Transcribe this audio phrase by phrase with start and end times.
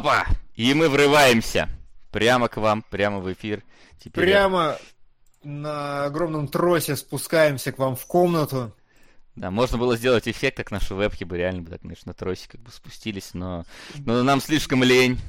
[0.00, 0.26] Опа!
[0.54, 1.68] И мы врываемся.
[2.10, 3.62] Прямо к вам, прямо в эфир.
[4.02, 4.78] Теперь прямо
[5.42, 5.50] я...
[5.50, 8.74] на огромном тросе спускаемся к вам в комнату.
[9.36, 12.48] Да, можно было сделать эффект, как наши вебки бы реально бы так, знаешь, на тросе
[12.48, 13.66] как бы спустились, но,
[14.06, 15.20] но нам слишком лень.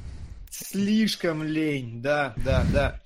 [0.49, 3.01] Слишком лень, да, да, да.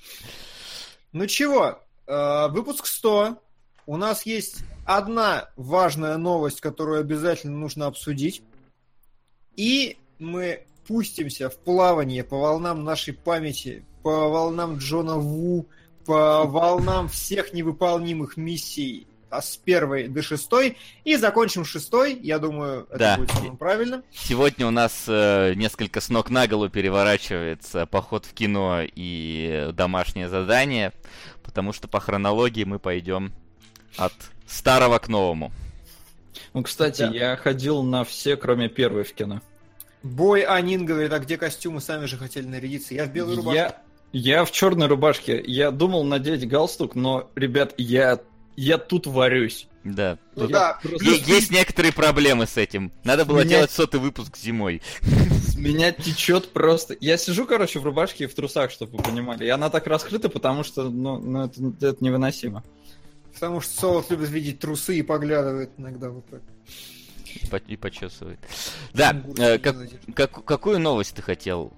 [1.13, 3.41] Ну чего, э, выпуск 100.
[3.88, 8.44] У нас есть одна важная новость, которую обязательно нужно обсудить.
[9.55, 15.67] И мы пустимся в плавание по волнам нашей памяти, по волнам Джона Ву,
[16.05, 22.17] по волнам всех невыполнимых миссий а с первой до шестой и закончим шестой.
[22.21, 23.17] Я думаю, это да.
[23.17, 24.03] будет самым правильным.
[24.13, 30.30] Сегодня у нас э, несколько с ног на голову переворачивается поход в кино и домашнее
[30.30, 30.94] задание,
[31.44, 33.33] потому что по хронологии мы пойдем
[33.97, 34.13] от
[34.47, 35.52] старого к новому.
[36.53, 37.11] Ну, кстати, да.
[37.11, 39.41] я ходил на все, кроме первой в кино.
[40.06, 41.81] Бой Анин говорит, а где костюмы?
[41.81, 42.94] Сами же хотели нарядиться.
[42.94, 43.58] Я в белой рубашке.
[43.58, 43.81] Я,
[44.12, 45.44] я в черной рубашке.
[45.44, 48.20] Я думал надеть галстук, но, ребят, я,
[48.56, 49.67] я тут варюсь.
[49.84, 50.20] Да.
[50.36, 50.80] Ну, да.
[50.84, 51.03] Просто...
[51.08, 52.92] Есть некоторые проблемы с этим.
[53.03, 53.50] Надо было меня...
[53.50, 54.84] делать сотый выпуск зимой.
[55.02, 56.95] С меня течет просто.
[57.00, 59.45] Я сижу, короче, в рубашке и в трусах, чтобы вы понимали.
[59.45, 62.64] И она так раскрыта, потому что, ну, ну это, это невыносимо.
[63.34, 66.44] Потому что Солод любит видеть трусы и поглядывает иногда вот так
[67.67, 68.39] и почесывает.
[68.94, 69.75] Да, э, как,
[70.16, 71.73] как, какую новость ты хотел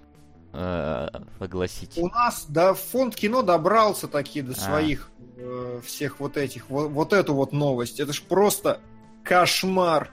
[0.53, 1.08] э,
[1.39, 1.97] огласить?
[1.97, 4.55] У нас, да, фонд кино добрался таки до а.
[4.55, 8.00] своих э, всех вот этих, вот, вот эту вот новость.
[8.00, 8.80] Это ж просто
[9.23, 10.11] кошмар.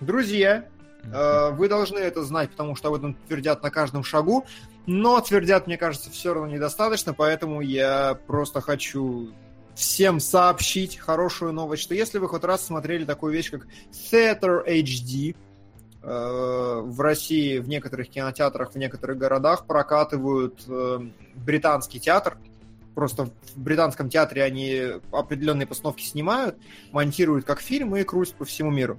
[0.00, 0.66] Друзья,
[1.04, 4.46] э, вы должны это знать, потому что об этом твердят на каждом шагу.
[4.86, 9.32] Но твердят, мне кажется, все равно недостаточно, поэтому я просто хочу
[9.74, 15.34] всем сообщить хорошую новость, что если вы хоть раз смотрели такую вещь, как Theater HD,
[16.02, 21.00] э, в России в некоторых кинотеатрах, в некоторых городах прокатывают э,
[21.34, 22.36] британский театр.
[22.94, 26.56] Просто в британском театре они определенные постановки снимают,
[26.90, 28.98] монтируют как фильм и крутят по всему миру.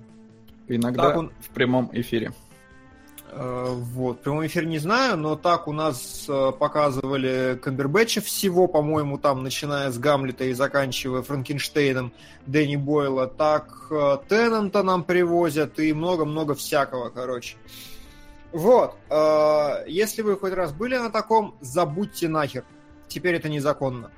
[0.67, 1.31] Иногда он...
[1.41, 2.31] в прямом эфире.
[3.35, 8.67] Э, вот, в прямом эфире не знаю, но так у нас э, показывали Камбербэтча всего,
[8.67, 12.13] по-моему, там, начиная с Гамлета и заканчивая Франкенштейном
[12.45, 17.57] Дэнни Бойла, так э, Теннанта нам привозят и много-много всякого, короче.
[18.51, 18.93] Вот,
[19.87, 22.63] если вы хоть раз были на таком, забудьте нахер.
[23.07, 24.11] Теперь это незаконно.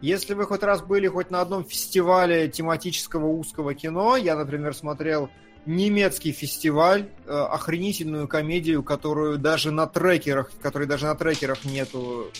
[0.00, 5.28] Если вы хоть раз были хоть на одном фестивале тематического узкого кино, я, например, смотрел
[5.66, 12.30] немецкий фестиваль, э, охренительную комедию, которую даже на трекерах, которой даже на трекерах нету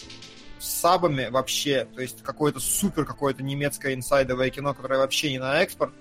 [0.59, 5.63] с сабами вообще, то есть какое-то супер какое-то немецкое инсайдовое кино, которое вообще не на
[5.63, 5.93] экспорт.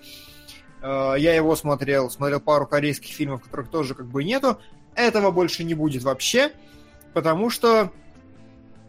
[0.81, 4.59] Э, я его смотрел, смотрел пару корейских фильмов, которых тоже как бы нету.
[4.95, 6.51] Этого больше не будет вообще,
[7.13, 7.91] потому что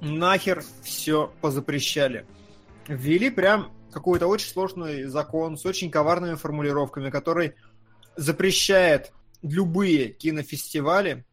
[0.01, 2.27] нахер все позапрещали.
[2.89, 7.55] Ввели прям какой-то очень сложный закон с очень коварными формулировками, который
[8.17, 9.13] запрещает
[9.43, 11.25] любые кинофестивали,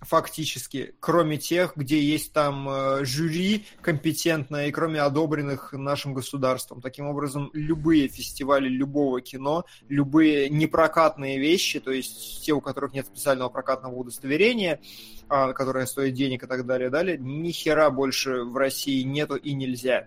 [0.00, 6.80] фактически, кроме тех, где есть там э, жюри компетентное и кроме одобренных нашим государством.
[6.80, 13.06] Таким образом, любые фестивали любого кино, любые непрокатные вещи, то есть те, у которых нет
[13.06, 14.80] специального прокатного удостоверения,
[15.28, 19.52] а, которое стоит денег и так далее, далее, ни хера больше в России нету и
[19.52, 20.06] нельзя.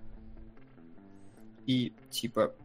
[1.65, 2.55] И типа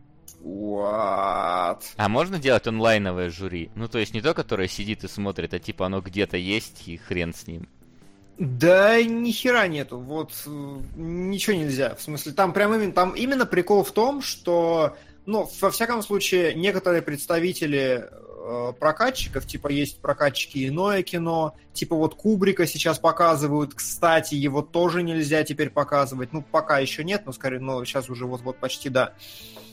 [0.43, 1.83] What?
[1.97, 3.71] А можно делать онлайновое жюри?
[3.75, 6.97] Ну, то есть не то, которое сидит и смотрит, а типа оно где-то есть и
[6.97, 7.69] хрен с ним.
[8.39, 10.33] Да ни хера нету, вот
[10.95, 11.95] ничего нельзя.
[11.95, 16.55] В смысле, там прям именно, там именно прикол в том, что, ну, во всяком случае,
[16.55, 24.35] некоторые представители э, прокатчиков, типа есть прокатчики иное кино, типа вот Кубрика сейчас показывают, кстати,
[24.35, 28.59] его тоже нельзя теперь показывать, ну, пока еще нет, но скорее, но сейчас уже вот-вот
[28.59, 29.15] почти да.
[29.15, 29.66] Э,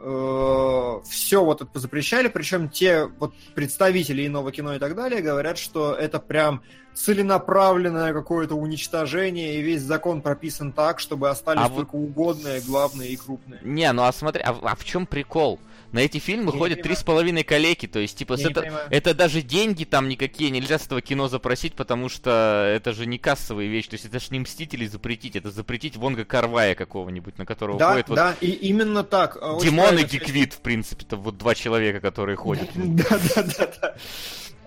[0.00, 5.58] э, все вот это запрещали, причем те вот представители иного кино и так далее говорят,
[5.58, 6.62] что это прям
[6.94, 12.08] целенаправленное какое-то уничтожение, и весь закон прописан так, чтобы остались а только вот...
[12.08, 13.60] угодные, главные и крупные.
[13.62, 15.60] Не, ну а смотри, а, а в чем прикол?
[15.92, 19.42] На эти фильмы я ходят три с половиной коллеги, то есть, типа, это, это даже
[19.42, 23.90] деньги там никакие, нельзя с этого кино запросить, потому что это же не кассовые вещи,
[23.90, 27.92] то есть это же не Мстители запретить, это запретить Вонга Карвая какого-нибудь, на которого да,
[27.92, 28.36] ходит да, вот...
[28.42, 29.38] и именно так.
[29.62, 32.68] Димон и Диквит, в принципе, это вот два человека, которые ходят.
[32.98, 33.94] Да, да, да, да.
[33.94, 33.96] А,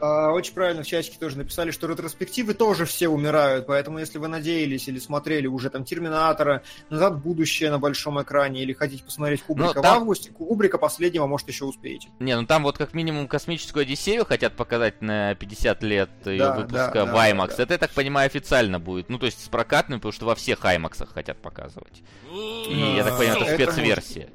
[0.01, 4.87] очень правильно в чатике тоже написали, что ретроспективы тоже все умирают, поэтому если вы надеялись
[4.87, 9.73] или смотрели уже там Терминатора, Назад в будущее на большом экране, или хотите посмотреть Кубрика
[9.75, 9.83] ну, там...
[9.83, 12.09] в августе, Кубрика последнего, может, еще успеете.
[12.19, 16.55] Не, ну там вот как минимум космическую Одиссею хотят показать на 50 лет ее да,
[16.55, 17.53] выпуска да, в да, IMAX.
[17.57, 17.63] Да.
[17.63, 19.09] Это, я так понимаю, официально будет.
[19.09, 22.01] Ну, то есть с прокатными, потому что во всех IMAX хотят показывать.
[22.31, 24.29] И, я так понимаю, это спецверсия.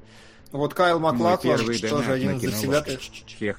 [0.53, 3.59] Вот Кайл Маклаклан, тоже один из завсегдатаев.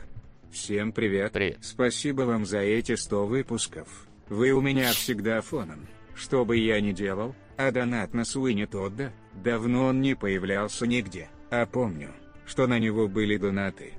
[0.52, 1.34] Всем привет.
[1.34, 1.60] Привет.
[1.62, 4.08] Спасибо вам за эти 100 выпусков.
[4.30, 5.88] Вы у меня всегда фоном.
[6.16, 11.30] Что бы я ни делал, а донат на Суини Тодда, давно он не появлялся нигде.
[11.52, 12.12] А помню,
[12.46, 13.94] что на него были донаты.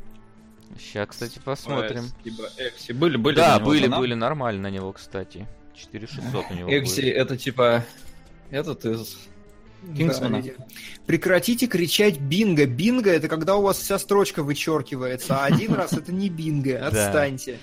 [0.79, 2.05] Сейчас, кстати, посмотрим.
[2.59, 3.37] Экси были, были.
[3.37, 4.01] Да, были, донат?
[4.01, 5.47] были нормально на него, кстати.
[5.75, 6.71] 4600 у него.
[6.71, 7.85] Экси это типа
[8.51, 9.29] этот из
[9.97, 10.43] Кингсмана.
[10.43, 10.51] Да,
[11.07, 12.67] Прекратите кричать бинго.
[12.67, 16.79] Бинго это когда у вас вся строчка вычеркивается, а один раз это не бинго.
[16.87, 17.59] Отстаньте.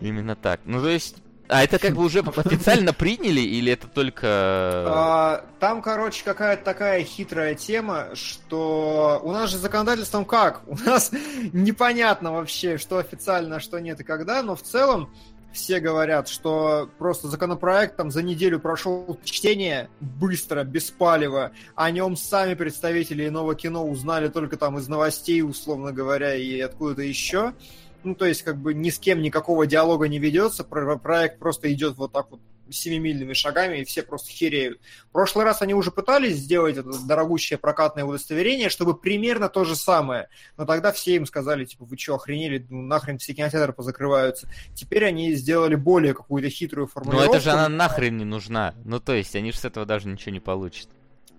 [0.00, 0.60] Именно так.
[0.64, 1.16] Ну, то есть,
[1.48, 4.26] а это как бы уже официально приняли или это только...
[4.26, 10.62] А, там, короче, какая-то такая хитрая тема, что у нас же законодательством как?
[10.66, 11.12] У нас
[11.52, 15.10] непонятно вообще, что официально, а что нет и когда, но в целом
[15.56, 21.52] все говорят, что просто законопроект там за неделю прошел чтение быстро, без палева.
[21.74, 27.02] О нем сами представители иного кино узнали только там из новостей, условно говоря, и откуда-то
[27.02, 27.54] еще.
[28.04, 31.96] Ну, то есть, как бы ни с кем никакого диалога не ведется, проект просто идет
[31.96, 32.40] вот так вот
[32.70, 34.80] семимильными шагами, и все просто хереют.
[35.08, 39.76] В прошлый раз они уже пытались сделать это дорогущее прокатное удостоверение, чтобы примерно то же
[39.76, 40.28] самое.
[40.56, 44.48] Но тогда все им сказали, типа, вы что, охренели, ну, нахрен все кинотеатры позакрываются.
[44.74, 47.32] Теперь они сделали более какую-то хитрую формулировку.
[47.32, 48.74] Но это же она нахрен не нужна.
[48.84, 50.88] Ну, то есть, они же с этого даже ничего не получат.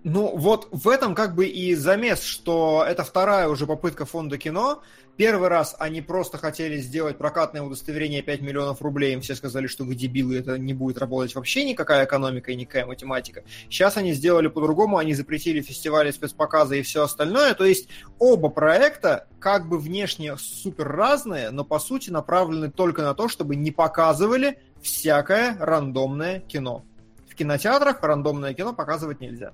[0.04, 4.80] Ну, вот в этом как бы и замес, что это вторая уже попытка фонда кино.
[5.16, 9.14] Первый раз они просто хотели сделать прокатное удостоверение 5 миллионов рублей.
[9.14, 12.86] Им все сказали, что вы дебилы, это не будет работать вообще никакая экономика и никакая
[12.86, 13.42] математика.
[13.68, 17.54] Сейчас они сделали по-другому, они запретили фестивали, спецпоказы и все остальное.
[17.54, 17.88] То есть
[18.20, 23.56] оба проекта как бы внешне супер разные, но по сути направлены только на то, чтобы
[23.56, 26.84] не показывали всякое рандомное кино.
[27.28, 29.52] В кинотеатрах рандомное кино показывать нельзя.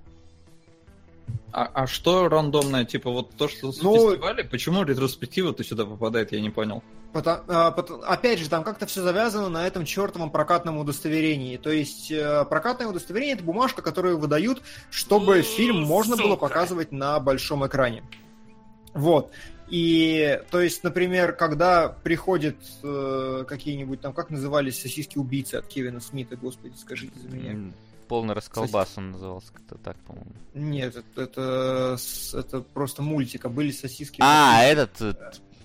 [1.52, 2.84] А, а что рандомное?
[2.84, 4.42] Типа вот то, что ну, фестиваля?
[4.44, 6.82] Почему ретроспектива-то сюда попадает, я не понял.
[7.12, 11.56] Потому, а, потому, опять же, там как-то все завязано на этом чертовом прокатном удостоверении.
[11.56, 16.26] То есть э, прокатное удостоверение это бумажка, которую выдают, чтобы фильм можно Сука.
[16.28, 18.02] было показывать на большом экране.
[18.94, 19.30] Вот.
[19.68, 26.00] И, то есть, например, когда приходят э, какие-нибудь там, как назывались сосиски убийцы от Кевина
[26.00, 27.72] Смита, господи, скажите за меня.
[28.08, 30.32] Полный расколбас он назывался как-то так, по-моему.
[30.54, 31.98] Нет, это, это,
[32.38, 34.18] это просто мультик, а были сосиски.
[34.20, 35.14] А, этот э,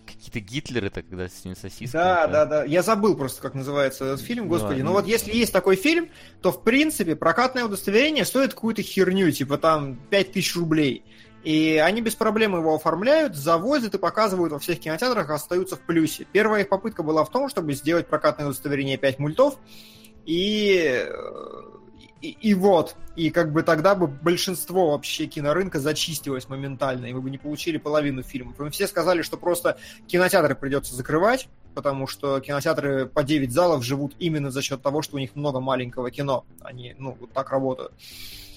[0.05, 1.91] какие-то Гитлеры так когда с ними сосиски.
[1.93, 2.63] Да, да, да.
[2.63, 4.81] Я забыл просто, как называется этот фильм, господи.
[4.81, 6.09] Ну, Но вот если есть такой фильм,
[6.41, 11.03] то, в принципе, прокатное удостоверение стоит какую-то херню, типа там 5000 рублей.
[11.43, 16.27] И они без проблем его оформляют, завозят и показывают во всех кинотеатрах, остаются в плюсе.
[16.31, 19.57] Первая их попытка была в том, чтобы сделать прокатное удостоверение 5 мультов,
[20.25, 21.61] и э,
[22.21, 27.21] и, и вот, и как бы тогда бы большинство вообще кинорынка зачистилось моментально, и мы
[27.21, 28.55] бы не получили половину фильмов.
[28.59, 29.77] Мы все сказали, что просто
[30.07, 35.15] кинотеатры придется закрывать, потому что кинотеатры по 9 залов живут именно за счет того, что
[35.15, 36.45] у них много маленького кино.
[36.61, 37.93] Они, ну, вот так работают.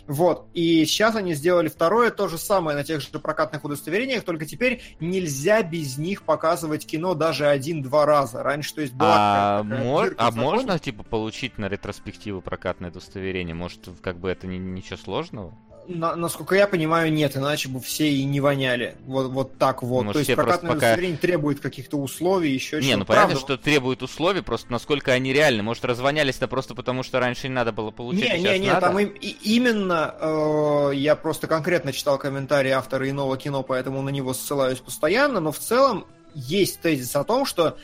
[0.07, 0.49] Вот.
[0.53, 4.83] И сейчас они сделали второе, то же самое на тех же прокатных удостоверениях, только теперь
[5.01, 8.43] нельзя без них показывать кино даже один-два раза.
[8.43, 10.15] Раньше, то есть, была а, мор...
[10.19, 13.55] а можно, типа, получить на ретроспективу прокатное удостоверение?
[13.55, 15.55] Может, как бы это не, ничего сложного?
[15.89, 18.97] На, насколько я понимаю, нет, иначе бы все и не воняли.
[19.05, 20.05] Вот, вот так вот.
[20.05, 20.87] Может, То есть прокатное пока...
[20.87, 25.63] удостоверение требует каких-то условий, еще Не, ну понятно, что требует условий, просто насколько они реальны.
[25.63, 28.87] Может, развонялись-то просто потому, что раньше не надо было получить, не, не, не, надо?
[28.87, 34.11] там им, и, именно э, я просто конкретно читал комментарии автора иного кино, поэтому на
[34.11, 37.77] него ссылаюсь постоянно, но в целом есть тезис о том, что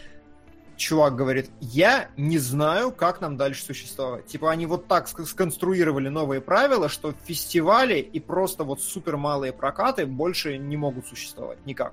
[0.78, 4.26] чувак говорит, я не знаю, как нам дальше существовать.
[4.26, 10.06] Типа они вот так сконструировали новые правила, что фестивали и просто вот супер малые прокаты
[10.06, 11.92] больше не могут существовать никак.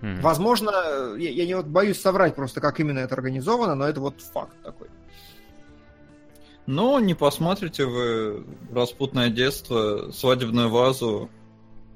[0.00, 0.20] Mm-hmm.
[0.20, 0.70] Возможно,
[1.16, 4.56] я, я не вот боюсь соврать просто, как именно это организовано, но это вот факт
[4.64, 4.88] такой.
[6.66, 11.30] Ну, не посмотрите вы «Распутное детство», «Свадебную вазу»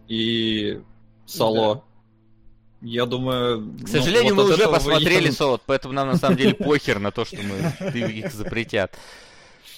[0.08, 0.80] и
[1.26, 1.74] «Сало».
[1.76, 1.82] Да.
[2.82, 3.74] Я думаю...
[3.84, 7.10] К сожалению, ну, вот мы уже посмотрели Солод, поэтому нам на самом деле похер на
[7.10, 8.96] то, что мы их запретят.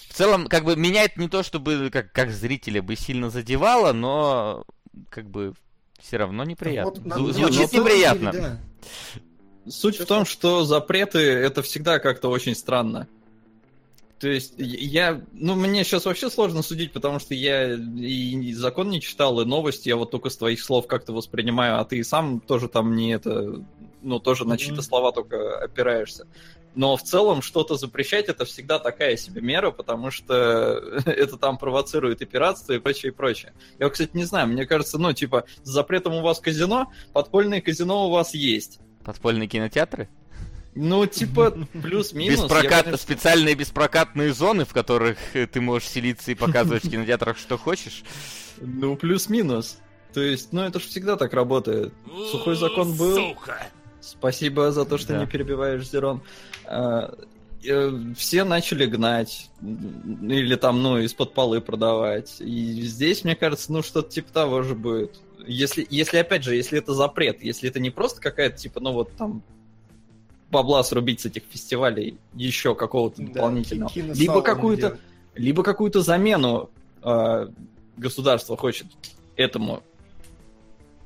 [0.09, 3.93] В целом, как бы меня это не то, чтобы как, как зрителя бы сильно задевало,
[3.93, 4.65] но
[5.11, 5.55] как бы
[6.01, 7.17] все равно неприятно.
[7.17, 8.33] Вот, Звучит неприятно.
[8.33, 9.71] Деле, да.
[9.71, 13.07] Суть в том, что запреты это всегда как-то очень странно.
[14.19, 19.01] То есть я, ну мне сейчас вообще сложно судить, потому что я и закон не
[19.01, 22.69] читал, и новости я вот только с твоих слов как-то воспринимаю, а ты сам тоже
[22.69, 23.65] там не это,
[24.03, 26.27] ну тоже на чьи-то слова только опираешься.
[26.75, 30.35] Но в целом что-то запрещать это всегда такая себе мера, потому что
[31.07, 33.53] это там провоцирует и пиратство и прочее, и прочее.
[33.79, 38.07] Я, кстати, не знаю, мне кажется, ну, типа, с запретом у вас казино, подпольные казино
[38.07, 38.81] у вас есть.
[39.05, 40.09] Подпольные кинотеатры?
[40.81, 41.51] Ну, типа,
[41.83, 42.43] плюс-минус.
[42.43, 42.87] Беспрокат...
[42.87, 48.05] Я, Специальные беспрокатные зоны, в которых ты можешь селиться и показывать в кинотеатрах, что хочешь.
[48.61, 49.79] Ну, плюс-минус.
[50.15, 51.93] То есть, ну, это же всегда так работает.
[52.31, 53.17] Сухой закон был.
[53.17, 53.67] Сука!
[54.01, 55.21] Спасибо за то, что да.
[55.21, 56.23] не перебиваешь, Зерон.
[56.65, 57.13] А,
[57.65, 59.51] э, все начали гнать.
[59.61, 62.37] Или там, ну, из-под полы продавать.
[62.39, 65.19] И здесь, мне кажется, ну, что-то типа того же будет.
[65.45, 69.11] Если, если, опять же, если это запрет, если это не просто какая-то, типа, ну, вот
[69.17, 69.43] там
[70.51, 73.91] бабла срубить с этих фестивалей еще какого-то да, дополнительного.
[73.95, 74.99] Либо какую-то,
[75.35, 76.71] либо какую-то замену
[77.03, 77.49] э,
[77.97, 78.87] государство хочет
[79.37, 79.83] этому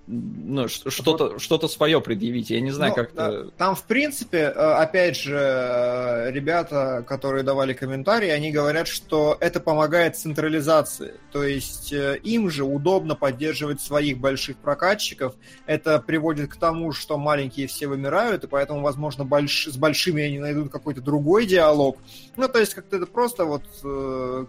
[0.06, 2.50] ну, что-то что свое предъявить.
[2.50, 3.44] Я не знаю, ну, как да.
[3.56, 9.60] Там, в принципе, э, опять же, э, ребята, которые давали комментарии, они говорят, что это
[9.60, 11.14] помогает централизации.
[11.30, 15.34] То есть э, им же удобно поддерживать своих больших прокатчиков.
[15.66, 19.68] Это приводит к тому, что маленькие все вымирают, и поэтому, возможно, больш...
[19.68, 21.96] с большими они найдут какой-то другой диалог.
[22.36, 23.62] Ну, то есть как-то это просто вот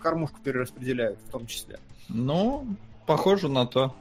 [0.02, 1.80] кормушку перераспределяют в том числе.
[2.10, 2.66] Ну,
[3.06, 3.94] похоже на то.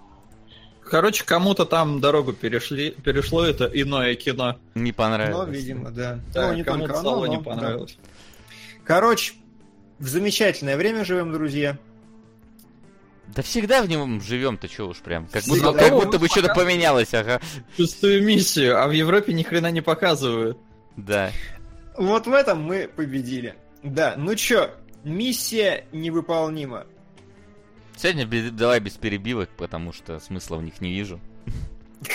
[0.93, 4.59] Короче, кому-то там дорогу перешли, перешло это иное кино.
[4.75, 5.47] Не понравилось.
[5.47, 6.19] Ну, видимо, да.
[6.35, 7.97] да ну, не кому-то оно, но, не понравилось.
[7.97, 8.11] Да.
[8.85, 9.33] Короче,
[9.99, 11.79] в замечательное время живем, друзья.
[13.35, 15.29] Да всегда в нем живем-то, что уж прям.
[15.29, 17.41] Как будто, как будто бы что-то поменялось, ага.
[17.75, 20.59] Шестую миссию, а в Европе ни хрена не показывают.
[20.99, 21.31] Да.
[21.97, 23.55] Вот в этом мы победили.
[23.83, 24.71] Да, ну чё,
[25.05, 26.85] миссия невыполнима.
[28.02, 31.21] Сегодня давай без перебивок, потому что смысла в них не вижу.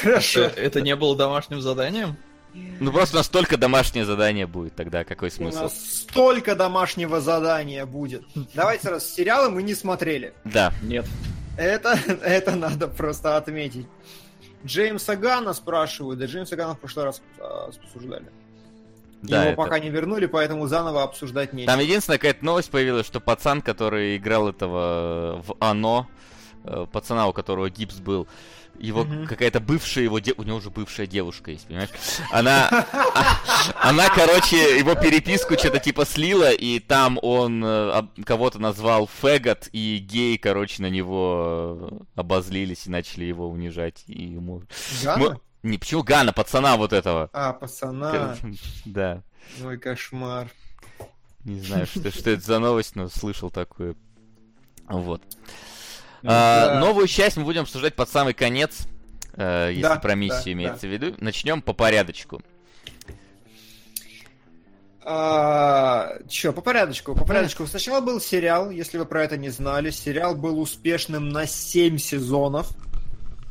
[0.01, 0.41] Хорошо.
[0.41, 2.17] Это, это не было домашним заданием?
[2.53, 5.60] Ну просто настолько домашнее задание будет тогда, какой смысл?
[5.60, 8.25] У нас столько домашнего задания будет.
[8.53, 10.34] Давайте раз, сериалы мы не смотрели.
[10.44, 10.74] Да.
[10.84, 11.06] Нет.
[11.58, 13.88] Это, это надо просто отметить.
[14.65, 18.25] Джеймса Ганна спрашивают, да Джеймса Ганна в прошлый раз а, обсуждали.
[19.22, 19.58] Да, Его это...
[19.58, 21.72] пока не вернули, поэтому заново обсуждать нечего.
[21.72, 26.08] Там единственная какая-то новость появилась, что пацан, который играл этого в Оно,
[26.64, 28.28] э, пацана, у которого гипс был,
[28.80, 29.26] его mm-hmm.
[29.28, 30.34] какая-то бывшая его де...
[30.38, 31.90] у него уже бывшая девушка есть, понимаешь?
[32.32, 32.86] Она,
[33.76, 39.98] она, короче, его переписку что-то типа слила, и там он э, кого-то назвал фэгот, и
[39.98, 44.04] гей, короче, на него э, обозлились и начали его унижать.
[44.08, 44.64] И ему...
[45.64, 47.30] Не, почему Гана, пацана вот этого?
[47.34, 48.36] А, пацана.
[48.86, 49.24] Да.
[49.64, 50.50] Ой, кошмар.
[51.44, 53.96] Не знаю, что, что это за новость, но слышал такое.
[54.88, 55.22] Вот.
[56.22, 58.88] Ну а, новую часть мы будем обсуждать под самый конец,
[59.34, 60.88] э, если да, про миссию да, имеется да.
[60.88, 61.16] в виду.
[61.20, 62.42] Начнем по порядочку.
[65.10, 67.66] А, Че, по порядочку, по порядочку.
[67.66, 69.90] Сначала был сериал, если вы про это не знали.
[69.90, 72.72] Сериал был успешным на 7 сезонов.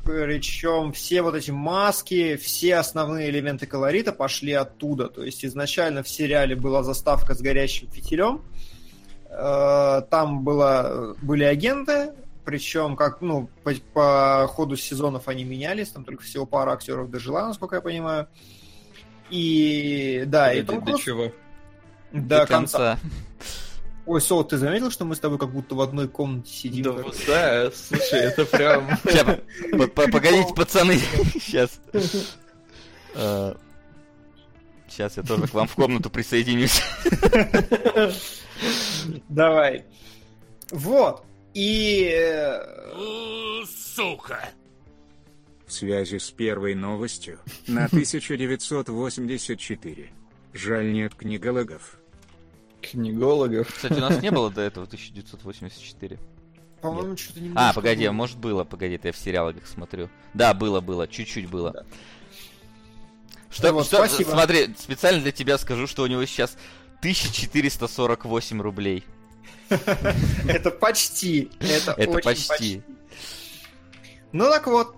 [0.07, 5.09] Причем все вот эти маски, все основные элементы колорита пошли оттуда.
[5.09, 8.43] То есть изначально в сериале была заставка с горящим фитилем.
[9.29, 12.13] Э, там было, были агенты,
[12.45, 17.49] причем как, ну, по, по ходу сезонов они менялись, там только всего пара актеров дожила,
[17.49, 18.29] насколько я понимаю.
[19.29, 20.85] И да, и Круз...
[20.85, 21.33] До чего?
[22.13, 22.79] До, до конца.
[22.79, 22.99] конца.
[24.07, 26.85] Ой, Сол, ты заметил, что мы с тобой как будто в одной комнате сидим?
[26.85, 26.93] Да,
[27.27, 28.89] да слушай, это прям...
[29.95, 30.99] Погодите, пацаны,
[31.35, 31.81] сейчас.
[34.89, 36.81] Сейчас я тоже к вам в комнату присоединюсь.
[39.29, 39.85] Давай.
[40.71, 41.25] Вот.
[41.55, 42.09] И...
[42.15, 44.51] Э, сука!
[45.67, 50.13] В связи с первой новостью на 1984.
[50.53, 51.99] Жаль, нет книгологов
[52.91, 53.73] книгологов.
[53.73, 56.19] Кстати, у нас не было до этого 1984.
[56.81, 58.13] По-моему, что-то не А, погоди, было.
[58.13, 60.09] может было, погоди, это я в сериалах смотрю.
[60.35, 61.73] Да, было, было, чуть-чуть было.
[61.73, 61.85] Да.
[63.51, 64.31] Что, вот, что спасибо.
[64.31, 66.57] смотри, специально для тебя скажу, что у него сейчас
[66.99, 69.05] 1448 рублей.
[70.49, 71.51] Это почти.
[71.61, 72.83] Это Это почти.
[74.33, 74.95] Ну так вот.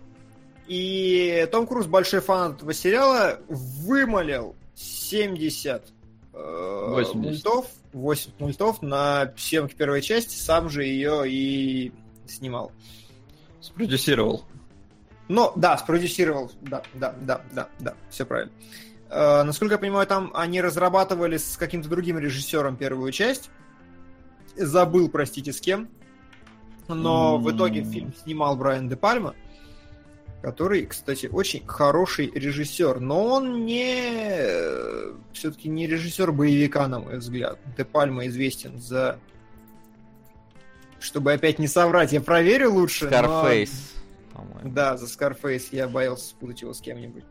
[0.66, 5.92] И Том Круз, большой фанат этого сериала, вымолил 70
[6.38, 7.14] 80.
[7.14, 11.92] мультов, 8 мультов на съемке первой части, сам же ее и
[12.26, 12.72] снимал.
[13.60, 14.44] Спродюсировал.
[15.28, 18.52] Ну, да, спродюсировал, да, да, да, да, да, все правильно.
[19.10, 23.50] Э, насколько я понимаю, там они разрабатывали с каким-то другим режиссером первую часть.
[24.56, 25.88] Забыл, простите, с кем.
[26.88, 27.42] Но mm-hmm.
[27.42, 29.34] в итоге фильм снимал Брайан Де Пальма,
[30.42, 33.00] который, кстати, очень хороший режиссер.
[33.00, 34.44] Но он не...
[35.32, 37.58] Все-таки не режиссер боевика, на мой взгляд.
[37.76, 39.18] Де Пальма известен за...
[41.00, 43.06] Чтобы опять не соврать, я проверю лучше.
[43.06, 43.70] Scarface,
[44.34, 44.40] но...
[44.40, 44.70] по-моему.
[44.72, 47.24] Да, за Scarface я боялся спутать его с кем-нибудь.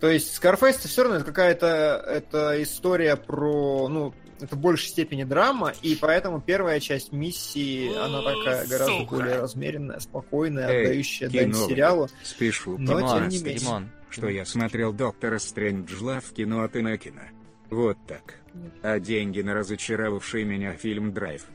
[0.00, 1.66] То есть Scarface это все равно это какая-то
[2.06, 8.22] это история про, ну, это в большей степени драма, и поэтому первая часть миссии, она
[8.22, 9.14] такая гораздо Сука.
[9.16, 12.08] более размеренная, спокойная, Эй, отдающая дань сериалу.
[12.22, 13.58] Спешу но Димон, тем не менее.
[13.58, 17.28] Димон, что я смотрел Доктора Стрэнджла в кино от Инакина.
[17.70, 18.34] Вот так.
[18.82, 21.46] А деньги на разочаровавший меня фильм «Драйв».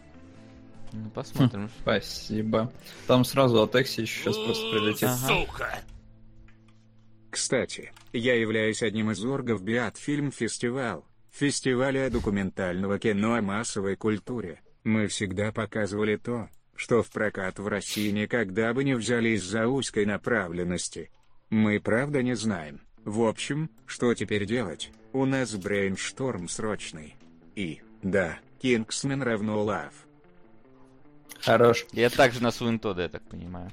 [0.92, 1.66] Ну, посмотрим.
[1.66, 2.74] Хм, спасибо.
[3.08, 5.04] Там сразу от Экси сейчас просто прилетит.
[5.04, 5.28] Ага.
[5.28, 5.80] Сука!
[7.30, 11.06] Кстати, я являюсь одним из оргов Beat Film Festival,
[11.40, 14.60] фестиваля документального кино о массовой культуре.
[14.84, 20.06] Мы всегда показывали то, что в прокат в России никогда бы не взяли из-за узкой
[20.06, 21.12] направленности.
[21.50, 22.82] Мы правда не знаем.
[23.06, 24.92] В общем, что теперь делать?
[25.14, 27.16] У нас brainstorm срочный.
[27.56, 29.94] И, да, Кингсмен равно лав.
[31.40, 31.86] Хорош.
[31.94, 33.72] Я также на Суинтода, я так понимаю.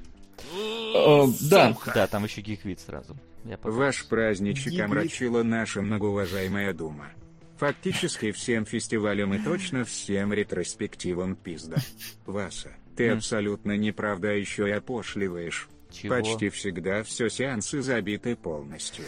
[0.95, 1.77] О, да.
[1.93, 3.17] Да, там еще гиквит сразу.
[3.65, 7.11] Ваш праздничек омрачила наша многоуважаемая Дума.
[7.59, 11.77] Фактически всем фестивалям и точно всем ретроспективам пизда.
[12.27, 15.69] Васа, ты абсолютно неправда еще и опошливаешь.
[15.91, 16.17] Чего?
[16.17, 19.05] Почти всегда все сеансы забиты полностью.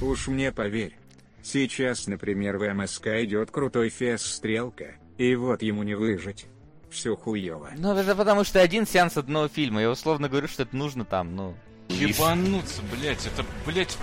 [0.00, 0.96] Уж мне поверь.
[1.42, 6.46] Сейчас, например, в МСК идет крутой фест «Стрелка», и вот ему не выжить.
[6.90, 7.70] Все хуево.
[7.76, 9.80] Ну, это потому что один сеанс одного фильма.
[9.80, 11.56] Я условно говорю, что это нужно там, ну,
[11.90, 13.98] Ебануться, блядь, это, блядь...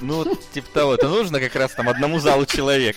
[0.00, 2.96] Ну, типа того, это нужно как раз там одному залу человек.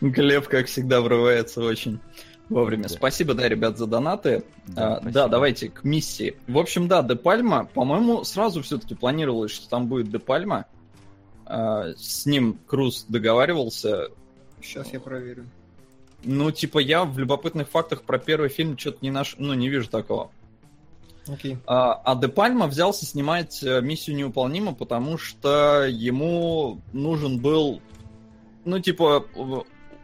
[0.00, 2.00] Глеб, как всегда, врывается очень
[2.48, 2.84] вовремя.
[2.84, 2.88] Да.
[2.88, 4.44] Спасибо, да, ребят, за донаты.
[4.66, 6.36] Да, а, да, давайте к миссии.
[6.46, 10.66] В общем, да, Де Пальма, по-моему, сразу все-таки планировалось, что там будет Де Пальма.
[11.46, 14.08] А, с ним Круз договаривался.
[14.62, 15.46] Сейчас я проверю.
[16.24, 19.88] Ну, типа, я в любопытных фактах про первый фильм что-то не наш, ну, не вижу
[19.88, 20.30] такого.
[21.28, 21.58] Okay.
[21.66, 27.80] А, а Де Пальма взялся снимать э, миссию невыполнима, потому что ему нужен был,
[28.64, 29.26] ну, типа,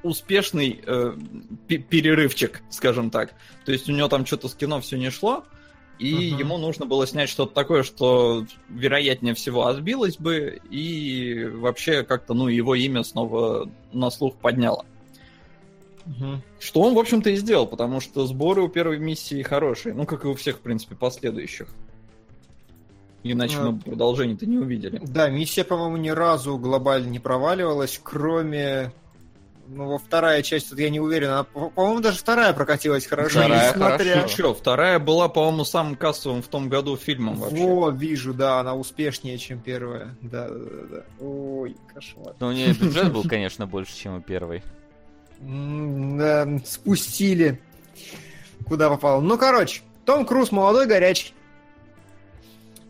[0.03, 1.17] успешный э,
[1.67, 3.35] перерывчик, скажем так.
[3.65, 5.45] То есть у него там что-то с кино все не шло,
[5.99, 6.39] и uh-huh.
[6.39, 12.49] ему нужно было снять что-то такое, что вероятнее всего отбилось бы, и вообще как-то, ну,
[12.49, 14.85] его имя снова на слух подняло.
[16.07, 16.43] Угу.
[16.61, 19.95] Что он, в общем-то, и сделал, потому что сборы у первой миссии хорошие.
[19.95, 21.69] Ну, как и у всех, в принципе, последующих.
[23.23, 23.71] Иначе а...
[23.71, 25.01] мы продолжение-то не увидели.
[25.03, 28.93] Да, миссия, по-моему, ни разу глобально не проваливалась, кроме...
[29.67, 31.31] Ну, во вторая часть, тут я не уверен.
[31.31, 33.41] Она, по-моему, даже вторая прокатилась хорошо.
[33.41, 34.15] Вторая несмотря...
[34.17, 34.29] хорошо.
[34.29, 37.65] Что, вторая была, по-моему, самым кассовым в том году фильмом вообще.
[37.65, 40.15] О, вижу, да, она успешнее, чем первая.
[40.21, 40.57] Да, да,
[40.91, 41.05] да.
[41.19, 42.35] Ой, кошмар.
[42.41, 44.63] Ну, у нее бюджет был, конечно, больше, чем у первой
[46.65, 47.61] спустили
[48.67, 49.21] куда попало.
[49.21, 51.35] Ну, короче, Том Круз молодой, горячий.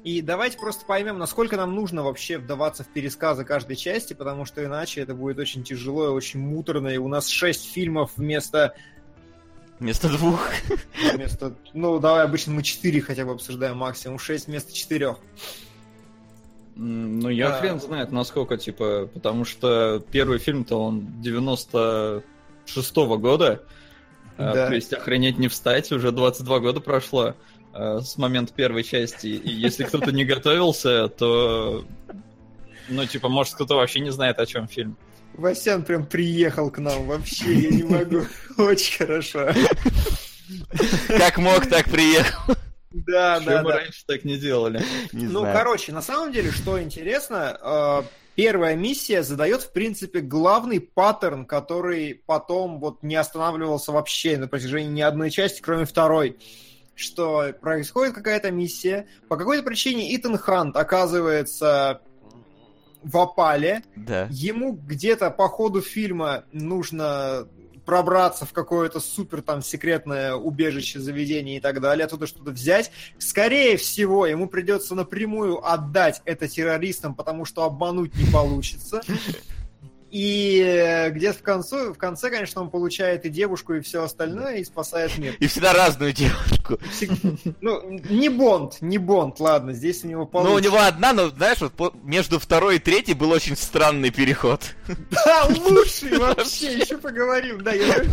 [0.04, 4.62] И давайте просто поймем, насколько нам нужно вообще вдаваться в пересказы каждой части, потому что
[4.62, 6.88] иначе это будет очень тяжело и очень муторно.
[6.88, 8.74] И у нас шесть фильмов вместо...
[9.78, 10.50] Вместо двух.
[11.14, 11.54] Вместо...
[11.72, 14.18] Ну, давай, обычно мы четыре хотя бы обсуждаем максимум.
[14.18, 15.16] Шесть вместо четырех.
[16.76, 17.59] Ну, я а...
[17.59, 22.22] хрен знает, насколько, типа, потому что первый фильм-то он 90
[22.66, 23.62] шестого года.
[24.37, 24.68] А, да.
[24.68, 27.35] То есть охренеть не встать, уже 22 года прошло
[27.72, 29.29] а, с момента первой части.
[29.29, 31.85] И если кто-то не готовился, то...
[32.88, 34.96] Ну, типа, может, кто-то вообще не знает, о чем фильм.
[35.35, 38.22] Васян прям приехал к нам вообще, я не могу.
[38.59, 39.53] Очень хорошо.
[41.09, 42.55] Как мог, так приехал.
[42.90, 43.77] Да, да, да.
[43.79, 44.81] раньше так не делали?
[45.12, 51.44] ну, короче, на самом деле, что интересно, а, первая миссия задает, в принципе, главный паттерн,
[51.47, 56.38] который потом вот не останавливался вообще на протяжении ни одной части, кроме второй.
[56.94, 62.01] Что происходит какая-то миссия, по какой-то причине Итан Хант оказывается
[63.03, 63.83] в опале.
[63.97, 64.29] Да.
[64.31, 67.49] Ему где-то по ходу фильма нужно
[67.85, 72.90] пробраться в какое-то супер там секретное убежище, заведение и так далее, оттуда что-то взять.
[73.18, 79.03] Скорее всего, ему придется напрямую отдать это террористам, потому что обмануть не получится.
[80.16, 84.64] И где-то в конце, в конце, конечно, он получает и девушку, и все остальное, и
[84.64, 85.35] спасает мир.
[85.40, 86.79] И всегда разную девушку.
[87.61, 90.53] Ну, не Бонд, не Бонд, ладно, здесь у него получится.
[90.53, 94.61] Ну, у него одна, но, знаешь, вот между второй и третьей был очень странный переход.
[95.11, 97.64] Да, лучший вообще, еще поговорим.
[97.64, 98.05] Да, я...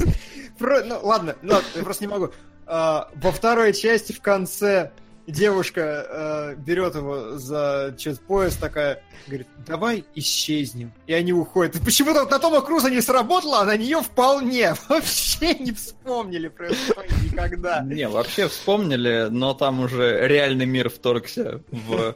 [0.59, 2.31] Ну, ладно, ладно, я просто не могу.
[2.65, 4.91] А, во второй части в конце
[5.31, 10.91] девушка э, берет его за через пояс такая, говорит, давай исчезнем.
[11.07, 11.75] И они уходят.
[11.75, 14.75] И почему-то вот на Тома Круза не сработало, а на нее вполне.
[14.89, 16.75] Вообще не вспомнили про это
[17.23, 17.81] никогда.
[17.81, 22.15] Не, вообще вспомнили, но там уже реальный мир вторгся в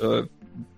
[0.00, 0.26] э,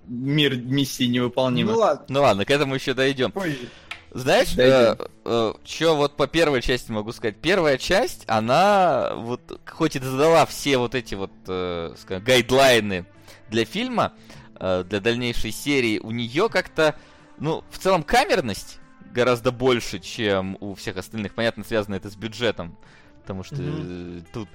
[0.07, 1.75] мир миссии невыполнимых.
[1.75, 2.07] Ну ладно.
[2.09, 3.33] Ну ладно, к этому еще дойдем.
[3.33, 3.69] Позже.
[4.17, 7.37] Знаешь, э, э, что вот по первой части могу сказать?
[7.37, 13.05] Первая часть, она вот хоть и задала все вот эти вот, э, скажем, гайдлайны
[13.51, 14.15] для фильма,
[14.59, 16.97] э, для дальнейшей серии, у нее как-то,
[17.39, 18.79] ну, в целом камерность
[19.13, 21.35] гораздо больше, чем у всех остальных.
[21.35, 22.75] Понятно, связано это с бюджетом,
[23.21, 24.27] потому что mm-hmm.
[24.33, 24.49] тут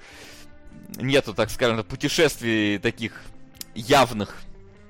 [0.95, 3.21] нету, так скажем, путешествий таких
[3.75, 4.37] явных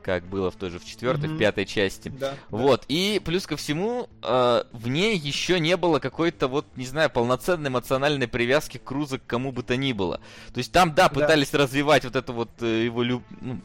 [0.01, 1.35] как было в той же в четвертой, mm-hmm.
[1.35, 2.09] в пятой части.
[2.09, 2.81] Да, вот.
[2.81, 2.85] Да.
[2.89, 7.69] И плюс ко всему, э, в ней еще не было какой-то вот, не знаю, полноценной
[7.69, 10.19] эмоциональной привязки Круза к кому бы то ни было.
[10.53, 11.59] То есть там, да, пытались да.
[11.59, 13.23] развивать вот это вот э, его люб...
[13.39, 13.61] ну,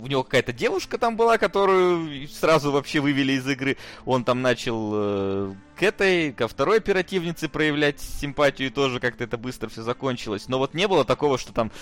[0.00, 3.76] у него какая-то девушка там была, которую сразу вообще вывели из игры.
[4.04, 9.38] Он там начал э, к этой, ко второй оперативнице проявлять симпатию, и тоже как-то это
[9.38, 10.48] быстро все закончилось.
[10.48, 11.72] Но вот не было такого, что там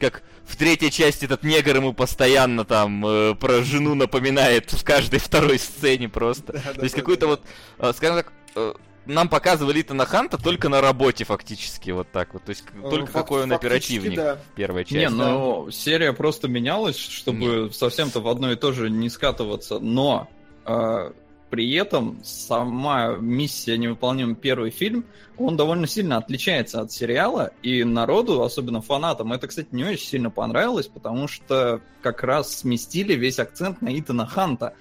[0.00, 5.20] как в третьей части этот негр ему постоянно там э, про жену напоминает в каждой
[5.20, 6.54] второй сцене просто.
[6.54, 7.26] Да, То есть да, какой-то да.
[7.28, 7.42] вот,
[7.78, 8.74] э, скажем так, э,
[9.06, 12.44] нам показывали Итана Ханта только на работе фактически, вот так вот.
[12.44, 14.38] То есть э, только какой он оперативник, да.
[14.56, 14.96] первая часть.
[14.96, 15.72] Не, ну да.
[15.72, 17.74] серия просто менялась, чтобы Нет.
[17.74, 20.28] совсем-то в одно и то же не скатываться, но
[20.66, 21.12] э,
[21.50, 25.04] при этом сама миссия невыполнима первый фильм,
[25.36, 30.30] он довольно сильно отличается от сериала, и народу, особенно фанатам, это, кстати, не очень сильно
[30.30, 34.74] понравилось, потому что как раз сместили весь акцент на Итана Ханта.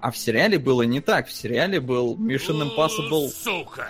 [0.00, 1.28] А в сериале было не так.
[1.28, 3.28] В сериале был Mission Impossible...
[3.28, 3.88] Сука!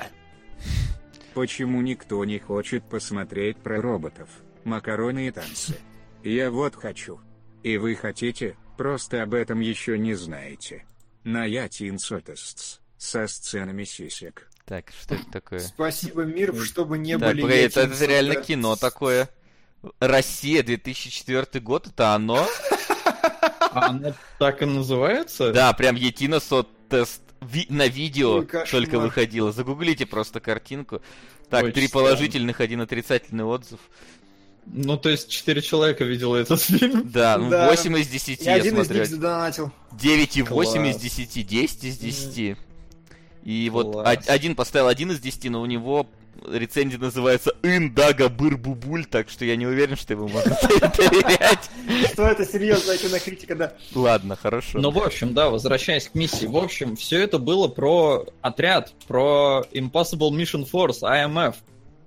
[1.34, 4.28] Почему никто не хочет посмотреть про роботов,
[4.62, 5.74] макароны и танцы?
[6.22, 7.18] Я вот хочу.
[7.64, 10.84] И вы хотите, просто об этом еще не знаете.
[11.24, 12.80] На Ятин Сотестс.
[12.96, 14.48] Со сценами сисек.
[14.66, 15.58] Так, что это такое?
[15.58, 19.28] Спасибо, мир, чтобы не так, были погоди, это, это реально кино такое.
[20.00, 22.46] Россия, 2004 год, это оно?
[23.72, 25.52] А оно так и называется?
[25.52, 29.52] Да, прям Етина Сот тест ви- на видео только выходило.
[29.52, 31.02] Загуглите просто картинку.
[31.50, 33.80] Так, три положительных, один отрицательный отзыв.
[34.66, 37.10] Ну, то есть, четыре человека видело этот фильм.
[37.10, 37.68] Да, ну, да.
[37.68, 38.94] 8 из 10 я, я один смотрю.
[38.96, 39.72] из них задонатил.
[39.92, 42.56] 9,8 из 10, 10 из 10.
[43.44, 43.84] И Класс.
[43.84, 46.08] вот один поставил один из 10, но у него
[46.50, 50.56] рецензия называется «Индага Бырбубуль», так что я не уверен, что его можно
[50.96, 51.70] доверять.
[52.12, 53.72] Что это серьезная кинокритика, да.
[53.94, 54.78] Ладно, хорошо.
[54.78, 56.46] Ну, в общем, да, возвращаясь к миссии.
[56.46, 61.54] В общем, все это было про отряд, про Impossible Mission Force, IMF.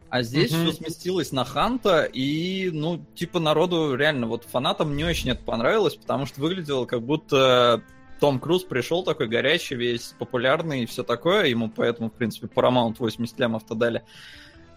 [0.09, 0.71] А здесь mm-hmm.
[0.71, 5.95] все сместилось на Ханта, и, ну, типа, народу реально, вот фанатам не очень это понравилось,
[5.95, 7.83] потому что выглядело как будто
[8.19, 12.95] том Круз пришел такой горячий, весь популярный и все такое, ему поэтому, в принципе, Paramount
[12.99, 14.03] 80 лямов-то дали.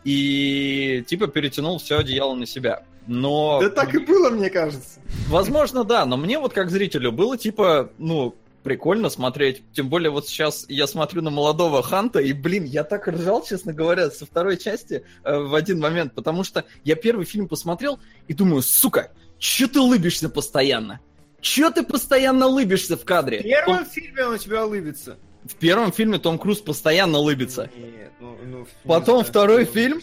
[0.05, 2.85] И типа перетянул все одеяло на себя.
[3.07, 3.61] Но...
[3.61, 5.01] Да так и было, мне кажется.
[5.29, 9.63] Возможно, да, но мне вот как зрителю было типа, ну, прикольно смотреть.
[9.73, 13.73] Тем более вот сейчас я смотрю на молодого Ханта, и, блин, я так ржал, честно
[13.73, 18.35] говоря, со второй части э, в один момент, потому что я первый фильм посмотрел и
[18.35, 21.01] думаю, сука, че ты улыбишься постоянно?
[21.41, 23.41] Че ты постоянно улыбишься в кадре?
[23.41, 23.87] В первом он...
[23.87, 25.19] фильме он у тебя улыбится.
[25.45, 27.71] В первом фильме Том Круз постоянно улыбится.
[27.75, 30.03] Нет, ну, ну, Потом второй фильм,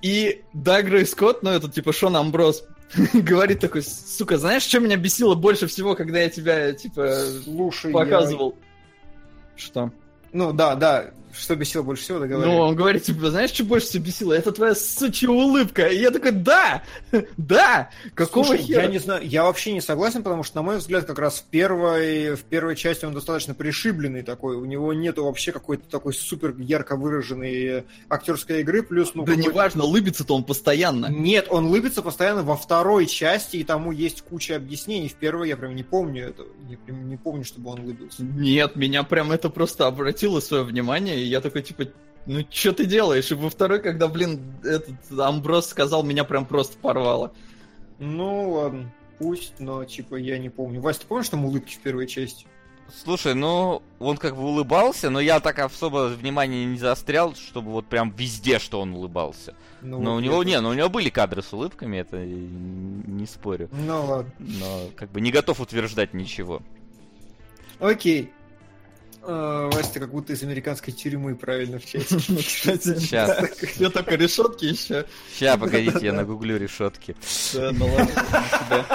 [0.00, 2.64] и Дагра и Скотт, ну это типа Шон Амброс,
[3.12, 7.12] говорит такой, сука, знаешь, что меня бесило больше всего, когда я тебя, типа,
[7.44, 8.56] Слушай, показывал?
[8.58, 9.62] Я...
[9.62, 9.92] Что?
[10.32, 12.54] Ну, да, да, что бесило больше всего, договорились.
[12.54, 14.32] Ну, он говорит, типа, знаешь, что больше всего бесило?
[14.32, 15.86] Это твоя сучья улыбка.
[15.86, 16.82] И я такой, да,
[17.36, 18.82] да, какого Слушай, хера?
[18.82, 21.44] Я не знаю, я вообще не согласен, потому что, на мой взгляд, как раз в
[21.44, 26.54] первой, в первой части он достаточно пришибленный такой, у него нету вообще какой-то такой супер
[26.58, 29.24] ярко выраженной актерской игры, плюс, ну...
[29.24, 31.06] Да неважно, лыбится-то он постоянно.
[31.06, 35.08] Нет, он лыбится постоянно во второй части, и тому есть куча объяснений.
[35.08, 38.22] В первой я прям не помню этого, я прям не помню, чтобы он лыбился.
[38.22, 41.84] Нет, меня прям это просто обратило свое внимание, я такой, типа,
[42.26, 43.30] ну что ты делаешь?
[43.30, 47.32] И во второй, когда, блин, этот Амброс сказал, меня прям просто порвало.
[47.98, 50.80] Ну ладно, пусть, но типа я не помню.
[50.80, 52.46] Вася, ты помнишь там улыбки в первой части?
[52.94, 57.86] Слушай, ну, он как бы улыбался, но я так особо внимания не заострял, чтобы вот
[57.86, 59.54] прям везде, что он улыбался.
[59.82, 60.50] Ну, но у него, это...
[60.50, 63.68] не, ну у него были кадры с улыбками, это не спорю.
[63.72, 64.32] Ну ладно.
[64.38, 66.62] Но как бы не готов утверждать ничего.
[67.78, 68.32] Окей.
[69.30, 72.18] А, Вася, как будто из американской тюрьмы, правильно, в чате.
[72.18, 73.76] Сейчас.
[73.76, 75.04] Я только решетки еще.
[75.30, 77.14] Сейчас, погодите, я нагуглю решетки.
[77.52, 78.86] Да, ну ладно,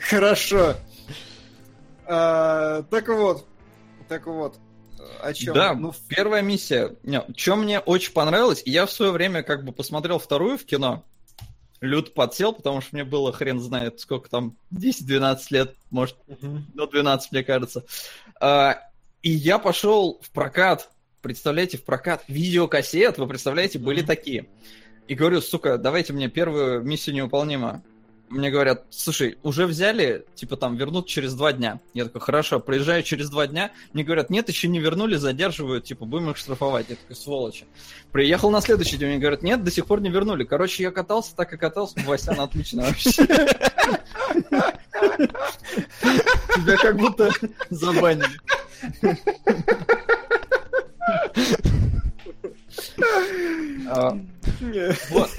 [0.00, 0.74] Хорошо.
[2.04, 3.46] А, так вот,
[4.06, 4.58] так вот,
[5.22, 5.54] о чем?
[5.54, 6.94] Да, ну, первая миссия.
[7.34, 11.04] Что мне очень понравилось, я в свое время как бы посмотрел вторую в кино,
[11.82, 16.60] Люд подсел, потому что мне было хрен знает сколько там, 10-12 лет, может, uh-huh.
[16.74, 17.84] ну 12, мне кажется.
[18.40, 18.78] А,
[19.20, 20.90] и я пошел в прокат,
[21.22, 24.06] представляете, в прокат видеокассет, вы представляете, были uh-huh.
[24.06, 24.46] такие.
[25.08, 27.82] И говорю, сука, давайте мне первую миссию невыполнима
[28.32, 31.80] мне говорят, слушай, уже взяли, типа там вернут через два дня.
[31.92, 33.72] Я такой, хорошо, приезжаю через два дня.
[33.92, 36.86] Мне говорят, нет, еще не вернули, задерживают, типа, будем их штрафовать.
[36.88, 37.66] Я такой, сволочи.
[38.10, 40.44] Приехал на следующий день, мне говорят, нет, до сих пор не вернули.
[40.44, 42.00] Короче, я катался, так и катался.
[42.06, 43.10] Васян, отлично вообще.
[46.54, 47.30] Тебя как будто
[47.70, 48.40] забанили.
[53.88, 54.18] А,
[55.10, 55.30] вот.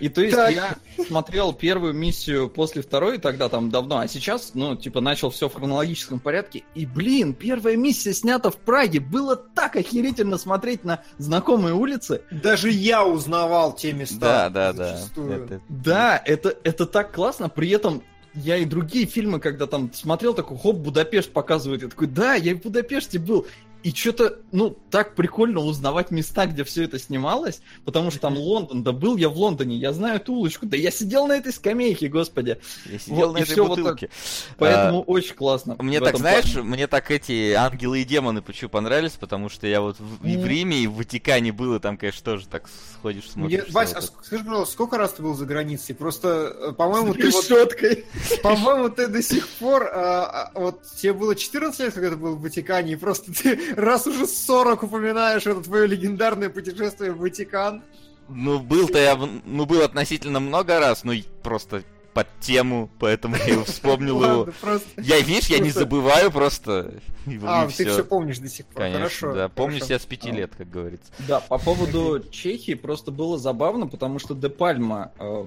[0.00, 0.76] И то есть я
[1.06, 5.54] смотрел первую миссию после второй тогда там давно, а сейчас, ну, типа, начал все в
[5.54, 6.64] хронологическом порядке.
[6.74, 9.00] И, блин, первая миссия снята в Праге.
[9.00, 12.22] Было так охерительно смотреть на знакомые улицы.
[12.30, 14.50] Даже я узнавал те места.
[14.50, 15.00] Да, да, да.
[15.16, 15.60] Это...
[15.68, 17.48] Да, это, это так классно.
[17.48, 18.02] При этом
[18.34, 21.82] я и другие фильмы, когда там смотрел, такой, хоп, Будапешт показывает.
[21.82, 23.46] Я такой, да, я в Будапеште был.
[23.84, 28.82] И что-то, ну, так прикольно узнавать места, где все это снималось, потому что там Лондон,
[28.82, 32.08] да был я в Лондоне, я знаю эту улочку, да я сидел на этой скамейке,
[32.08, 32.58] господи.
[32.86, 34.08] Я сидел вот, на этой бутылке.
[34.08, 35.76] Вот Поэтому а, очень классно.
[35.80, 36.66] Мне так, знаешь, плане.
[36.66, 40.46] мне так эти ангелы и демоны почему понравились, потому что я вот в, и в
[40.46, 43.64] Риме, и в Ватикане был, и там, конечно, тоже так сходишь, смотришь.
[43.64, 45.94] Мне, Вась, а скажи, пожалуйста, сколько раз ты был за границей?
[45.94, 47.44] Просто, э, по-моему, ты вот...
[48.42, 49.90] По-моему, ты до сих пор...
[49.92, 53.73] А, а, вот тебе было 14 лет, когда ты был в Ватикане, и просто ты
[53.76, 57.82] раз уже 40 упоминаешь это твое легендарное путешествие в Ватикан.
[58.28, 61.84] Ну, был-то я, ну, был относительно много раз, ну, просто
[62.14, 64.48] под тему, поэтому я вспомнил его.
[64.96, 66.94] Я, видишь, я не забываю просто.
[67.42, 68.82] А, ты все помнишь до сих пор.
[68.82, 69.48] Конечно, да.
[69.48, 71.12] Помню себя с пяти лет, как говорится.
[71.26, 75.46] Да, по поводу Чехии просто было забавно, потому что Де Пальма э,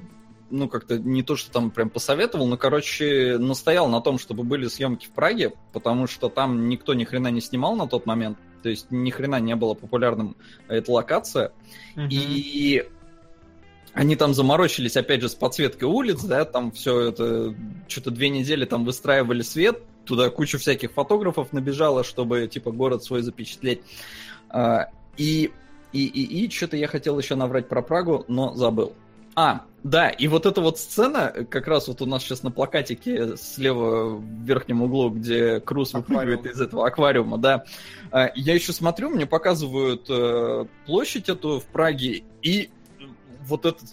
[0.49, 4.67] ну, как-то не то, что там прям посоветовал, но, короче, настоял на том, чтобы были
[4.67, 8.69] съемки в Праге, потому что там никто ни хрена не снимал на тот момент, то
[8.69, 10.35] есть ни хрена не было популярным
[10.67, 11.51] эта локация.
[11.95, 12.07] Mm-hmm.
[12.09, 12.87] И
[13.93, 17.55] они там заморочились, опять же, с подсветкой улиц, да, там все это,
[17.87, 23.21] что-то две недели там выстраивали свет, туда куча всяких фотографов набежала, чтобы, типа, город свой
[23.21, 23.81] запечатлеть.
[24.49, 25.51] А, и,
[25.93, 28.93] и, и, и что-то я хотел еще наврать про Прагу, но забыл.
[29.35, 33.37] А, да, и вот эта вот сцена, как раз вот у нас сейчас на плакатике
[33.37, 37.63] слева в верхнем углу, где Круз выпрыгивает из этого аквариума, да.
[38.11, 42.69] А, я еще смотрю, мне показывают э, площадь эту в Праге, и
[43.45, 43.87] вот этот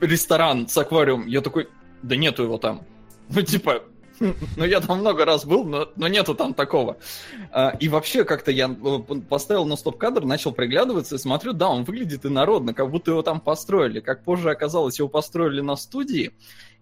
[0.00, 1.68] ресторан с аквариумом, я такой,
[2.02, 2.82] да нету его там.
[3.30, 3.82] Ну, типа,
[4.56, 6.96] Ну, я там много раз был, но, но нету там такого.
[7.50, 11.84] А, и вообще, как-то я э, поставил на стоп-кадр, начал приглядываться и смотрю, да, он
[11.84, 14.00] выглядит инородно, как будто его там построили.
[14.00, 16.32] Как позже оказалось, его построили на студии,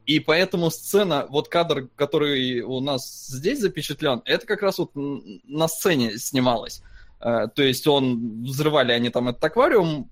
[0.06, 5.68] и поэтому сцена, вот кадр, который у нас здесь запечатлен, это как раз вот на
[5.68, 6.82] сцене снималось.
[7.20, 10.10] А, то есть он, взрывали они там этот аквариум,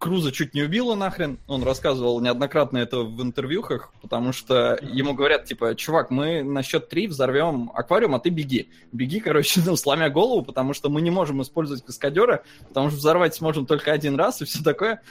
[0.00, 1.38] Круза чуть не убило нахрен.
[1.46, 6.88] Он рассказывал неоднократно это в интервьюхах, потому что ему говорят, типа, чувак, мы на счет
[6.88, 8.70] три взорвем аквариум, а ты беги.
[8.92, 13.34] Беги, короче, ну, сломя голову, потому что мы не можем использовать каскадера, потому что взорвать
[13.34, 15.02] сможем только один раз и все такое.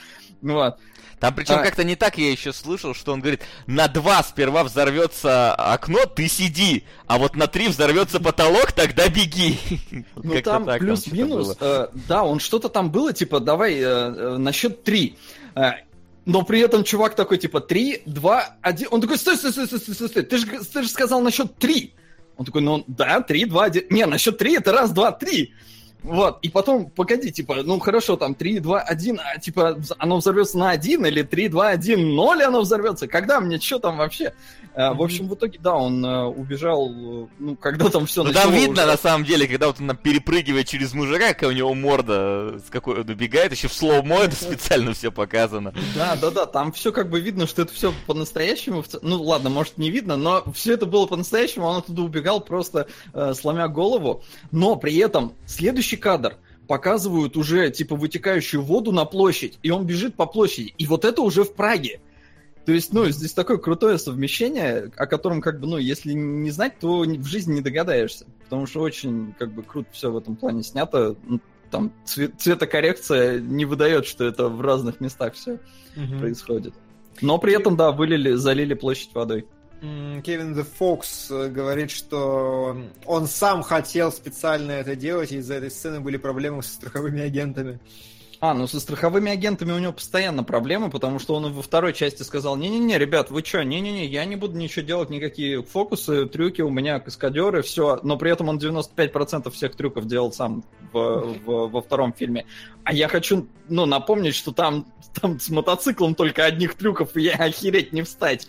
[0.42, 0.76] Вот.
[1.20, 1.62] Там причем а...
[1.62, 6.28] как-то не так я еще слышал, что он говорит, на два сперва взорвется окно, ты
[6.28, 9.58] сиди, а вот на три взорвется потолок, тогда беги.
[10.16, 14.79] Ну там плюс-минус, э, да, он что-то там было, типа, давай э, э, на счет
[14.82, 15.16] три.
[15.54, 15.72] Э,
[16.24, 18.88] но при этом чувак такой, типа, три, два, один.
[18.90, 21.56] Он такой, стой, стой, стой, стой, стой, стой, ты же, ты же сказал на счет
[21.56, 21.94] три.
[22.36, 23.84] Он такой, ну да, три, два, один.
[23.90, 25.54] Не, на счет три это раз, два, три.
[26.02, 30.58] Вот, и потом, погоди, типа, ну хорошо, там 3, 2, 1, а типа оно взорвется
[30.58, 33.06] на 1 или 3, 2, 1, 0 оно взорвется?
[33.06, 34.32] Когда мне, что там вообще?
[34.76, 34.94] Mm-hmm.
[34.94, 36.88] В общем, в итоге, да, он uh, убежал,
[37.38, 38.92] ну, когда там все Ну, там видно, уже...
[38.92, 43.00] на самом деле, когда вот он перепрыгивает через мужика, какая у него морда, с какой
[43.00, 45.74] он убегает, еще в слоумо это специально все показано.
[45.96, 48.84] Да, да, да, там все как бы видно, что это все по-настоящему.
[49.02, 53.34] Ну, ладно, может, не видно, но все это было по-настоящему, он оттуда убегал просто э,
[53.34, 54.22] сломя голову.
[54.52, 60.14] Но при этом следующий кадр показывают уже, типа, вытекающую воду на площадь, и он бежит
[60.14, 60.74] по площади.
[60.78, 62.00] И вот это уже в Праге.
[62.64, 66.78] То есть, ну, здесь такое крутое совмещение, о котором, как бы, ну, если не знать,
[66.78, 68.26] то в жизни не догадаешься.
[68.44, 71.16] Потому что очень, как бы, круто все в этом плане снято.
[71.26, 75.58] Ну, там цвет, цветокоррекция не выдает, что это в разных местах все
[75.96, 76.18] угу.
[76.20, 76.74] происходит.
[77.20, 79.46] Но при этом, да, вылили, залили площадь водой.
[79.80, 85.70] Кевин The Fox э, говорит, что он сам хотел специально это делать, и из-за этой
[85.70, 87.80] сцены были проблемы со страховыми агентами.
[88.42, 92.22] А, ну со страховыми агентами у него постоянно проблемы, потому что он во второй части
[92.22, 96.70] сказал, не-не-не, ребят, вы что, не-не-не, я не буду ничего делать, никакие фокусы, трюки, у
[96.70, 101.82] меня каскадеры, все, но при этом он 95% всех трюков делал сам в, в, во
[101.82, 102.46] втором фильме.
[102.84, 104.86] А я хочу, ну, напомнить, что там,
[105.20, 108.48] там с мотоциклом только одних трюков, и я охереть не встать.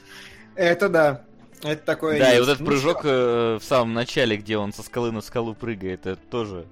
[0.56, 1.22] Это да.
[1.64, 2.20] Это такое.
[2.20, 2.38] Да, есть.
[2.38, 5.54] и вот этот ну, прыжок э, в самом начале, где он со скалы на скалу
[5.54, 6.66] прыгает, это тоже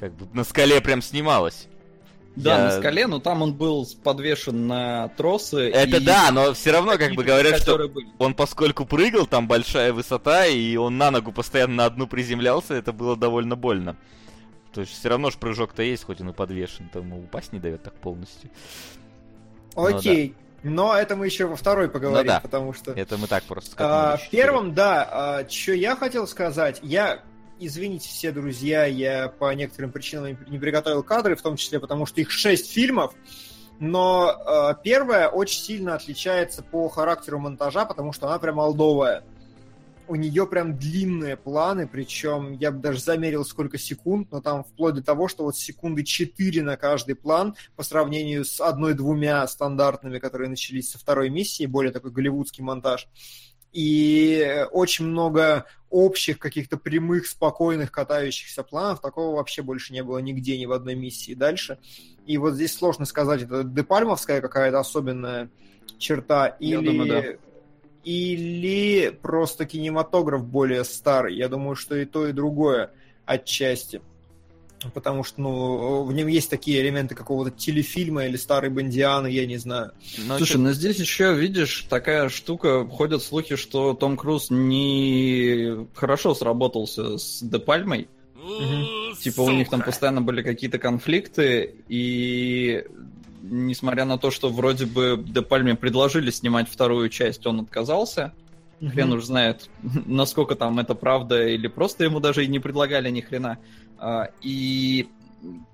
[0.00, 1.68] как бы на скале прям снималось.
[2.34, 2.64] Да, я...
[2.64, 5.70] на скале, но там он был подвешен на тросы.
[5.70, 6.00] Это и...
[6.00, 8.08] да, но все равно как бы говорят, что были.
[8.18, 12.92] он поскольку прыгал, там большая высота, и он на ногу постоянно на одну приземлялся, это
[12.92, 13.96] было довольно больно.
[14.72, 17.82] То есть все равно же прыжок-то есть, хоть он и подвешен, там упасть не дает
[17.82, 18.50] так полностью.
[19.74, 20.34] Окей.
[20.62, 22.40] Но это мы еще во второй поговорим, ну, да.
[22.40, 22.92] потому что...
[22.92, 27.22] Это мы так просто а, Первым, да, а, что я хотел сказать, я
[27.58, 32.20] извините все, друзья, я по некоторым причинам не приготовил кадры, в том числе потому, что
[32.20, 33.14] их шесть фильмов,
[33.78, 39.24] но э, первая очень сильно отличается по характеру монтажа, потому что она прям олдовая
[40.08, 44.94] у нее прям длинные планы, причем я бы даже замерил сколько секунд, но там вплоть
[44.94, 50.48] до того, что вот секунды 4 на каждый план по сравнению с одной-двумя стандартными, которые
[50.48, 53.08] начались со второй миссии, более такой голливудский монтаж.
[53.72, 59.00] И очень много общих каких-то прямых, спокойных катающихся планов.
[59.00, 61.78] Такого вообще больше не было нигде, ни в одной миссии дальше.
[62.26, 65.50] И вот здесь сложно сказать, это депальмовская какая-то особенная
[65.98, 66.86] черта, Я или...
[66.86, 67.51] Думаю, да
[68.04, 71.36] или просто кинематограф более старый.
[71.36, 72.90] Я думаю, что и то, и другое
[73.24, 74.00] отчасти.
[74.94, 79.56] Потому что, ну, в нем есть такие элементы какого-то телефильма или старой бандианы, я не
[79.56, 79.92] знаю.
[80.18, 80.58] Но Слушай, что...
[80.58, 87.42] ну здесь еще, видишь, такая штука, ходят слухи, что Том Круз не хорошо сработался с
[87.42, 88.08] Де Пальмой.
[88.34, 89.14] Угу.
[89.20, 92.84] Типа у них там постоянно были какие-то конфликты, и
[93.42, 98.32] несмотря на то, что вроде бы Де Пальме предложили снимать вторую часть, он отказался.
[98.80, 98.90] Mm-hmm.
[98.90, 99.68] Хрен уж знает,
[100.06, 103.58] насколько там это правда, или просто ему даже и не предлагали ни хрена.
[103.98, 105.08] А, и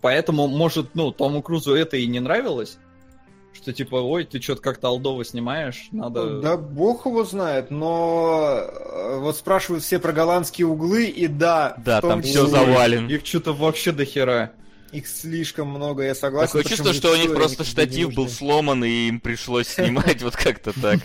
[0.01, 2.79] поэтому, может, ну, Тому Крузу это и не нравилось,
[3.55, 6.41] что типа, ой, ты что-то как-то алдово снимаешь, надо...
[6.41, 11.75] Да бог его знает, но э, вот спрашивают все про голландские углы, и да...
[11.85, 13.09] Да, там все завален.
[13.09, 14.53] Их что-то вообще до хера.
[14.93, 16.53] Их слишком много, я согласен.
[16.53, 20.73] Такое чувство, что у них просто штатив был сломан, и им пришлось снимать вот как-то
[20.81, 21.01] так.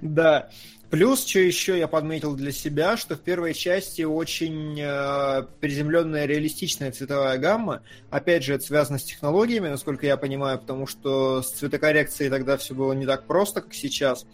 [0.00, 0.48] Да.
[0.90, 6.92] Плюс, что еще я подметил для себя, что в первой части очень э, приземленная реалистичная
[6.92, 7.82] цветовая гамма.
[8.10, 12.74] Опять же, это связано с технологиями, насколько я понимаю, потому что с цветокоррекцией тогда все
[12.74, 14.24] было не так просто, как сейчас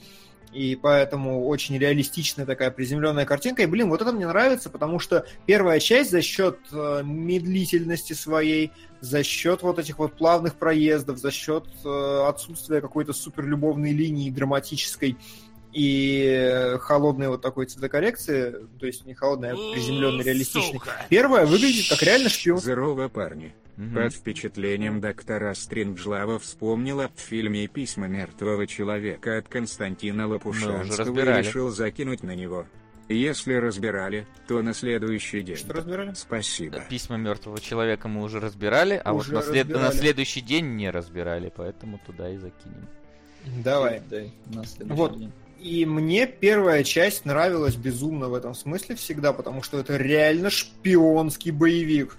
[0.53, 3.63] и поэтому очень реалистичная такая приземленная картинка.
[3.63, 8.73] И, блин, вот это мне нравится, потому что первая часть за счет э, медлительности своей,
[9.01, 15.17] за счет вот этих вот плавных проездов, за счет э, отсутствия какой-то суперлюбовной линии драматической
[15.73, 20.81] и холодной вот такой цветокоррекции, то есть не холодная, а приземленная, реалистичная.
[21.09, 22.59] Первая выглядит как реально шпион.
[22.59, 23.55] Здорово, парни.
[23.77, 23.95] Угу.
[23.95, 31.71] Под впечатлением доктора Стринджлава вспомнила в фильме «Письма мертвого человека» от Константина Лопушанского и решил
[31.71, 32.67] закинуть на него.
[33.09, 35.57] Если разбирали, то на следующий день.
[35.57, 36.13] Что разбирали?
[36.15, 36.81] Спасибо.
[36.89, 39.69] Письма мертвого человека мы уже разбирали, а уже вот на, след...
[39.69, 42.87] на следующий день не разбирали, поэтому туда и закинем.
[43.65, 44.01] Давай.
[44.09, 44.63] Дай, на
[44.95, 45.19] вот.
[45.19, 45.33] День.
[45.61, 51.51] И мне первая часть нравилась безумно в этом смысле всегда, потому что это реально шпионский
[51.51, 52.17] боевик.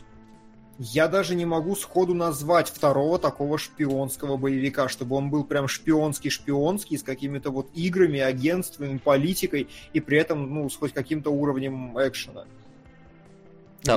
[0.78, 6.98] Я даже не могу сходу назвать второго такого шпионского боевика, чтобы он был прям шпионский-шпионский,
[6.98, 12.46] с какими-то вот играми, агентствами, политикой, и при этом, ну, с хоть каким-то уровнем экшена.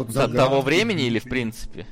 [0.00, 1.86] вот того времени или в принципе?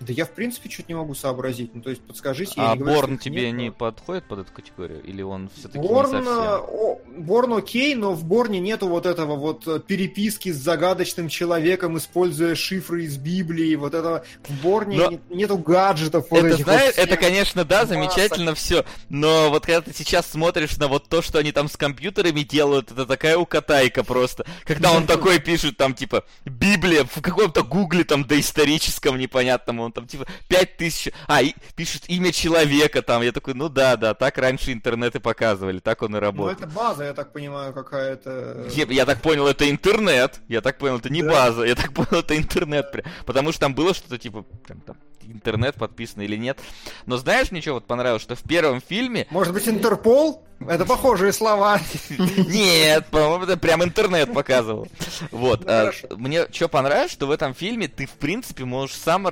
[0.00, 1.74] Да я, в принципе, что-то не могу сообразить.
[1.74, 2.54] Ну, то есть, подскажите.
[2.56, 3.74] А Борн тебе нет, не но...
[3.74, 5.02] подходит под эту категорию?
[5.02, 7.24] Или он все-таки Борн, не совсем?
[7.24, 12.54] Борн окей, но в Борне нету вот этого вот э, переписки с загадочным человеком, используя
[12.54, 13.74] шифры из Библии.
[13.74, 15.10] Вот этого в Борне но...
[15.10, 16.26] нет, нету гаджетов.
[16.30, 18.84] Вот это, знаешь, вот это, конечно, да, замечательно все.
[19.08, 22.90] Но вот когда ты сейчас смотришь на вот то, что они там с компьютерами делают,
[22.90, 24.46] это такая укатайка просто.
[24.64, 30.06] Когда он такой пишет там, типа, Библия в каком-то гугле там доисторическом непонятном, он там
[30.06, 34.72] типа 5000, а, и, пишет имя человека там, я такой, ну да, да, так раньше
[34.72, 36.60] интернеты показывали, так он и работает.
[36.60, 38.66] Ну это база, я так понимаю, какая-то...
[38.70, 41.30] Я, я так понял, это интернет, я так понял, это не да.
[41.30, 44.96] база, я так понял, это интернет, потому что там было что-то типа, прям там,
[45.26, 46.58] интернет подписан или нет.
[47.06, 49.26] Но знаешь, мне что вот понравилось, что в первом фильме...
[49.30, 50.44] Может быть, Интерпол?
[50.68, 51.80] Это похожие слова.
[52.18, 54.88] Нет, по-моему, это прям интернет показывал.
[55.30, 55.62] Вот.
[55.66, 59.26] А, мне что понравилось, что в этом фильме ты, в принципе, можешь сам,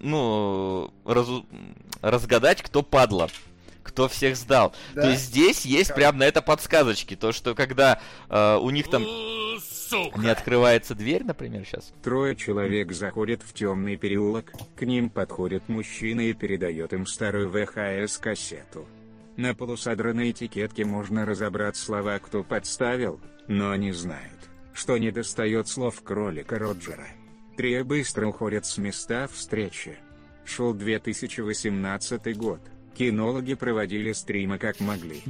[0.00, 0.92] ну,
[2.02, 3.28] разгадать, кто падла
[3.84, 4.72] кто всех сдал.
[4.94, 5.02] Да?
[5.02, 5.96] То есть здесь есть как?
[5.96, 7.14] прям на это подсказочки.
[7.14, 9.04] То, что когда э, у них там
[9.88, 10.20] Сука.
[10.20, 11.92] не открывается дверь, например, сейчас.
[12.02, 18.86] Трое человек заходят в темный переулок, к ним подходит мужчина и передает им старую ВХС-кассету.
[19.36, 26.02] На полусодранной этикетке можно разобрать слова «кто подставил», но они знают, что не достает слов
[26.02, 27.06] кролика Роджера.
[27.56, 29.98] Три быстро уходят с места встречи.
[30.44, 32.60] Шел 2018 год.
[32.96, 35.22] Кинологи проводили стримы как могли.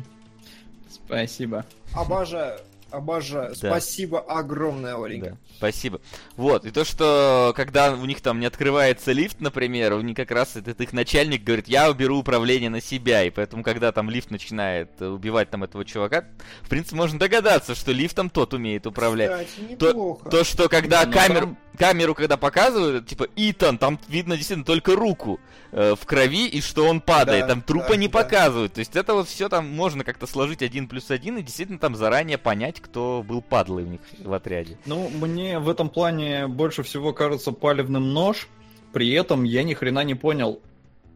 [0.90, 1.64] Спасибо.
[1.92, 2.58] Обожаю.
[2.94, 3.54] Обожаю.
[3.60, 3.70] Да.
[3.70, 5.30] Спасибо огромное, Оленька.
[5.30, 5.36] Да.
[5.56, 6.00] Спасибо.
[6.36, 10.30] Вот, и то, что когда у них там не открывается лифт, например, у них как
[10.30, 14.30] раз этот их начальник говорит, я уберу управление на себя, и поэтому, когда там лифт
[14.30, 16.24] начинает убивать там этого чувака,
[16.62, 19.46] в принципе, можно догадаться, что лифтом тот умеет управлять.
[19.46, 24.94] Кстати, то, то, что когда камеру, камеру, когда показывают, типа, Итан, там видно действительно только
[24.94, 25.40] руку
[25.72, 28.22] э, в крови, и что он падает, да, там трупа да, не да.
[28.22, 28.74] показывают.
[28.74, 31.94] То есть это вот все там можно как-то сложить один плюс один и действительно там
[31.94, 34.76] заранее понять, кто был падлой у них в отряде.
[34.84, 38.48] Ну, мне в этом плане больше всего кажется палевным нож,
[38.92, 40.60] при этом я ни хрена не понял,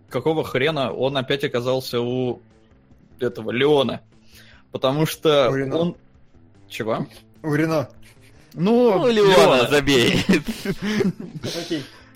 [0.08, 2.40] какого хрена он опять оказался у
[3.20, 4.00] этого Леона.
[4.72, 5.96] Потому что у он...
[6.68, 7.06] Чего?
[7.42, 7.88] У Рено.
[8.54, 9.68] Ну, ну Леона, Леона.
[9.68, 10.24] забей.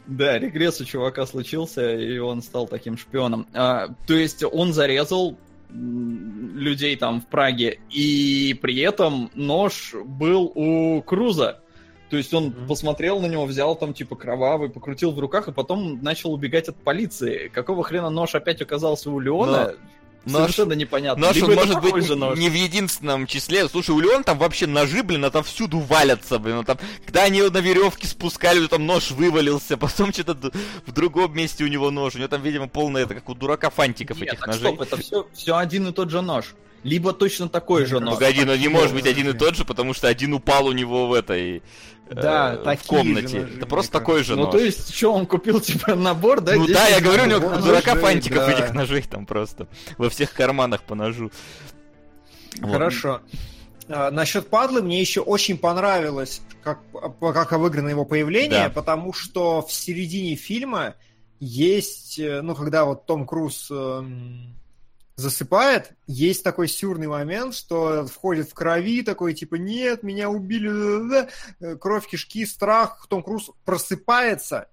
[0.06, 3.46] Да, регресс у чувака случился, и он стал таким шпионом.
[3.54, 5.38] А, то есть он зарезал
[5.72, 11.60] людей там в Праге, и при этом нож был у Круза.
[12.10, 12.66] То есть он mm-hmm.
[12.66, 16.76] посмотрел на него, взял там типа кровавый, покрутил в руках, и потом начал убегать от
[16.76, 17.48] полиции.
[17.48, 19.72] Какого хрена нож опять оказался у Леона?
[19.72, 19.72] Но...
[20.24, 21.26] Нож, Совершенно непонятно.
[21.26, 22.38] Нож, он может быть же нож.
[22.38, 23.68] не в единственном числе.
[23.68, 26.56] Слушай, у Леона там вообще ножи, блин, отовсюду валятся, блин.
[26.56, 30.52] Ну, там, когда они его на веревке спускали, там нож вывалился, потом что-то
[30.86, 32.14] в другом месте у него нож.
[32.14, 34.74] У него там, видимо, полное, это как у дурака фантиков Нет, этих так ножей.
[34.74, 36.54] Стоп, это все, все один и тот же нож.
[36.84, 38.14] Либо точно такой же нож.
[38.14, 41.06] Погоди, но не может быть один и тот же, потому что один упал у него
[41.06, 41.62] в этой
[42.20, 43.40] да, э, в комнате.
[43.40, 44.52] Ножи, это просто такой же ну, нож.
[44.52, 46.54] Ну, то есть, что, он купил, типа, набор, да?
[46.54, 48.52] Ну да, я говорю, у него дурака фантиков да.
[48.52, 49.68] этих ножей там просто.
[49.98, 51.30] Во всех карманах по ножу.
[52.60, 53.20] Хорошо.
[53.88, 53.96] Вот.
[53.96, 56.80] А, насчет падлы мне еще очень понравилось, как,
[57.20, 58.70] как обыграно его появление, да.
[58.70, 60.94] потому что в середине фильма
[61.40, 64.54] есть, э, ну, когда вот Том Круз эм,
[65.22, 71.28] засыпает, есть такой сюрный момент, что входит в крови, такой типа, нет, меня убили,
[71.60, 74.68] э, кровь, кишки, страх, Том Круз просыпается,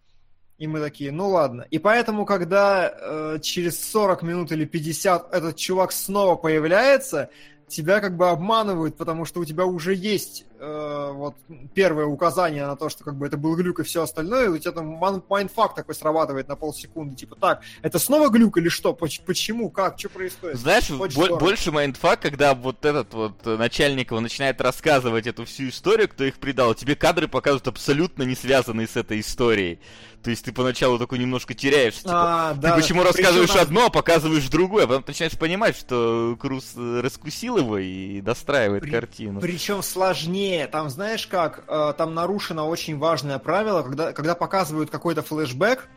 [0.57, 1.65] и мы такие, ну ладно.
[1.71, 7.29] И поэтому, когда э, через 40 минут или 50 этот чувак снова появляется,
[7.67, 11.35] тебя как бы обманывают, потому что у тебя уже есть э, вот
[11.73, 14.57] первое указание на то, что как бы это был глюк и все остальное, и у
[14.57, 14.87] тебя там
[15.29, 18.93] mindfuck такой срабатывает на полсекунды, типа, так, это снова глюк или что?
[18.93, 19.69] Почему?
[19.69, 19.99] Как?
[19.99, 20.57] Что происходит?
[20.57, 26.09] Знаешь, бо- больше mindfuck, когда вот этот вот начальник его начинает рассказывать эту всю историю,
[26.09, 29.79] кто их предал, тебе кадры показывают абсолютно не связанные с этой историей.
[30.23, 32.01] То есть ты поначалу такой немножко теряешься.
[32.01, 33.61] Типа, а, ты да, почему рассказываешь Причем...
[33.61, 38.81] одно, а показываешь другое, а потом ты начинаешь понимать, что Круз раскусил его и достраивает
[38.81, 38.91] При...
[38.91, 39.39] картину.
[39.39, 40.48] Причем сложнее.
[40.71, 45.87] Там, знаешь как, э, там нарушено очень важное правило, когда, когда показывают какой-то флешбэк,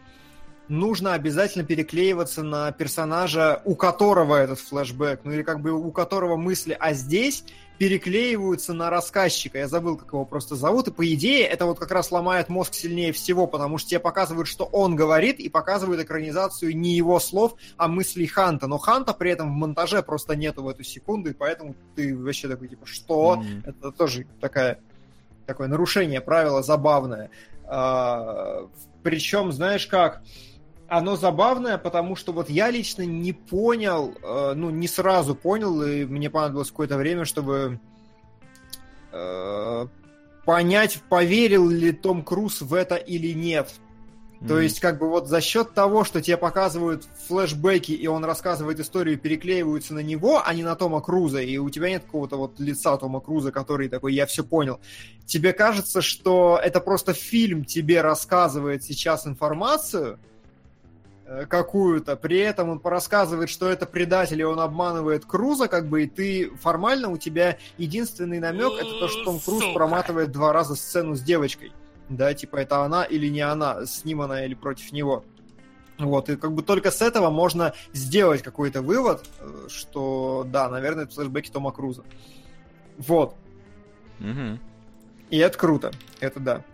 [0.69, 6.37] нужно обязательно переклеиваться на персонажа, у которого этот флешбэк, ну или как бы у которого
[6.37, 7.45] мысли, а здесь
[7.83, 9.59] переклеиваются на рассказчика.
[9.59, 10.87] Я забыл, как его просто зовут.
[10.87, 14.47] И по идее, это вот как раз ломает мозг сильнее всего, потому что тебе показывают,
[14.47, 18.69] что он говорит, и показывают экранизацию не его слов, а мыслей Ханта.
[18.69, 22.47] Но Ханта при этом в монтаже просто нету в эту секунду, и поэтому ты вообще
[22.47, 23.43] такой, типа, что?
[23.43, 23.63] Mm-hmm.
[23.67, 24.79] Это тоже такая,
[25.47, 27.31] такое нарушение правила забавное.
[27.65, 28.69] А,
[29.03, 30.23] причем, знаешь как,
[30.93, 36.05] оно забавное, потому что вот я лично не понял, э, ну, не сразу понял, и
[36.05, 37.81] мне понадобилось какое-то время, чтобы
[39.11, 39.87] э,
[40.45, 43.71] понять, поверил ли Том Круз в это или нет.
[44.47, 48.81] То есть, как бы вот за счет того, что тебе показывают флешбеки, и он рассказывает
[48.81, 52.59] историю, переклеиваются на него, а не на Тома Круза, и у тебя нет какого-то вот
[52.59, 54.81] лица Тома Круза, который такой, я все понял.
[55.27, 60.32] Тебе кажется, что это просто фильм тебе рассказывает сейчас информацию, э,
[61.49, 66.07] какую-то, при этом он порассказывает, что это предатель, и он обманывает Круза, как бы, и
[66.07, 71.15] ты формально у тебя единственный намек это то, что Том Круз проматывает два раза сцену
[71.15, 71.73] с девочкой
[72.17, 75.25] да, типа это она или не она, с ним она или против него.
[75.99, 81.05] Вот, и как бы только с этого можно сделать какой-то вывод, э, что да, наверное,
[81.05, 82.03] это флешбеки Тома Круза.
[82.99, 83.37] Вот.
[84.19, 84.59] Угу.
[85.31, 86.65] И это круто, это да.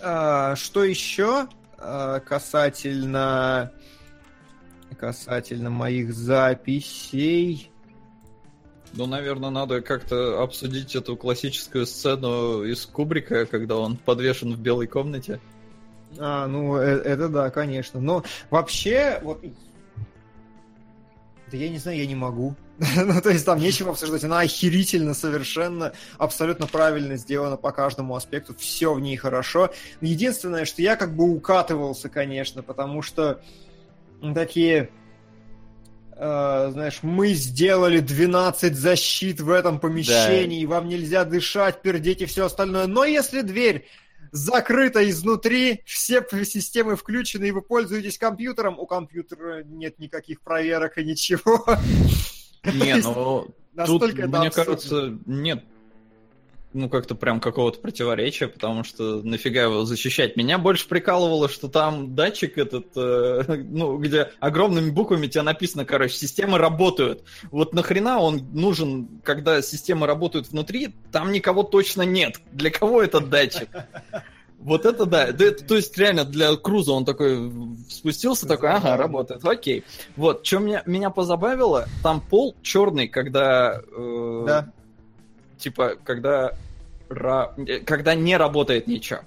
[0.00, 1.48] А, что еще
[1.78, 3.72] касательно
[4.98, 7.70] касательно моих записей?
[8.94, 14.86] Ну, наверное, надо как-то обсудить эту классическую сцену из Кубрика, когда он подвешен в белой
[14.86, 15.40] комнате.
[16.18, 18.00] А, ну, это, это да, конечно.
[18.00, 19.44] Но вообще, вот...
[21.50, 22.56] Да я не знаю, я не могу.
[22.96, 24.22] ну, то есть там нечего обсуждать.
[24.22, 28.54] Она охерительно совершенно, абсолютно правильно сделана по каждому аспекту.
[28.56, 29.70] Все в ней хорошо.
[30.00, 33.40] Единственное, что я как бы укатывался, конечно, потому что
[34.32, 34.90] такие
[36.12, 40.74] э, знаешь, мы сделали 12 защит в этом помещении, да.
[40.74, 42.86] вам нельзя дышать, пердеть и все остальное.
[42.86, 43.88] Но если дверь
[44.30, 51.04] закрыта изнутри, все системы включены, и вы пользуетесь компьютером, у компьютера нет никаких проверок и
[51.04, 51.64] ничего.
[52.72, 53.48] Не, ну,
[53.86, 55.64] тут, мне кажется, нет
[56.72, 60.36] ну, как-то прям какого-то противоречия, потому что нафига его защищать.
[60.36, 66.14] Меня больше прикалывало, что там датчик этот, э, ну, где огромными буквами тебе написано, короче,
[66.14, 67.24] системы работают.
[67.50, 72.40] Вот нахрена он нужен, когда системы работают внутри, там никого точно нет.
[72.52, 73.68] Для кого этот датчик?
[74.58, 75.30] Вот это да.
[75.32, 77.52] да это, то есть реально для Круза он такой
[77.88, 79.84] спустился, такой, ага, работает, окей.
[80.16, 84.72] Вот, что меня, меня позабавило, там пол черный, когда э, да
[85.58, 86.54] типа, когда,
[87.08, 89.20] когда не работает ничего.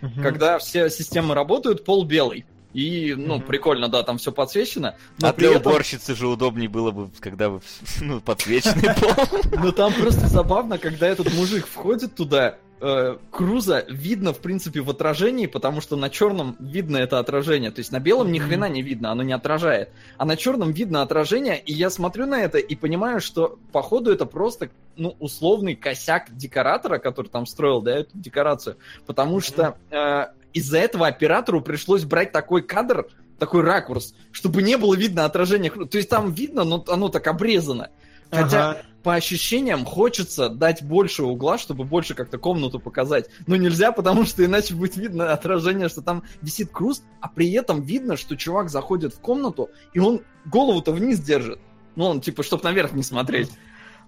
[0.00, 0.22] Угу.
[0.22, 2.44] Когда все системы работают, пол белый.
[2.72, 4.96] И, ну, mm прикольно, да, там все подсвечено.
[5.20, 5.72] Но а для этом...
[5.72, 7.60] уборщицы же удобнее было бы, когда бы,
[8.00, 9.40] ну, подсвеченный пол.
[9.62, 14.90] Ну, там просто забавно, когда этот мужик входит туда, э, Круза видно, в принципе, в
[14.90, 17.70] отражении, потому что на черном видно это отражение.
[17.70, 19.90] То есть на белом ни хрена не видно, оно не отражает.
[20.18, 24.26] А на черном видно отражение, и я смотрю на это и понимаю, что, походу, это
[24.26, 28.76] просто, ну, условный косяк декоратора, который там строил, да, эту декорацию.
[29.06, 33.06] Потому что э, из-за этого оператору пришлось брать такой кадр,
[33.38, 35.70] такой ракурс, чтобы не было видно отражения.
[35.70, 37.90] То есть там видно, но оно так обрезано.
[38.30, 38.82] Хотя ага.
[39.02, 43.28] По ощущениям хочется дать больше угла, чтобы больше как-то комнату показать.
[43.46, 47.82] Но нельзя, потому что иначе будет видно отражение, что там висит круст, а при этом
[47.82, 51.58] видно, что чувак заходит в комнату, и он голову-то вниз держит.
[51.96, 53.50] Ну, он типа, чтобы наверх не смотреть.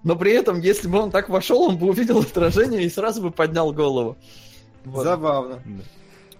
[0.03, 3.31] Но при этом, если бы он так вошел, он бы увидел отражение и сразу бы
[3.31, 4.17] поднял голову.
[4.85, 5.03] Вот.
[5.03, 5.61] Забавно.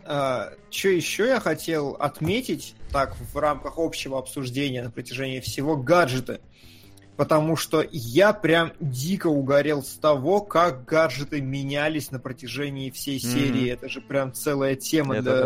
[0.05, 6.39] А, что еще я хотел отметить, так, в рамках общего обсуждения на протяжении всего, гаджеты
[7.17, 13.67] потому что я прям дико угорел с того, как гаджеты менялись на протяжении всей серии.
[13.67, 13.73] Mm-hmm.
[13.73, 15.43] Это же прям целая тема Это для,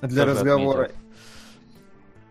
[0.00, 0.08] да.
[0.08, 0.84] для разговора.
[0.84, 1.02] Отметил.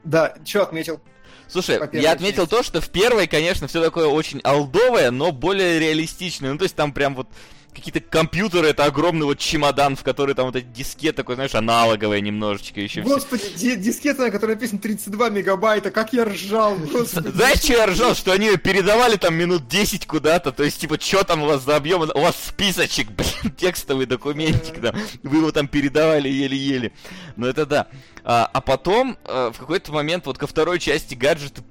[0.03, 1.01] Да, что отметил?
[1.47, 2.55] Слушай, я отметил части.
[2.55, 6.51] то, что в первой, конечно, все такое очень алдовое, но более реалистичное.
[6.51, 7.27] Ну, то есть там прям вот
[7.75, 12.21] какие-то компьютеры, это огромный вот чемодан, в который там вот эти дискет такой, знаешь, аналоговая
[12.21, 13.01] немножечко еще.
[13.01, 13.75] Господи, все.
[13.75, 17.27] дискета, на которой написано 32 мегабайта, как я ржал, господи.
[17.27, 18.15] Знаешь, что я ржал?
[18.15, 21.75] Что они передавали там минут 10 куда-то, то есть, типа, что там у вас за
[21.75, 22.01] объем?
[22.01, 26.93] У вас списочек, блин, текстовый документик там, вы его там передавали еле-еле.
[27.35, 27.87] Но это да.
[28.23, 31.61] А, а потом, а, в какой-то момент, вот ко второй части гаджеты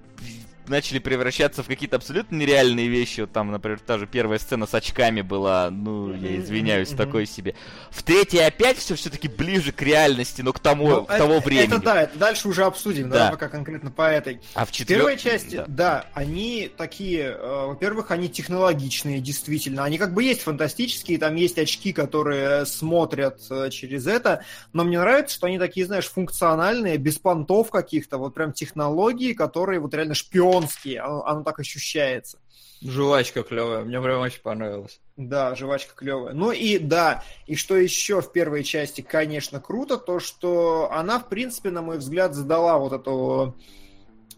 [0.68, 3.22] начали превращаться в какие-то абсолютно нереальные вещи.
[3.22, 6.96] Вот там, например, та же первая сцена с очками была, ну, я извиняюсь, mm-hmm.
[6.96, 7.54] такой себе.
[7.90, 11.40] В третьей опять все все-таки ближе к реальности, но к тому, ну, к это, того
[11.40, 11.66] времени.
[11.66, 14.40] Это да, это дальше уже обсудим, да, да пока конкретно по этой.
[14.54, 14.98] А в четвер...
[14.98, 15.64] первой части, да.
[15.66, 19.84] да, они такие, э, во-первых, они технологичные, действительно.
[19.84, 24.98] Они как бы есть фантастические, там есть очки, которые смотрят э, через это, но мне
[24.98, 30.14] нравится, что они такие, знаешь, функциональные, без понтов каких-то, вот прям технологии, которые вот реально
[30.14, 32.38] шпион шпионский, оно, оно так ощущается.
[32.82, 35.00] Жвачка клевая, мне прям очень понравилось.
[35.16, 36.34] Да, жвачка клевая.
[36.34, 41.28] Ну и да, и что еще в первой части, конечно, круто, то что она, в
[41.28, 43.56] принципе, на мой взгляд, задала вот эту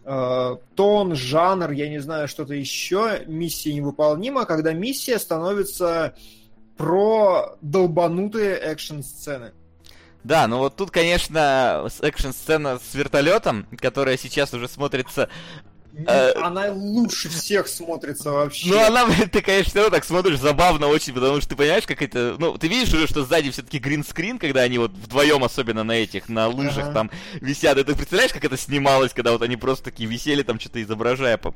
[0.04, 6.14] э, тон, жанр, я не знаю, что-то еще, миссия невыполнима, когда миссия становится
[6.76, 9.54] про долбанутые экшн-сцены.
[10.22, 15.28] Да, ну вот тут, конечно, экшн-сцена с вертолетом, которая сейчас уже смотрится
[16.36, 18.68] она лучше всех смотрится вообще.
[18.68, 22.03] Ну, она, ты, конечно, все равно так смотришь забавно очень, потому что ты понимаешь, как
[22.03, 22.36] это...
[22.38, 26.28] Ну, ты видишь уже, что сзади все-таки гринскрин, когда они вот вдвоем, особенно на этих,
[26.28, 27.78] на лыжах там висят.
[27.78, 31.38] И ты представляешь, как это снималось, когда вот они просто такие висели там, что-то изображая
[31.38, 31.55] по,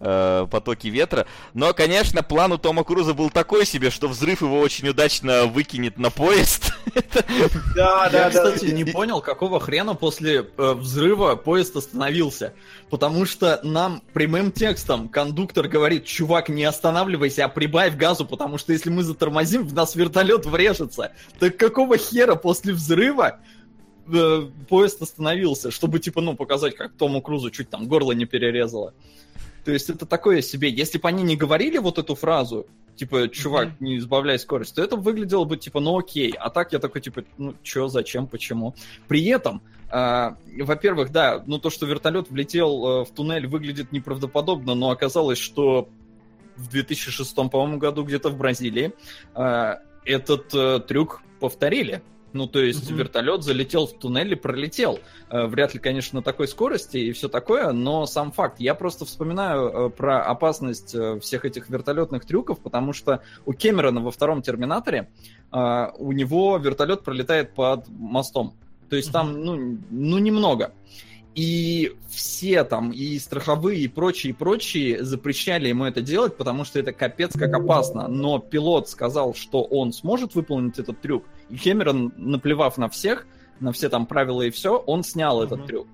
[0.00, 1.26] э, потоки ветра.
[1.52, 5.98] Но, конечно, план у Тома Круза был такой себе, что взрыв его очень удачно выкинет
[5.98, 6.72] на поезд.
[7.74, 12.52] Да, да, Я, кстати, не понял, какого хрена после э, взрыва поезд остановился.
[12.90, 18.72] Потому что нам прямым текстом кондуктор говорит, чувак, не останавливайся, а прибавь газу, потому что
[18.72, 21.12] если мы затормозим, в нас вертолет врежется.
[21.40, 23.40] Так какого хера после взрыва
[24.06, 28.94] э, поезд остановился, чтобы, типа, ну, показать, как Тому Крузу чуть там горло не перерезало.
[29.64, 30.70] То есть это такое себе.
[30.70, 33.76] Если бы они не говорили вот эту фразу, типа, чувак, mm-hmm.
[33.80, 36.32] не избавляй скорость, то это выглядело бы, типа, ну окей.
[36.38, 38.74] А так я такой, типа, ну чё, зачем, почему?
[39.08, 44.74] При этом а, во-первых, да, ну то, что вертолет влетел э, в туннель, выглядит неправдоподобно,
[44.74, 45.90] но оказалось, что
[46.56, 48.94] в 2006, по-моему, году где-то в Бразилии
[49.34, 52.02] а, этот э, трюк повторили.
[52.32, 52.96] Ну, то есть mm-hmm.
[52.96, 55.00] вертолет залетел в туннель и пролетел.
[55.28, 58.60] Э, вряд ли, конечно, на такой скорости и все такое, но сам факт.
[58.60, 64.42] Я просто вспоминаю про опасность всех этих вертолетных трюков, потому что у Кэмерона во втором
[64.42, 65.08] Терминаторе
[65.52, 68.54] у него вертолет пролетает под мостом.
[68.88, 70.72] То есть там, ну, ну немного.
[71.34, 76.78] И все там, и страховые, и прочие, и прочие запрещали ему это делать, потому что
[76.78, 78.06] это капец как опасно.
[78.06, 81.24] Но пилот сказал, что он сможет выполнить этот трюк.
[81.52, 83.26] И Хэмерон, наплевав на всех,
[83.60, 85.46] на все там правила и все, он снял mm-hmm.
[85.46, 85.86] этот трюк.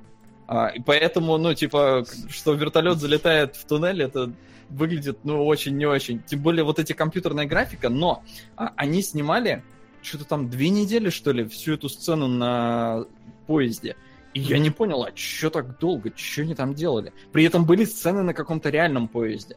[0.47, 4.33] А, и поэтому, ну, типа, что вертолет залетает в туннель, это
[4.71, 6.23] выглядит, ну, очень не очень.
[6.23, 8.23] Тем более вот эти компьютерная графика, но
[8.57, 9.65] а, они снимали
[10.01, 13.05] что-то там две недели, что ли, всю эту сцену на
[13.49, 13.97] поезде.
[14.33, 17.13] И я не понял, а что так долго, что они там делали?
[17.33, 19.57] При этом были сцены на каком-то реальном поезде.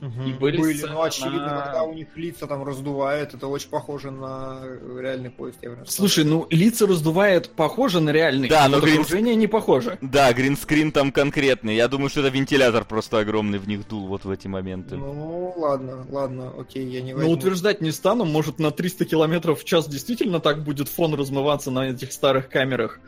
[0.00, 0.22] Угу.
[0.28, 1.60] И были, были ну очевидно, на...
[1.62, 4.60] когда у них лица там раздувают, это очень похоже на
[4.96, 5.58] реальный поезд.
[5.60, 9.00] Я Слушай, ну лица раздувает похоже на реальный, да, но грин...
[9.00, 9.98] окружение не похоже.
[10.00, 11.74] Да, гринскрин там конкретный.
[11.74, 14.96] Я думаю, что это вентилятор просто огромный в них дул вот в эти моменты.
[14.96, 17.28] Ну, ладно, ладно, окей, я не возьму.
[17.28, 21.70] Но утверждать не стану, может на 300 километров в час действительно так будет фон размываться
[21.72, 23.00] на этих старых камерах.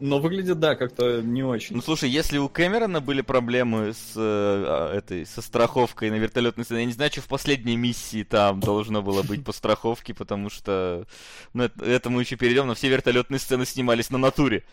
[0.00, 1.76] Но выглядит, да, как-то не очень.
[1.76, 6.64] Ну, слушай, если у Кэмерона были проблемы с э, а, этой, со страховкой на вертолетной
[6.64, 10.48] сцене, я не знаю, что в последней миссии там должно было быть по страховке, потому
[10.48, 11.06] что,
[11.52, 14.64] ну, это, это мы еще перейдем, но все вертолетные сцены снимались на натуре.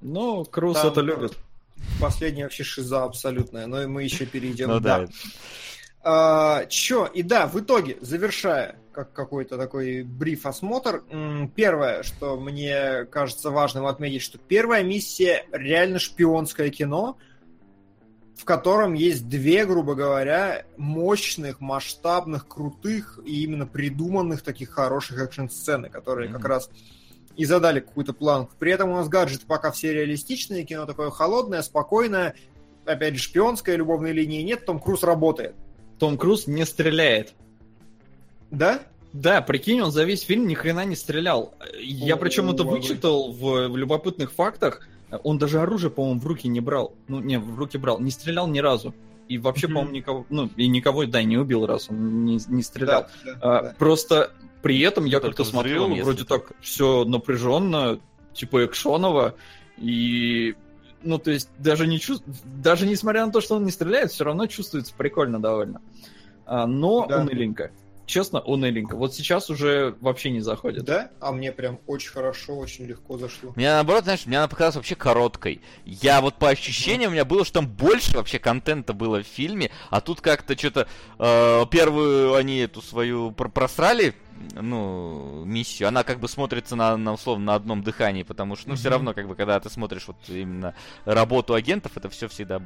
[0.00, 1.36] Ну, Круз там, это любит.
[2.00, 4.68] Последняя вообще шиза абсолютная, но мы еще перейдем.
[4.68, 5.08] Ну, да.
[6.04, 11.02] А, чё, и да, в итоге, завершая как какой-то такой бриф-осмотр,
[11.54, 17.16] первое, что мне кажется важным отметить, что первая миссия реально шпионское кино,
[18.36, 25.88] в котором есть две, грубо говоря, мощных, масштабных, крутых и именно придуманных таких хороших экшн-сцены,
[25.88, 26.34] которые mm-hmm.
[26.34, 26.70] как раз
[27.36, 28.52] и задали какую-то планку.
[28.58, 32.34] При этом у нас гаджеты пока все реалистичные, кино такое холодное, спокойное,
[32.84, 35.54] опять же, шпионская любовной линии нет, Том Круз работает.
[36.02, 37.32] Том Круз не стреляет.
[38.50, 38.82] Да?
[39.12, 41.54] Да, прикинь, он за весь фильм ни хрена не стрелял.
[41.78, 44.88] Я причем это вычитал в, в любопытных фактах.
[45.22, 46.92] Он даже оружие, по-моему, в руки не брал.
[47.06, 48.00] Ну, не, в руки брал.
[48.00, 48.96] Не стрелял ни разу.
[49.28, 49.72] И вообще, mm-hmm.
[49.74, 53.06] по-моему, никого, ну, и никого, да, не убил, раз он не, не стрелял.
[53.24, 53.74] Да, да, а, да.
[53.78, 58.00] Просто при этом я как-то смотрел, взрывом, вроде так все напряженно,
[58.34, 59.36] типа экшоново,
[59.78, 60.56] и
[61.02, 62.24] ну, то есть, даже, не чувств...
[62.44, 65.80] даже несмотря на то, что он не стреляет, все равно чувствуется прикольно довольно.
[66.46, 67.20] А, но да.
[67.20, 67.70] уныленько.
[68.04, 68.96] Честно, уныленько.
[68.96, 70.84] Вот сейчас уже вообще не заходит.
[70.84, 71.10] Да?
[71.20, 73.52] А мне прям очень хорошо, очень легко зашло.
[73.54, 75.62] Мне наоборот, знаешь, мне она показалась вообще короткой.
[75.86, 79.70] Я вот по ощущениям, у меня было, что там больше вообще контента было в фильме,
[79.88, 80.88] а тут как-то что-то
[81.18, 84.14] э, первую они эту свою просрали,
[84.54, 88.74] ну, миссию, она как бы смотрится на, на условно на одном дыхании, потому что, ну,
[88.74, 88.78] mm-hmm.
[88.78, 90.74] все равно, как бы, когда ты смотришь вот именно
[91.04, 92.62] работу агентов, это все всегда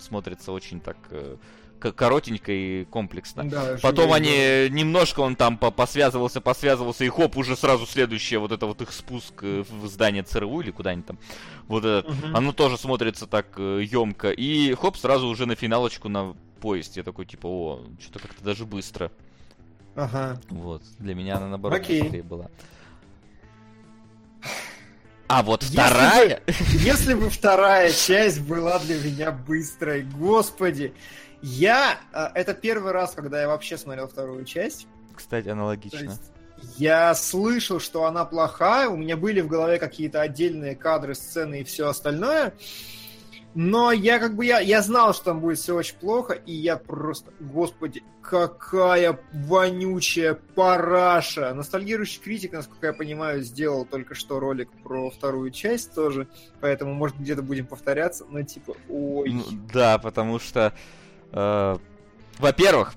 [0.00, 1.36] смотрится очень так э,
[1.78, 3.48] коротенько и комплексно.
[3.48, 4.68] Да, Потом они да.
[4.68, 9.42] немножко он там посвязывался, посвязывался, и хоп, уже сразу следующее вот это вот их спуск
[9.42, 11.18] э, в здание ЦРУ или куда-нибудь там.
[11.66, 12.16] Вот это, угу.
[12.34, 14.28] оно тоже смотрится так емко.
[14.28, 16.96] Э, и хоп, сразу уже на финалочку на поезд.
[16.96, 19.10] Я такой, типа, о, что-то как-то даже быстро.
[19.94, 20.40] Ага.
[20.48, 22.02] Вот, для меня она наоборот Окей.
[22.02, 22.46] быстрее была.
[25.28, 26.42] А вот вторая...
[26.46, 30.92] Если бы, если бы вторая часть была для меня быстрой, господи.
[31.40, 32.00] Я...
[32.12, 34.88] Э, это первый раз, когда я вообще смотрел вторую часть.
[35.14, 36.18] Кстати, аналогично.
[36.78, 41.64] я слышал, что она плохая, у меня были в голове какие-то отдельные кадры, сцены и
[41.64, 42.52] все остальное.
[43.54, 46.76] Но я как бы, я, я знал, что там будет все очень плохо, и я
[46.76, 51.52] просто, господи, какая вонючая параша.
[51.52, 56.28] Ностальгирующий критик, насколько я понимаю, сделал только что ролик про вторую часть тоже,
[56.60, 59.30] поэтому, может, где-то будем повторяться, но типа, ой.
[59.30, 60.72] Ну, да, потому что,
[61.32, 61.76] э,
[62.38, 62.94] во-первых,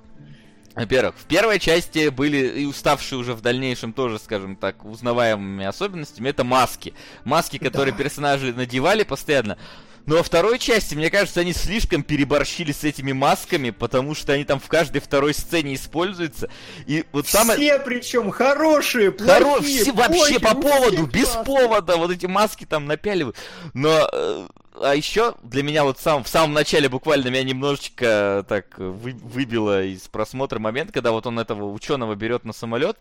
[0.75, 6.29] во-первых, в первой части были и уставшие уже в дальнейшем тоже, скажем так, узнаваемыми особенностями,
[6.29, 6.93] это маски.
[7.25, 8.03] Маски, которые да.
[8.03, 9.57] персонажи надевали постоянно.
[10.05, 14.43] Но во второй части, мне кажется, они слишком переборщили с этими масками, потому что они
[14.43, 16.49] там в каждой второй сцене используются.
[16.85, 17.57] И вот самое...
[17.57, 19.61] Все причем хорошие, плохие, Хоро...
[19.61, 21.45] Все вообще по поводу, без классные.
[21.45, 23.37] повода, вот эти маски там напяливают.
[23.73, 24.47] Но э,
[24.81, 29.83] а еще для меня вот сам, в самом начале буквально меня немножечко так вы, выбило
[29.83, 32.97] из просмотра момент, когда вот он этого ученого берет на самолет,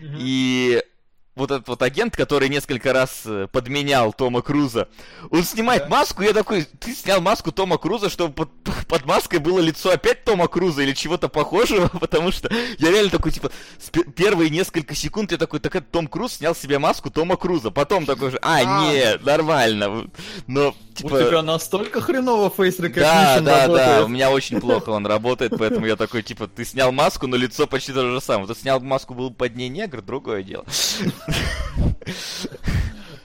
[0.00, 0.16] mm-hmm.
[0.18, 0.82] и
[1.38, 4.88] вот этот вот агент, который несколько раз э, подменял Тома Круза,
[5.30, 5.88] он снимает да.
[5.88, 8.50] маску, я такой, ты снял маску Тома Круза, чтобы под,
[8.88, 13.32] под маской было лицо опять Тома Круза или чего-то похожего, потому что я реально такой,
[13.32, 13.50] типа,
[14.14, 18.06] первые несколько секунд я такой, так это Том Круз снял себе маску Тома Круза, потом
[18.06, 18.92] такой же, а, а.
[18.92, 20.08] нет, нормально,
[20.46, 21.14] но, типа...
[21.14, 23.86] У тебя настолько хреново фейс Да, да, работает.
[23.86, 27.36] да, у меня очень плохо он работает, поэтому я такой, типа, ты снял маску, но
[27.36, 28.48] лицо почти то же самое.
[28.48, 30.64] Ты снял маску, был под ней негр, другое дело.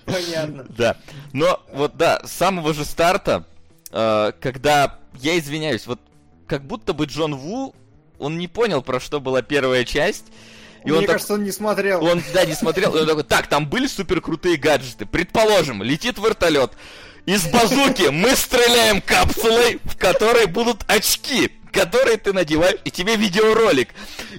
[0.05, 0.65] Понятно.
[0.69, 0.97] Да.
[1.31, 3.45] Но вот да, с самого же старта,
[3.91, 5.99] э, когда, я извиняюсь, вот
[6.47, 7.73] как будто бы Джон Ву,
[8.19, 10.25] он не понял, про что была первая часть.
[10.83, 12.03] И Мне он кажется, так, он не смотрел.
[12.03, 12.93] Он, да, не смотрел.
[12.95, 15.05] И он такой, так, там были супер крутые гаджеты.
[15.05, 16.73] Предположим, летит вертолет.
[17.25, 23.89] Из базуки мы стреляем капсулой, в которой будут очки которые ты надеваешь, и тебе видеоролик.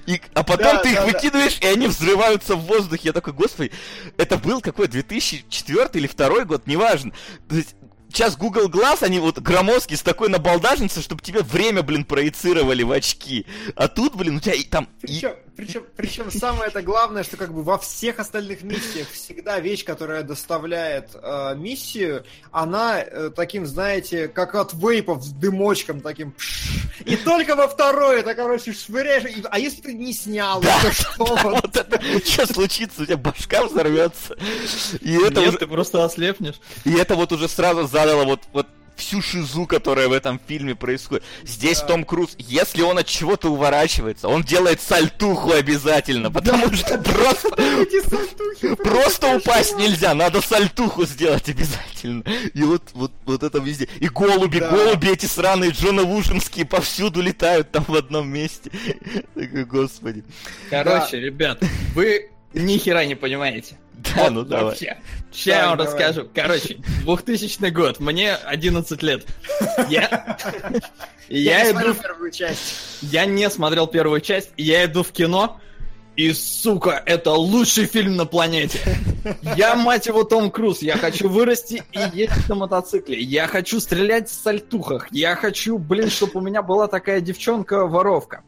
[0.07, 1.05] И, а потом да, ты да, их да.
[1.05, 3.01] выкидываешь, и они взрываются в воздухе.
[3.09, 3.71] Я такой, господи,
[4.17, 7.11] это был какой, 2004 или 2002 год, неважно.
[7.47, 7.75] То есть,
[8.15, 12.91] сейчас Google Glass, они вот громоздкие с такой набалдажницей, чтобы тебе время, блин, проецировали в
[12.91, 13.45] очки.
[13.75, 14.87] А тут, блин, у тебя и там...
[15.01, 15.35] Причем, и...
[15.55, 20.23] причем, причем самое это главное, что как бы во всех остальных миссиях всегда вещь, которая
[20.23, 26.31] доставляет э, миссию, она э, таким, знаете, как от вейпов с дымочком таким...
[26.31, 29.25] Пш, и только во второй это, короче, швыряешь.
[29.25, 31.35] И, а если ты не снял, да, то что?
[31.35, 33.01] Да, вот это, что случится?
[33.01, 34.35] У тебя башка взорвется.
[35.01, 35.57] И это Нет, уже...
[35.57, 36.55] ты просто ослепнешь.
[36.85, 40.73] И это вот уже сразу за задало вот, вот всю шизу, которая в этом фильме
[40.73, 41.23] происходит.
[41.43, 41.87] Здесь да.
[41.87, 48.75] Том Круз, если он от чего-то уворачивается, он делает сальтуху обязательно, потому да, что просто,
[48.77, 52.23] просто упасть нельзя, надо сальтуху сделать обязательно.
[52.53, 53.89] И вот, вот, вот это везде.
[53.99, 54.69] И голуби, да.
[54.69, 58.71] голуби эти сраные Джона Вушинские повсюду летают там в одном месте.
[59.35, 60.23] Господи.
[60.69, 61.61] Короче, ребят,
[61.93, 63.77] вы ни хера не понимаете.
[64.15, 64.65] Да, ну давай.
[64.65, 64.97] Вообще.
[65.31, 66.29] Сейчас я вам расскажу.
[66.33, 69.25] Короче, 2000 год, мне 11 лет.
[69.89, 70.37] Я...
[71.29, 71.93] Я иду...
[71.95, 72.75] первую часть.
[73.01, 75.59] Я не смотрел первую часть, я иду в кино,
[76.15, 78.79] и, сука, это лучший фильм на планете.
[79.57, 80.81] Я, мать его, Том Круз.
[80.81, 83.19] Я хочу вырасти и ездить на мотоцикле.
[83.19, 85.07] Я хочу стрелять в сальтухах.
[85.11, 88.43] Я хочу, блин, чтобы у меня была такая девчонка-воровка.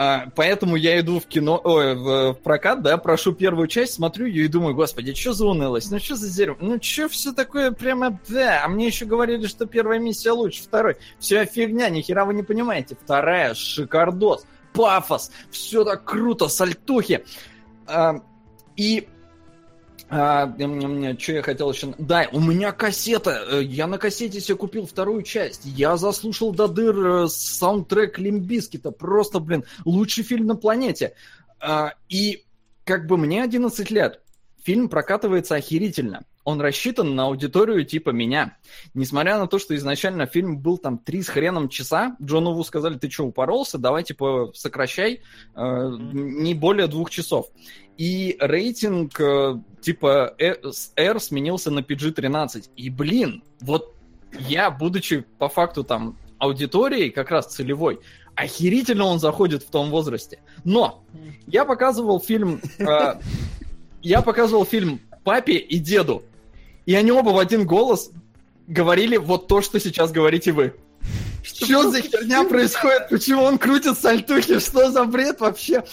[0.00, 4.26] А, поэтому я иду в кино, ой, в, в прокат, да, прошу первую часть, смотрю
[4.26, 7.72] ее и думаю, господи, что за унылость, ну что за дерево, ну что все такое
[7.72, 10.98] прямо, да, а мне еще говорили, что первая миссия лучше второй.
[11.18, 12.96] Все фигня, ни хера вы не понимаете.
[13.02, 17.24] Вторая, шикардос, пафос, все так круто, сальтухи.
[17.88, 18.22] А,
[18.76, 19.08] и
[20.10, 20.46] а,
[21.18, 21.94] что я хотел еще...
[21.98, 23.44] Да, у меня кассета.
[23.50, 25.62] Э, я на кассете себе купил вторую часть.
[25.64, 28.90] Я заслушал до дыр э, саундтрек Limp Bizkit а.
[28.90, 31.14] Просто, блин, лучший фильм на планете.
[31.60, 32.44] А, и
[32.84, 34.22] как бы мне 11 лет.
[34.64, 36.24] Фильм прокатывается охерительно.
[36.44, 38.56] Он рассчитан на аудиторию типа меня.
[38.94, 42.96] Несмотря на то, что изначально фильм был там три с хреном часа, Джону Ву сказали,
[42.96, 43.76] ты что, упоролся?
[43.76, 45.20] Давай, типа, сокращай,
[45.54, 47.48] э, не более двух часов
[47.98, 52.70] и рейтинг э, типа R сменился на PG-13.
[52.76, 53.94] И, блин, вот
[54.38, 58.00] я, будучи по факту там аудиторией как раз целевой,
[58.34, 60.40] охерительно он заходит в том возрасте.
[60.64, 61.04] Но
[61.46, 62.60] я показывал фильм...
[62.78, 63.14] Э,
[64.00, 66.22] я показывал фильм папе и деду.
[66.86, 68.10] И они оба в один голос
[68.66, 70.74] говорили вот то, что сейчас говорите вы.
[71.42, 73.08] Что за херня происходит?
[73.08, 74.58] Почему он крутит сальтухи?
[74.58, 75.84] Что за бред вообще?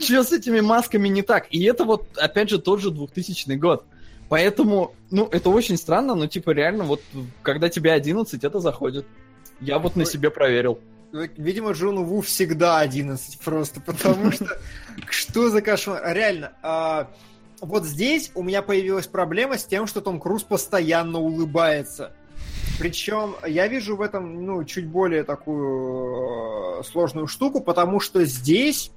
[0.00, 1.46] Что с этими масками не так?
[1.50, 3.84] И это вот, опять же, тот же 2000 год.
[4.28, 7.00] Поэтому, ну, это очень странно, но, типа, реально, вот,
[7.42, 9.06] когда тебе 11, это заходит.
[9.60, 10.80] Я вот на себе проверил.
[11.12, 14.58] Видимо, Джону Ву всегда 11 просто, потому что
[15.08, 16.02] что за кошмар?
[16.12, 17.08] Реально, а,
[17.60, 22.12] вот здесь у меня появилась проблема с тем, что Том Круз постоянно улыбается.
[22.78, 28.90] Причем я вижу в этом, ну, чуть более такую э, сложную штуку, потому что здесь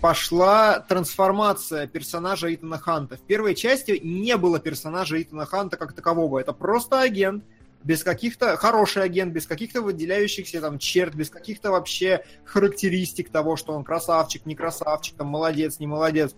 [0.00, 3.16] пошла трансформация персонажа Итана Ханта.
[3.16, 6.38] В первой части не было персонажа Итана Ханта как такового.
[6.38, 7.44] Это просто агент,
[7.82, 8.56] без каких-то...
[8.56, 14.46] Хороший агент, без каких-то выделяющихся там черт, без каких-то вообще характеристик того, что он красавчик,
[14.46, 16.34] не красавчик, там, молодец, не молодец.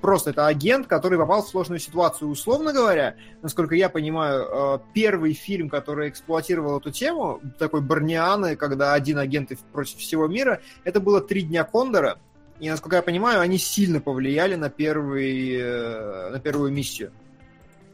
[0.00, 2.30] Просто это агент, который попал в сложную ситуацию.
[2.30, 8.92] Условно говоря, насколько я понимаю, э, первый фильм, который эксплуатировал эту тему, такой Барнианы, когда
[8.92, 12.18] один агент против всего мира, это было «Три дня Кондора»,
[12.58, 17.12] и, насколько я понимаю, они сильно повлияли на, первый, э, на первую миссию.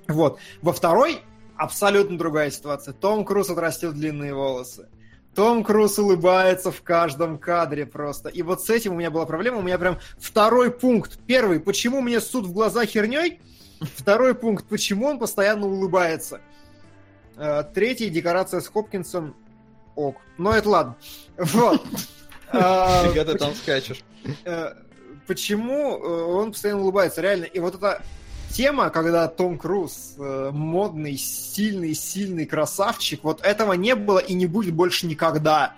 [0.07, 0.39] Вот.
[0.61, 1.21] Во второй
[1.57, 2.95] абсолютно другая ситуация.
[2.95, 4.89] Том Круз отрастил длинные волосы.
[5.35, 8.29] Том Круз улыбается в каждом кадре просто.
[8.29, 9.59] И вот с этим у меня была проблема.
[9.59, 11.19] У меня прям второй пункт.
[11.27, 13.41] Первый, почему мне суд в глаза херней?
[13.81, 16.41] Второй пункт, почему он постоянно улыбается?
[17.37, 19.35] Э, третий, декорация с Хопкинсом.
[19.97, 20.17] Ок.
[20.39, 20.97] Но это ладно.
[21.37, 21.83] Вот.
[22.53, 24.05] Фига ты там скачешь.
[24.45, 24.75] Э,
[25.27, 27.45] почему э, он постоянно улыбается, реально.
[27.45, 28.03] И вот эта
[28.53, 34.47] тема, когда Том Круз э, модный, сильный, сильный красавчик, вот этого не было и не
[34.47, 35.75] будет больше никогда.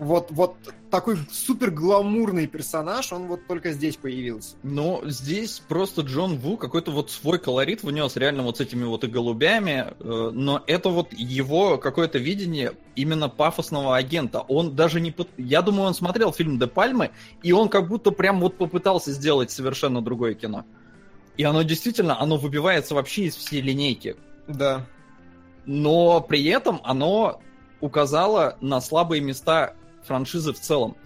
[0.00, 0.56] Вот, вот
[0.90, 4.56] такой супер гламурный персонаж, он вот только здесь появился.
[4.64, 9.04] Ну, здесь просто Джон Ву какой-то вот свой колорит внес, реально вот с этими вот
[9.04, 14.40] и голубями, э, но это вот его какое-то видение именно пафосного агента.
[14.40, 15.14] Он даже не...
[15.36, 17.12] Я думаю, он смотрел фильм «Де Пальмы»,
[17.42, 20.64] и он как будто прям вот попытался сделать совершенно другое кино.
[21.36, 24.16] И оно действительно, оно выбивается вообще из всей линейки.
[24.46, 24.86] Да.
[25.66, 27.40] Но при этом оно
[27.80, 29.74] указало на слабые места
[30.04, 30.96] франшизы в целом.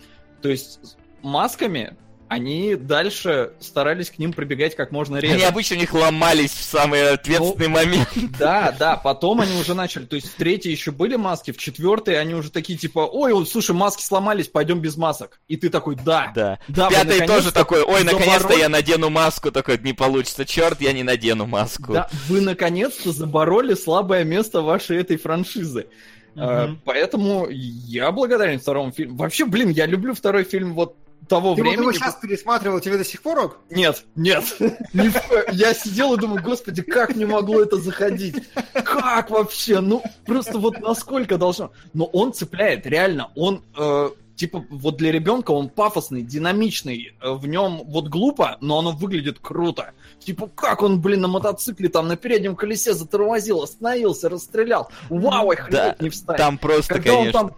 [0.43, 1.97] То есть масками
[2.29, 5.35] они дальше старались к ним прибегать как можно реже.
[5.35, 8.09] Они обычно у них ломались в самый ответственный ну, момент.
[8.39, 12.21] Да, да, потом они уже начали, то есть в третьей еще были маски, в четвертой
[12.21, 15.41] они уже такие типа, ой, слушай, маски сломались, пойдем без масок.
[15.49, 16.31] И ты такой, да.
[16.35, 16.59] Да.
[16.69, 20.93] да в пятой тоже такой, ой, наконец-то я надену маску, такой, не получится, черт, я
[20.93, 21.95] не надену маску.
[21.95, 25.87] Да, вы наконец-то забороли слабое место вашей этой франшизы.
[26.35, 26.77] Uh-huh.
[26.85, 29.17] поэтому я благодарен второму фильму.
[29.17, 30.95] Вообще, блин, я люблю второй фильм вот
[31.29, 31.77] того ты времени...
[31.77, 33.59] Ты его сейчас пересматривал, тебе до сих пор ок?
[33.71, 34.45] Нет, нет.
[35.53, 38.37] Я сидел и думаю, господи, как не могло это заходить?
[38.73, 39.81] Как вообще?
[39.81, 41.73] Ну, просто вот насколько должно...
[41.95, 43.31] Но он цепляет, реально.
[43.37, 47.15] Он, э, типа, вот для ребенка он пафосный, динамичный.
[47.21, 49.93] Э, в нем вот глупо, но оно выглядит круто.
[50.19, 54.91] Типа, как он, блин, на мотоцикле там на переднем колесе затормозил, остановился, расстрелял.
[55.11, 56.39] Вау, охренеть да, не встать.
[56.39, 57.41] Там просто, Когда конечно...
[57.41, 57.57] Он там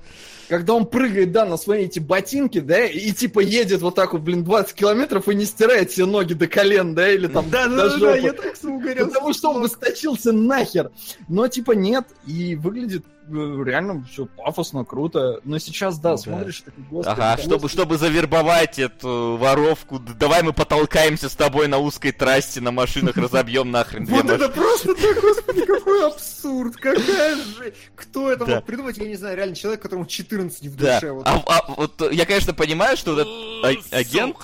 [0.51, 4.23] когда он прыгает, да, на свои эти ботинки, да, и типа едет вот так вот,
[4.23, 7.97] блин, 20 километров и не стирает все ноги до колен, да, или там да, да,
[7.97, 8.59] да, я так.
[8.59, 10.91] Потому что он бы сточился нахер.
[11.29, 15.41] Но типа нет, и выглядит реально все пафосно, круто.
[15.45, 16.17] Но сейчас, да, да.
[16.17, 17.21] смотришь, такой, господи.
[17.21, 22.71] Ага, чтобы, чтобы завербовать эту воровку, давай мы потолкаемся с тобой на узкой трассе на
[22.71, 24.89] машинах, разобьем нахрен Вот это просто,
[25.23, 27.73] господи, какой абсурд, какая же...
[27.95, 31.23] Кто это мог придумать, я не знаю, реально человек, которому 14 в душе.
[31.25, 33.29] А, а вот я, конечно, понимаю, что этот
[33.65, 34.37] а, агент...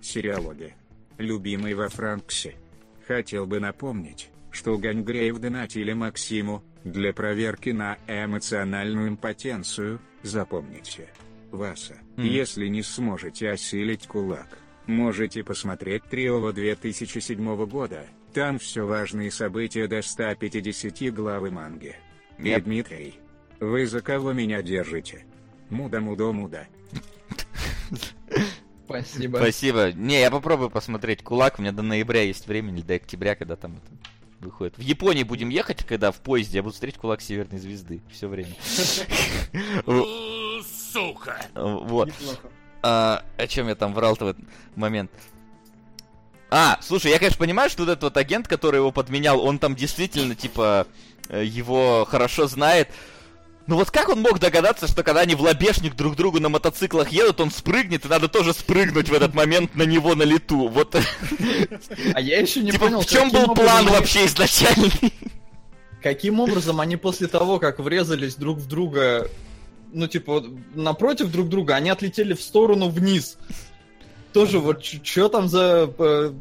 [0.00, 0.74] Сериалоги.
[1.18, 2.56] Любимый во Франксе.
[3.06, 11.08] Хотел бы напомнить, что Гангрейв донатили Максиму, для проверки на эмоциональную импотенцию, запомните.
[11.50, 12.24] Васа, mm.
[12.24, 20.00] если не сможете осилить кулак, можете посмотреть Трио 2007 года, там все важные события до
[20.00, 21.96] 150 главы манги.
[22.38, 22.58] Yep.
[22.58, 23.14] И Дмитрий,
[23.60, 25.26] вы за кого меня держите?
[25.68, 26.66] Муда-муда-муда.
[28.84, 29.36] Спасибо.
[29.36, 29.92] Спасибо.
[29.92, 31.58] Не, я попробую посмотреть кулак.
[31.58, 33.92] У меня до ноября есть времени, или до октября, когда там это
[34.42, 34.76] выходит.
[34.76, 38.54] В Японии будем ехать, когда в поезде я буду смотреть кулак Северной Звезды все время.
[40.92, 41.40] Сука!
[41.54, 42.10] Вот.
[42.82, 44.44] А, о чем я там врал-то в этот
[44.76, 45.10] момент?
[46.50, 49.74] А, слушай, я, конечно, понимаю, что вот этот вот агент, который его подменял, он там
[49.74, 50.86] действительно, типа,
[51.28, 52.90] э, его хорошо знает.
[53.66, 57.10] Ну вот как он мог догадаться, что когда они в лобешник друг другу на мотоциклах
[57.10, 60.68] едут, он спрыгнет, и надо тоже спрыгнуть в этот момент на него на лету.
[60.68, 60.96] Вот.
[62.14, 63.88] А я еще не типа, понял, в чем был план они...
[63.88, 65.12] вообще изначальный?
[66.02, 69.30] Каким образом они после того, как врезались друг в друга,
[69.92, 70.44] ну типа
[70.74, 73.38] напротив друг друга, они отлетели в сторону вниз.
[74.32, 76.32] Тоже вот что там за э,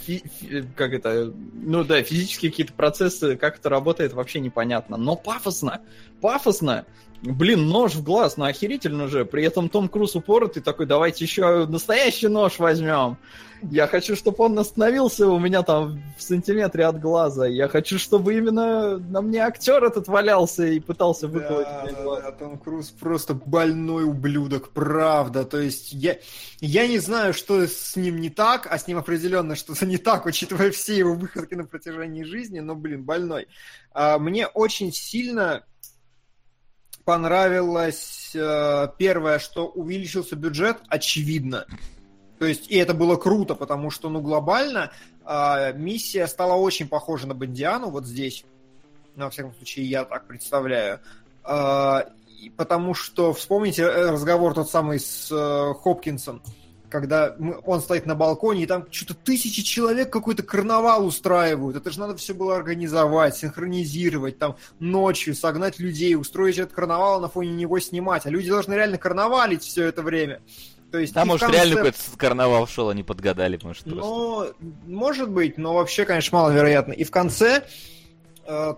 [0.00, 4.96] фи, фи, как это, ну да, физические какие-то процессы, как это работает, вообще непонятно.
[4.96, 5.80] Но пафосно,
[6.20, 6.86] пафосно.
[7.22, 9.24] Блин, нож в глаз, ну охерительно же.
[9.24, 13.18] При этом Том Круз упоротый такой, давайте еще настоящий нож возьмем.
[13.62, 17.46] Я хочу, чтобы он остановился у меня там в сантиметре от глаза.
[17.46, 22.22] Я хочу, чтобы именно на мне актер этот валялся и пытался выколоть да, мне глаз.
[22.22, 25.44] Да, Том Круз просто больной ублюдок, правда.
[25.44, 26.18] То есть я,
[26.60, 30.26] я не знаю, что с ним не так, а с ним определенно что-то не так,
[30.26, 33.48] учитывая все его выходки на протяжении жизни, но, блин, больной.
[33.92, 35.64] А, мне очень сильно
[37.04, 41.66] понравилось э, первое, что увеличился бюджет, очевидно.
[42.40, 44.92] То есть, и это было круто, потому что, ну, глобально
[45.26, 48.46] э, миссия стала очень похожа на Бондиану вот здесь.
[49.14, 51.00] Ну, во всяком случае, я так представляю.
[51.44, 52.04] Э,
[52.56, 56.42] потому что, вспомните э, разговор тот самый с э, Хопкинсом,
[56.88, 57.36] когда
[57.66, 61.76] он стоит на балконе, и там что-то тысячи человек какой-то карнавал устраивают.
[61.76, 67.28] Это же надо все было организовать, синхронизировать, там ночью согнать людей, устроить этот карнавал, на
[67.28, 68.24] фоне него снимать.
[68.24, 70.40] А люди должны реально карнавалить все это время.
[70.90, 71.56] То есть, да, может, конце...
[71.56, 74.00] реально какой-то карнавал шел, они подгадали, может, просто.
[74.00, 74.52] Ну,
[74.86, 76.92] может быть, но вообще, конечно, маловероятно.
[76.92, 77.64] И в конце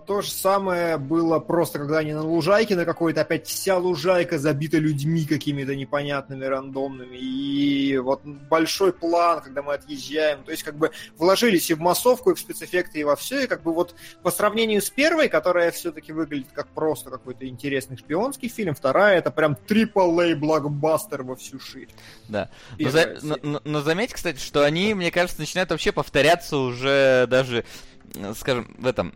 [0.05, 4.77] то же самое было просто, когда они на лужайке на какой-то, опять вся лужайка забита
[4.77, 7.17] людьми какими-то непонятными, рандомными.
[7.17, 10.43] И вот большой план, когда мы отъезжаем.
[10.43, 13.45] То есть как бы вложились и в массовку, и в спецэффекты, и во все.
[13.45, 17.97] И как бы вот по сравнению с первой, которая все-таки выглядит как просто какой-то интересный
[17.97, 21.89] шпионский фильм, вторая это прям AAA блокбастер во всю ширь.
[22.27, 22.51] Да.
[22.77, 23.17] Но, за...
[23.23, 27.65] но, но, но заметь, кстати, что они, мне кажется, начинают вообще повторяться уже даже
[28.35, 29.13] скажем, в этом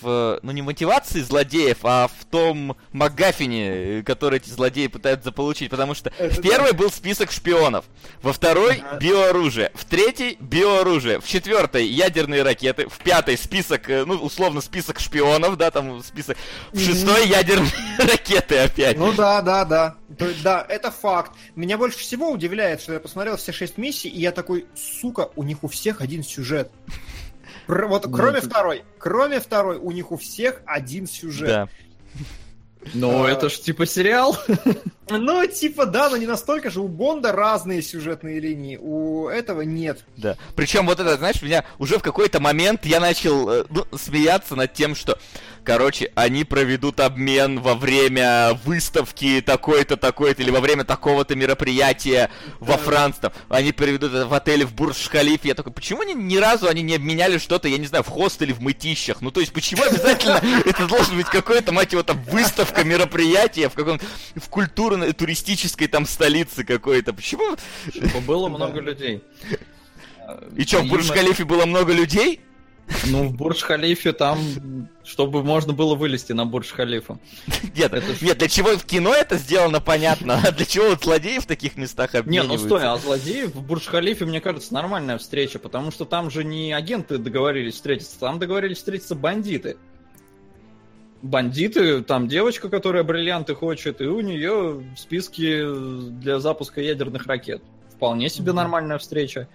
[0.00, 5.94] в, ну не мотивации злодеев, а в том МакГаффине, который эти злодеи пытаются заполучить, потому
[5.94, 6.78] что Это в первой да.
[6.78, 7.84] был список шпионов,
[8.22, 8.98] во второй ага.
[8.98, 15.00] биооружие, в третьей биооружие, в четвертой ядерные ракеты, в пятой список, э, ну условно список
[15.00, 16.36] шпионов, да, там список,
[16.72, 18.98] в шестой ядерные ракеты опять.
[18.98, 19.96] Ну да, да, да,
[20.42, 21.32] да, это факт.
[21.54, 25.42] Меня больше всего удивляет, что я посмотрел все шесть миссий, и я такой, сука, у
[25.42, 26.70] них у всех один сюжет.
[27.66, 31.48] Вот кроме второй, кроме второй, у них у всех один сюжет.
[31.48, 31.68] Да.
[32.94, 33.30] Ну, а...
[33.30, 34.38] это ж типа сериал.
[35.08, 36.80] Ну, типа, да, но не настолько же.
[36.80, 40.04] У Бонда разные сюжетные линии, у этого нет.
[40.16, 40.36] Да.
[40.56, 44.72] Причем вот это, знаешь, меня уже в какой-то момент я начал э, ну, смеяться над
[44.72, 45.16] тем, что
[45.66, 52.76] Короче, они проведут обмен во время выставки такой-то, такой-то, или во время такого-то мероприятия во
[52.76, 53.32] Франции.
[53.48, 55.44] Они проведут это в отеле в Бурж-Халиф.
[55.44, 58.54] Я такой, почему они, ни разу они не обменяли что-то, я не знаю, в хостеле,
[58.54, 59.20] в мытищах?
[59.20, 63.74] Ну, то есть, почему обязательно это должен быть какой-то, мать его, там, выставка, мероприятие в
[63.74, 63.98] каком
[64.36, 67.12] в культурной, туристической там столице какой-то?
[67.12, 67.56] Почему?
[67.92, 69.20] Чтобы было много людей.
[70.54, 72.40] И что, в Бурж-Халифе было много людей?
[73.06, 74.38] Ну, в Бурдж-Халифе там,
[75.04, 77.18] чтобы можно было вылезти на Бурдж-Халифа.
[77.76, 78.24] Нет, это...
[78.24, 81.76] нет, для чего в кино это сделано, понятно, а для чего вот злодеи в таких
[81.76, 82.56] местах обмениваются?
[82.56, 86.44] Не, ну стой, а злодеи в Бурдж-Халифе, мне кажется, нормальная встреча, потому что там же
[86.44, 89.76] не агенты договорились встретиться, там договорились встретиться бандиты.
[91.22, 97.62] Бандиты, там девочка, которая бриллианты хочет, и у нее в списке для запуска ядерных ракет.
[97.90, 98.54] Вполне себе mm-hmm.
[98.54, 99.48] нормальная встреча.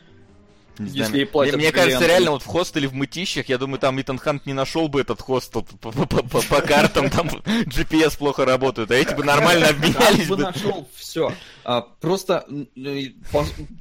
[0.77, 1.15] Не Если знаю.
[1.15, 4.17] ей платят Мне, мне кажется, реально вот в хостеле в Мытищах, я думаю, там Итан
[4.17, 8.91] Хант не нашел бы этот хостел по, по, по, по картам, там GPS плохо работает,
[8.91, 10.37] а эти бы нормально обменялись бы.
[10.37, 11.33] нашел все.
[11.63, 12.45] А, просто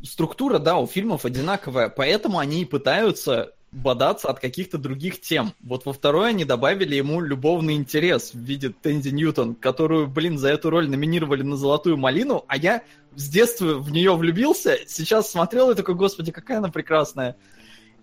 [0.02, 5.52] структура, да, у фильмов одинаковая, поэтому они и пытаются бодаться от каких-то других тем.
[5.60, 10.48] Вот во второй они добавили ему любовный интерес в виде Тенди Ньютон, которую, блин, за
[10.48, 12.82] эту роль номинировали на «Золотую малину», а я
[13.14, 17.36] с детства в нее влюбился, сейчас смотрел и такой, господи, какая она прекрасная.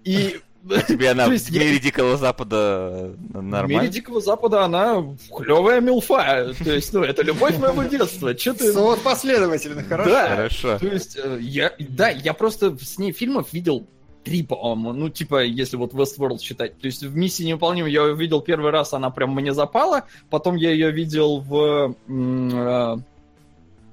[0.03, 0.39] И
[0.87, 1.79] Тебе она в мире.
[1.79, 3.67] Дикого Запада нормально?
[3.67, 5.03] В мире Дикого Запада она
[5.35, 6.53] клевая милфа.
[6.63, 8.33] То есть, ну, это любовь моего детства.
[8.35, 8.73] Че ты...
[8.73, 10.09] Вот последовательно, хорошо.
[10.09, 10.79] Да, хорошо.
[10.79, 13.87] То есть, э, я, да, я просто с ней фильмов видел
[14.27, 14.91] три, по-моему.
[14.91, 16.77] Ну, типа, если вот Westworld считать.
[16.79, 20.03] То есть в «Миссии невыполнима» я ее видел первый раз, она прям мне запала.
[20.29, 21.95] Потом я ее видел в...
[22.09, 22.97] Э,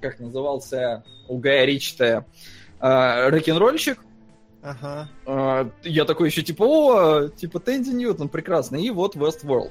[0.00, 2.24] как назывался у Гая Ричта?
[2.80, 4.00] Э, Рок-н-ролльщик.
[4.60, 5.08] Ага.
[5.26, 8.76] А, я такой еще типа, о, типа Тэнди Ньютон, прекрасно.
[8.76, 9.70] И вот Westworld.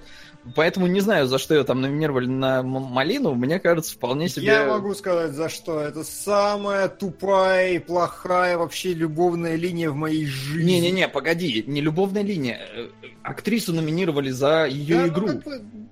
[0.56, 3.34] Поэтому не знаю, за что ее там номинировали на Малину.
[3.34, 4.46] Мне кажется, вполне себе...
[4.48, 5.80] Я могу сказать, за что.
[5.80, 10.66] Это самая тупая и плохая вообще любовная линия в моей жизни.
[10.66, 11.64] Не-не-не, погоди.
[11.66, 12.60] Не любовная линия.
[12.74, 12.89] Э,
[13.24, 15.28] актрису номинировали за ее да, игру.
[15.28, 15.84] Ну, как бы,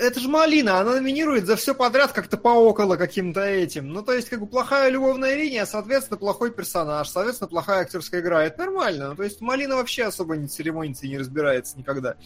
[0.00, 3.88] это же Малина, она номинирует за все подряд как-то по около каким-то этим.
[3.88, 8.44] Ну, то есть, как бы плохая любовная линия, соответственно, плохой персонаж, соответственно, плохая актерская игра.
[8.44, 9.10] Это нормально.
[9.10, 12.16] Ну, то есть, Малина вообще особо не церемонится и не разбирается никогда.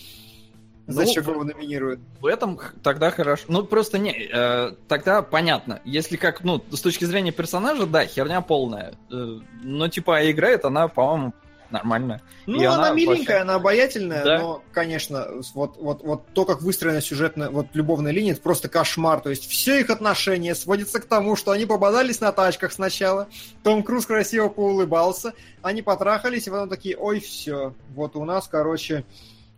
[0.87, 2.01] Зачем ну, его номинируют?
[2.21, 3.45] В этом тогда хорошо.
[3.49, 5.81] Ну, просто не, э, тогда понятно.
[5.85, 8.95] Если как, ну, с точки зрения персонажа, да, херня полная.
[9.11, 11.33] Э, но, типа, а играет она, по-моему,
[11.71, 12.21] нормально.
[12.47, 13.35] Ну, она, она миленькая, вообще...
[13.35, 14.39] она обаятельная, да?
[14.39, 19.21] но, конечно, вот, вот, вот то, как выстроена сюжетная, вот любовная линия, это просто кошмар.
[19.21, 23.29] То есть все их отношения сводятся к тому, что они пободались на тачках сначала,
[23.63, 29.05] Том Круз красиво поулыбался, они потрахались, и потом такие, ой, все, вот у нас, короче,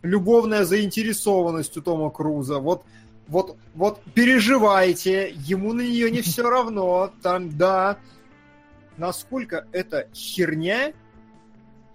[0.03, 2.59] любовная заинтересованность у Тома Круза.
[2.59, 2.85] Вот,
[3.27, 7.99] вот, вот переживайте, ему на нее не все равно, там, да.
[8.97, 10.93] Насколько это херня,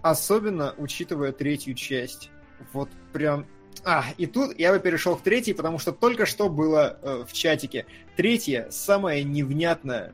[0.02, 2.30] особенно учитывая третью часть.
[2.72, 3.46] Вот прям...
[3.84, 7.34] А, и тут я бы перешел к третьей, потому что только что было э, в
[7.34, 7.86] чатике.
[8.16, 10.14] Третья, самая невнятная,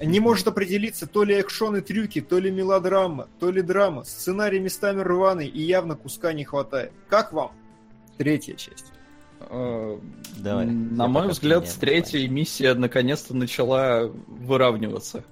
[0.00, 4.04] не может определиться то ли экшон и трюки, то ли мелодрама, то ли драма.
[4.04, 6.92] Сценарий местами рваный и явно куска не хватает.
[7.08, 7.52] Как вам
[8.18, 8.92] третья часть?
[9.40, 9.98] Э,
[10.38, 10.66] Давай.
[10.66, 15.24] На мой взгляд, с третьей миссия наконец-то начала выравниваться.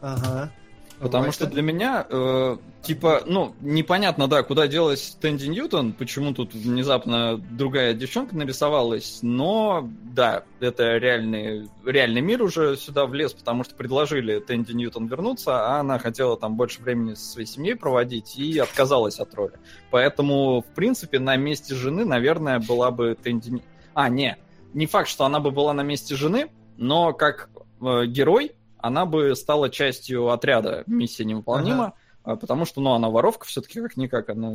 [0.00, 0.52] Ага.
[1.00, 6.54] Потому что для меня, э, типа, ну, непонятно, да, куда делась Тэнди Ньютон, почему тут
[6.54, 13.74] внезапно другая девчонка нарисовалась, но, да, это реальный, реальный мир уже сюда влез, потому что
[13.74, 18.58] предложили Тэнди Ньютон вернуться, а она хотела там больше времени со своей семьей проводить и
[18.58, 19.54] отказалась от роли.
[19.90, 23.62] Поэтому, в принципе, на месте жены, наверное, была бы Тэнди...
[23.94, 24.36] А, не,
[24.72, 28.52] не факт, что она бы была на месте жены, но как э, герой
[28.84, 32.36] она бы стала частью отряда «Миссия невыполнима», ага.
[32.36, 34.52] потому что, ну, она воровка все-таки как-никак, она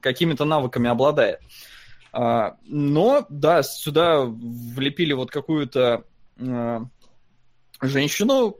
[0.00, 1.40] какими-то навыками обладает.
[2.10, 6.04] А, но, да, сюда влепили вот какую-то
[6.40, 6.86] а,
[7.82, 8.56] женщину,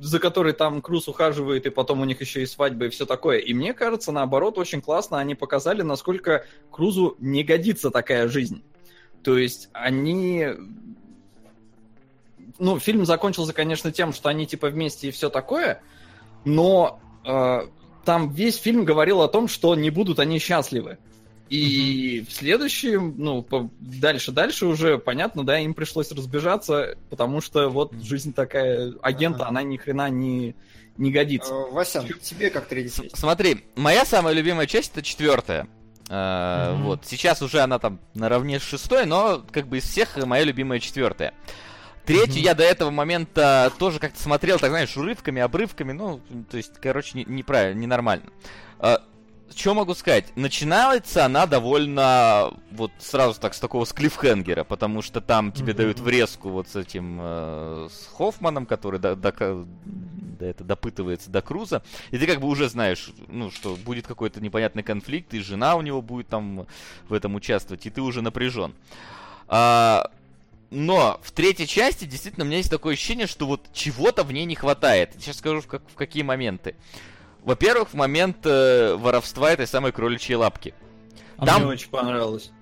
[0.00, 3.38] за которой там Круз ухаживает, и потом у них еще и свадьба, и все такое.
[3.38, 8.62] И мне кажется, наоборот, очень классно они показали, насколько Крузу не годится такая жизнь.
[9.24, 10.46] То есть они
[12.60, 15.82] ну, фильм закончился, конечно, тем, что они типа вместе и все такое,
[16.44, 17.60] но э,
[18.04, 20.98] там весь фильм говорил о том, что не будут они счастливы.
[21.48, 23.44] И в следующем, ну,
[23.80, 29.76] дальше-дальше уже, понятно, да, им пришлось разбежаться, потому что вот жизнь такая агента, она ни
[29.76, 30.54] хрена не,
[30.96, 31.52] не годится.
[31.52, 33.10] Э, Васян, тебе как третья?
[33.14, 35.66] Смотри, моя самая любимая часть это четвертая.
[36.08, 36.82] Mm-hmm.
[36.82, 40.80] Вот сейчас уже она там наравне с шестой, но как бы из всех моя любимая
[40.80, 41.34] четвертая.
[42.04, 46.20] Третью я до этого момента тоже как-то смотрел, так знаешь, урывками, обрывками, ну,
[46.50, 48.26] то есть, короче, не, неправильно, ненормально.
[48.78, 49.02] А,
[49.54, 50.26] что могу сказать?
[50.36, 55.76] Начинается она довольно вот сразу так с такого с клиффхенгера, потому что там тебе mm-hmm.
[55.76, 59.66] дают врезку вот с этим э, с Хоффманом, который до, до, до
[60.44, 64.82] это допытывается до Круза, и ты как бы уже знаешь, ну что будет какой-то непонятный
[64.82, 66.66] конфликт, и жена у него будет там
[67.08, 68.74] в этом участвовать, и ты уже напряжен.
[69.48, 70.10] А,
[70.70, 74.44] но в третьей части действительно у меня есть такое ощущение, что вот чего-то в ней
[74.44, 75.10] не хватает.
[75.18, 76.76] Сейчас скажу в, как, в какие моменты.
[77.42, 80.74] Во-первых, в момент э, воровства этой самой кроличьей лапки.
[81.36, 81.62] А Там...
[81.62, 82.52] мне очень понравилось.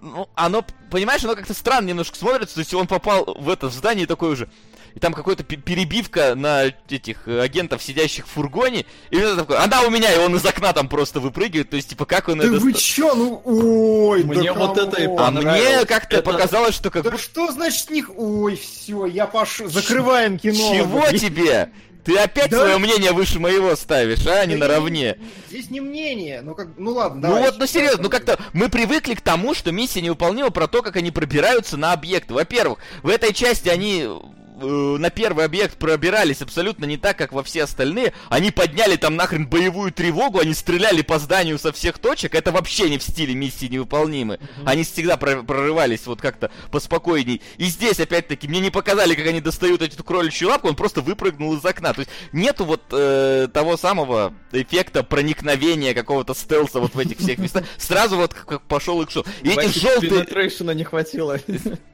[0.00, 2.54] Ну, оно, понимаешь, оно как-то странно немножко смотрится.
[2.54, 4.48] То есть он попал в это здание такой уже
[4.94, 9.82] и там какая-то перебивка на этих э, агентов, сидящих в фургоне, и он такой, она
[9.82, 12.44] у меня, и он из окна там просто выпрыгивает, то есть, типа, как он да
[12.44, 12.54] это...
[12.54, 16.30] вы чё, ну, ой, Мне да вот это и А мне как-то это...
[16.30, 18.10] показалось, что как Да что значит них...
[18.16, 20.54] Ой, все, я пошел, закрываем кино.
[20.54, 21.70] Чего тебе?
[22.04, 22.58] Ты опять да?
[22.58, 25.16] свое мнение выше моего ставишь, а, не да наравне.
[25.48, 29.14] Здесь не мнение, ну как, ну ладно, Ну вот, ну серьезно, ну как-то мы привыкли
[29.14, 32.34] к тому, что миссия невыполнима про то, как они пробираются на объекты.
[32.34, 34.06] Во-первых, в этой части они
[34.54, 38.12] на первый объект пробирались абсолютно не так, как во все остальные.
[38.28, 42.34] Они подняли там нахрен боевую тревогу, они стреляли по зданию со всех точек.
[42.34, 44.34] Это вообще не в стиле миссии невыполнимы.
[44.34, 44.62] Mm-hmm.
[44.66, 47.42] Они всегда прорывались вот как-то поспокойней.
[47.56, 51.56] И здесь, опять-таки, мне не показали, как они достают эту кроличью лапку, он просто выпрыгнул
[51.56, 51.92] из окна.
[51.92, 57.38] То есть нету вот э, того самого эффекта проникновения какого-то стелса вот в этих всех
[57.38, 57.64] местах.
[57.78, 59.24] Сразу вот как пошел и шел.
[59.42, 60.74] И эти желтые...
[60.74, 61.38] не хватило.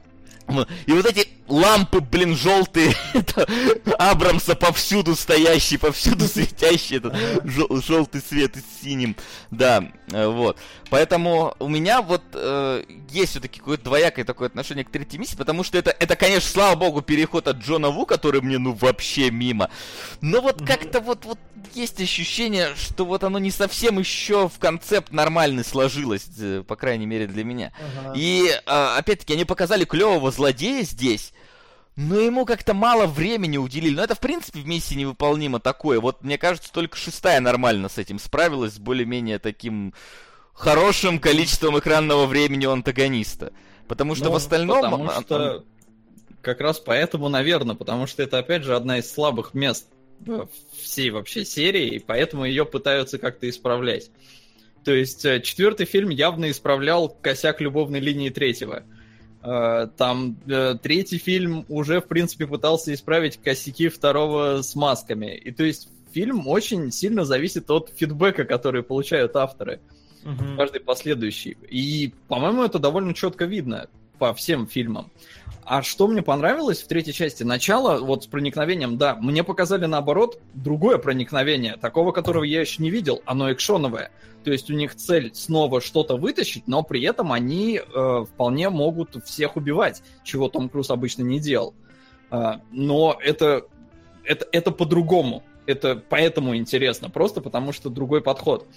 [0.85, 2.95] И вот эти лампы, блин, желтые,
[3.99, 7.13] Абрамса повсюду стоящие, повсюду светящие, этот
[7.85, 9.15] желтый свет с синим,
[9.51, 10.57] да, э, вот.
[10.89, 15.63] Поэтому у меня вот э, есть все-таки какое-то двоякое такое отношение к третьей миссии, потому
[15.63, 19.69] что это, это, конечно, слава богу, переход от Джона Ву, который мне, ну, вообще мимо.
[20.21, 21.39] Но вот как-то вот, вот
[21.73, 27.05] есть ощущение, что вот оно не совсем еще в концепт нормальный сложилось, э, по крайней
[27.05, 27.71] мере для меня.
[28.15, 31.33] И, э, опять-таки, они показали клевого злодея здесь,
[31.95, 33.95] но ему как-то мало времени уделили.
[33.95, 35.99] Но это, в принципе, в миссии невыполнимо такое.
[35.99, 39.93] Вот, мне кажется, только шестая нормально с этим справилась, с более-менее таким
[40.53, 43.53] хорошим количеством экранного времени у антагониста.
[43.87, 44.81] Потому что ну, в остальном...
[44.81, 45.65] Потому что...
[46.41, 49.87] Как раз поэтому, наверное, потому что это, опять же, одна из слабых мест
[50.81, 54.09] всей вообще серии, и поэтому ее пытаются как-то исправлять.
[54.83, 58.83] То есть э, четвертый фильм явно исправлял косяк любовной линии третьего.
[59.97, 65.35] Там э, третий фильм уже, в принципе, пытался исправить косяки второго с масками.
[65.35, 69.79] И то есть фильм очень сильно зависит от фидбэка, который получают авторы.
[70.23, 70.57] Угу.
[70.57, 71.57] Каждый последующий.
[71.69, 73.87] И, по-моему, это довольно четко видно
[74.19, 75.11] по всем фильмам.
[75.73, 77.43] А что мне понравилось в третьей части?
[77.43, 82.89] Начало вот с проникновением, да, мне показали наоборот другое проникновение, такого, которого я еще не
[82.89, 84.11] видел, оно экшоновое.
[84.43, 89.23] То есть у них цель снова что-то вытащить, но при этом они э, вполне могут
[89.23, 91.73] всех убивать, чего Том Круз обычно не делал.
[92.31, 93.63] Э, но это,
[94.25, 95.41] это, это по-другому.
[95.67, 98.67] Это поэтому интересно, просто потому что другой подход.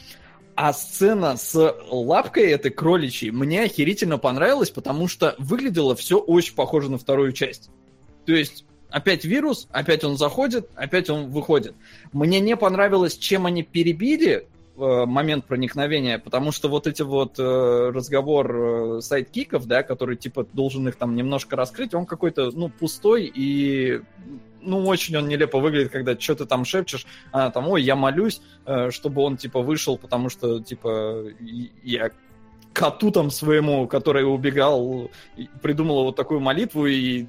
[0.57, 6.91] А сцена с лапкой этой кроличьей мне охерительно понравилась, потому что выглядело все очень похоже
[6.91, 7.71] на вторую часть.
[8.25, 11.75] То есть опять вирус, опять он заходит, опять он выходит.
[12.13, 17.43] Мне не понравилось, чем они перебили э, момент проникновения, потому что вот эти вот э,
[17.93, 23.31] разговор э, сайдкиков, да, который типа должен их там немножко раскрыть, он какой-то, ну, пустой
[23.35, 24.03] и
[24.65, 28.41] ну, очень он нелепо выглядит, когда что ты там шепчешь, а там, ой, я молюсь,
[28.67, 31.25] э, чтобы он, типа, вышел, потому что, типа,
[31.83, 32.11] я
[32.75, 35.11] коту там своему, который убегал,
[35.63, 37.27] придумала вот такую молитву, и,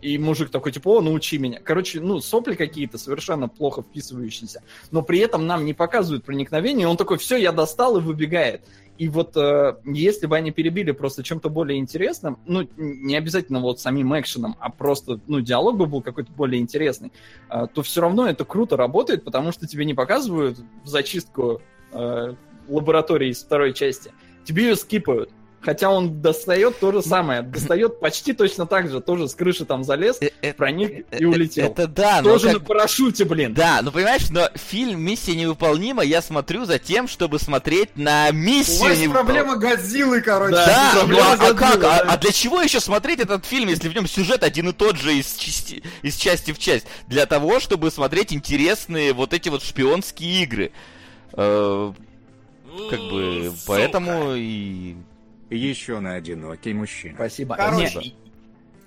[0.00, 1.60] и мужик такой, типа, о, научи меня.
[1.62, 4.62] Короче, ну, сопли какие-то совершенно плохо вписывающиеся.
[4.90, 8.62] Но при этом нам не показывают проникновение, он такой, все, я достал и выбегает.
[8.98, 13.80] И вот э, если бы они перебили просто чем-то более интересным, ну, не обязательно вот
[13.80, 17.12] самим экшеном, а просто, ну, диалог бы был какой-то более интересный,
[17.50, 21.60] э, то все равно это круто работает, потому что тебе не показывают зачистку
[21.92, 22.34] э,
[22.68, 24.12] лаборатории из второй части,
[24.44, 25.30] тебе ее скипают.
[25.66, 27.42] Хотя он достает то же самое.
[27.42, 29.00] Достает почти точно так же.
[29.00, 31.66] Тоже с крыши там залез, э, э, проник э, и улетел.
[31.66, 33.52] Это да, но Тоже на парашюте, блин.
[33.52, 39.10] Да, ну понимаешь, но фильм «Миссия невыполнима» я смотрю за тем, чтобы смотреть на миссию
[39.10, 40.54] У вас проблема Годзиллы, короче.
[40.54, 41.82] Да, да ну, а, а как?
[41.82, 44.96] А, а для чего еще смотреть этот фильм, если в нем сюжет один и тот
[44.96, 46.86] же из части, из части в часть?
[47.08, 50.70] Для того, чтобы смотреть интересные вот эти вот шпионские игры.
[51.32, 54.94] Как бы, поэтому и
[55.50, 57.14] еще на одинокий мужчина.
[57.14, 57.56] Спасибо.
[57.56, 58.14] Короче, Нет.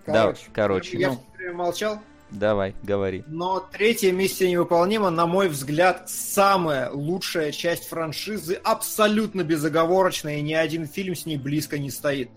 [0.06, 0.98] короче, да, короче.
[0.98, 2.00] Я ну, время молчал.
[2.32, 3.24] Давай, говори.
[3.28, 10.54] Но третья миссия невыполнима, на мой взгляд, самая лучшая часть франшизы, абсолютно безоговорочная, и ни
[10.54, 12.30] один фильм с ней близко не стоит.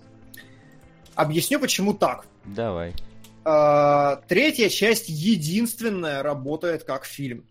[1.15, 2.25] Объясню, почему так.
[2.45, 2.95] Давай.
[3.45, 7.45] А, третья часть единственная работает как фильм.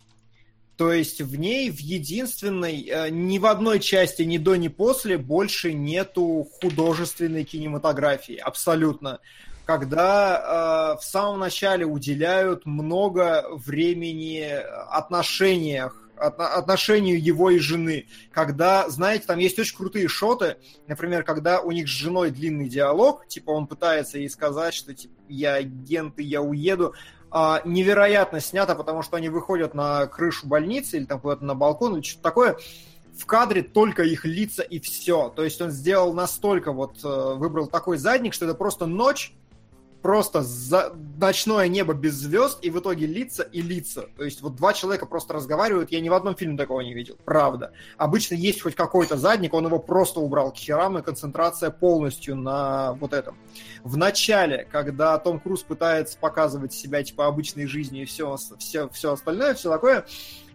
[0.82, 5.20] То есть в ней, в единственной, э, ни в одной части, ни до, ни после
[5.20, 8.38] больше нету художественной кинематографии.
[8.38, 9.20] Абсолютно.
[9.68, 14.42] Когда э, в самом начале уделяют много времени
[14.90, 18.08] отношениях отношению его и жены.
[18.32, 23.28] Когда, знаете, там есть очень крутые шоты, например, когда у них с женой длинный диалог,
[23.28, 26.94] типа он пытается ей сказать, что типа, я агент и я уеду,
[27.32, 31.96] а, невероятно снято, потому что они выходят на крышу больницы или там куда-то на балкон
[31.96, 32.58] или что-то такое.
[33.18, 35.30] В кадре только их лица и все.
[35.30, 39.34] То есть он сделал настолько вот, э, выбрал такой задник, что это просто ночь,
[40.02, 40.94] просто за...
[41.18, 44.08] ночное небо без звезд, и в итоге лица и лица.
[44.18, 47.18] То есть вот два человека просто разговаривают, я ни в одном фильме такого не видел,
[47.26, 47.72] правда.
[47.98, 52.94] Обычно есть хоть какой-то задник, он его просто убрал к херам, и концентрация полностью на
[52.94, 53.38] вот этом.
[53.84, 59.14] В начале, когда Том Круз пытается показывать себя типа обычной жизнью и все, все, все
[59.14, 60.06] остальное, все такое,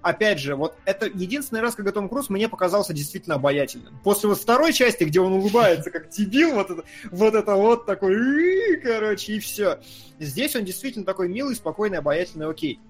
[0.03, 3.99] опять же, вот это единственный раз, когда Том Круз мне показался действительно обаятельным.
[4.05, 8.81] После вот второй части, где он улыбается как дебил, вот это вот, это вот такой,
[8.83, 9.81] короче, и все.
[10.19, 12.81] Здесь он действительно такой милый, спокойный, обаятельный, окей.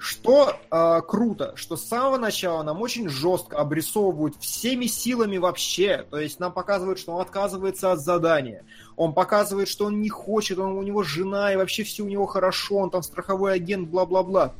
[0.00, 6.06] Что э, круто, что с самого начала нам очень жестко обрисовывают всеми силами вообще.
[6.08, 8.64] То есть нам показывают, что он отказывается от задания.
[8.94, 12.26] Он показывает, что он не хочет, он, у него жена, и вообще все у него
[12.26, 14.54] хорошо, он там страховой агент, бла-бла-бла.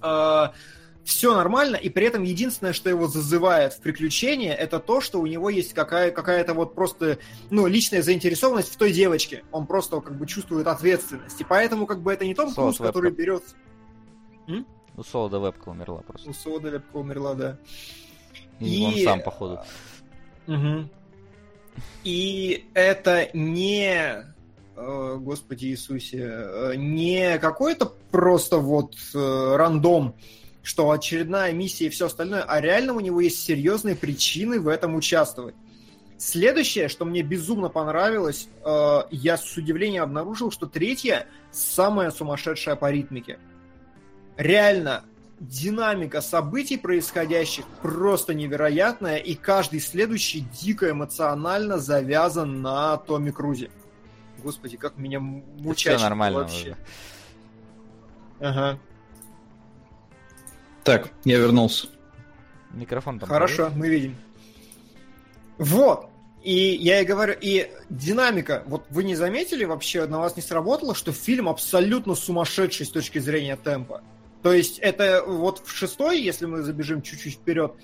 [0.00, 0.50] Э,
[1.06, 5.26] все нормально, и при этом единственное, что его зазывает в приключения, это то, что у
[5.26, 7.18] него есть какая- какая-то вот просто,
[7.48, 9.44] ну, личная заинтересованность в той девочке.
[9.52, 11.40] Он просто как бы чувствует ответственность.
[11.40, 13.44] И поэтому как бы это не Том Круз, который берет
[14.48, 14.66] М?
[14.96, 16.28] У Солода вебка умерла просто.
[16.28, 17.58] У Солода вебка умерла, да.
[18.58, 18.84] И, и...
[18.84, 19.60] он сам, походу.
[20.48, 20.88] Угу.
[22.02, 24.24] И это не,
[24.74, 30.16] э, Господи Иисусе, э, не какой-то просто вот э, рандом,
[30.66, 34.96] что очередная миссия и все остальное, а реально у него есть серьезные причины в этом
[34.96, 35.54] участвовать.
[36.18, 38.48] Следующее, что мне безумно понравилось,
[39.12, 43.38] я с удивлением обнаружил, что третья самая сумасшедшая по ритмике
[44.36, 45.04] реально
[45.38, 53.70] динамика событий происходящих просто невероятная, и каждый следующий дико эмоционально завязан на Томми Крузе.
[54.42, 56.70] Господи, как меня мучает нормально вообще.
[56.70, 56.76] Уже.
[58.40, 58.80] Ага.
[60.86, 61.88] Так, я вернулся.
[62.70, 63.28] Микрофон там.
[63.28, 63.76] Хорошо, будет?
[63.76, 64.16] мы видим.
[65.58, 66.08] Вот.
[66.44, 70.94] И я и говорю, и динамика, вот вы не заметили вообще, на вас не сработало,
[70.94, 74.04] что фильм абсолютно сумасшедший с точки зрения темпа?
[74.44, 77.74] То есть это вот в шестой, если мы забежим чуть-чуть вперед,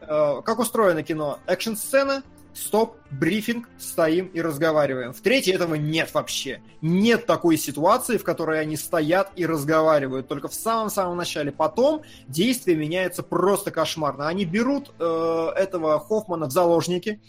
[0.00, 1.40] э, как устроено кино?
[1.46, 2.22] Экшн-сцена,
[2.54, 5.12] стоп, брифинг, стоим и разговариваем.
[5.12, 6.62] В третьей этого нет вообще.
[6.80, 10.28] Нет такой ситуации, в которой они стоят и разговаривают.
[10.28, 11.52] Только в самом-самом начале.
[11.52, 14.28] Потом действие меняется просто кошмарно.
[14.28, 17.20] Они берут э, этого Хоффмана в заложники,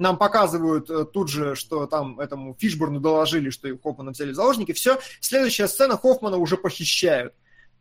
[0.00, 4.72] нам показывают э, тут же, что там этому Фишборну доложили, что Хоффмана взяли в заложники.
[4.72, 7.34] Все, следующая сцена Хоффмана уже похищают.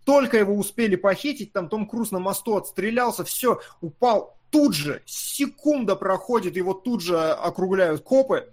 [0.03, 4.38] Только его успели похитить, там Том Круз на мосту отстрелялся, все, упал.
[4.49, 8.51] Тут же, секунда проходит, его тут же округляют копы.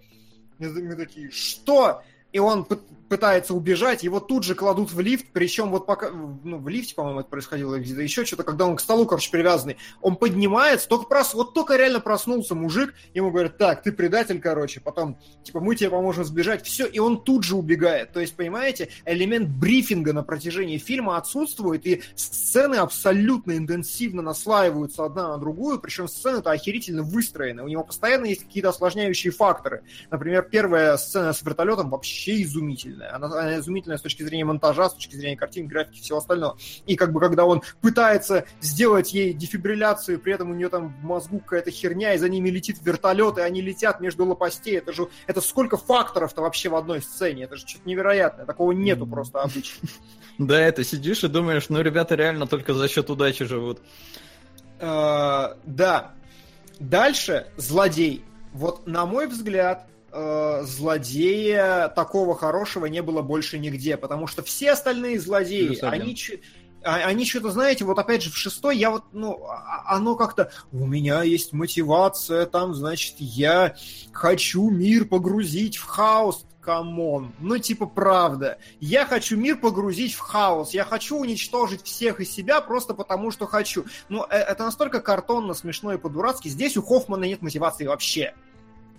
[0.59, 2.03] Мы такие, что?
[2.37, 2.67] И он
[3.09, 7.21] пытается убежать, его тут же кладут в лифт, причем вот пока, ну, в лифте, по-моему,
[7.21, 11.33] это происходило, где-то еще что-то, когда он к столу, короче, привязанный, он поднимается, только прос,
[11.33, 15.89] вот только реально проснулся мужик, ему говорят, так, ты предатель, короче, потом, типа, мы тебе
[15.89, 18.11] поможем сбежать, все, и он тут же убегает.
[18.11, 25.29] То есть, понимаете, элемент брифинга на протяжении фильма отсутствует, и сцены абсолютно интенсивно наслаиваются одна
[25.29, 29.83] на другую, причем сцены-то охерительно выстроены, у него постоянно есть какие-то осложняющие факторы.
[30.11, 33.15] Например, первая сцена с вертолетом вообще изумительная изумительная.
[33.15, 36.57] Она, она изумительная с точки зрения монтажа, с точки зрения картин, графики, всего остального.
[36.85, 41.03] И как бы когда он пытается сделать ей дефибрилляцию, при этом у нее там в
[41.03, 44.77] мозгу какая-то херня, и за ними летит вертолет, и они летят между лопастей.
[44.77, 47.43] Это же это сколько факторов-то вообще в одной сцене.
[47.43, 48.45] Это же что-то невероятное.
[48.45, 49.87] Такого нету просто обычно.
[50.39, 53.79] Да, это сидишь и думаешь, ну, ребята реально только за счет удачи живут.
[54.79, 56.11] А, да.
[56.79, 58.23] Дальше злодей.
[58.53, 59.87] Вот, на мой взгляд,
[60.17, 66.15] э, злодея такого хорошего не было больше нигде, потому что все остальные злодеи, они
[66.83, 70.15] а, они что-то, знаете, вот опять же в шестой я вот, ну, а, а, оно
[70.15, 73.75] как-то, у меня есть мотивация, там, значит, я
[74.13, 80.19] хочу мир погрузить в хаос, come on, ну, типа, правда, я хочу мир погрузить в
[80.19, 83.85] хаос, я хочу уничтожить всех и себя просто потому, что хочу.
[84.09, 88.33] Ну, э, это настолько картонно, смешно и по-дурацки, здесь у Хоффмана нет мотивации вообще.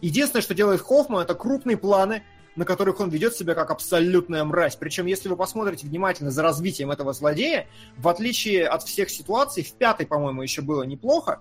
[0.00, 2.22] Единственное, что делает Хоффман, это крупные планы,
[2.56, 4.76] на которых он ведет себя как абсолютная мразь.
[4.76, 9.72] Причем, если вы посмотрите внимательно за развитием этого злодея, в отличие от всех ситуаций, в
[9.74, 11.40] пятой, по-моему, еще было неплохо,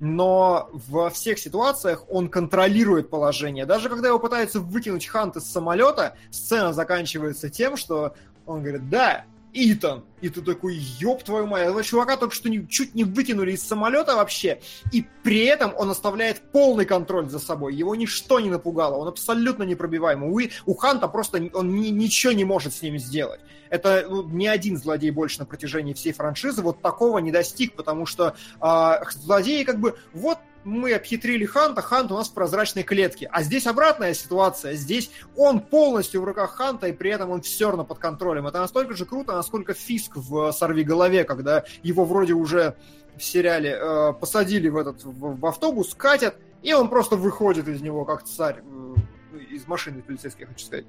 [0.00, 3.66] но во всех ситуациях он контролирует положение.
[3.66, 8.14] Даже когда его пытаются выкинуть Хант из самолета, сцена заканчивается тем, что
[8.46, 9.24] он говорит, да,
[9.58, 10.04] Итан.
[10.20, 13.62] И ты такой, ёб твою мать, этого чувака только что не, чуть не выкинули из
[13.62, 14.60] самолета вообще,
[14.92, 19.62] и при этом он оставляет полный контроль за собой, его ничто не напугало, он абсолютно
[19.64, 20.50] непробиваемый.
[20.64, 23.40] У, у Ханта просто он ни, ничего не может с ним сделать.
[23.70, 28.06] Это ну, ни один злодей больше на протяжении всей франшизы вот такого не достиг, потому
[28.06, 33.28] что э, злодеи как бы, вот мы обхитрили Ханта, Хант у нас в прозрачной клетке.
[33.32, 34.74] А здесь обратная ситуация.
[34.74, 38.46] Здесь он полностью в руках Ханта, и при этом он все равно под контролем.
[38.46, 42.76] Это настолько же круто, насколько Фиск в «Сорви голове», когда его вроде уже
[43.16, 47.80] в сериале э, посадили в этот в, в автобус, катят, и он просто выходит из
[47.80, 50.86] него как царь, э, из машины полицейской, хочу сказать.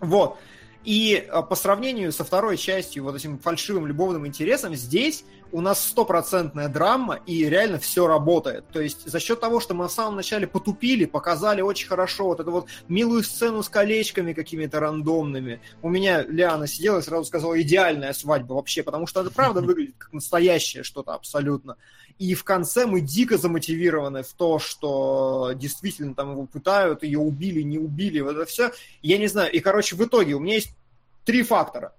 [0.00, 0.38] Вот.
[0.84, 5.86] И э, по сравнению со второй частью, вот этим фальшивым любовным интересом, здесь у нас
[5.86, 8.64] стопроцентная драма, и реально все работает.
[8.72, 12.40] То есть за счет того, что мы в самом начале потупили, показали очень хорошо вот
[12.40, 15.60] эту вот милую сцену с колечками какими-то рандомными.
[15.82, 19.94] У меня Лиана сидела и сразу сказала, идеальная свадьба вообще, потому что это правда выглядит
[19.98, 21.76] как настоящее что-то абсолютно.
[22.18, 27.62] И в конце мы дико замотивированы в то, что действительно там его пытают, ее убили,
[27.62, 28.72] не убили, вот это все.
[29.02, 29.52] Я не знаю.
[29.52, 30.76] И, короче, в итоге у меня есть
[31.24, 31.94] три фактора.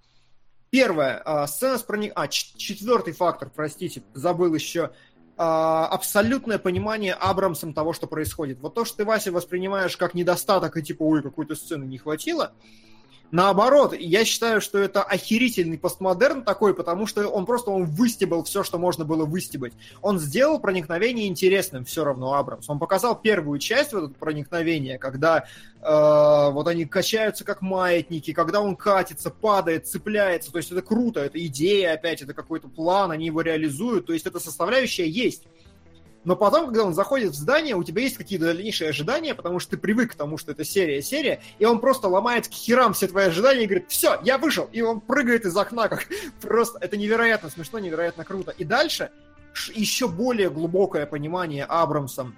[0.70, 2.14] Первое, а, сцена с проник...
[2.16, 4.92] А, четвертый фактор, простите, забыл еще.
[5.38, 8.60] А, абсолютное понимание Абрамсом того, что происходит.
[8.60, 12.54] Вот то, что ты, Вася, воспринимаешь как недостаток и типа, ой, какой-то сцены не хватило,
[13.32, 18.64] Наоборот, я считаю, что это охерительный постмодерн такой, потому что он просто он выстебал все,
[18.64, 19.74] что можно было выстебать.
[20.04, 22.70] Он сделал проникновение интересным все равно Абрамс.
[22.70, 25.46] Он показал первую часть вот этого проникновения, когда
[25.82, 30.52] э, вот они качаются как маятники, когда он катится, падает, цепляется.
[30.52, 34.06] То есть это круто, это идея опять, это какой-то план, они его реализуют.
[34.06, 35.44] То есть эта составляющая есть.
[36.24, 39.72] Но потом, когда он заходит в здание, у тебя есть какие-то дальнейшие ожидания, потому что
[39.72, 43.26] ты привык к тому, что это серия-серия, и он просто ломает к херам все твои
[43.26, 46.08] ожидания и говорит, все, я вышел, и он прыгает из окна, как
[46.42, 48.52] просто, это невероятно смешно, невероятно круто.
[48.52, 49.12] И дальше
[49.74, 52.36] еще более глубокое понимание Абрамсом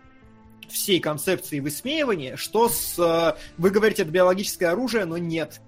[0.67, 2.97] всей концепции высмеивания, что с...
[2.97, 5.61] Э, вы говорите, это биологическое оружие, но нет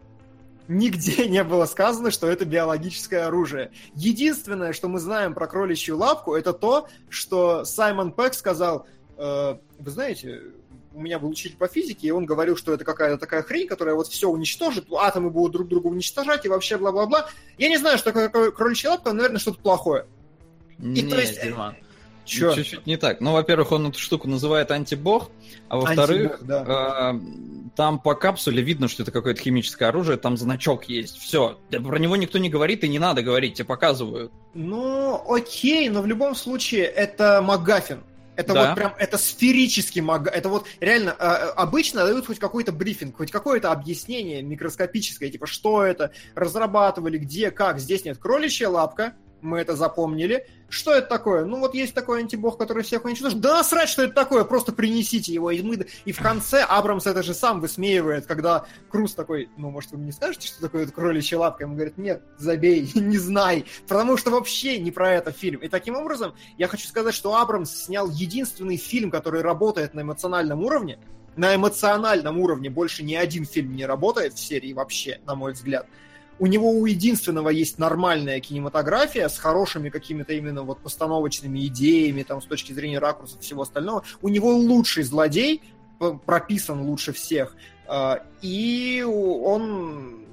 [0.68, 3.72] нигде не было сказано, что это биологическое оружие.
[3.96, 8.86] Единственное, что мы знаем про кроличью лапку, это то, что Саймон Пэк сказал,
[9.18, 10.42] э, вы знаете,
[10.94, 13.96] у меня был учитель по физике, и он говорил, что это какая-то такая хрень, которая
[13.96, 17.30] вот все уничтожит, атомы будут друг друга уничтожать, и вообще бла-бла-бла.
[17.58, 20.08] Я не знаю, что такое кроличья лапка, но, наверное, что-то плохое.
[20.80, 21.44] И Нет, то есть...
[21.44, 21.76] Диман.
[22.28, 22.54] Чё?
[22.54, 23.22] Чуть-чуть не так.
[23.22, 25.32] Ну, во-первых, он эту штуку называет антибог,
[25.70, 27.14] а во-вторых, да.
[27.14, 27.20] э,
[27.76, 31.18] там по капсуле видно, что это какое-то химическое оружие, там значок есть.
[31.18, 31.58] Все.
[31.70, 34.32] Про него никто не говорит, и не надо говорить, тебе показывают.
[34.54, 38.04] Ну, окей, но в любом случае это МакГаффин.
[38.36, 38.68] Это да.
[38.68, 41.24] вот прям, это сферический маг, это вот реально, э,
[41.56, 47.80] обычно дают хоть какой-то брифинг, хоть какое-то объяснение микроскопическое, типа, что это, разрабатывали, где, как.
[47.80, 50.48] Здесь нет кроличья лапка, мы это запомнили.
[50.70, 51.46] Что это такое?
[51.46, 53.40] Ну вот есть такой антибог, который всех уничтожит.
[53.40, 55.52] Да насрать, что это такое, просто принесите его.
[55.52, 55.86] И, мы...
[56.06, 60.08] и в конце Абрамс это же сам высмеивает, когда Круз такой, ну может вы мне
[60.08, 61.64] не скажете, что такое кроличья лапка?
[61.64, 63.66] Ему говорит, нет, забей, не знай.
[63.88, 65.62] Потому что вообще не про это фильм.
[65.62, 70.64] И таким образом я хочу сказать, что Абрамс снял единственный фильм, который работает на эмоциональном
[70.64, 71.00] уровне.
[71.38, 75.88] На эмоциональном уровне больше ни один фильм не работает в серии вообще, на мой взгляд
[76.40, 82.42] у него у единственного есть нормальная кинематография с хорошими какими-то именно вот постановочными идеями, там,
[82.42, 84.04] с точки зрения ракурса всего остального.
[84.22, 85.62] У него лучший злодей,
[86.26, 87.56] прописан лучше всех,
[87.88, 90.26] а, и он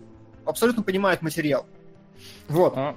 [0.45, 1.67] абсолютно понимает материал.
[2.49, 2.75] Вот.
[2.77, 2.95] А,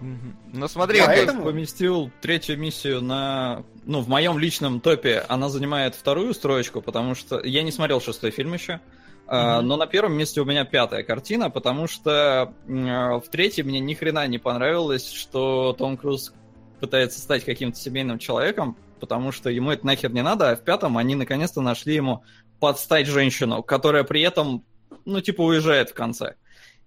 [0.52, 1.44] ну смотри, Поэтому...
[1.44, 3.64] поместил третью миссию на...
[3.86, 8.32] Ну, в моем личном топе она занимает вторую строчку, потому что я не смотрел шестой
[8.32, 8.82] фильм еще.
[9.28, 9.60] Uh-huh.
[9.62, 14.26] Но на первом месте у меня пятая картина, потому что в третьей мне ни хрена
[14.26, 16.34] не понравилось, что Том Круз
[16.80, 20.98] пытается стать каким-то семейным человеком, потому что ему это нахер не надо, а в пятом
[20.98, 22.24] они наконец-то нашли ему
[22.60, 24.64] подстать женщину, которая при этом,
[25.04, 26.36] ну, типа, уезжает в конце.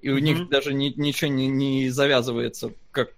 [0.00, 0.20] И у mm-hmm.
[0.20, 3.10] них даже ни, ничего не, не завязывается, как,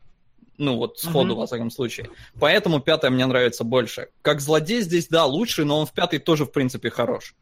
[0.59, 1.36] ну, вот сходу, mm-hmm.
[1.36, 2.11] во всяком случае.
[2.40, 4.09] Поэтому пятая мне нравится больше.
[4.23, 7.35] Как злодей здесь, да, лучший, но он в пятой тоже, в принципе, хорош.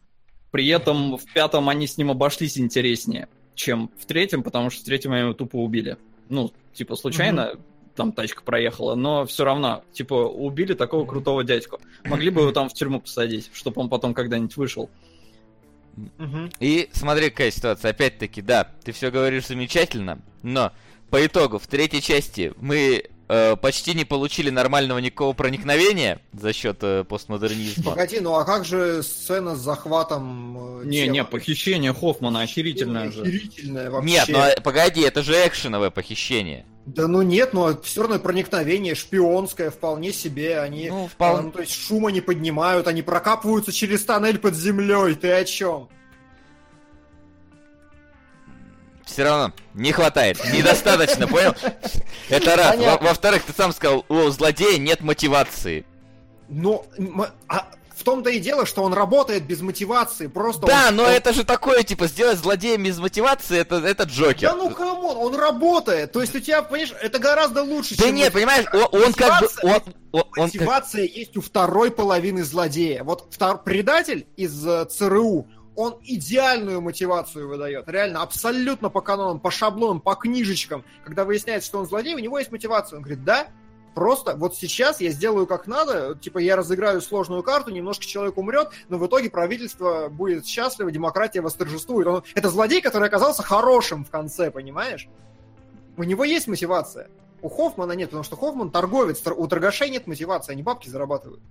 [0.51, 4.85] При этом в пятом они с ним обошлись интереснее, чем в третьем, потому что в
[4.85, 5.97] третьем они его тупо убили.
[6.29, 7.61] Ну, типа, случайно mm-hmm.
[7.97, 11.81] там тачка проехала, но все равно, типа, убили такого крутого дядьку.
[12.05, 14.91] Могли бы его там в тюрьму посадить, чтобы он потом когда-нибудь вышел.
[16.61, 17.91] И смотри, какая ситуация.
[17.91, 20.73] Опять-таки, да, ты все говоришь замечательно, но
[21.11, 26.79] по итогу в третьей части мы э, почти не получили нормального никакого проникновения за счет
[26.83, 27.93] э, постмодернизма.
[27.93, 31.13] Погоди, ну а как же сцена с захватом э, Не, тела?
[31.13, 33.23] не, похищение Хоффмана охерительное же.
[33.23, 34.11] Охерительное вообще.
[34.11, 36.67] Нет, ну погоди, это же экшеновое похищение.
[36.87, 40.59] Да ну нет, но все равно проникновение шпионское вполне себе.
[40.59, 41.37] Они, ну, впол...
[41.37, 45.15] а, ну, то есть шума не поднимают, они прокапываются через тоннель под землей.
[45.15, 45.89] Ты о чем?
[49.11, 51.55] Все равно не хватает, недостаточно, понял?
[52.29, 52.77] Это раз.
[53.01, 55.85] Во-вторых, ты сам сказал, у злодея нет мотивации.
[56.49, 56.85] Ну,
[57.49, 57.71] а
[58.01, 60.67] в том-то и дело, что он работает без мотивации, просто...
[60.67, 61.11] Да, он, но он...
[61.11, 64.49] это же такое, типа, сделать злодеем без мотивации, это, это Джокер.
[64.49, 68.05] Да ну come on, он работает, то есть у тебя, понимаешь, это гораздо лучше, да
[68.05, 68.15] чем...
[68.15, 69.49] Да нет, понимаешь, он, он как бы...
[69.63, 69.81] Он,
[70.13, 71.17] он, мотивация как...
[71.17, 73.05] есть у второй половины злодея.
[73.05, 73.63] Вот втор...
[73.63, 77.89] предатель из э, ЦРУ, он идеальную мотивацию выдает.
[77.89, 80.85] Реально, абсолютно по канонам, по шаблонам, по книжечкам.
[81.05, 82.97] Когда выясняется, что он злодей, у него есть мотивация.
[82.97, 83.49] Он говорит, да,
[83.95, 88.71] Просто вот сейчас я сделаю как надо, типа я разыграю сложную карту, немножко человек умрет,
[88.89, 92.07] но в итоге правительство будет счастливо, демократия восторжествует.
[92.07, 95.09] Он, это злодей, который оказался хорошим в конце, понимаешь?
[95.97, 97.09] У него есть мотивация.
[97.43, 101.43] У Хоффмана нет, потому что Хоффман торговец, у торгашей нет мотивации, они бабки зарабатывают.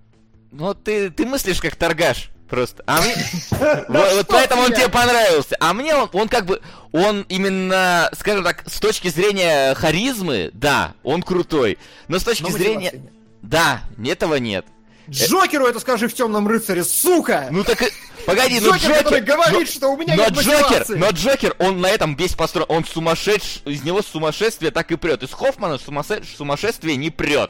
[0.51, 2.83] Ну, ты, ты мыслишь как торгаш просто.
[2.85, 3.15] А мне...
[3.89, 5.55] Вот поэтому он тебе понравился.
[5.59, 6.61] А мне он, он как бы,
[6.91, 11.77] он именно, скажем так, с точки зрения харизмы, да, он крутой.
[12.07, 12.93] Но с точки зрения...
[13.41, 14.65] Да, этого нет.
[15.09, 17.47] Джокеру это скажи в темном рыцаре, сука!
[17.51, 17.81] Ну так
[18.25, 21.81] Погоди, но Джокер, который говорит, но, что у меня но нет Джокер, но Джокер, он
[21.81, 25.23] на этом весь построен, он сумасшедший, из него сумасшествие так и прет.
[25.23, 27.49] Из Хоффмана сумасшествие не прет.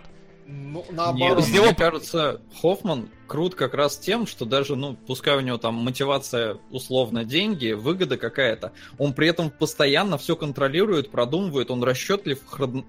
[0.52, 1.46] Ну, наоборот.
[1.48, 5.76] Нет, мне кажется, Хоффман крут как раз тем, что даже, ну, пускай у него там
[5.76, 12.40] мотивация условно деньги, выгода какая-то, он при этом постоянно все контролирует, продумывает, он расчетлив,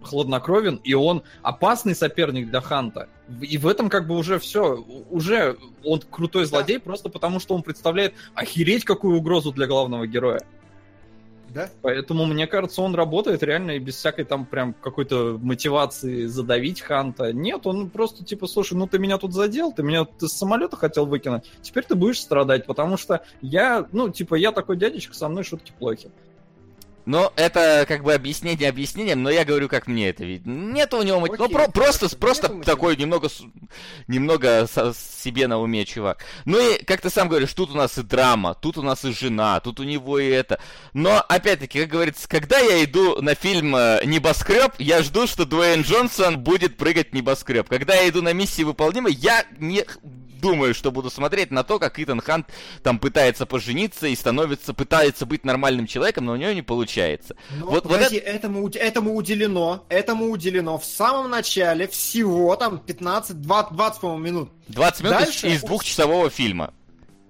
[0.03, 3.11] хладнокровен, и он опасный соперник для Ханта.
[3.43, 4.77] И в этом как бы уже все,
[5.11, 6.85] уже он крутой злодей да.
[6.85, 10.41] просто потому, что он представляет охереть какую угрозу для главного героя.
[11.53, 11.69] Да?
[11.83, 17.33] Поэтому, мне кажется, он работает реально и без всякой там прям какой-то мотивации задавить Ханта.
[17.33, 20.77] Нет, он просто типа, слушай, ну ты меня тут задел, ты меня ты с самолета
[20.77, 25.29] хотел выкинуть, теперь ты будешь страдать, потому что я, ну, типа, я такой дядечка, со
[25.29, 26.11] мной шутки плохи.
[27.11, 30.53] Но это как бы объяснение объяснением, но я говорю, как мне это видно.
[30.73, 31.21] Нет у него...
[31.25, 33.29] Окей, ну, про- просто, просто такой немного,
[34.07, 36.25] немного со- себе на уме, чувак.
[36.45, 39.11] Ну и, как ты сам говоришь, тут у нас и драма, тут у нас и
[39.11, 40.61] жена, тут у него и это.
[40.93, 45.83] Но, опять-таки, как говорится, когда я иду на фильм э, «Небоскреб», я жду, что Дуэйн
[45.83, 47.69] Джонсон будет прыгать небоскреб.
[47.69, 49.85] Когда я иду на миссии выполнимой, я не
[50.41, 52.47] думаю, что буду смотреть на то, как Итан Хант
[52.83, 57.37] там пытается пожениться и становится, пытается быть нормальным человеком, но у него не получается.
[57.59, 58.37] Но, вот, подожди, вот это...
[58.37, 64.51] этому, этому уделено, этому уделено в самом начале всего там 15, 20, 20 по-моему, минут.
[64.69, 65.49] 20 минут дальше...
[65.49, 66.73] из, двухчасового фильма.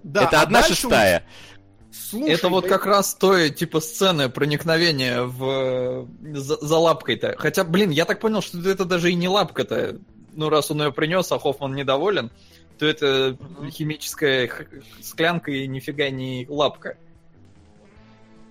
[0.03, 1.27] Да, это а одна шестая.
[1.93, 6.09] Слушай, это вот как раз той, типа, сцены проникновения в...
[6.35, 7.35] за, за лапкой-то.
[7.39, 9.99] Хотя, блин, я так понял, что это даже и не лапка-то.
[10.33, 12.31] Ну, раз он ее принес, а Хоффман недоволен
[12.81, 13.37] то это
[13.71, 14.51] химическая
[15.03, 16.97] склянка и нифига не лапка.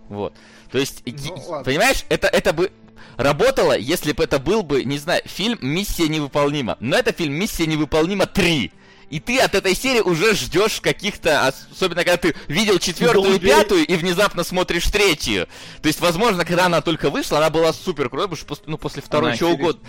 [0.08, 0.36] Вот.
[0.72, 2.72] То есть, ну, понимаешь, это, это бы
[3.18, 6.78] работало, если бы это был бы, не знаю, фильм «Миссия невыполнима».
[6.80, 8.72] Но это фильм «Миссия невыполнима 3»
[9.10, 13.86] и ты от этой серии уже ждешь каких-то, особенно когда ты видел четвертую и пятую,
[13.86, 15.48] и внезапно смотришь третью.
[15.82, 18.78] То есть, возможно, когда она только вышла, она была супер крутой, потому что после, ну,
[18.78, 19.82] после второй чего угодно,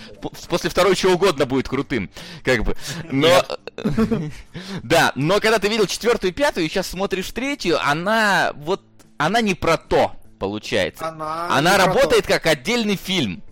[0.49, 2.11] после второй чего угодно будет крутым,
[2.45, 2.77] как бы.
[3.11, 3.45] Но,
[4.83, 8.83] да, но когда ты видел четвертую и пятую, и сейчас смотришь третью, она вот,
[9.19, 11.09] она не про то, получается.
[11.09, 13.43] Она, она работает как отдельный фильм.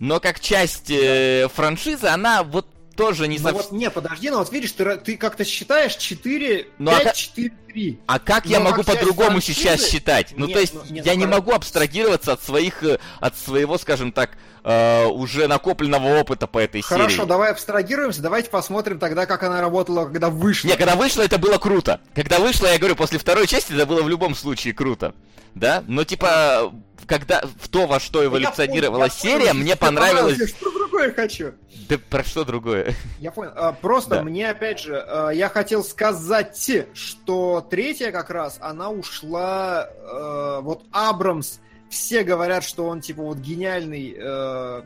[0.00, 3.56] Но как часть э, франшизы, она вот тоже не совсем...
[3.56, 7.52] вот, не, подожди, ну вот видишь, ты, ты как-то считаешь 4, ну, 5, а 4,
[7.74, 7.98] 3.
[8.06, 10.34] А как я могу по-другому сейчас считать?
[10.36, 13.36] Ну, нет, то есть, ну, нет, я ну, не могу абстрагироваться от своих, э, от
[13.36, 14.30] своего, скажем так,
[14.62, 17.16] э, уже накопленного опыта по этой Хорошо, серии.
[17.16, 20.68] Хорошо, давай абстрагируемся, давайте посмотрим тогда, как она работала, когда вышла.
[20.68, 22.00] Не, когда вышла, это было круто.
[22.14, 25.14] Когда вышла, я говорю, после второй части это было в любом случае круто.
[25.54, 25.84] Да?
[25.86, 26.72] Но типа,
[27.06, 30.48] когда в то, во что эволюционировала я серия, понял, мне понравилось...
[30.48, 31.52] Что другое хочу?
[31.88, 32.94] Да про что другое?
[33.20, 33.52] Я понял.
[33.54, 34.22] А, просто да.
[34.22, 39.88] мне, опять же, а, я хотел сказать, что третья как раз, она ушла...
[39.88, 41.58] А, вот Абрамс,
[41.88, 44.82] все говорят, что он, типа, вот гениальный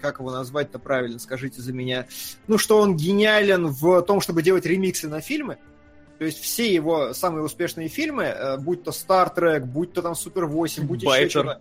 [0.00, 2.06] как его назвать-то правильно, скажите за меня,
[2.46, 5.58] ну, что он гениален в том, чтобы делать ремиксы на фильмы.
[6.18, 10.14] То есть все его самые успешные фильмы, э, будь то Star Trek, будь то там
[10.14, 11.24] Супер 8, будь Байтер.
[11.24, 11.58] еще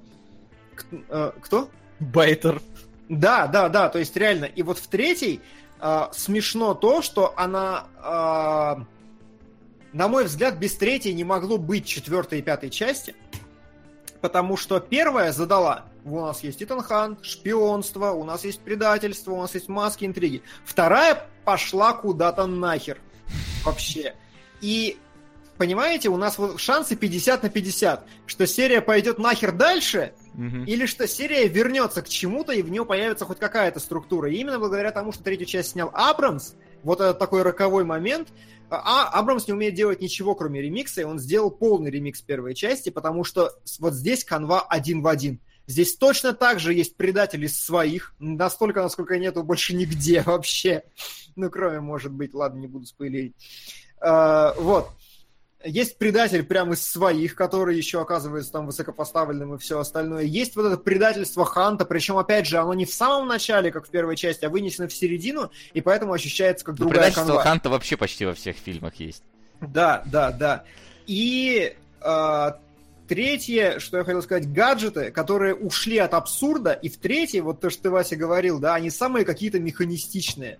[0.79, 1.05] что-то...
[1.07, 1.69] Э, кто?
[2.01, 2.61] Байтер.
[3.07, 4.45] Да, да, да, то есть реально.
[4.45, 5.39] И вот в третьей
[5.79, 8.83] э, смешно то, что она, э,
[9.93, 13.15] на мой взгляд, без третьей не могло быть четвертой и пятой части,
[14.21, 19.41] потому что первая задала, у нас есть Итан Хант, шпионство, у нас есть предательство, у
[19.41, 20.41] нас есть маски, интриги.
[20.65, 22.99] Вторая пошла куда-то нахер
[23.63, 24.15] вообще.
[24.61, 24.97] И
[25.59, 30.63] понимаете, у нас вот шансы 50 на 50, что серия пойдет нахер дальше, угу.
[30.65, 34.31] или что серия вернется к чему-то, и в нее появится хоть какая-то структура.
[34.31, 38.29] И именно благодаря тому, что третью часть снял Абрамс, вот этот такой роковой момент,
[38.69, 42.89] а Абрамс не умеет делать ничего, кроме ремикса, и он сделал полный ремикс первой части,
[42.89, 45.41] потому что вот здесь канва один в один.
[45.67, 50.83] Здесь точно так же есть предатели своих, настолько, насколько нету больше нигде вообще.
[51.35, 53.35] Ну, кроме, может быть, ладно, не буду спойлерить.
[54.01, 54.89] Uh, вот.
[55.63, 60.23] Есть предатель прямо из своих, который еще оказывается там высокопоставленным и все остальное.
[60.23, 63.89] Есть вот это предательство Ханта, причем, опять же, оно не в самом начале, как в
[63.89, 67.43] первой части, а вынесено в середину, и поэтому ощущается как ну, другая предательство канва.
[67.43, 69.23] Ханта вообще почти во всех фильмах есть.
[69.59, 70.63] Да, да, да.
[71.07, 72.51] И э,
[73.09, 77.69] третье, что я хотел сказать, гаджеты, которые ушли от абсурда, и в третье, вот то,
[77.69, 80.59] что ты, Вася, говорил, да, они самые какие-то механистичные.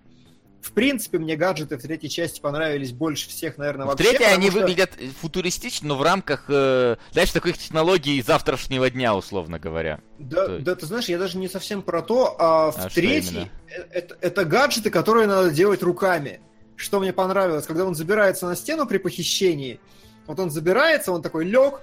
[0.60, 4.04] В принципе, мне гаджеты в третьей части понравились больше всех, наверное, вообще.
[4.04, 4.60] В третьей они что...
[4.60, 10.00] выглядят футуристично, но в рамках, э, знаешь, таких технологий завтрашнего дня, условно говоря.
[10.18, 10.58] Да, то...
[10.58, 14.16] да, ты знаешь, я даже не совсем про то, а в а третьей э, это,
[14.20, 16.40] это гаджеты, которые надо делать руками.
[16.76, 19.80] Что мне понравилось, когда он забирается на стену при похищении,
[20.26, 21.80] вот он забирается, он такой лег,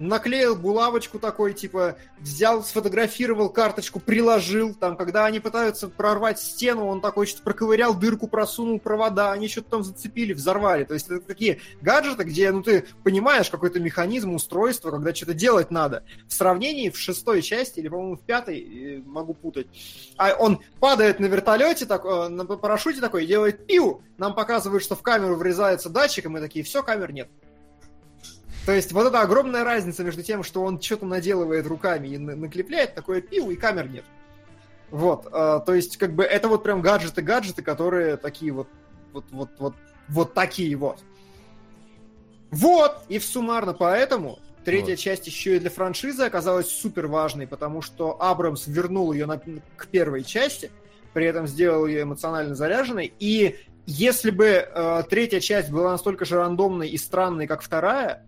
[0.00, 7.00] наклеил булавочку такой, типа, взял, сфотографировал карточку, приложил, там, когда они пытаются прорвать стену, он
[7.00, 10.84] такой что-то проковырял дырку, просунул провода, они что-то там зацепили, взорвали.
[10.84, 15.70] То есть это такие гаджеты, где, ну, ты понимаешь какой-то механизм, устройство, когда что-то делать
[15.70, 16.02] надо.
[16.26, 19.66] В сравнении в шестой части, или, по-моему, в пятой, э, могу путать,
[20.16, 24.96] а он падает на вертолете, так, э, на парашюте такой, делает пиу, нам показывают, что
[24.96, 27.28] в камеру врезается датчик, и мы такие, все, камер нет.
[28.66, 32.94] То есть вот эта огромная разница между тем, что он что-то наделывает руками и наклепляет
[32.94, 34.04] такое пиво, и камер нет.
[34.90, 38.68] Вот, э, то есть как бы это вот прям гаджеты-гаджеты, которые такие вот,
[39.12, 39.74] вот, вот, вот,
[40.08, 40.98] вот такие вот.
[42.50, 44.98] Вот, и в суммарно поэтому третья вот.
[44.98, 49.86] часть еще и для франшизы оказалась супер важной, потому что Абрамс вернул ее на, к
[49.86, 50.72] первой части,
[51.12, 53.56] при этом сделал ее эмоционально заряженной, и
[53.86, 58.26] если бы э, третья часть была настолько же рандомной и странной, как вторая,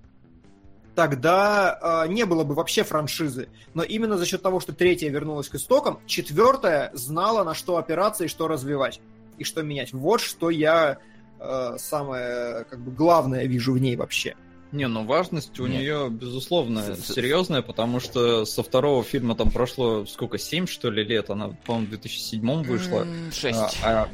[0.94, 3.48] тогда э, не было бы вообще франшизы.
[3.74, 8.24] Но именно за счет того, что третья вернулась к истокам, четвертая знала, на что опираться
[8.24, 9.00] и что развивать,
[9.38, 9.92] и что менять.
[9.92, 10.98] Вот что я
[11.38, 14.34] э, самое как бы главное вижу в ней вообще.
[14.72, 15.80] Не, ну важность у Нет.
[15.80, 21.28] нее, безусловно, серьезная, потому что со второго фильма там прошло сколько, семь что ли, лет?
[21.28, 23.06] Она, по-моему, в 2007 вышла.
[23.30, 23.78] Шесть.
[23.82, 24.08] А, а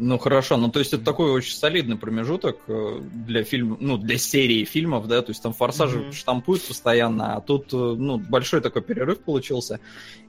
[0.00, 4.16] ну хорошо, ну то есть это такой очень солидный промежуток э, для фильма, ну для
[4.16, 6.12] серии фильмов, да, то есть там форсажи mm-hmm.
[6.12, 9.78] штампуют постоянно, а тут э, ну большой такой перерыв получился.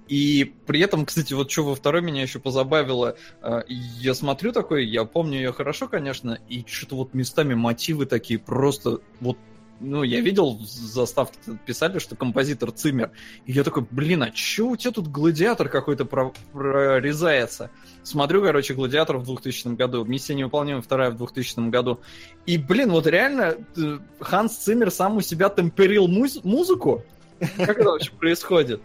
[0.10, 4.86] И при этом, кстати, вот что во второй меня еще позабавило, э, я смотрю такой,
[4.86, 9.38] я помню ее хорошо, конечно, и что-то вот местами мотивы такие просто вот
[9.82, 13.12] ну, я видел в заставке писали, что композитор Цимер.
[13.46, 17.72] И я такой, блин, а чё у тебя тут гладиатор какой-то прорезается?
[18.04, 22.00] Смотрю, короче, гладиатор в 2000 году, миссия невыполнима вторая в 2000 году.
[22.46, 27.04] И, блин, вот реально э, Ханс Цимер сам у себя темперил муз- музыку?
[27.58, 28.82] Как это вообще происходит?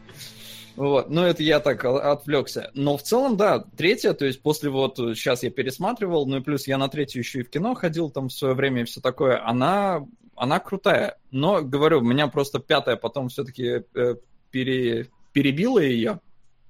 [0.77, 2.71] Вот, ну это я так отвлекся.
[2.75, 6.67] Но в целом, да, третья, то есть после вот, сейчас я пересматривал, ну и плюс
[6.67, 9.43] я на третью еще и в кино ходил там в свое время и все такое,
[9.43, 10.05] она
[10.37, 11.17] она крутая.
[11.31, 14.15] Но, говорю, меня просто пятая потом все-таки э,
[14.51, 16.21] пере, перебила ее.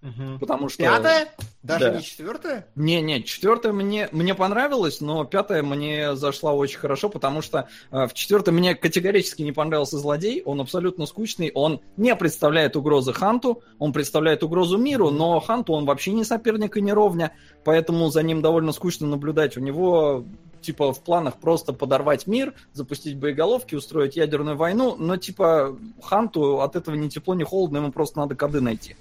[0.07, 0.39] Угу.
[0.39, 0.85] Потому что...
[0.85, 1.29] Пятая?
[1.65, 1.97] Даже да.
[1.97, 2.67] не четвертая?
[2.77, 8.07] Не, не, четвертая мне, мне понравилась, но пятая мне зашла очень хорошо, потому что э,
[8.07, 13.65] в четвертой мне категорически не понравился злодей, он абсолютно скучный, он не представляет угрозы Ханту,
[13.81, 17.33] он представляет угрозу миру, но Ханту он вообще не соперник и не ровня,
[17.65, 19.57] поэтому за ним довольно скучно наблюдать.
[19.57, 20.25] У него
[20.61, 26.77] типа в планах просто подорвать мир, запустить боеголовки, устроить ядерную войну, но типа Ханту от
[26.77, 28.97] этого ни тепло, ни холодно, ему просто надо коды найти.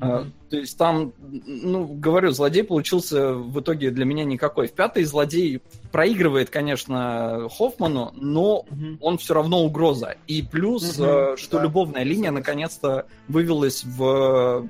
[0.00, 0.32] Mm-hmm.
[0.50, 4.66] то есть там, ну, говорю, злодей получился в итоге для меня никакой.
[4.66, 5.62] В пятой злодей
[5.92, 8.98] проигрывает, конечно, Хоффману, но mm-hmm.
[9.00, 10.16] он все равно угроза.
[10.26, 11.36] И плюс, mm-hmm.
[11.36, 14.66] что да, любовная линия наконец-то вывелась в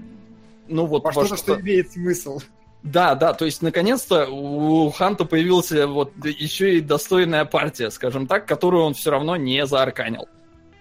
[0.68, 2.40] ну вот во, во что-то, что имеет смысл.
[2.82, 8.46] Да, да, то есть наконец-то у Ханта появился вот еще и достойная партия, скажем так,
[8.46, 10.28] которую он все равно не заарканил.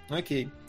[0.10, 0.45] Окей.
[0.45, 0.62] Mm-hmm.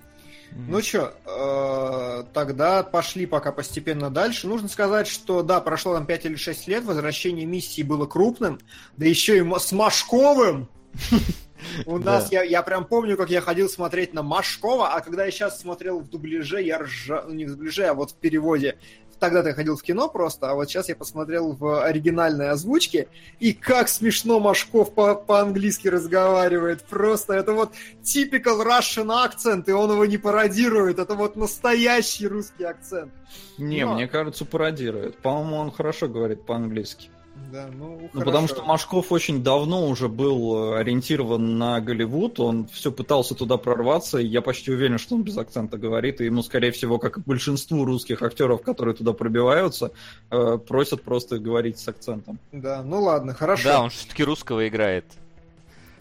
[0.57, 4.47] Ну что, э, тогда пошли пока постепенно дальше.
[4.47, 8.61] Нужно сказать, что да, прошло там 5 или 6 лет, возвращение миссии было крупным,
[8.97, 10.69] да еще и с Машковым.
[11.87, 15.31] У нас, я, я прям помню, как я ходил смотреть на Машкова, а когда я
[15.33, 18.79] сейчас смотрел в дубляже, я ржал, ну не в дубляже, а вот в переводе,
[19.19, 23.09] тогда-то я ходил в кино просто, а вот сейчас я посмотрел в оригинальной озвучке,
[23.41, 26.83] и как смешно Машков по- по-английски разговаривает.
[26.85, 27.73] Просто это вот
[28.03, 30.99] typical Russian акцент, и он его не пародирует.
[30.99, 33.13] Это вот настоящий русский акцент.
[33.59, 33.95] Не, Но...
[33.95, 35.19] мне кажется, пародирует.
[35.19, 37.11] По-моему, он хорошо говорит по-английски.
[37.55, 42.67] Да, ну, ну потому что Машков очень давно уже был э, ориентирован на Голливуд, он
[42.67, 46.43] все пытался туда прорваться, и я почти уверен, что он без акцента говорит, и ему,
[46.43, 49.93] скорее всего, как и большинству русских актеров, которые туда пробиваются,
[50.31, 52.39] э, просят просто говорить с акцентом.
[52.53, 53.65] Да, ну ладно, хорошо.
[53.65, 55.05] Да, он все-таки русского играет.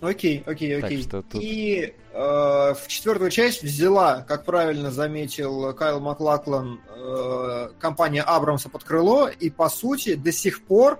[0.02, 1.04] Окей, окей, окей.
[1.04, 1.26] Тут...
[1.36, 8.84] И э, в четвертую часть взяла, как правильно заметил Кайл Маклаклан, э, компания Абрамса под
[8.84, 11.00] крыло, и по сути до сих пор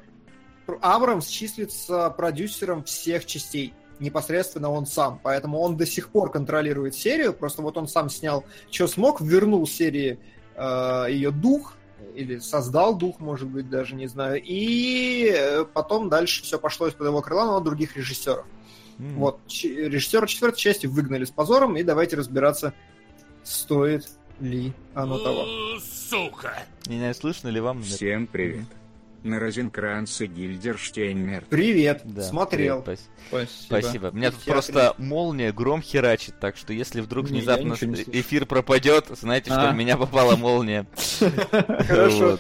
[0.82, 3.74] Абрамс числится продюсером всех частей.
[4.00, 5.20] Непосредственно он сам.
[5.24, 7.34] Поэтому он до сих пор контролирует серию.
[7.34, 10.20] Просто вот он сам снял, что смог, вернул серии
[10.56, 11.76] э, ее дух,
[12.16, 14.42] или создал дух, может быть, даже не знаю.
[14.44, 18.46] И э, потом дальше все пошло из-под его крыла, но других режиссеров.
[19.00, 19.16] Mm.
[19.16, 22.74] Вот, режиссера четвертой части выгнали с позором, и давайте разбираться,
[23.44, 24.08] стоит
[24.40, 25.46] ли оно того.
[25.80, 26.64] Сука!
[26.84, 27.82] Знаю, слышно ли вам?
[27.82, 28.66] Всем привет.
[29.24, 32.82] На Розенкранц и Гильдерштейн Привет, да, смотрел.
[32.82, 33.82] Привет, спасибо.
[33.82, 34.08] спасибо.
[34.08, 39.08] У меня тут просто молния, гром херачит, так что если вдруг не, внезапно эфир пропадет,
[39.10, 39.72] знаете, что а.
[39.72, 40.86] в меня попала молния.
[41.88, 42.38] Хорошо.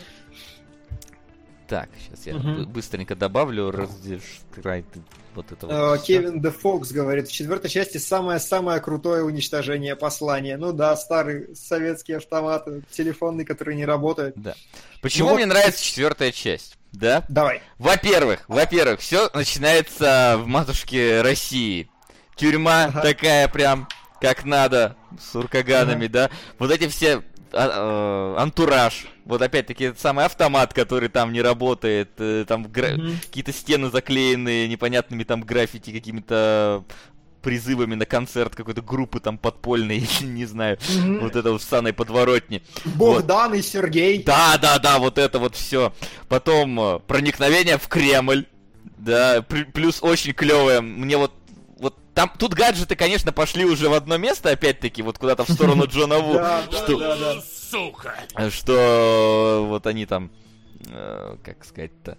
[1.73, 2.67] Так, сейчас я угу.
[2.67, 4.85] быстренько добавлю разрешай
[5.33, 5.73] вот это вот.
[5.73, 10.55] Э, Кевин Де Фокс говорит, в четвертой части самое-самое крутое уничтожение послания.
[10.55, 14.35] Ну да, старый советский автомат, телефонный, который не работает.
[14.35, 14.53] Да.
[15.01, 16.77] Почему ну, мне нравится четвертая часть?
[16.91, 17.25] Да?
[17.27, 17.63] Давай.
[17.79, 21.89] Во-первых, во-первых, все начинается в матушке России.
[22.35, 23.01] Тюрьма ага.
[23.01, 23.87] такая прям,
[24.21, 26.13] как надо, с уркаганами, ага.
[26.13, 26.29] да.
[26.59, 29.07] Вот эти все а, э, антураж.
[29.25, 33.21] Вот опять-таки этот самый автомат, который там не работает, э, там гра- mm-hmm.
[33.21, 36.83] какие-то стены заклеенные непонятными там граффити какими-то
[37.41, 41.19] призывами на концерт какой-то группы там подпольной, не знаю, mm-hmm.
[41.19, 42.63] вот это вот в саной подворотне.
[42.85, 43.59] Богдан вот.
[43.59, 44.23] и Сергей.
[44.23, 45.93] Да, да, да, вот это вот все.
[46.27, 48.45] Потом э, проникновение в Кремль.
[48.97, 50.79] Да, плюс очень клевое.
[50.79, 51.33] Мне вот
[51.77, 55.85] вот там, тут гаджеты, конечно, пошли уже в одно место, опять-таки, вот куда-то в сторону
[55.89, 56.39] Джона Ву.
[56.71, 57.41] Что,
[57.73, 58.15] сука!
[58.49, 60.31] Что вот они там,
[60.87, 62.17] э, как сказать-то,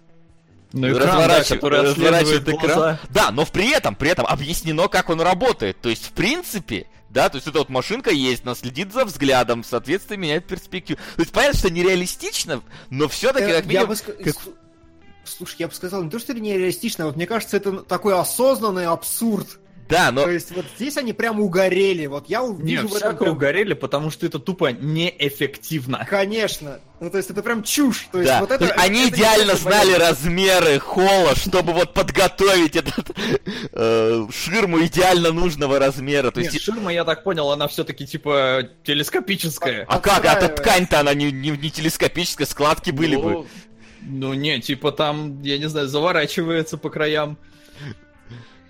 [0.73, 2.97] ну, экран, разворачивают, да, который разворачивает экран.
[3.09, 5.79] Да, но при этом, при этом объяснено, как он работает.
[5.79, 9.63] То есть, в принципе, да, то есть эта вот машинка есть, она следит за взглядом,
[9.63, 10.99] соответственно, меняет перспективу.
[11.15, 13.87] То есть понятно, что нереалистично, но все-таки, э, как минимум...
[13.89, 13.95] Бы...
[13.95, 14.35] Как...
[15.23, 19.59] Слушай, я бы сказал, не то, что нереалистично, вот мне кажется, это такой осознанный абсурд.
[19.87, 20.23] Да, но...
[20.23, 22.07] То есть вот здесь они прям угорели.
[22.07, 23.31] Вот я вижу Нет, в этом прям...
[23.33, 26.05] угорели, потому что это тупо неэффективно.
[26.09, 26.79] Конечно.
[26.99, 28.07] Ну, то есть это прям чушь.
[28.11, 28.39] То есть, да.
[28.39, 30.07] вот это, есть, они это идеально знали понятно.
[30.07, 33.11] размеры холла, чтобы вот подготовить этот
[33.73, 36.31] э, ширму идеально нужного размера.
[36.31, 36.65] То Нет, есть...
[36.65, 39.85] ширма, я так понял, она все-таки типа телескопическая.
[39.87, 40.25] А, а как?
[40.25, 43.47] А ткань-то она не, не, не телескопическая, складки были ну, бы.
[44.01, 47.37] Ну не, типа там, я не знаю, заворачивается по краям.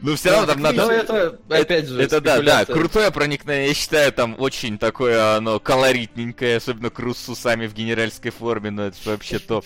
[0.02, 0.86] Ну, все равно там надо...
[0.86, 3.70] Ну, это, опять же, Это да, да, крутое проникновение.
[3.70, 8.88] Я считаю, там очень такое, оно колоритненькое, особенно Круз с усами в генеральской форме, но
[8.88, 9.64] это вообще то.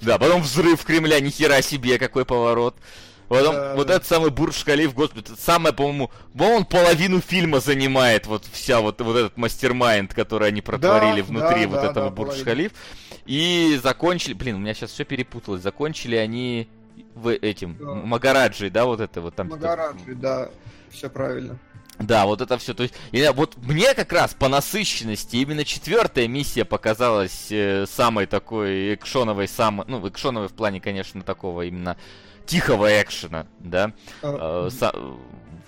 [0.00, 2.76] Да, потом взрыв Кремля, нихера себе, какой поворот.
[3.28, 3.94] Потом да, вот да.
[3.94, 9.16] этот самый Бурж-Халиф, господи, это самое, по-моему, он половину фильма занимает, вот вся вот, вот
[9.16, 12.72] этот мастер-майнд, который они протворили да, внутри да, вот да, этого да, Бурж-Халиф.
[13.24, 16.68] И закончили, блин, у меня сейчас все перепуталось, закончили они
[17.14, 17.94] в этим да.
[17.94, 19.48] Магараджи, да, вот это вот там.
[19.48, 20.50] Магараджи, да,
[20.90, 21.58] все правильно.
[21.98, 22.74] Да, вот это все.
[22.74, 28.26] То есть, я, вот мне как раз по насыщенности именно четвертая миссия показалась э, самой
[28.26, 31.96] такой экшоновой, самой, ну, экшоновой в плане, конечно, такого именно
[32.46, 33.92] тихого экшена, да.
[34.22, 34.66] А...
[34.66, 34.92] Э, со,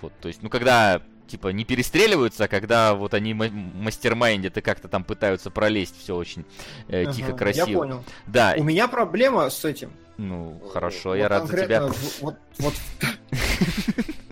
[0.02, 4.88] вот, то есть, ну, когда типа не перестреливаются, а когда вот они мастермайндят и как-то
[4.88, 6.44] там пытаются пролезть, все очень
[6.88, 7.68] э, ага, тихо, красиво.
[7.68, 8.04] Я понял.
[8.26, 8.54] Да.
[8.56, 9.92] У меня проблема с этим.
[10.16, 11.88] Ну, хорошо, вот я рад за тебя.
[12.20, 12.74] Вот, вот...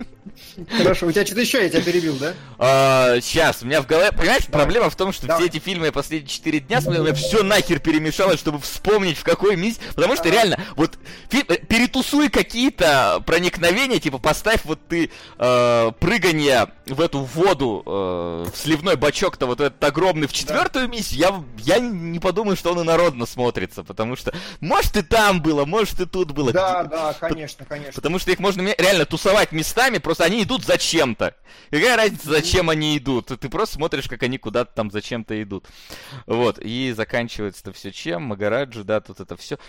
[0.77, 2.33] Хорошо, у тебя что-то еще, я тебя перебил, да?
[2.57, 4.11] А, сейчас, у меня в голове...
[4.11, 4.65] Понимаешь, Давай.
[4.65, 5.43] проблема в том, что Давай.
[5.43, 9.17] все эти фильмы я последние 4 дня смотрел, у меня все нахер перемешалось, чтобы вспомнить,
[9.17, 9.79] в какой миссии...
[9.93, 10.97] Потому что реально, вот
[11.29, 11.43] фи...
[11.47, 18.57] Э, перетусуй какие-то проникновения, типа поставь вот ты э, прыгание в эту воду, э, в
[18.57, 20.91] сливной бачок-то вот этот огромный в четвертую да.
[20.95, 25.65] миссию, я, я не подумаю, что он народно смотрится, потому что, может, и там было,
[25.65, 26.53] может, и тут было.
[26.53, 27.93] Да, да, конечно, конечно.
[27.93, 31.35] Потому что их можно реально тусовать местами, просто они идут зачем-то.
[31.69, 33.27] Какая разница, зачем они идут?
[33.27, 35.67] Ты просто смотришь, как они куда-то там зачем-то идут.
[36.25, 38.23] Вот, и заканчивается-то все чем?
[38.23, 39.59] Магараджи, да, тут это все.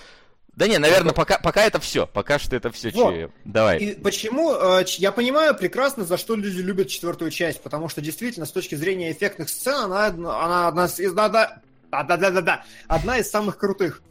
[0.56, 2.06] Да не, наверное, пока, пока это все.
[2.06, 2.90] Пока что это все.
[2.90, 3.30] Вот.
[3.44, 3.78] Давай.
[3.78, 4.54] И почему?
[4.54, 8.74] Э, я понимаю прекрасно, за что люди любят четвертую часть, потому что действительно, с точки
[8.74, 11.12] зрения эффектных сцен, она, она одна из...
[11.12, 14.02] Да, да, да, да, да, одна из самых крутых.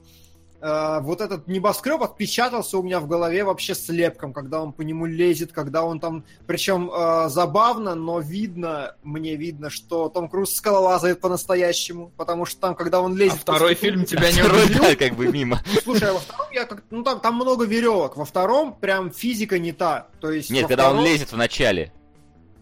[0.65, 5.05] Э, вот этот небоскреб отпечатался у меня в голове вообще слепком, когда он по нему
[5.05, 11.21] лезет, когда он там, причем э, забавно, но видно, мне видно, что Том Круз скалолазает
[11.21, 13.39] по-настоящему, потому что там, когда он лезет...
[13.45, 14.81] А второй фильм тебя не удивил?
[14.81, 15.61] Да, как бы мимо.
[15.83, 16.83] Слушай, а во втором я как...
[16.89, 20.49] Ну там, там много веревок, во втором прям физика не та, то есть...
[20.49, 20.99] Нет, когда втором...
[20.99, 21.91] он лезет в начале.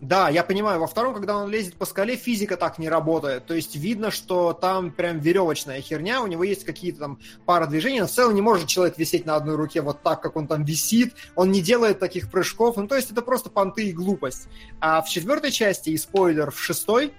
[0.03, 3.45] Да, я понимаю, во втором, когда он лезет по скале, физика так не работает.
[3.45, 8.01] То есть видно, что там прям веревочная херня, у него есть какие-то там пара движений,
[8.01, 10.65] но в целом не может человек висеть на одной руке вот так, как он там
[10.65, 14.49] висит, он не делает таких прыжков, ну то есть это просто понты и глупость.
[14.81, 17.13] А в четвертой части, и спойлер, в шестой,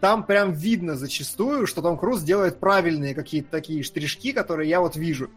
[0.00, 4.96] там прям видно зачастую, что Том Круз делает правильные какие-то такие штришки, которые я вот
[4.96, 5.30] вижу.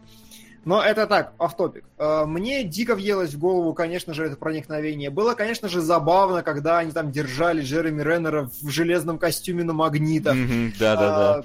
[0.64, 1.84] Но это так, автопик.
[1.98, 5.10] Э, мне дико въелось в голову, конечно же, это проникновение.
[5.10, 10.36] Было, конечно же, забавно, когда они там держали Джереми Реннера в железном костюме на магнитах.
[10.78, 11.44] Да-да-да.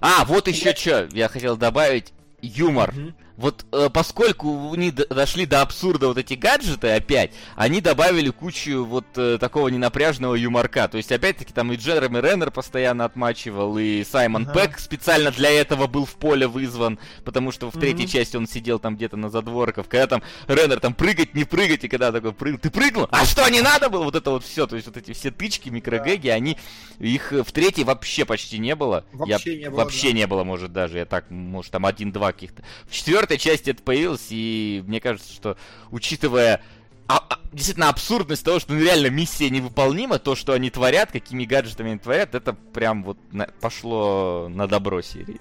[0.00, 2.12] А, вот еще что я хотел добавить.
[2.40, 2.92] Юмор.
[3.36, 9.06] Вот э, поскольку они дошли до абсурда вот эти гаджеты опять, они добавили кучу вот
[9.16, 10.88] э, такого ненапряжного юморка.
[10.88, 14.52] То есть, опять-таки, там и Джереми Реннер постоянно отмачивал, и Саймон ага.
[14.52, 18.08] Пэк специально для этого был в поле вызван, потому что в третьей mm-hmm.
[18.08, 21.88] части он сидел там где-то на задворках, когда там Реннер там прыгать, не прыгать, и
[21.88, 23.08] когда такой прыгал, ты прыгнул?
[23.10, 24.04] А что, не надо было?
[24.04, 26.34] Вот это вот все, то есть вот эти все тычки, микрогэги, да.
[26.34, 26.58] они,
[26.98, 29.04] их в третьей вообще почти не было.
[29.12, 29.78] Вообще я, не было.
[29.78, 30.16] Вообще да.
[30.18, 32.62] не было, может, даже, я так, может, там один-два каких-то.
[32.86, 35.56] В четвертой четвертой части это появилось, и мне кажется, что
[35.90, 36.62] учитывая
[37.08, 41.44] а, а, действительно абсурдность того, что ну, реально миссия невыполнима, то, что они творят, какими
[41.44, 45.40] гаджетами они творят, это прям вот на, пошло на добро серии.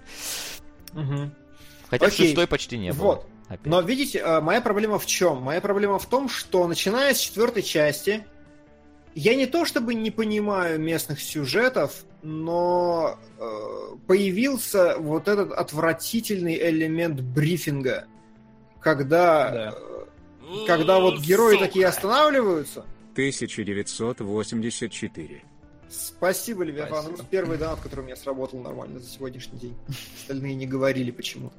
[0.94, 1.32] Угу.
[1.90, 2.28] Хотя Окей.
[2.28, 3.04] шестой почти не было.
[3.04, 3.28] Вот.
[3.48, 3.66] Опять.
[3.66, 5.42] Но видите, э, моя проблема в чем?
[5.42, 8.26] Моя проблема в том, что начиная с четвертой части,
[9.14, 17.22] я не то чтобы не понимаю местных сюжетов, но э, появился вот этот отвратительный элемент
[17.22, 18.06] брифинга,
[18.80, 19.74] когда, да.
[19.76, 20.06] э,
[20.68, 21.66] когда вот герои Сука.
[21.66, 22.86] такие останавливаются.
[23.14, 25.44] 1984.
[25.90, 27.04] Спасибо, Левиафан.
[27.04, 27.28] Спасибо.
[27.30, 29.76] Первый донат, который у меня сработал нормально за сегодняшний день.
[30.22, 31.56] Остальные не говорили почему-то.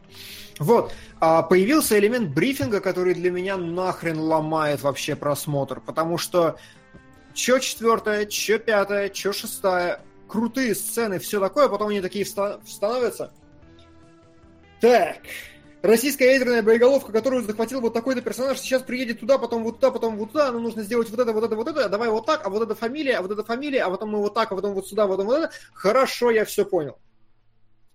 [0.58, 0.94] Вот.
[1.20, 5.80] А появился элемент брифинга, который для меня нахрен ломает вообще просмотр.
[5.80, 6.56] Потому что
[7.34, 10.00] чё четвертая, чё пятая, чё шестая,
[10.32, 13.34] крутые сцены, все такое, потом они такие становятся.
[14.80, 15.18] Так,
[15.82, 20.16] российская ядерная боеголовка, которую захватил вот такой-то персонаж, сейчас приедет туда, потом вот туда, потом
[20.16, 22.48] вот туда, нам нужно сделать вот это, вот это, вот это, давай вот так, а
[22.48, 24.88] вот эта фамилия, а вот эта фамилия, а потом мы вот так, а потом вот
[24.88, 25.52] сюда, а потом вот это.
[25.74, 26.96] Хорошо, я все понял.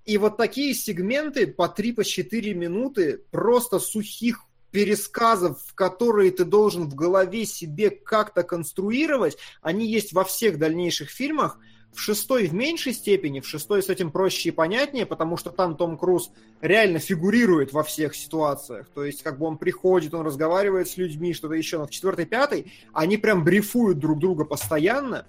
[0.06, 6.88] И вот такие сегменты по 3-4 по 4 минуты просто сухих пересказов, которые ты должен
[6.88, 11.58] в голове себе как-то конструировать, они есть во всех дальнейших фильмах.
[11.98, 15.76] В шестой в меньшей степени, в шестой с этим проще и понятнее, потому что там
[15.76, 16.30] Том Круз
[16.62, 18.88] реально фигурирует во всех ситуациях.
[18.94, 21.80] То есть, как бы он приходит, он разговаривает с людьми, что-то еще.
[21.80, 25.26] Но в четвертой, пятой они прям брифуют друг друга постоянно.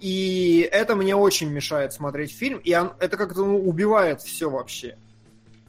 [0.00, 2.56] И это мне очень мешает смотреть фильм.
[2.64, 4.96] И он, это как-то ну, убивает все вообще.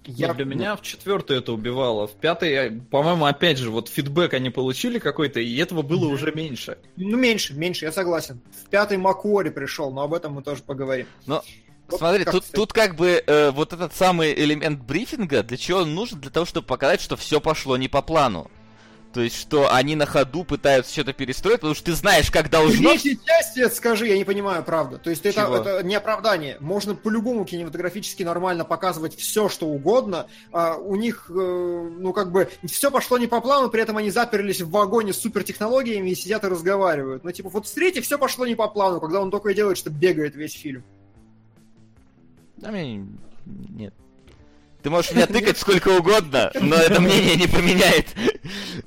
[0.06, 0.30] Я...
[0.30, 2.08] Но для меня в четвертой это убивало.
[2.08, 6.78] В пятой, по-моему, опять же, вот фидбэк они получили какой-то, и этого было уже меньше.
[6.98, 8.42] Ну, меньше, меньше, я согласен.
[8.66, 11.08] В пятой Макуори пришел, но об этом мы тоже поговорим.
[11.26, 11.44] Но
[11.88, 15.94] вот Смотри, тут, тут как бы э, вот этот самый элемент брифинга, для чего он
[15.94, 16.20] нужен?
[16.20, 18.50] Для того, чтобы показать, что все пошло не по плану.
[19.14, 22.90] То есть, что они на ходу пытаются что-то перестроить, потому что ты знаешь, как должно...
[22.90, 24.98] В третьей части, скажи, я не понимаю, правда.
[24.98, 26.58] То есть, это, это не оправдание.
[26.60, 30.26] Можно по-любому кинематографически нормально показывать все, что угодно.
[30.52, 34.10] А у них, э, ну, как бы, все пошло не по плану, при этом они
[34.10, 37.24] заперлись в вагоне с супертехнологиями и сидят и разговаривают.
[37.24, 39.78] Ну, типа, вот в третьей все пошло не по плану, когда он только и делает,
[39.78, 40.84] что бегает весь фильм.
[42.58, 43.06] Да, мне...
[43.46, 43.94] Нет.
[44.84, 48.08] Ты можешь меня тыкать сколько угодно, но это мнение не поменяет.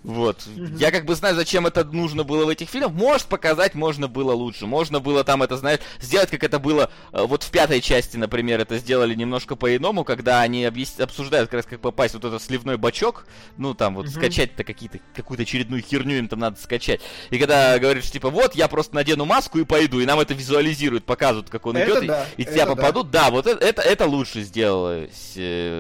[0.03, 0.43] Вот.
[0.79, 2.93] Я как бы знаю, зачем это нужно было в этих фильмах.
[2.93, 4.67] Может, показать можно было лучше.
[4.67, 8.61] Можно было там это, знаешь, сделать, как это было э, вот в пятой части, например,
[8.61, 11.01] это сделали немножко по-иному, когда они объяс...
[11.01, 13.27] обсуждают как раз, как попасть вот этот сливной бачок.
[13.57, 17.01] Ну, там вот скачать-то какие-то, какую-то очередную херню им там надо скачать.
[17.31, 21.05] И когда говоришь, типа, вот, я просто надену маску и пойду, и нам это визуализируют,
[21.05, 23.11] показывают, как он идет, да, и, и тебя попадут.
[23.11, 25.33] Да, вот это, это, это лучше сделалось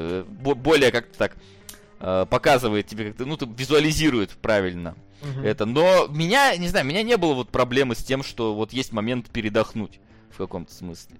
[0.06, 1.36] э, более как-то так
[2.00, 5.40] э, показывает тебе, как-то, ну, визуализирует правильно угу.
[5.40, 5.66] это.
[5.66, 9.30] Но меня, не знаю, меня не было вот проблемы с тем, что вот есть момент
[9.30, 10.00] передохнуть
[10.30, 11.16] в каком-то смысле.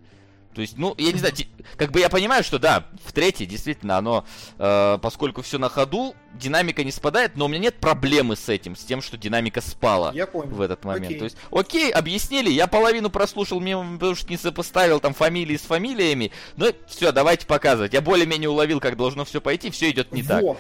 [0.57, 1.35] То есть, ну, я не знаю,
[1.77, 4.25] как бы я понимаю, что да, в третьей действительно оно,
[4.59, 8.75] э, поскольку все на ходу, динамика не спадает, но у меня нет проблемы с этим,
[8.75, 10.49] с тем, что динамика спала я понял.
[10.49, 11.09] в этот момент.
[11.09, 11.19] Окей.
[11.19, 16.33] То есть, окей, объяснили, я половину прослушал, мне уж не сопоставил там фамилии с фамилиями,
[16.57, 17.93] но все, давайте показывать.
[17.93, 20.29] Я более-менее уловил, как должно все пойти, все идет не Во.
[20.29, 20.57] так.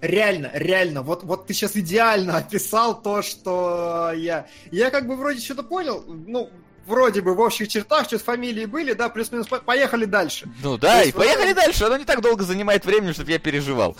[0.00, 4.46] Реально, реально, вот, вот ты сейчас идеально описал то, что я...
[4.70, 6.50] Я как бы вроде что-то понял, ну,
[6.86, 10.48] вроде бы в общих чертах, что с фамилии были, да, плюс-минус, поехали дальше.
[10.62, 11.56] Ну да, есть, и поехали вот...
[11.56, 13.96] дальше, оно не так долго занимает времени, чтобы я переживал.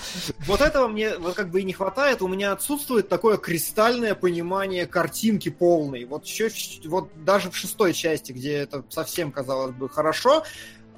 [0.46, 4.86] Вот этого мне вот как бы и не хватает, у меня отсутствует такое кристальное понимание
[4.86, 6.04] картинки полной.
[6.04, 6.50] Вот еще,
[6.86, 10.44] вот даже в шестой части, где это совсем казалось бы хорошо,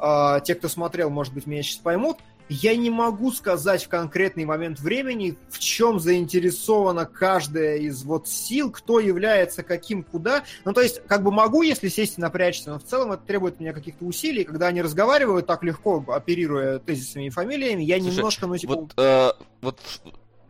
[0.01, 4.45] э, те, кто смотрел, может быть, меня сейчас поймут, я не могу сказать в конкретный
[4.45, 10.45] момент времени, в чем заинтересована каждая из вот сил, кто является каким, куда.
[10.65, 13.55] Ну, то есть, как бы могу, если сесть и напрячься, но в целом это требует
[13.55, 14.45] от меня каких-то усилий.
[14.45, 18.75] Когда они разговаривают так легко, оперируя тезисами и фамилиями, я Слушай, немножко, ну, типа...
[18.75, 19.79] Вот, э, вот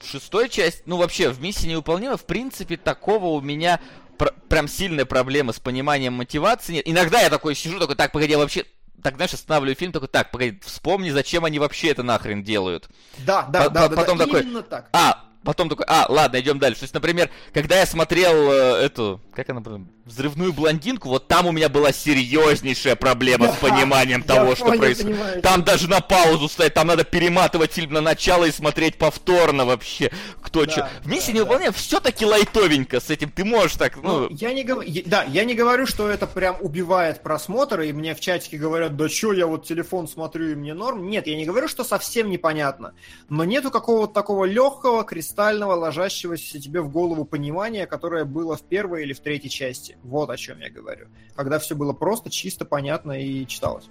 [0.02, 3.80] шестой часть, ну, вообще, в миссии невыполнима, в принципе, такого у меня
[4.16, 6.88] пр- прям сильная проблема с пониманием мотивации нет.
[6.88, 8.64] Иногда я такой сижу, такой, так, погоди, я вообще
[9.02, 12.88] так, знаешь, останавливаю фильм, такой, так, погоди, вспомни, зачем они вообще это нахрен делают.
[13.18, 14.88] Да, да, По- да, потом да, такой, именно так.
[14.92, 16.80] А, потом такой, а, ладно, идем дальше.
[16.80, 19.62] То есть, например, когда я смотрел э, эту, как она,
[20.09, 25.43] взрывную блондинку, вот там у меня была серьезнейшая проблема с пониманием того, что происходит.
[25.43, 30.10] Там даже на паузу стоять, там надо перематывать фильм на начало и смотреть повторно вообще,
[30.40, 30.90] кто да, что.
[31.02, 31.76] В миссии да, невыполнения да.
[31.76, 34.20] все-таки лайтовенько с этим, ты можешь так, ну...
[34.20, 38.14] ну я не говорю, да, я не говорю, что это прям убивает просмотр, и мне
[38.14, 41.09] в чатике говорят, да что, я вот телефон смотрю, и мне норм.
[41.09, 42.94] Нет, я не говорю, что совсем непонятно,
[43.28, 49.02] но нету какого-то такого легкого, кристального, ложащегося тебе в голову понимания, которое было в первой
[49.02, 49.97] или в третьей части.
[50.02, 51.08] Вот о чем я говорю.
[51.34, 53.88] Когда все было просто, чисто, понятно и читалось.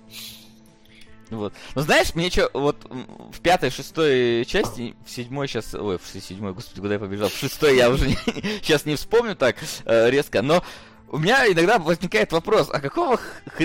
[1.30, 1.54] Вот.
[1.76, 6.54] Ну знаешь, мне что, вот в пятой, шестой части, в седьмой сейчас, ой, в седьмой,
[6.54, 8.16] господи, куда я побежал, в шестой я уже не,
[8.62, 10.64] сейчас не вспомню так э, резко, но
[11.10, 13.20] у меня иногда возникает вопрос, а какого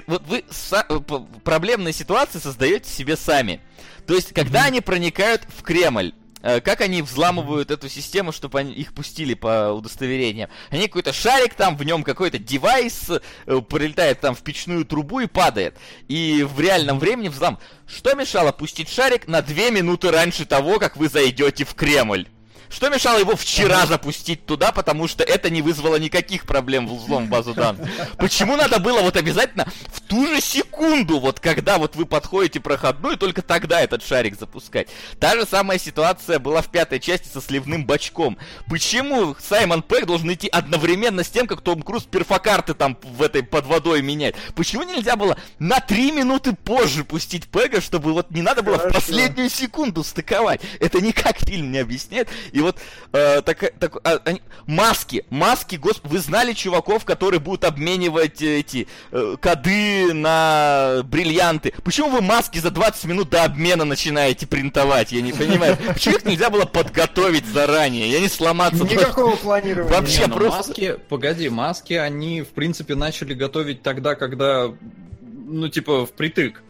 [0.07, 0.85] вот вы са...
[1.45, 3.61] проблемные ситуации создаете себе сами?
[4.07, 4.69] То есть, когда mm-hmm.
[4.69, 9.73] они проникают в Кремль, Э, как они взламывают эту систему, чтобы они их пустили по
[9.73, 10.51] удостоверениям.
[10.71, 15.27] Они какой-то шарик там, в нем какой-то девайс э, прилетает там в печную трубу и
[15.27, 15.77] падает.
[16.09, 17.59] И в реальном времени взлам.
[17.87, 22.27] Что мешало пустить шарик на две минуты раньше того, как вы зайдете в Кремль?
[22.73, 27.29] Что мешало его вчера запустить туда, потому что это не вызвало никаких проблем в взлом
[27.29, 27.91] базу данных?
[28.17, 33.19] Почему надо было вот обязательно в ту же секунду, вот когда вот вы подходите проходную,
[33.19, 34.89] только тогда этот шарик запускать?
[35.21, 38.39] Та же самая ситуация была в пятой части со сливным бачком.
[38.69, 43.43] Почему Саймон Пэк должен идти одновременно с тем, как Том Круз перфокарты там в этой
[43.43, 44.37] под водой меняет?
[44.55, 48.99] Почему нельзя было на три минуты позже пустить Пэга, чтобы вот не надо было Хорошо.
[48.99, 50.63] в последнюю секунду стыковать?
[50.81, 52.31] Это никак фильм не объясняет.
[52.53, 52.79] И вот
[53.13, 58.89] э, так, так, а, они, маски, маски, господи, вы знали чуваков, которые будут обменивать эти
[59.11, 61.73] э, коды на бриллианты?
[61.85, 65.13] Почему вы маски за 20 минут до обмена начинаете принтовать?
[65.13, 65.77] Я не понимаю.
[65.93, 68.11] Почему их нельзя было подготовить заранее?
[68.11, 68.85] Я не сломаться.
[68.85, 69.93] Никакого планирования.
[69.93, 70.69] Вообще не, просто...
[70.69, 74.73] Маски, погоди, маски они, в принципе, начали готовить тогда, когда,
[75.21, 76.63] ну, типа, впритык.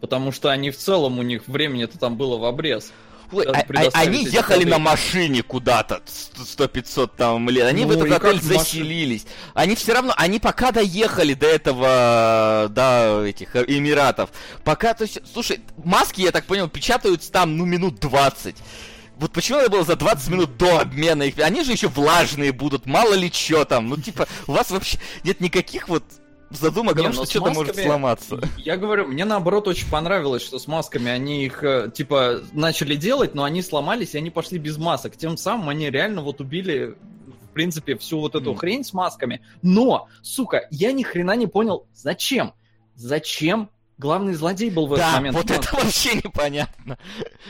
[0.00, 2.92] Потому что они в целом, у них времени-то там было в обрез.
[3.32, 7.66] Ой, а, а, они ехали на машине куда-то 100-500 там лет.
[7.66, 9.24] Они ну, в этот отель заселились.
[9.24, 9.32] Маш...
[9.54, 14.30] Они все равно, они пока доехали до этого, до этих Эмиратов.
[14.64, 18.56] Пока, то есть, слушай, маски, я так понял, печатаются там, ну, минут 20
[19.20, 21.38] вот почему надо было за 20 минут до обмена их?
[21.40, 23.90] Они же еще влажные будут, мало ли что там.
[23.90, 26.02] Ну, типа, у вас вообще нет никаких вот
[26.50, 28.40] задумок о том, что что-то может сломаться.
[28.58, 33.34] Я говорю, мне наоборот очень понравилось, что с масками они их, э, типа, начали делать,
[33.34, 35.16] но они сломались, и они пошли без масок.
[35.16, 36.96] Тем самым они реально вот убили
[37.50, 38.56] в принципе, всю вот эту mm.
[38.58, 39.42] хрень с масками.
[39.60, 42.54] Но, сука, я ни хрена не понял, зачем?
[42.94, 43.70] Зачем
[44.00, 45.36] главный злодей был в этот да, момент.
[45.36, 46.98] вот это вообще непонятно.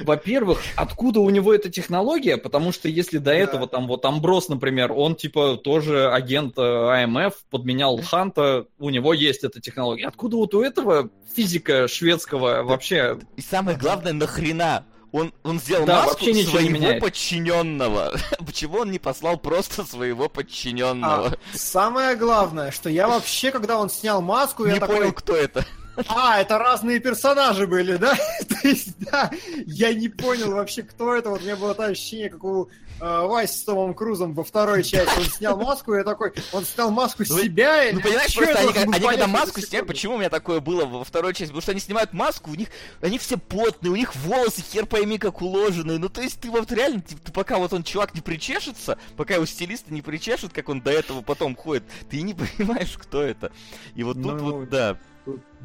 [0.01, 2.37] Во-первых, откуда у него эта технология?
[2.37, 7.35] Потому что если до этого там вот Амброс, например, он типа тоже агент э, АМФ,
[7.51, 10.07] подменял Ханта, у него есть эта технология.
[10.07, 13.19] Откуда вот у этого физика шведского вообще?
[13.37, 14.85] И самое главное, нахрена?
[15.13, 18.13] Он, он сделал да, маску вообще своего подчиненного.
[18.47, 21.29] Почему он не послал просто своего подчиненного?
[21.29, 25.13] А, самое главное, что я вообще, когда он снял маску, не я понял, такой...
[25.13, 25.67] кто это.
[26.09, 28.15] А, это разные персонажи были, да?
[28.49, 29.31] То есть, да,
[29.67, 31.31] я не понял вообще, кто это.
[31.31, 32.69] Вот у меня было такое ощущение, как у
[33.01, 35.19] э, Вайс с Томом Крузом во второй части.
[35.19, 37.85] Он снял маску, и я такой, он снял маску ну, себя.
[37.93, 41.33] Ну, понимаешь, просто они, они когда маску сняли, почему у меня такое было во второй
[41.33, 41.49] части?
[41.49, 42.69] Потому что они снимают маску, у них,
[43.01, 45.99] они все потные, у них волосы хер пойми как уложенные.
[45.99, 49.35] Ну, то есть ты вот реально, ты, ты, пока вот он, чувак, не причешется, пока
[49.35, 53.53] его стилисты не причешут, как он до этого потом ходит, ты не понимаешь, кто это.
[53.95, 54.99] И вот тут ну, вот, да,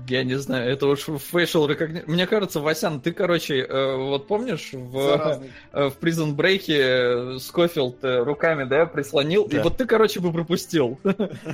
[0.07, 2.03] я не знаю, это уж facial recognition.
[2.07, 4.97] Мне кажется, Васян, ты, короче, э, вот помнишь, в,
[5.73, 9.57] э, в Prison Break э, Скофилд руками, да, прислонил, да.
[9.57, 10.99] и вот ты, короче, бы пропустил.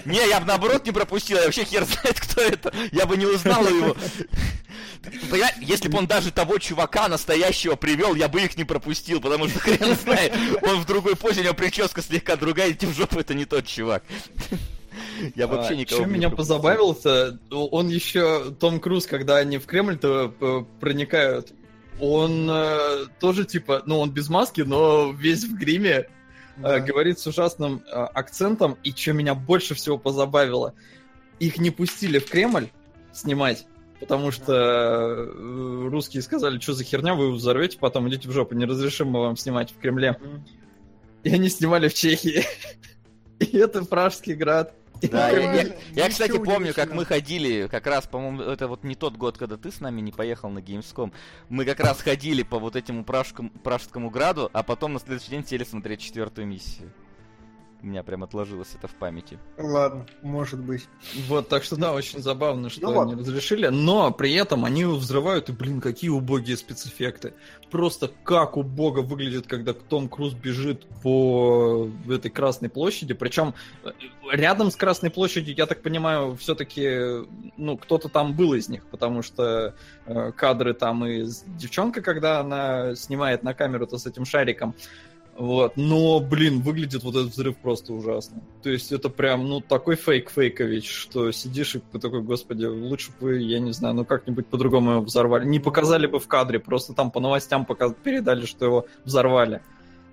[0.06, 2.74] Не, я бы наоборот не пропустил, я вообще хер знает, кто это.
[2.92, 3.96] Я бы не узнал его.
[5.62, 9.60] Если бы он даже того чувака настоящего привел, я бы их не пропустил, потому что
[9.60, 13.34] хрен знает, он в другой позе, у него прическа слегка другая, идти в жопу, это
[13.34, 14.04] не тот чувак.
[15.36, 20.34] Я вообще а, никого Что меня позабавился, он еще, Том Круз, когда они в Кремль-то
[20.40, 21.54] э, проникают,
[22.00, 26.08] он э, тоже типа, ну он без маски, но весь в гриме, э,
[26.58, 26.78] да.
[26.78, 30.74] э, говорит с ужасным э, акцентом, и что меня больше всего позабавило,
[31.40, 32.70] их не пустили в Кремль
[33.14, 33.66] снимать,
[34.00, 38.66] потому что э, русские сказали, что за херня, вы взорвете, потом идите в жопу, не
[38.66, 40.18] разрешим мы вам снимать в Кремле.
[41.24, 42.44] И они снимали в Чехии.
[43.40, 44.74] И это Пражский град.
[45.02, 48.96] Да, я, я, я, кстати, помню, как мы ходили, как раз, по-моему, это вот не
[48.96, 51.12] тот год, когда ты с нами не поехал на Gamescom.
[51.50, 55.46] Мы как раз ходили по вот этому пражскому, пражскому граду, а потом на следующий день
[55.46, 56.92] сели смотреть четвертую миссию.
[57.84, 59.40] У меня прям отложилось это в памяти.
[59.58, 60.88] Ладно, может быть.
[61.28, 63.22] Вот, так что да, очень забавно, что ну, они вот.
[63.22, 67.34] разрешили, но при этом они взрывают, и, блин, какие убогие спецэффекты.
[67.72, 73.90] Просто как убого выглядит, когда Том Круз бежит по этой Красной площади, причем э,
[74.32, 77.26] рядом с Красной площадью, я так понимаю, все-таки,
[77.58, 79.74] ну, кто-то там был из них, потому что
[80.06, 81.26] э, кадры там и
[81.58, 84.76] девчонка, когда она снимает на камеру-то с этим шариком,
[85.42, 85.76] вот.
[85.76, 88.44] Но, блин, выглядит вот этот взрыв просто ужасно.
[88.62, 93.60] То есть это прям, ну, такой фейк-фейкович, что сидишь и такой, господи, лучше бы, я
[93.60, 95.48] не знаю, ну как-нибудь по-другому его взорвали.
[95.48, 97.96] Не показали бы в кадре, просто там по новостям показ...
[98.04, 99.64] передали, что его взорвали.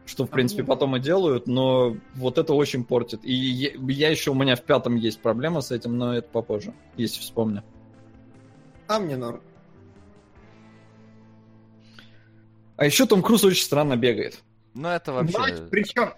[0.07, 3.21] Что, в принципе, потом и делают, но вот это очень портит.
[3.23, 6.73] И я, я еще, у меня в пятом есть проблема с этим, но это попозже,
[6.97, 7.63] если вспомню.
[8.87, 9.43] А мне норм.
[12.79, 14.43] А еще Том Круз очень странно бегает.
[14.79, 15.39] Ну, это вообще...
[15.39, 16.15] Мать, причем,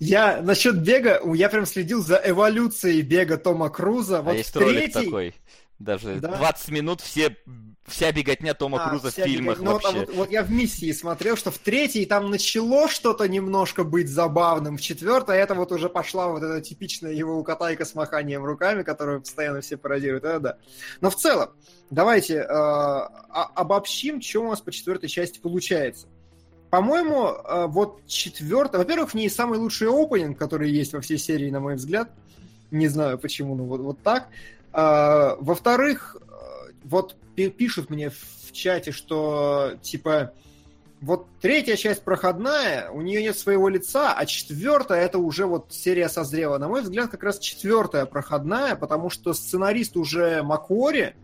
[0.00, 4.18] я насчет бега, я прям следил за эволюцией бега Тома Круза.
[4.18, 4.74] А вот есть третий...
[4.74, 5.34] ролик такой.
[5.78, 6.36] Даже да?
[6.36, 7.36] 20 минут все
[7.86, 9.64] вся беготня Тома а, Круза в фильмах бег...
[9.64, 10.00] ну, вообще.
[10.00, 14.76] Вот, вот я в миссии смотрел, что в третьей там начало что-то немножко быть забавным,
[14.76, 19.20] в четвертой это вот уже пошла вот эта типичная его укатайка с маханием руками, которую
[19.20, 20.58] постоянно все пародируют, это да.
[21.00, 21.50] Но в целом,
[21.90, 26.06] давайте э, обобщим, что у нас по четвертой части получается.
[26.70, 28.78] По-моему, э, вот четвертая...
[28.80, 32.10] Во-первых, в ней самый лучший опенинг, который есть во всей серии, на мой взгляд.
[32.70, 34.28] Не знаю почему, но вот, вот так.
[34.72, 40.32] А, во-вторых, э, вот пишут мне в чате, что типа
[41.00, 46.08] вот третья часть проходная, у нее нет своего лица, а четвертая это уже вот серия
[46.08, 46.58] созрела.
[46.58, 51.14] На мой взгляд, как раз четвертая проходная, потому что сценарист уже Макори,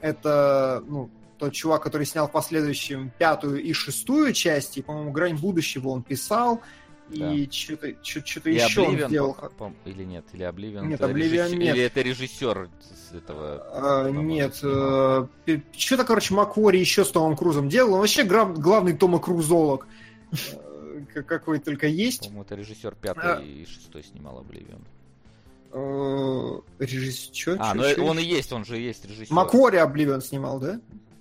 [0.00, 5.88] это ну, тот чувак, который снял в последующем пятую и шестую части, по-моему, «Грань будущего»
[5.88, 6.62] он писал,
[7.08, 7.32] да.
[7.32, 9.36] и что-то, что-то еще Oblivion, он сделал.
[9.84, 10.88] Или нет, или Обливион.
[10.88, 11.76] Нет, Обливион режиссер, нет.
[11.76, 12.70] Или это режиссер
[13.12, 13.66] этого...
[13.72, 15.26] А, нет, э,
[15.76, 17.94] что-то, короче, Маквори еще с Томом Крузом делал.
[17.94, 19.86] Он вообще грав, главный Тома Крузолог.
[21.14, 22.20] Э, какой только есть.
[22.20, 23.40] По-моему, это режиссер пятый а...
[23.40, 24.84] и шестой снимал Обливион.
[25.72, 27.56] Э, режиссер?
[27.60, 29.32] А, ну он и есть, он же есть режиссер.
[29.32, 30.80] Маквори Обливион снимал, да?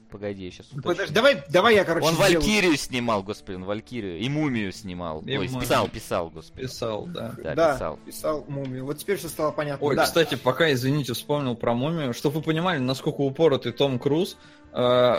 [0.09, 2.35] Погоди, я сейчас ну, Подожди, давай, давай я, короче, Он сделаю.
[2.35, 4.19] Валькирию снимал, господи, он Валькирию.
[4.19, 5.21] И Мумию снимал.
[5.21, 6.61] И Ой, писал, писал, господи.
[6.63, 7.33] Писал, да.
[7.37, 7.99] Да, да писал.
[8.05, 8.85] писал Мумию.
[8.85, 9.85] Вот теперь все стало понятно.
[9.85, 10.03] Ой, да.
[10.03, 12.13] кстати, пока, извините, вспомнил про Мумию.
[12.13, 14.37] Чтобы вы понимали, насколько упоротый Том Круз,
[14.73, 15.15] э,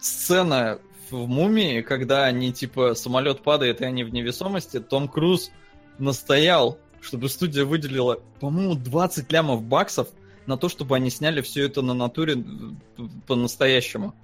[0.00, 0.78] сцена
[1.10, 5.50] в Мумии, когда они, типа, самолет падает, и они в невесомости, Том Круз
[5.98, 10.08] настоял, чтобы студия выделила, по-моему, 20 лямов баксов
[10.48, 14.14] на то, чтобы они сняли все это на натуре э, по-настоящему.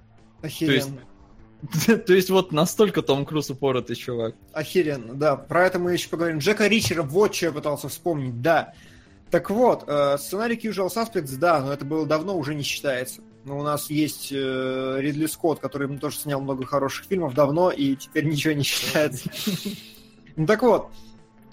[0.43, 0.99] Охеренно.
[1.73, 4.35] То есть, то есть вот настолько Том Круз упоротый чувак.
[4.53, 5.37] Охеренно, да.
[5.37, 6.39] Про это мы еще поговорим.
[6.39, 8.75] Джека Ричера, вот что я пытался вспомнить, да.
[9.31, 13.21] Так вот, э, сценарий Usual Suspects, да, но это было давно, уже не считается.
[13.45, 17.97] Но у нас есть э, Ридли Скотт, который тоже снял много хороших фильмов давно, и
[17.97, 19.31] теперь ничего не считается.
[20.37, 20.89] Ну так вот,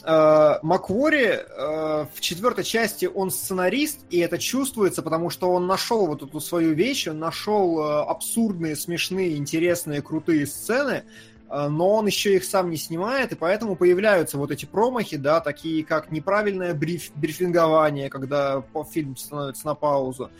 [0.03, 6.23] Маквори э, в четвертой части он сценарист, и это чувствуется, потому что он нашел вот
[6.23, 11.03] эту свою вещь, он нашел э, абсурдные, смешные, интересные, крутые сцены,
[11.49, 15.83] но он еще их сам не снимает, и поэтому появляются вот эти промахи, да, такие
[15.83, 20.31] как неправильное бриф, брифингование, когда фильм становится на паузу,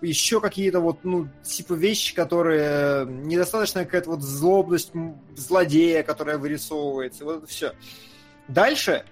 [0.00, 4.92] еще какие-то вот, ну, типа вещи, которые недостаточно какая-то вот злобность
[5.36, 7.72] злодея, которая вырисовывается, вот это все.
[8.50, 9.04] Дальше.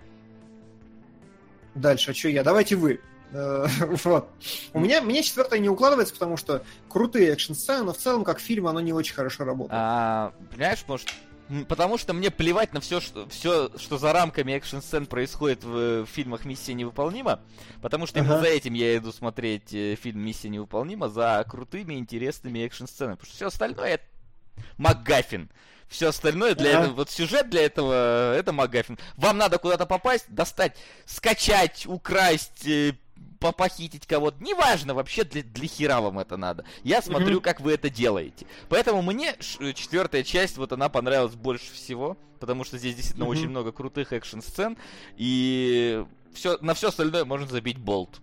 [1.74, 2.42] Дальше, а что я?
[2.42, 3.00] Давайте вы.
[3.32, 3.66] Э,
[4.04, 4.28] вот.
[4.72, 8.66] У меня, мне четвертое не укладывается, потому что крутые экшн-сцены, но в целом, как фильм,
[8.66, 9.78] оно не очень хорошо работает.
[9.80, 11.08] А, понимаешь, может,
[11.68, 16.06] потому что мне плевать на все, что, все, что за рамками экшн-сцен происходит в, в
[16.06, 17.40] фильмах «Миссия невыполнима»,
[17.80, 18.44] потому что именно ага.
[18.44, 23.36] за этим я иду смотреть э, фильм «Миссия невыполнима», за крутыми, интересными экшн-сценами, потому что
[23.36, 24.04] все остальное это
[24.78, 25.48] МакГаффин.
[25.88, 28.98] Все остальное для этого, вот сюжет для этого, это МакГаффин.
[29.16, 32.92] Вам надо куда-то попасть, достать, скачать, украсть, э,
[33.38, 34.42] похитить кого-то.
[34.42, 36.64] Неважно вообще, для, для хера вам это надо.
[36.82, 37.42] Я смотрю, mm-hmm.
[37.42, 38.46] как вы это делаете.
[38.68, 43.28] Поэтому мне четвертая часть, вот она понравилась больше всего, потому что здесь действительно mm-hmm.
[43.28, 44.76] очень много крутых экшн-сцен,
[45.16, 46.04] и
[46.34, 48.20] все, на все остальное можно забить болт.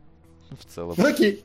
[0.52, 0.94] В целом.
[1.04, 1.34] Окей.
[1.34, 1.44] Okay.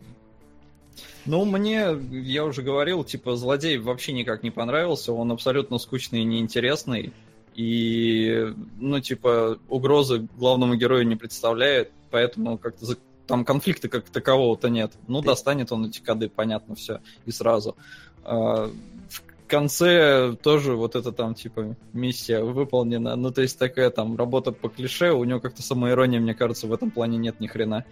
[1.27, 6.25] Ну, мне, я уже говорил, типа, злодей вообще никак не понравился, он абсолютно скучный и
[6.25, 7.13] неинтересный,
[7.55, 12.97] и, ну, типа, угрозы главному герою не представляет, поэтому как-то за...
[13.27, 14.93] там конфликта как такового-то нет.
[15.09, 17.77] Ну, достанет он эти коды, понятно, все, и сразу.
[18.25, 18.71] А,
[19.09, 24.53] в конце тоже вот эта там, типа, миссия выполнена, ну, то есть такая там работа
[24.53, 27.85] по клише, у него как-то самоирония, мне кажется, в этом плане нет ни хрена.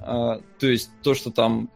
[0.00, 1.70] А, то есть то, что там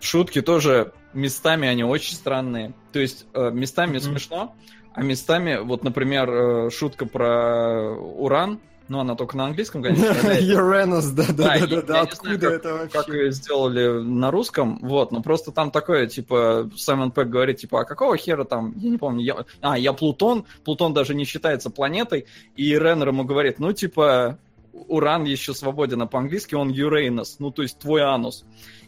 [0.00, 2.74] шутки тоже местами они очень странные.
[2.92, 4.00] То есть э, местами mm-hmm.
[4.00, 4.54] смешно,
[4.92, 10.04] а местами, вот, например, э, шутка про уран, ну, она только на английском, конечно.
[10.04, 12.98] Uranus, да-да-да, откуда это вообще?
[12.98, 17.80] Как ее сделали на русском, вот, но просто там такое, типа, Саймон Пэк говорит, типа,
[17.80, 19.44] а какого хера там, я не помню, я...
[19.62, 22.26] а, я Плутон, Плутон даже не считается планетой,
[22.56, 24.38] и Реннер ему говорит, ну, типа,
[24.72, 28.44] Уран еще свободен, а по-английски он Uranus, ну, то есть твой анус.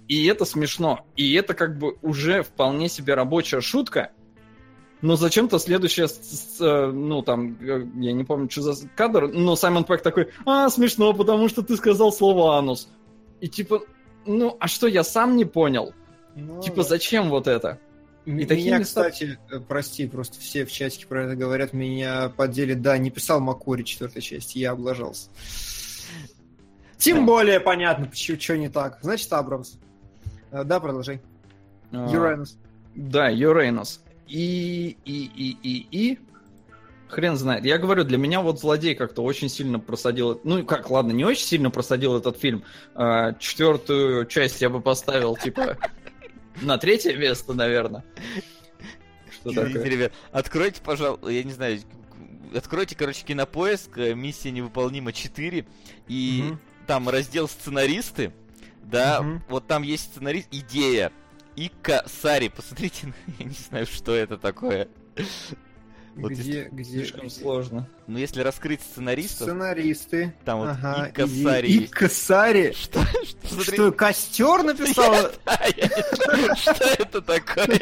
[0.08, 1.06] И это смешно.
[1.16, 4.12] И это как бы уже вполне себе рабочая шутка.
[5.02, 9.84] Но зачем-то следующая, э, ну там, э, я не помню, что за кадр, но Саймон
[9.84, 12.88] Пэк такой, а, смешно, потому что ты сказал слово анус.
[13.40, 13.82] И типа,
[14.24, 15.92] ну, а что, я сам не понял?
[16.34, 17.78] Ну, типа, зачем вот это?
[18.24, 19.04] И меня, такие места...
[19.10, 23.40] кстати, э, прости, просто все в чатике про это говорят, меня поддели, да, не писал
[23.40, 25.28] Макори четвертой части, я облажался.
[26.96, 28.98] Тем более понятно, что не так.
[29.02, 29.74] Значит, Абрамс.
[30.50, 31.20] Э, да, продолжай.
[31.92, 32.58] Юрейнус.
[32.94, 34.00] Да, Юрейнус.
[34.26, 36.18] И, и, и, и, и...
[37.08, 37.64] Хрен знает.
[37.64, 40.40] Я говорю, для меня вот злодей как-то очень сильно просадил.
[40.42, 42.64] Ну, как, ладно, не очень сильно просадил этот фильм.
[42.94, 45.76] А, четвертую часть я бы поставил, типа,
[46.62, 48.04] на третье место, наверное.
[49.30, 49.84] Что такое?
[49.84, 51.78] ребят, откройте, пожалуйста, я не знаю,
[52.54, 55.64] откройте, короче, кинопоиск, э, миссия невыполнима 4,
[56.08, 56.54] и
[56.88, 58.32] там раздел сценаристы,
[58.90, 59.40] да, угу.
[59.48, 61.12] вот там есть сценарист, идея.
[61.56, 64.88] Ика Сари, посмотрите, я не знаю, что это такое.
[66.16, 66.68] Вот где, если...
[66.70, 67.90] где слишком сложно.
[68.06, 69.48] Ну, если раскрыть сценаристов...
[69.48, 70.34] Сценаристы.
[70.46, 71.10] Там вот ага.
[71.10, 71.84] Ика Сари.
[71.84, 72.72] Ика Сари?
[72.74, 75.30] Что, что, что костер написал?
[76.56, 77.78] Что это такое?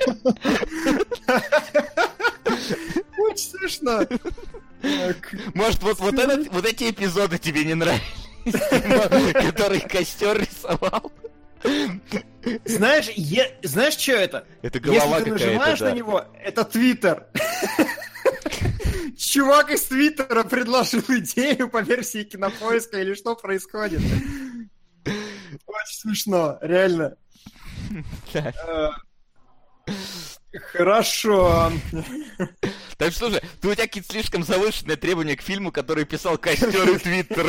[3.17, 4.01] Очень смешно.
[5.55, 8.05] Может, вот, вот, этот, вот эти эпизоды тебе не нравятся?
[8.53, 11.13] Который костер рисовал.
[12.65, 14.47] Знаешь, я, знаешь, что это?
[14.63, 15.91] Это голова Если ты нажимаешь да.
[15.91, 17.27] на него, это Твиттер.
[19.17, 24.03] Чувак из Твиттера предложил идею по версии кинопоиска или что происходит.
[25.67, 27.17] Очень смешно, реально.
[30.73, 31.73] Хорошо.
[32.97, 36.91] Так что же, ты у тебя какие-то слишком завышенные требования к фильму, который писал костер
[36.91, 37.47] и твиттер.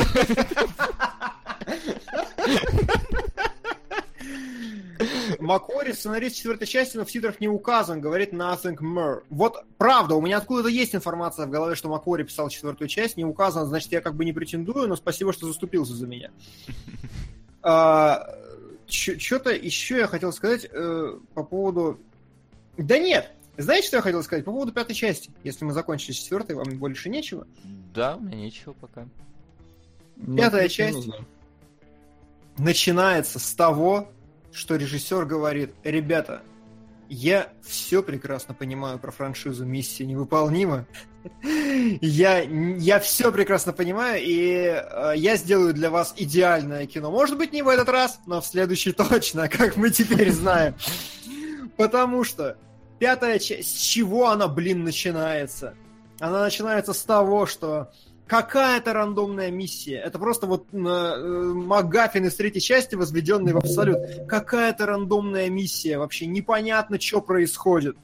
[5.39, 9.23] Макори, сценарист четвертой части, но в титрах не указан, говорит nothing more.
[9.29, 13.25] Вот правда, у меня откуда-то есть информация в голове, что Макори писал четвертую часть, не
[13.25, 16.31] указано, значит, я как бы не претендую, но спасибо, что заступился за меня.
[17.67, 18.29] А,
[18.87, 21.99] Что-то еще я хотел сказать э, по поводу...
[22.77, 25.31] Да нет, знаете, что я хотел сказать по поводу пятой части?
[25.43, 27.47] Если мы закончили с четвертой, вам больше нечего?
[27.93, 29.07] Да, у меня нечего пока.
[30.17, 31.09] Ну, Пятая ну, часть
[32.57, 34.09] начинается с того,
[34.51, 36.41] что режиссер говорит, ребята,
[37.07, 40.87] Я все прекрасно понимаю про франшизу «Миссия невыполнима».
[42.01, 47.09] Я, я все прекрасно понимаю, и э, я сделаю для вас идеальное кино.
[47.09, 50.75] Может быть, не в этот раз, но в следующий точно, как мы теперь знаем.
[51.77, 52.57] Потому что
[52.99, 55.75] пятая часть, с чего она, блин, начинается?
[56.19, 57.91] Она начинается с того, что
[58.27, 59.97] какая-то рандомная миссия.
[59.97, 63.99] Это просто вот э, Магафин из третьей части, возведенный в абсолют.
[64.27, 65.97] Какая-то рандомная миссия.
[65.97, 67.97] Вообще непонятно, что происходит.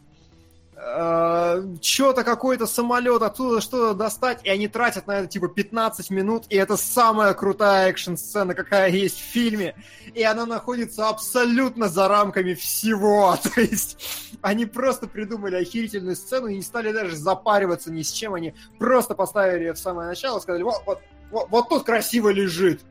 [0.83, 6.45] Э, что-то какой-то самолет оттуда что-то достать, и они тратят на это типа 15 минут,
[6.49, 9.75] и это самая крутая экшн-сцена, какая есть в фильме,
[10.15, 16.55] и она находится абсолютно за рамками всего, то есть они просто придумали охерительную сцену и
[16.55, 20.63] не стали даже запариваться ни с чем, они просто поставили ее в самое начало, сказали,
[20.63, 20.99] вот, вот,
[21.29, 22.81] вот, вот тут красиво лежит.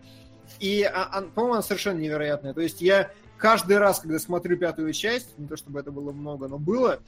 [0.61, 2.53] И, а, а, по-моему, она совершенно невероятная.
[2.53, 6.49] То есть я каждый раз, когда смотрю пятую часть, не то чтобы это было много,
[6.49, 7.01] но было,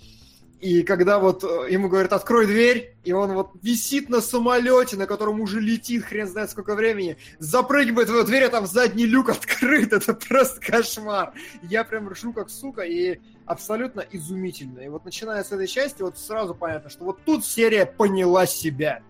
[0.63, 5.07] и когда вот э, ему говорят, открой дверь, и он вот висит на самолете, на
[5.07, 9.29] котором уже летит хрен знает сколько времени, запрыгивает в эту дверь, а там задний люк
[9.29, 11.33] открыт, это просто кошмар.
[11.63, 14.79] Я прям ржу как сука, и абсолютно изумительно.
[14.79, 19.03] И вот начиная с этой части, вот сразу понятно, что вот тут серия поняла себя.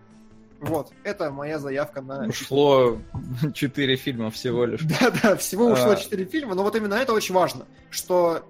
[0.59, 2.25] Вот, это моя заявка на...
[2.29, 2.97] Ушло
[3.53, 4.81] четыре фильма всего лишь.
[4.81, 5.95] Да-да, всего ушло а.
[5.97, 8.43] четыре фильма, но вот именно это очень важно, что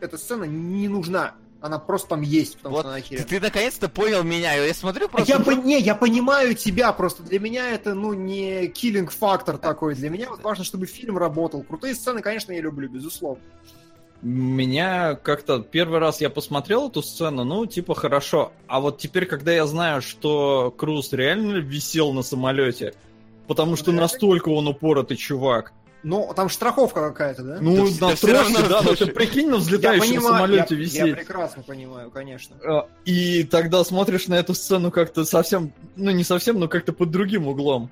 [0.00, 3.88] эта сцена не нужна она просто там есть, потому вот что она Ты, ты наконец-то
[3.88, 4.54] понял меня.
[4.54, 5.32] Я смотрю просто.
[5.32, 5.50] Я, по...
[5.50, 9.94] не, я понимаю тебя, просто для меня это, ну, не киллинг фактор такой.
[9.94, 11.62] Для меня вот важно, чтобы фильм работал.
[11.62, 13.42] Крутые сцены, конечно, я люблю, безусловно.
[14.22, 18.52] Меня как-то первый раз я посмотрел эту сцену, ну, типа, хорошо.
[18.66, 22.94] А вот теперь, когда я знаю, что Круз реально висел на самолете,
[23.46, 25.72] потому что настолько он упоротый чувак,
[26.06, 27.58] ну, там страховка какая-то, да?
[27.60, 31.06] Ну, да, на тросе, да, но ты прикинь на взлетающем я понимаю, самолете я, висеть.
[31.06, 32.54] Я прекрасно понимаю, конечно.
[32.64, 37.10] А, и тогда смотришь на эту сцену как-то совсем, ну не совсем, но как-то под
[37.10, 37.90] другим углом.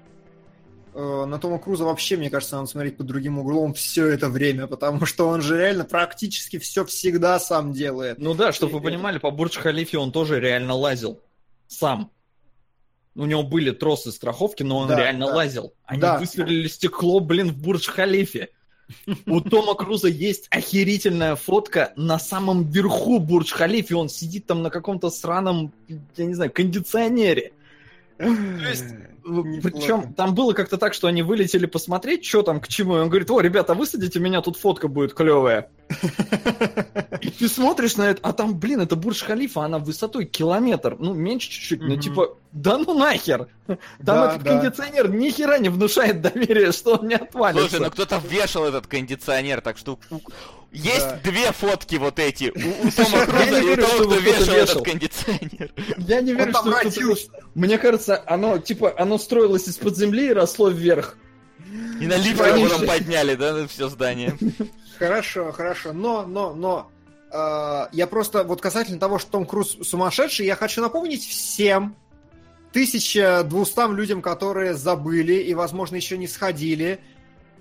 [0.94, 4.68] Э, на Тома Круза вообще, мне кажется, надо смотреть под другим углом все это время,
[4.68, 8.18] потому что он же реально практически все всегда сам делает.
[8.18, 11.20] Ну да, чтобы вы понимали, по Бурдж Халифе он тоже реально лазил.
[11.66, 12.12] Сам
[13.16, 15.34] у него были тросы страховки, но он да, реально да.
[15.34, 15.74] лазил.
[15.84, 16.18] Они да.
[16.18, 18.48] высверлили стекло, блин, в Бурдж-Халифе.
[19.26, 23.94] У Тома Круза есть охерительная фотка на самом верху Бурдж-Халифе.
[23.94, 27.52] Он сидит там на каком-то сраном, я не знаю, кондиционере.
[28.18, 28.84] То есть,
[29.22, 32.96] причем там было как-то так, что они вылетели посмотреть, что там, к чему.
[32.96, 35.70] И он говорит, о, ребята, высадите меня, тут фотка будет клевая.
[37.20, 41.50] И ты смотришь на это, а там, блин, это Бурдж-Халифа, она высотой километр, ну, меньше
[41.50, 43.48] чуть-чуть, но типа, да ну нахер!
[43.66, 44.60] Там да, этот да.
[44.60, 47.68] кондиционер ни хера не внушает доверия, что он не отвалится.
[47.68, 49.98] Слушай, ну кто-то вешал этот кондиционер, так что
[50.74, 51.20] есть да.
[51.22, 55.72] две фотки вот эти у, у Тома Круза и у того, кто вешал этот кондиционер.
[55.98, 57.16] Я не верю, что.
[57.54, 61.16] Мне кажется, оно, типа, оно строилось из-под земли и росло вверх.
[62.00, 64.36] И на лифте подняли, да, все здание.
[64.98, 66.90] Хорошо, хорошо, но, но, но,
[67.32, 71.96] э, я просто, вот касательно того, что Том Круз сумасшедший, я хочу напомнить всем
[72.70, 77.00] 1200 людям, которые забыли и, возможно, еще не сходили,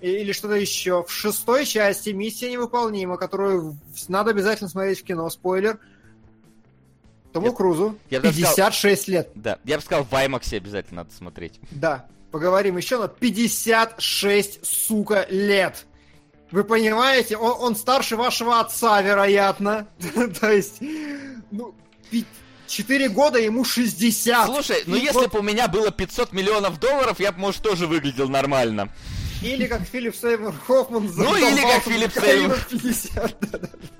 [0.00, 1.02] или что-то еще.
[1.02, 3.76] В шестой части «Миссия невыполнима», которую
[4.06, 5.80] надо обязательно смотреть в кино, спойлер,
[7.32, 9.30] Тому я, Крузу я 56 сказал, лет.
[9.34, 11.58] Да, я бы сказал, в IMAX обязательно надо смотреть.
[11.72, 15.86] Да, поговорим еще, но 56, сука, лет.
[16.50, 19.86] Вы понимаете, он, он старше вашего отца, вероятно.
[20.40, 20.78] То есть,
[21.52, 21.72] ну,
[22.66, 24.46] 4 года ему 60.
[24.46, 28.28] Слушай, ну если бы у меня было 500 миллионов долларов, я бы, может, тоже выглядел
[28.28, 28.92] нормально.
[29.40, 32.58] Или как Филипп Сеймур Хоффман Ну или как Филипп Сеймур.
[32.68, 33.38] 50.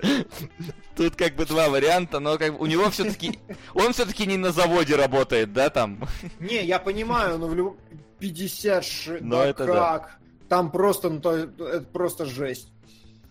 [0.97, 3.39] Тут как бы два варианта, но как бы у него все-таки...
[3.73, 6.05] Он все-таки не на заводе работает, да, там?
[6.41, 7.77] Не, я понимаю, но в любом...
[8.19, 10.19] 56, но да это как?
[10.19, 10.47] Да.
[10.49, 12.71] Там просто, ну, то, это просто жесть.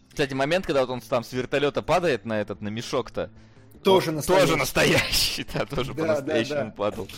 [0.08, 3.30] Кстати, момент, когда вот он там с вертолета падает на этот, на мешок-то,
[3.82, 4.46] тоже настоящий.
[4.46, 6.70] Тоже настоящий, да, тоже да, по-настоящему да, да.
[6.70, 7.08] падал.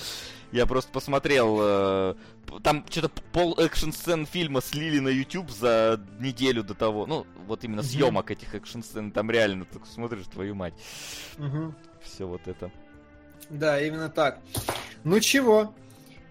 [0.53, 2.15] Я просто посмотрел, э,
[2.63, 7.07] там что-то пол экшн-сцен фильма слили на YouTube за неделю до того.
[7.07, 7.89] Ну, вот именно угу.
[7.89, 10.75] съемок этих экшн-сцен, там реально, ты смотришь, твою мать.
[11.39, 11.75] Угу.
[12.03, 12.71] Все вот это.
[13.51, 14.39] Да, именно так.
[15.05, 15.75] Ну чего?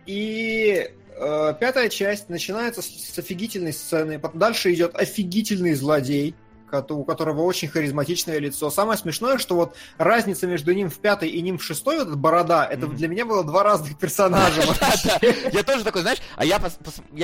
[0.05, 4.21] И пятая часть начинается с офигительной сцены.
[4.33, 6.35] Дальше идет офигительный злодей.
[6.71, 8.69] У которого очень харизматичное лицо.
[8.69, 12.17] Самое смешное, что вот разница между ним в пятой и ним в шестой, вот эта
[12.17, 14.61] борода, это для меня было два разных персонажа.
[15.51, 16.59] Я тоже такой, знаешь, а я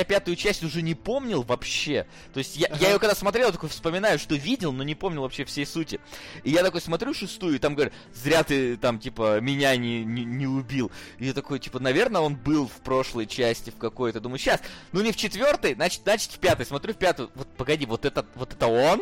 [0.04, 2.06] пятую часть уже не помнил вообще.
[2.34, 5.66] То есть я ее когда смотрел, такой вспоминаю, что видел, но не помнил вообще всей
[5.66, 6.00] сути.
[6.44, 10.24] И я такой смотрю шестую, и там говорят, зря ты там, типа, меня не, не,
[10.24, 10.92] не убил.
[11.18, 14.20] И я такой, типа, наверное, он был в прошлой части в какой-то.
[14.20, 14.62] Думаю, сейчас,
[14.92, 16.66] ну не в четвертой, значит, значит в пятой.
[16.66, 19.02] Смотрю в пятую, вот погоди, вот это, вот это он?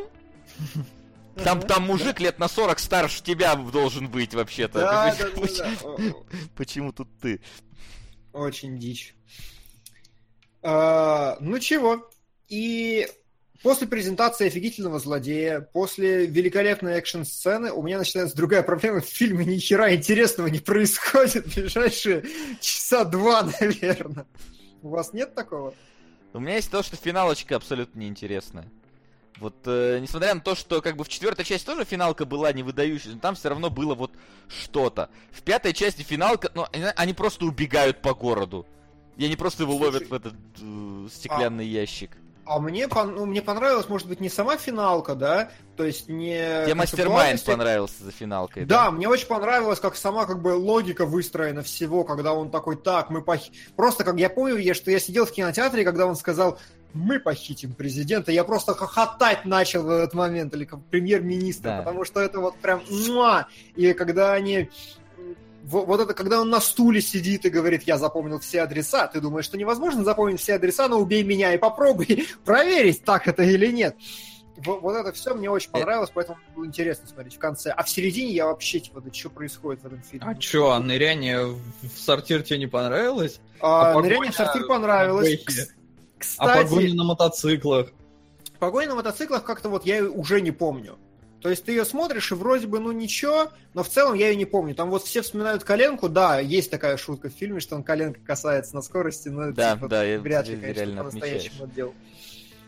[1.43, 4.79] Там, там мужик лет на 40 старше тебя должен быть вообще-то.
[4.79, 6.13] Да, да, да, почему, да.
[6.55, 7.39] почему тут ты?
[8.33, 9.15] Очень дичь.
[10.61, 12.09] А, ну чего?
[12.49, 13.07] И
[13.63, 19.01] после презентации офигительного злодея, после великолепной экшн-сцены у меня начинается другая проблема.
[19.01, 22.25] В фильме ни хера интересного не происходит в ближайшие
[22.59, 24.25] часа два, наверное.
[24.81, 25.73] У вас нет такого?
[26.33, 28.69] У меня есть то, что финалочка абсолютно неинтересная.
[29.39, 32.63] Вот, э, несмотря на то, что как бы в четвертой части тоже финалка была не
[32.63, 34.11] выдающейся, но там все равно было вот
[34.47, 35.09] что-то.
[35.31, 38.65] В пятой части финалка, ну, они просто убегают по городу.
[39.17, 42.11] И они просто его Слушай, ловят в этот э, стеклянный а, ящик.
[42.45, 46.63] А мне, ну, мне понравилась, может быть, не сама финалка, да, то есть не...
[46.63, 48.85] Тебе Мастермайн понравился за финалкой, да?
[48.85, 53.11] Да, мне очень понравилось, как сама как бы логика выстроена всего, когда он такой, так,
[53.11, 53.41] мы пох...
[53.75, 56.57] Просто, как я помню, я, что я сидел в кинотеатре, когда он сказал,
[56.93, 58.31] мы похитим президента.
[58.31, 61.77] Я просто хохотать начал в этот момент, или как премьер-министр, да.
[61.79, 62.81] потому что это вот прям...
[62.89, 63.47] Муа!
[63.75, 64.69] И когда они
[65.63, 69.45] вот это, когда он на стуле сидит и говорит, я запомнил все адреса, ты думаешь,
[69.45, 73.95] что невозможно запомнить все адреса, но убей меня и попробуй проверить, так это или нет.
[74.57, 77.69] Вот, вот это все мне очень понравилось, поэтому было интересно смотреть в конце.
[77.71, 80.27] А в середине я вообще, типа, да что происходит в этом фильме?
[80.27, 81.59] А что, а ныряние в
[81.95, 83.39] сортир тебе не понравилось?
[83.61, 85.45] А, а ныряние в сортир понравилось.
[86.19, 87.91] Кстати, а погони на мотоциклах?
[88.59, 90.97] Погони на мотоциклах как-то вот я уже не помню.
[91.41, 94.35] То есть ты ее смотришь, и вроде бы, ну ничего, но в целом я ее
[94.35, 94.75] не помню.
[94.75, 98.75] Там вот все вспоминают коленку, да, есть такая шутка в фильме, что он коленка касается
[98.75, 101.93] на скорости, но да, типа, да, вряд ли, конечно, по-настоящему делал.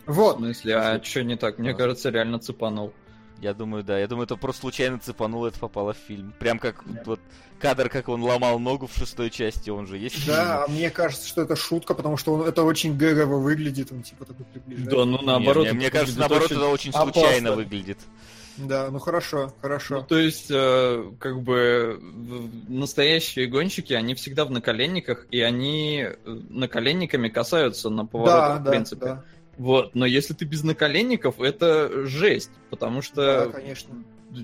[0.06, 0.38] Вот.
[0.38, 1.60] В смысле, а что не так?
[1.60, 2.94] Мне кажется, реально цепанул.
[3.42, 3.98] Я думаю, да.
[3.98, 6.32] Я думаю, это просто случайно цепануло, это попало в фильм.
[6.40, 7.02] Прям как да.
[7.06, 7.20] вот
[7.60, 10.28] кадр, как он ломал ногу в шестой части, он же есть.
[10.28, 14.26] Да, мне кажется, что это шутка, потому что он, это очень гэгово выглядит, он типа
[14.26, 14.90] такой приближает.
[14.90, 15.66] Да, ну наоборот.
[15.66, 17.14] Не, мне, мне кажется, наоборот, это очень опасно.
[17.14, 17.98] случайно выглядит.
[18.58, 20.02] Да, ну хорошо, хорошо.
[20.02, 22.00] Ну, то есть, э, как бы
[22.68, 28.72] настоящие гонщики, они всегда в наколенниках, и они э, наколенниками касаются на поворотах, да, в
[28.72, 29.06] принципе.
[29.06, 29.24] Да, да.
[29.62, 33.46] Вот, но если ты без наколенников, это жесть, потому что...
[33.46, 33.94] Да, конечно.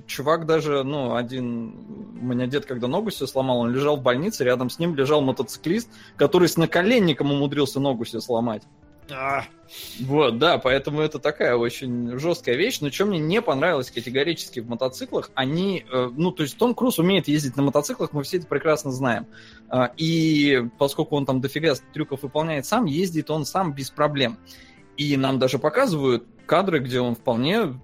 [0.06, 1.73] Чувак даже, ну, один...
[2.22, 5.22] У меня дед, когда ногу себе сломал, он лежал в больнице, рядом с ним лежал
[5.22, 8.61] мотоциклист, который с наколенником умудрился ногу себе сломать.
[9.10, 9.45] А.
[10.02, 12.80] Вот, да, поэтому это такая очень жесткая вещь.
[12.81, 16.99] Но что мне не понравилось категорически в мотоциклах, они, э, ну, то есть Том Круз
[16.99, 19.26] умеет ездить на мотоциклах, мы все это прекрасно знаем.
[19.72, 24.38] Э, и поскольку он там дофига трюков выполняет сам, ездит он сам без проблем.
[24.98, 27.80] И нам даже показывают кадры, где он вполне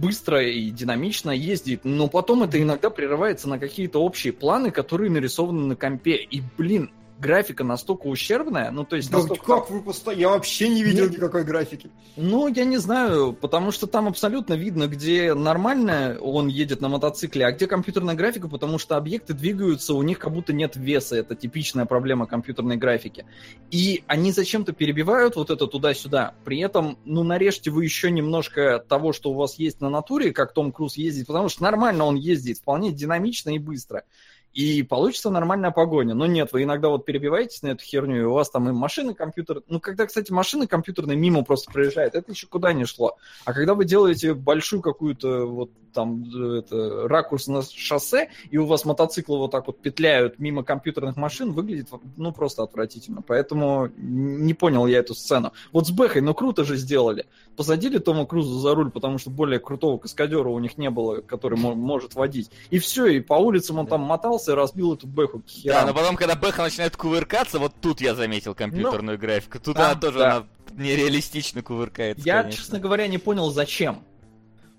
[0.00, 5.66] быстро и динамично ездит, но потом это иногда прерывается на какие-то общие планы, которые нарисованы
[5.66, 6.16] на компе.
[6.16, 6.90] И, блин,
[7.20, 9.10] графика настолько ущербная, ну то есть...
[9.10, 9.44] Да настолько...
[9.44, 10.20] как вы постоянно...
[10.20, 11.12] Я вообще не видел Нет.
[11.18, 11.90] никакой графики.
[12.16, 17.46] Ну, я не знаю, потому что там абсолютно видно, где нормально он едет на мотоцикле,
[17.46, 21.16] а где компьютерная графика, потому что объекты двигаются, у них как будто нет веса.
[21.16, 23.26] Это типичная проблема компьютерной графики.
[23.70, 26.34] И они зачем-то перебивают вот это туда-сюда.
[26.44, 30.52] При этом, ну, нарежьте вы еще немножко того, что у вас есть на натуре, как
[30.52, 34.04] Том Круз ездит, потому что нормально он ездит, вполне динамично и быстро
[34.52, 36.14] и получится нормальная погоня.
[36.14, 39.14] Но нет, вы иногда вот перебиваетесь на эту херню, и у вас там и машины
[39.14, 39.62] компьютер...
[39.68, 43.16] Ну, когда, кстати, машины компьютерные мимо просто проезжают, это еще куда не шло.
[43.44, 48.84] А когда вы делаете большую какую-то вот там это, ракурс на шоссе, и у вас
[48.84, 53.22] мотоциклы вот так вот петляют мимо компьютерных машин, выглядит, ну, просто отвратительно.
[53.22, 55.52] Поэтому не понял я эту сцену.
[55.72, 57.26] Вот с Бэхой, ну, круто же сделали.
[57.56, 61.58] Посадили Тома Круза за руль, потому что более крутого каскадера у них не было, который
[61.58, 62.50] может водить.
[62.70, 65.42] И все, и по улицам он там мотался и разбил эту Бэху.
[65.64, 69.58] Да, но потом, когда Бэха начинает кувыркаться, вот тут я заметил компьютерную ну, графику.
[69.58, 70.36] Тут да, она тоже да.
[70.36, 70.46] она
[70.76, 72.24] нереалистично кувыркается.
[72.24, 72.62] Я, конечно.
[72.62, 74.04] честно говоря, не понял, зачем.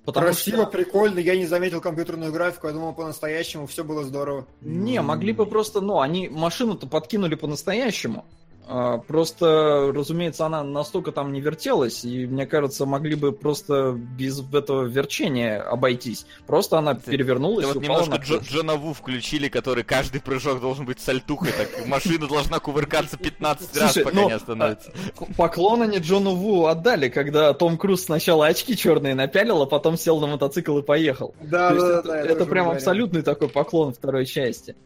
[0.05, 0.71] Потому Красиво, что...
[0.71, 4.47] прикольно, я не заметил компьютерную графику, я думал, по-настоящему все было здорово.
[4.61, 8.25] Не, могли бы просто, ну, они машину-то подкинули по-настоящему.
[8.73, 14.39] А, просто, разумеется, она настолько там не вертелась, и, мне кажется, могли бы просто без
[14.39, 16.25] этого верчения обойтись.
[16.47, 20.61] Просто она ты, перевернулась, ты вот немножко на Джо, Джона Ву включили, который каждый прыжок
[20.61, 24.93] должен быть сальтухой, так машина должна кувыркаться 15 раз, пока не остановится.
[25.19, 29.97] А, поклон они Джону Ву отдали, когда Том Круз сначала очки черные напялил, а потом
[29.97, 31.35] сел на мотоцикл и поехал.
[31.41, 32.21] Да, да, да.
[32.21, 34.77] Это прям абсолютный такой поклон второй части.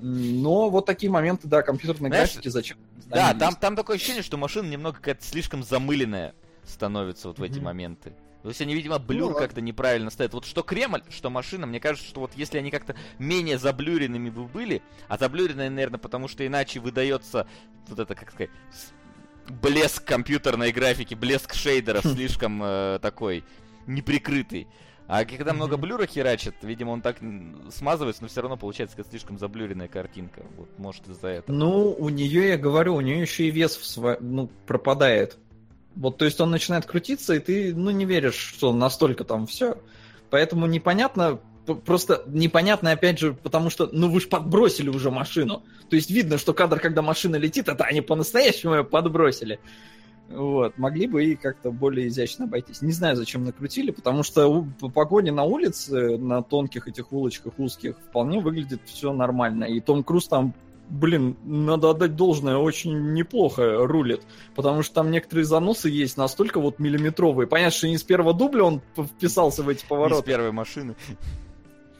[0.00, 2.78] Но вот такие моменты, да, компьютерной Знаешь, графики зачем?
[3.06, 7.58] Да, там, там такое ощущение, что машина немного какая-то слишком замыленная становится вот в эти
[7.58, 7.62] mm-hmm.
[7.62, 8.14] моменты.
[8.42, 10.32] То есть они, видимо, блюр ну, как-то неправильно ставят.
[10.32, 14.44] Вот что Кремль, что машина, мне кажется, что вот если они как-то менее заблюренными бы
[14.44, 17.46] были, а заблюренные, наверное, потому что иначе выдается
[17.88, 18.50] вот это, как сказать,
[19.48, 23.44] блеск компьютерной графики, блеск шейдеров слишком э, такой
[23.86, 24.68] неприкрытый.
[25.12, 27.16] А когда много блюра херачит, видимо, он так
[27.68, 30.42] смазывается, но все равно получается как слишком заблюренная картинка.
[30.56, 31.56] Вот, может, из-за этого.
[31.56, 34.18] Ну, у нее, я говорю, у нее еще и вес в сво...
[34.20, 35.36] ну, пропадает.
[35.96, 39.78] Вот, то есть он начинает крутиться, и ты, ну, не веришь, что настолько там все.
[40.30, 41.40] Поэтому непонятно,
[41.84, 45.64] просто непонятно, опять же, потому что, ну, вы же подбросили уже машину.
[45.88, 49.58] То есть видно, что кадр, когда машина летит, это они по-настоящему ее подбросили.
[50.30, 52.82] Вот, могли бы и как-то более изящно обойтись.
[52.82, 57.96] Не знаю, зачем накрутили, потому что по погоне на улице, на тонких этих улочках узких,
[57.98, 59.64] вполне выглядит все нормально.
[59.64, 60.54] И Том Круз там,
[60.88, 64.22] блин, надо отдать должное, очень неплохо рулит.
[64.54, 67.48] Потому что там некоторые заносы есть настолько вот миллиметровые.
[67.48, 70.14] Понятно, что не с первого дубля он вписался в эти повороты.
[70.14, 70.94] Не с первой машины.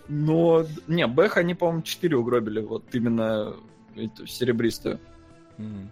[0.07, 3.57] Но, не, Бэх они, по-моему, 4 угробили, вот именно
[3.97, 5.01] эту серебристую.
[5.59, 5.89] Mm.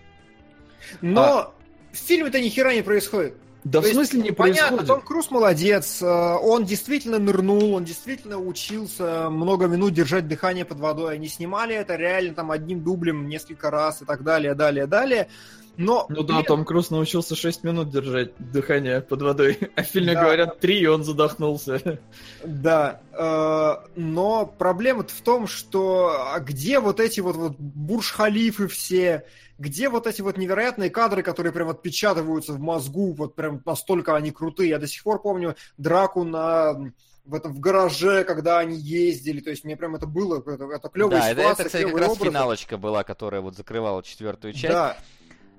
[1.03, 1.53] Но а
[1.93, 3.35] в фильме-то ни хера не происходит.
[3.65, 4.87] Да То в смысле есть, не понятно, происходит?
[4.87, 10.79] Том Круз молодец, э, он действительно нырнул, он действительно учился много минут держать дыхание под
[10.79, 11.17] водой.
[11.17, 15.29] Они снимали это реально там одним дублем несколько раз и так далее, далее, далее.
[15.77, 19.59] Но, ну да, Том Круз научился 6 минут держать дыхание под водой.
[19.77, 20.23] А в фильме да.
[20.23, 22.01] говорят 3, и он задохнулся.
[22.45, 29.25] Да, э, но проблема в том, что а где вот эти вот, вот бурж-халифы все,
[29.59, 34.31] где вот эти вот невероятные кадры, которые прям отпечатываются в мозгу, вот прям настолько они
[34.31, 34.71] крутые.
[34.71, 36.93] Я до сих пор помню драку на
[37.25, 40.89] в этом в гараже, когда они ездили, то есть мне прям это было, это, это
[40.89, 41.51] клевая да, ситуация.
[41.51, 42.29] это, это, кстати, как раз образ.
[42.29, 44.73] финалочка была, которая вот закрывала четвертую часть.
[44.73, 44.97] Да.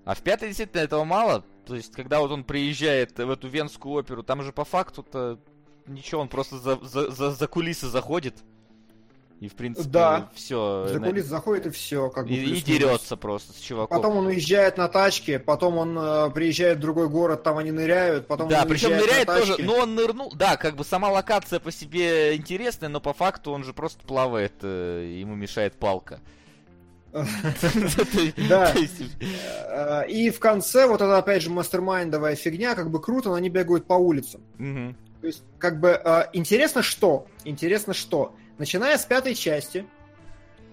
[0.04, 1.46] А в пятой действительно этого мало.
[1.68, 5.40] То есть, когда вот он приезжает в эту венскую оперу, там же по факту-то
[5.86, 8.38] ничего, он просто за, за, за, за кулисы заходит.
[9.40, 10.30] И, в принципе, да.
[10.34, 10.88] все.
[10.90, 12.10] За кулис заходит и все.
[12.10, 13.98] Как бы, и, и дерется просто с чуваком.
[13.98, 18.28] Потом он уезжает на тачке, потом он э, приезжает в другой город, там они ныряют,
[18.28, 21.72] потом Да, он причем ныряет тоже, но он нырнул, да, как бы сама локация по
[21.72, 26.20] себе интересная, но по факту он же просто плавает, э, ему мешает палка.
[27.14, 28.74] Да.
[29.72, 33.50] Э, и в конце вот это опять же мастермайндовая фигня, как бы круто, но они
[33.50, 34.42] бегают по улицам.
[34.58, 37.26] То есть, как бы э, интересно что?
[37.46, 38.34] Интересно что?
[38.60, 39.88] Начиная с пятой части,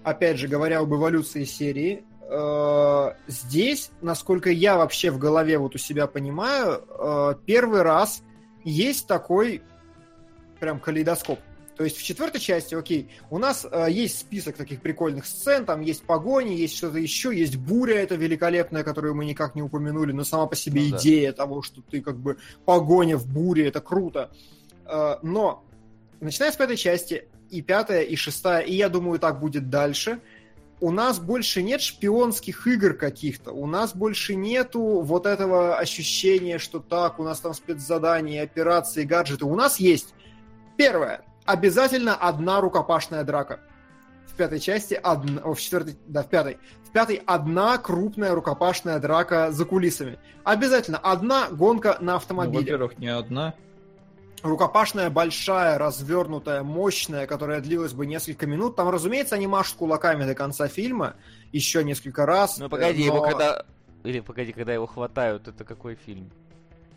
[0.03, 5.77] опять же говоря об эволюции серии, э, здесь, насколько я вообще в голове вот у
[5.77, 8.23] себя понимаю, э, первый раз
[8.65, 9.61] есть такой
[10.59, 11.39] прям калейдоскоп.
[11.77, 15.79] То есть в четвертой части, окей, у нас э, есть список таких прикольных сцен, там
[15.79, 20.25] есть погони, есть что-то еще, есть буря, это великолепная, которую мы никак не упомянули, но
[20.25, 21.37] сама по себе ну, идея да.
[21.37, 24.29] того, что ты как бы погоня в буре, это круто.
[24.83, 25.63] Э, но
[26.19, 30.19] начиная с пятой части, и пятая, и шестая, и я думаю, так будет дальше.
[30.79, 36.79] У нас больше нет шпионских игр каких-то, у нас больше нету вот этого ощущения, что
[36.79, 39.45] так, у нас там спецзадания, операции, гаджеты.
[39.45, 40.13] У нас есть,
[40.77, 43.59] первое, обязательно одна рукопашная драка.
[44.27, 46.59] В пятой части одна, о, в четвертой, да, в пятой.
[46.87, 50.19] В пятой одна крупная рукопашная драка за кулисами.
[50.43, 52.59] Обязательно одна гонка на автомобиле.
[52.59, 53.55] Ну, во-первых, не одна
[54.43, 58.75] рукопашная большая, развернутая, мощная, которая длилась бы несколько минут.
[58.75, 61.15] Там, разумеется, они машут кулаками до конца фильма
[61.51, 62.57] еще несколько раз.
[62.57, 63.15] Ну погоди, но...
[63.15, 63.65] его когда...
[64.03, 66.31] Или погоди, когда его хватают, это какой фильм?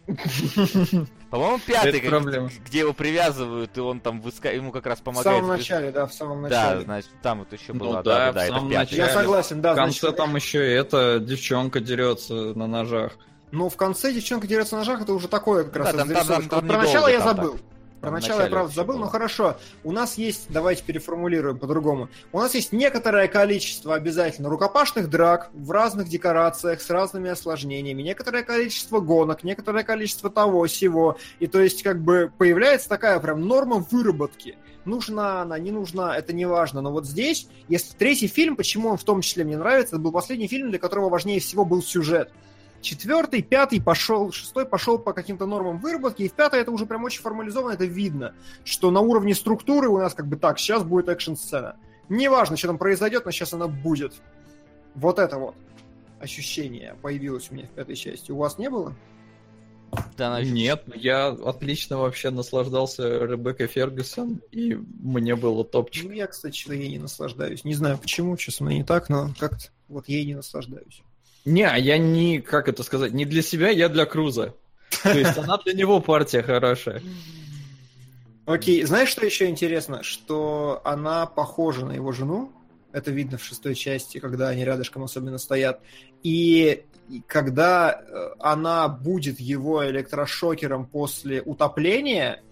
[1.31, 2.25] По-моему, пятый, как,
[2.67, 4.53] где его привязывают, и он там выска...
[4.53, 5.37] ему как раз помогает.
[5.37, 6.79] В самом начале, да, в самом начале.
[6.79, 7.97] Да, значит, там вот еще ну было.
[7.99, 8.95] Ну, да, да, да, это пятый.
[8.97, 9.75] Я согласен, да.
[9.75, 10.17] В конце значит...
[10.17, 13.13] там еще эта девчонка дерется на ножах.
[13.51, 15.93] Но в конце девчонка дерется на ножах, это уже такое как раз.
[15.93, 17.53] Да, там, там, там, там, про начало я забыл.
[17.53, 17.63] Так.
[18.01, 19.05] Про начало я, правда, забыл, было.
[19.05, 19.59] но хорошо.
[19.85, 22.09] У нас есть, давайте переформулируем по-другому.
[22.33, 28.43] У нас есть некоторое количество обязательно рукопашных драк в разных декорациях с разными осложнениями, некоторое
[28.43, 31.19] количество гонок, некоторое количество того, сего.
[31.41, 34.57] И то есть как бы появляется такая прям норма выработки.
[34.87, 36.81] Нужна она, не нужна, это не важно.
[36.81, 40.11] Но вот здесь, если третий фильм, почему он в том числе мне нравится, это был
[40.11, 42.33] последний фильм, для которого важнее всего был сюжет.
[42.81, 47.05] Четвертый, пятый пошел, шестой пошел по каким-то нормам выработки, и в пятый это уже прям
[47.05, 48.35] очень формализовано, это видно,
[48.65, 51.77] что на уровне структуры у нас как бы так, сейчас будет экшн-сцена.
[52.09, 54.15] Неважно, что там произойдет, но сейчас она будет.
[54.95, 55.55] Вот это вот
[56.21, 58.33] ощущение появилось у меня в пятой части.
[58.33, 58.95] У вас не было?
[60.17, 60.43] Да.
[60.43, 66.05] Нет, я отлично вообще наслаждался Ребеккой Фергюсон, и мне было топчик.
[66.07, 67.65] Ну, я, кстати, ей не наслаждаюсь.
[67.65, 71.03] Не знаю почему, честно, не так, но как-то вот ей не наслаждаюсь.
[71.45, 74.55] Не, а я не, как это сказать, не для себя, я для Круза.
[75.03, 77.03] То есть она для него партия хорошая.
[78.47, 80.03] Окей, знаешь, что еще интересно?
[80.03, 82.53] Что она похожа на его жену.
[82.93, 85.81] Это видно в шестой части, когда они рядышком особенно стоят.
[86.25, 86.85] И
[87.29, 92.43] когда э, она будет его электрошокером после утопления,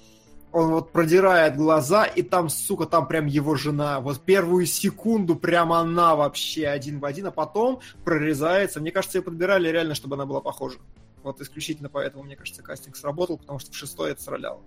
[0.53, 4.01] он вот продирает глаза, и там, сука, там прям его жена.
[4.01, 8.81] Вот первую секунду прям она вообще один в один, а потом прорезается.
[8.81, 10.79] Мне кажется, ее подбирали реально, чтобы она была похожа.
[11.23, 14.61] Вот исключительно поэтому, мне кажется, кастинг сработал, потому что в шестой это сраляло.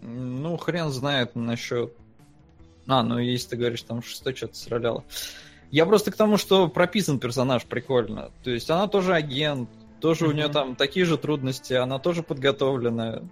[0.00, 1.92] Ну, хрен знает насчет...
[2.86, 5.04] А, ну если ты говоришь, там в шестой что-то сраляло.
[5.70, 8.30] Я просто к тому, что прописан персонаж прикольно.
[8.42, 9.68] То есть она тоже агент,
[10.00, 10.28] тоже mm-hmm.
[10.28, 13.22] у нее там такие же трудности, она тоже подготовленная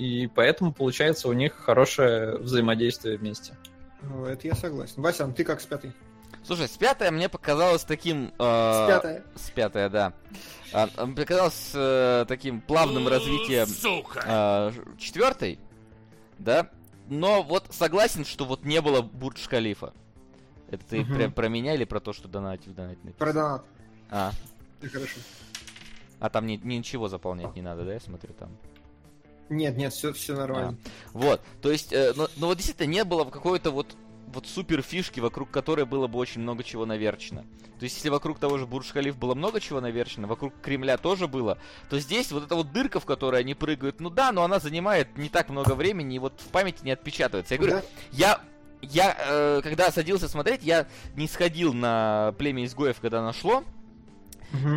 [0.00, 3.54] и поэтому получается у них хорошее взаимодействие вместе.
[4.00, 5.02] Ну, это я согласен.
[5.02, 5.92] Вася, ты как с пятой?
[6.42, 8.32] Слушай, с пятой мне показалось таким...
[8.38, 9.24] Э, с пятая?
[9.34, 10.12] С пятая, да.
[10.72, 13.68] А, показалось э, таким плавным развитием
[14.24, 15.58] э, четвертой,
[16.38, 16.70] да.
[17.10, 19.92] Но вот согласен, что вот не было Бурдж Халифа.
[20.70, 21.12] Это ты угу.
[21.12, 23.18] про, про меня или про то, что донат в донат написано?
[23.18, 23.64] Про донат.
[24.08, 24.32] А.
[24.80, 25.20] И хорошо.
[26.20, 28.56] А там ни, ничего заполнять не надо, да, я смотрю там?
[29.50, 30.76] Нет, нет, все, все нормально.
[30.84, 33.96] А, вот, то есть, э, но, но вот действительно не было какой-то вот
[34.32, 37.44] вот супер фишки, вокруг которой было бы очень много чего наверчено.
[37.78, 41.58] То есть, если вокруг того же Бурж-Халиф было много чего наверчено, вокруг Кремля тоже было,
[41.88, 45.16] то здесь вот эта вот дырка, в которой они прыгают, ну да, но она занимает
[45.16, 47.54] не так много времени, и вот в памяти не отпечатывается.
[47.54, 47.82] Я говорю, да.
[48.12, 48.40] я
[48.82, 53.64] я, э, когда садился смотреть, я не сходил на племя изгоев, когда нашло.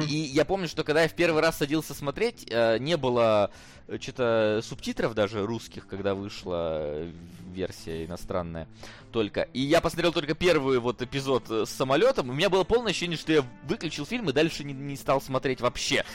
[0.07, 3.51] И я помню, что когда я в первый раз садился смотреть, э, не было
[3.87, 7.11] Э, что-то субтитров даже русских, когда вышла э,
[7.53, 8.67] версия иностранная
[9.11, 9.41] только.
[9.53, 12.29] И я посмотрел только первый вот эпизод с самолетом.
[12.29, 15.61] У меня было полное ощущение, что я выключил фильм и дальше не, не стал смотреть
[15.61, 16.05] вообще.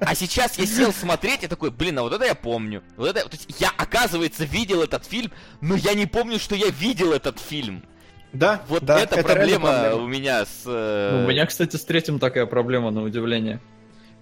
[0.00, 2.82] А сейчас я сел смотреть и такой, блин, а вот это я помню.
[2.96, 6.68] Вот это, то есть я, оказывается, видел этот фильм, но я не помню, что я
[6.68, 7.84] видел этот фильм.
[8.32, 10.62] Да, вот да, это, это проблема, проблема у меня с...
[10.66, 11.24] Э...
[11.24, 13.60] У меня, кстати, с третьим такая проблема, на удивление.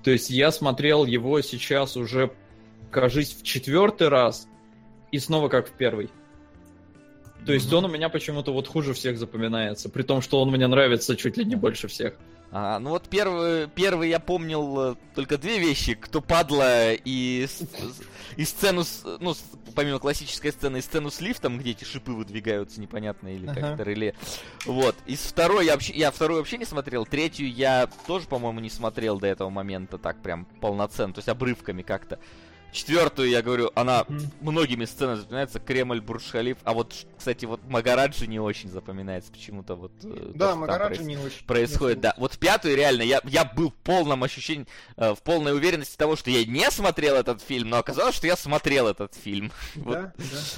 [0.02, 2.32] То есть я смотрел его сейчас уже
[2.90, 4.48] кажись, в четвертый раз
[5.12, 6.10] и снова как в первый.
[7.46, 7.76] То есть mm-hmm.
[7.76, 11.36] он у меня почему-то вот хуже всех запоминается, при том, что он мне нравится чуть
[11.36, 12.14] ли не больше всех.
[12.52, 15.94] А, ну вот первый, первый я помнил э, только две вещи.
[15.94, 17.46] Кто падла и,
[18.36, 19.34] и сцену, с, ну,
[19.74, 23.60] помимо классической сцены, и сцену с лифтом, где эти шипы выдвигаются непонятно или ага.
[23.60, 24.14] как-то реле.
[24.66, 24.96] Вот.
[25.06, 27.06] Из второй я вообще, я вторую вообще не смотрел.
[27.06, 31.14] Третью я тоже, по-моему, не смотрел до этого момента так прям полноценно.
[31.14, 32.18] То есть обрывками как-то.
[32.72, 34.30] Четвертую, я говорю, она mm-hmm.
[34.40, 39.92] многими сценами запоминается, Кремль, Бурж-Халиф, а вот, кстати, вот Магараджи не очень запоминается почему-то вот.
[40.04, 41.08] Э, да, Магараджи проис...
[41.08, 41.44] не очень.
[41.46, 42.14] Происходит, не да.
[42.16, 44.66] Вот пятую реально, я, я был в полном ощущении,
[44.96, 48.36] э, в полной уверенности того, что я не смотрел этот фильм, но оказалось, что я
[48.36, 49.50] смотрел этот фильм.
[49.74, 50.12] Да, вот, да,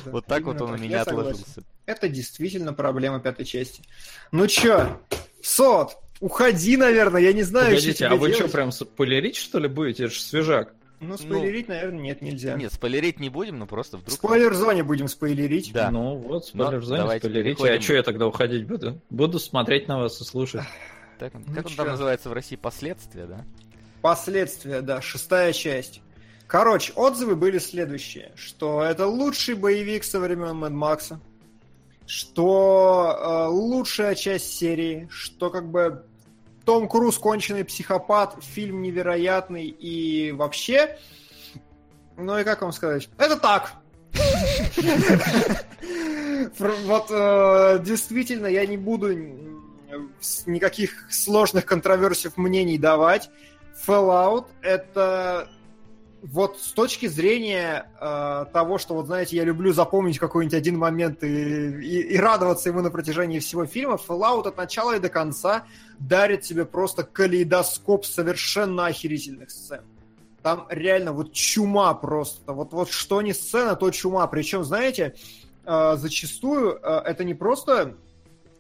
[0.05, 0.10] да.
[0.10, 0.78] Вот так Именно вот он так.
[0.78, 1.44] у меня я отложился.
[1.44, 1.64] Согласен.
[1.86, 3.82] Это действительно проблема пятой части.
[4.30, 5.01] Ну чё,
[5.43, 8.36] Сот, уходи, наверное, я не знаю, Погодите, что а вы делать.
[8.36, 10.05] что, прям спойлерить, что ли, будете?
[10.05, 10.74] Это же свежак.
[11.03, 12.55] Ну, спойлерить, ну, наверное, нет, нельзя.
[12.55, 14.11] Нет, спойлерить не будем, но просто вдруг...
[14.11, 15.73] В спойлер-зоне будем спойлерить.
[15.73, 15.91] Да.
[15.91, 17.59] Ну, вот, спойлер-зоне спойлерить.
[17.59, 17.79] Переходим...
[17.79, 19.01] А что я тогда уходить буду?
[19.11, 20.62] Буду смотреть на вас и слушать.
[21.19, 22.57] Так, ну, как он там называется в России?
[22.57, 23.45] Последствия, да?
[24.01, 26.01] Последствия, да, шестая часть.
[26.47, 31.20] Короче, отзывы были следующие, что это лучший боевик со времен Мэд Макса,
[32.07, 36.05] что э, лучшая часть серии, что как бы
[36.64, 40.98] том Круз конченый психопат, фильм невероятный и вообще...
[42.16, 43.09] Ну и как вам сказать?
[43.18, 43.74] Это так!
[46.59, 49.14] Вот э, действительно, я не буду
[50.47, 53.30] никаких сложных контроверсий мнений давать.
[53.86, 55.48] Fallout— это
[56.23, 61.24] вот с точки зрения э, того, что, вот знаете, я люблю запомнить какой-нибудь один момент
[61.24, 65.65] и, и, и радоваться ему на протяжении всего фильма, Fallout от начала и до конца
[65.99, 69.81] дарит тебе просто калейдоскоп совершенно охерительных сцен.
[70.43, 72.53] Там реально вот чума просто.
[72.53, 74.24] Вот, вот что не сцена, то чума.
[74.28, 75.15] Причем, знаете,
[75.65, 77.97] э, зачастую э, это не просто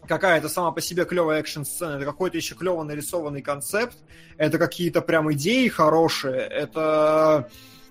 [0.06, 3.96] какая-то сама по себе клевая экшн-сцена, это какой-то еще клево нарисованный концепт,
[4.36, 7.48] это какие-то прям идеи хорошие, это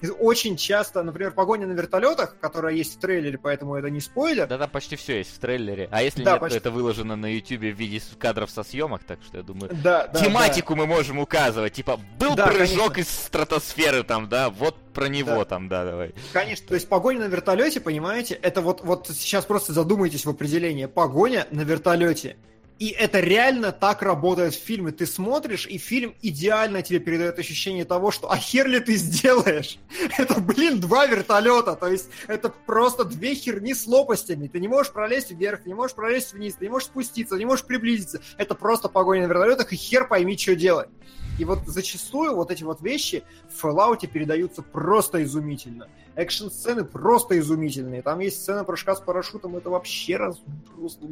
[0.09, 4.47] очень часто, например, погоня на вертолетах, которая есть в трейлере, поэтому это не спойлер.
[4.47, 5.87] Да, да, почти все есть в трейлере.
[5.91, 6.59] А если да, нет, почти...
[6.59, 10.07] то это выложено на YouTube в виде кадров со съемок, так что я думаю, да,
[10.07, 10.81] да, тематику да.
[10.81, 11.73] мы можем указывать.
[11.73, 13.11] Типа, был да, прыжок конечно.
[13.11, 15.45] из стратосферы там, да, вот про него да.
[15.45, 16.13] там, да, давай.
[16.33, 20.85] Конечно, то есть погоня на вертолете, понимаете, это вот, вот сейчас просто задумайтесь в определении.
[20.85, 22.37] Погоня на вертолете.
[22.81, 24.91] И это реально так работает в фильме.
[24.91, 29.77] Ты смотришь, и фильм идеально тебе передает ощущение того, что а хер ли ты сделаешь?
[30.17, 31.75] Это, блин, два вертолета.
[31.75, 34.47] То есть это просто две херни с лопастями.
[34.47, 37.39] Ты не можешь пролезть вверх, ты не можешь пролезть вниз, ты не можешь спуститься, ты
[37.41, 38.19] не можешь приблизиться.
[38.37, 40.89] Это просто погоня на вертолетах, и хер пойми, что делать.
[41.37, 45.87] И вот зачастую вот эти вот вещи в Fallout передаются просто изумительно.
[46.15, 48.01] Экшн-сцены просто изумительные.
[48.01, 50.39] Там есть сцена прыжка с парашютом, это вообще раз...
[50.75, 51.07] Просто...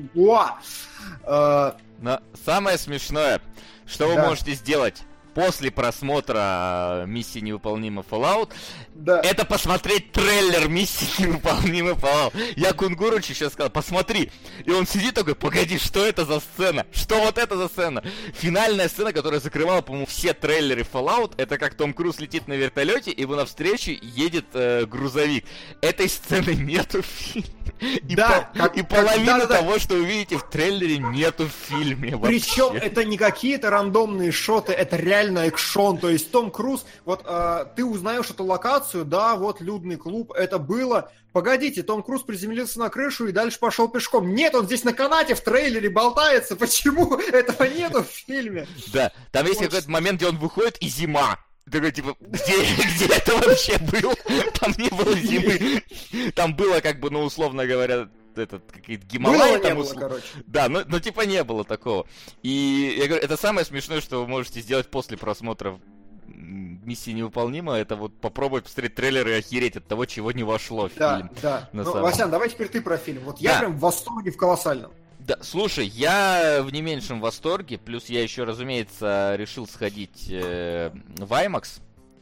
[2.02, 3.42] Но самое смешное,
[3.86, 4.16] что да.
[4.16, 8.52] вы можете сделать после просмотра миссии невыполнима Fallout,
[8.94, 9.22] да.
[9.22, 12.34] это посмотреть трейлер миссии невыполнима Fallout.
[12.56, 14.32] Я Кунгуручи сейчас сказал, посмотри.
[14.66, 16.86] И он сидит такой, погоди, что это за сцена?
[16.92, 18.04] Что вот это за сцена?
[18.34, 23.12] Финальная сцена, которая закрывала, по-моему, все трейлеры Fallout, это как Том Круз летит на вертолете,
[23.12, 25.46] и ему навстречу едет э, грузовик.
[25.82, 27.50] Этой сцены нету в фильме.
[27.80, 31.46] И, да, по, как, и половина да, да, того, что вы видите в трейлере, нету
[31.46, 32.18] в фильме.
[32.18, 35.98] Причем это не какие-то рандомные шоты, это реально экшон.
[35.98, 40.60] То есть Том Круз, вот э, ты узнаешь эту локацию, да, вот людный клуб, это
[40.60, 41.12] было.
[41.32, 44.34] Погодите, Том Круз приземлился на крышу и дальше пошел пешком.
[44.34, 46.56] Нет, он здесь на канате в трейлере болтается.
[46.56, 48.68] Почему этого нету в фильме?
[48.94, 51.38] Да, там есть какой-то момент, где он выходит и зима.
[51.72, 52.54] Такой, типа, где,
[52.96, 54.16] где это вообще было?
[54.60, 55.84] Там не было зимы.
[56.36, 58.10] Там было, как бы, ну, условно говоря,
[58.40, 59.78] этот, какие-то Гималаи было, там...
[59.78, 60.26] Было, короче.
[60.48, 62.08] Да, но, но типа не было такого.
[62.42, 65.80] И я говорю, это самое смешное, что вы можете сделать после просмотра
[66.28, 70.96] миссии невыполнима, это вот попробовать посмотреть трейлер и охереть от того, чего не вошло в
[70.96, 71.30] да, фильм.
[71.42, 71.70] Да, да.
[71.74, 72.02] Ну, самом...
[72.02, 73.24] Васян, давай теперь ты про фильм.
[73.24, 73.60] Вот я да.
[73.60, 74.92] прям в восторге в колоссальном.
[75.20, 81.32] Да, слушай, я в не меньшем восторге, плюс я еще, разумеется, решил сходить э, в
[81.32, 81.82] IMAX.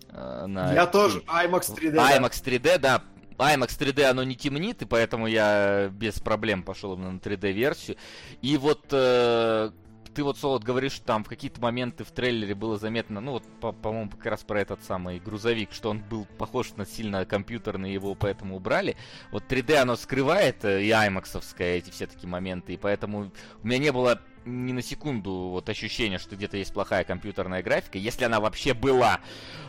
[0.10, 1.96] Э, на я тоже, IMAX 3D.
[1.96, 3.04] IMAX 3D, да.
[3.38, 7.98] IMAX 3D оно не темнит, и поэтому я без проблем пошел именно на 3D-версию.
[8.42, 9.72] И вот э,
[10.18, 13.72] ты вот, Солод, говоришь, там в какие-то моменты в трейлере было заметно, ну вот, по-
[13.72, 18.16] по-моему, как раз про этот самый грузовик, что он был похож на сильно компьютерный, его
[18.16, 18.98] поэтому убрали.
[19.32, 23.78] Вот 3D оно скрывает, э, и аймаксовское эти все такие моменты, и поэтому у меня
[23.78, 28.40] не было ни на секунду вот ощущение, что где-то есть плохая компьютерная графика, если она
[28.40, 29.20] вообще была.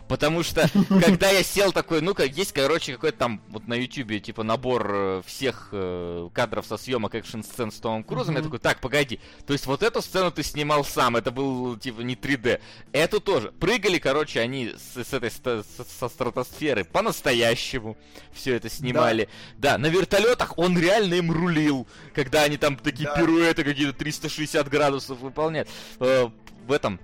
[0.08, 4.42] Потому что, когда я сел такой, ну-ка, есть, короче, какой-то там вот на ютюбе, типа,
[4.42, 9.20] набор э, всех э, кадров со съемок экшн-сцен с Томом Крузом, я такой, так, погоди,
[9.46, 12.60] то есть вот эту сцену ты снимал сам, это был, типа, не 3D.
[12.92, 13.52] Эту тоже.
[13.52, 15.64] Прыгали, короче, они с, с этой, с,
[15.98, 17.98] со стратосферы по-настоящему
[18.32, 19.28] все это снимали.
[19.58, 19.72] Да.
[19.72, 23.14] да, на вертолетах он реально им рулил, когда они там такие да.
[23.14, 25.68] пируэты какие-то 360 градусов выполняют.
[26.00, 26.28] Э,
[26.66, 27.00] в этом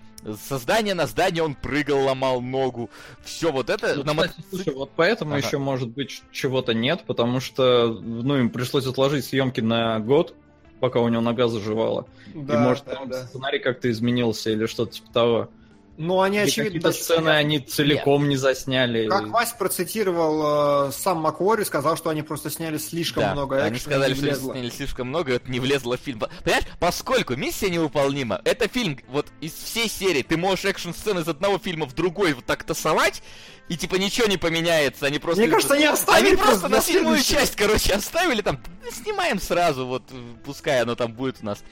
[0.49, 2.91] создание на здание он прыгал, ломал ногу.
[3.23, 3.95] Все вот это...
[3.97, 5.47] Ну, на кстати, слушай, вот поэтому ага.
[5.47, 10.35] еще, может быть, чего-то нет, потому что, ну, им пришлось отложить съемки на год,
[10.81, 12.07] пока у него нога заживала.
[12.35, 13.27] Да, И, может, да, там да.
[13.27, 15.49] сценарий как-то изменился или что-то типа того.
[15.97, 16.81] Ну, они, очевидно...
[16.81, 18.31] Какие-то сцены они целиком Нет.
[18.31, 19.09] не засняли.
[19.09, 23.79] Как Вась процитировал э, сам Маквори, сказал, что они просто сняли слишком да, много они
[23.79, 26.21] сказали, что сняли слишком много, это не влезло в фильм.
[26.43, 31.59] Понимаешь, поскольку миссия невыполнима, это фильм, вот из всей серии, ты можешь экшн-сцены из одного
[31.59, 33.23] фильма в другой вот так тасовать,
[33.69, 35.43] и типа ничего не поменяется, они просто...
[35.43, 38.59] Мне кажется, они оставили Они просто на седьмую часть, короче, оставили там,
[38.91, 40.03] снимаем сразу, вот,
[40.45, 41.63] пускай оно там будет у нас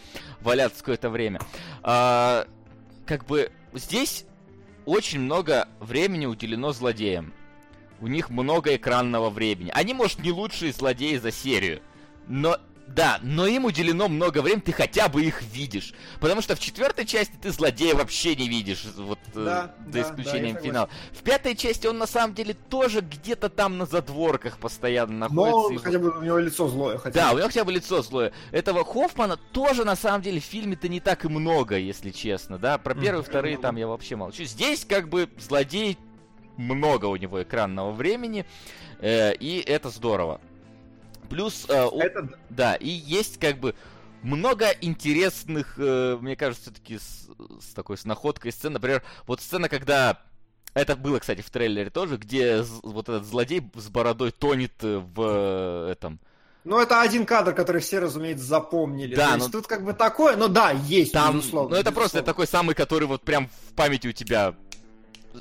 [0.40, 1.40] валяться какое-то время.
[1.82, 2.46] А,
[3.04, 4.24] как бы здесь
[4.84, 7.32] очень много времени уделено злодеям.
[8.00, 9.70] У них много экранного времени.
[9.74, 11.80] Они, может, не лучшие злодеи за серию,
[12.26, 12.58] но
[12.94, 15.94] да, но им уделено много времени, ты хотя бы их видишь.
[16.20, 19.92] Потому что в четвертой части ты злодея вообще не видишь, вот э, да, э, за
[19.92, 20.88] да, исключением да, финала.
[21.12, 25.50] В пятой части он на самом деле тоже где-то там на задворках постоянно находится.
[25.50, 26.98] Но он, хотя бы у него лицо злое.
[26.98, 28.32] Хотя да, у него хотя бы лицо злое.
[28.50, 32.78] Этого Хоффмана тоже на самом деле в фильме-то не так и много, если честно, да.
[32.78, 33.28] Про первые, mm-hmm.
[33.28, 34.44] вторые там я вообще молчу.
[34.44, 35.98] Здесь как бы злодей
[36.56, 38.44] много у него экранного времени,
[39.00, 40.40] э, и это здорово.
[41.32, 42.28] Плюс, э, это...
[42.50, 43.74] да, и есть как бы
[44.22, 47.28] много интересных, э, мне кажется, все-таки с,
[47.60, 48.72] с такой с находкой сцен.
[48.72, 50.22] Например, вот сцена, когда
[50.74, 56.20] это было, кстати, в трейлере тоже, где вот этот злодей с бородой тонет в этом
[56.64, 59.16] ну, это один кадр, который все, разумеется, запомнили.
[59.16, 59.52] Да, То есть, ну...
[59.52, 61.70] тут как бы такое, но да, есть, Там, безусловно.
[61.70, 62.00] Ну, это безусловно.
[62.00, 64.54] просто такой самый, который вот прям в памяти у тебя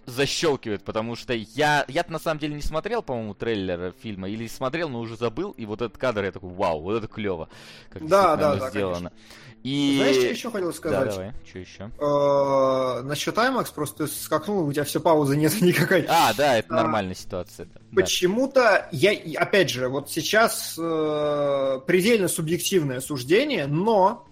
[0.05, 4.89] защелкивает, потому что я, я на самом деле не смотрел, по-моему, трейлер фильма, или смотрел,
[4.89, 7.49] но уже забыл, и вот этот кадр я такой, вау, вот это клево,
[7.89, 9.11] как да, да, да, сделано.
[9.11, 9.51] Конечно.
[9.63, 9.97] И...
[9.97, 11.05] Знаешь, что еще хотел сказать?
[11.05, 11.91] Да, давай, что еще?
[11.99, 16.05] Э, насчет IMAX просто скакнул, у тебя все паузы нет никакой.
[16.09, 17.67] А, да, это а, нормальная ситуация.
[17.93, 24.27] Почему-то, я, опять же, вот сейчас э, предельно субъективное суждение, но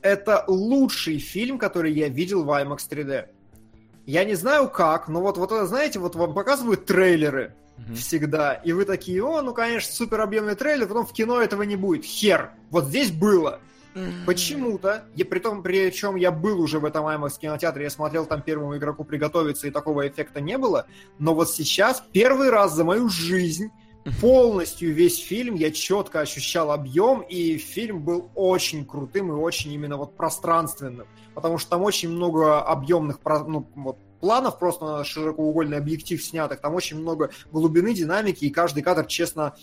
[0.00, 3.28] это лучший фильм, который я видел в IMAX 3D.
[4.06, 7.94] Я не знаю как, но вот, вот это, знаете, вот вам показывают трейлеры mm-hmm.
[7.94, 11.76] всегда, и вы такие, о, ну, конечно, супер объемный трейлер, потом в кино этого не
[11.76, 12.04] будет.
[12.04, 12.50] Хер!
[12.70, 13.60] Вот здесь было.
[13.94, 14.24] Mm-hmm.
[14.26, 18.42] Почему-то, я, при том, причем я был уже в этом IMAX кинотеатре, я смотрел там
[18.42, 20.86] первому игроку приготовиться, и такого эффекта не было,
[21.18, 23.70] но вот сейчас первый раз за мою жизнь
[24.20, 29.96] полностью весь фильм я четко ощущал объем, и фильм был очень крутым и очень именно
[29.96, 36.22] вот пространственным, потому что там очень много объемных ну, вот, планов, просто на широкоугольный объектив
[36.22, 39.54] снятых, там очень много глубины, динамики, и каждый кадр честно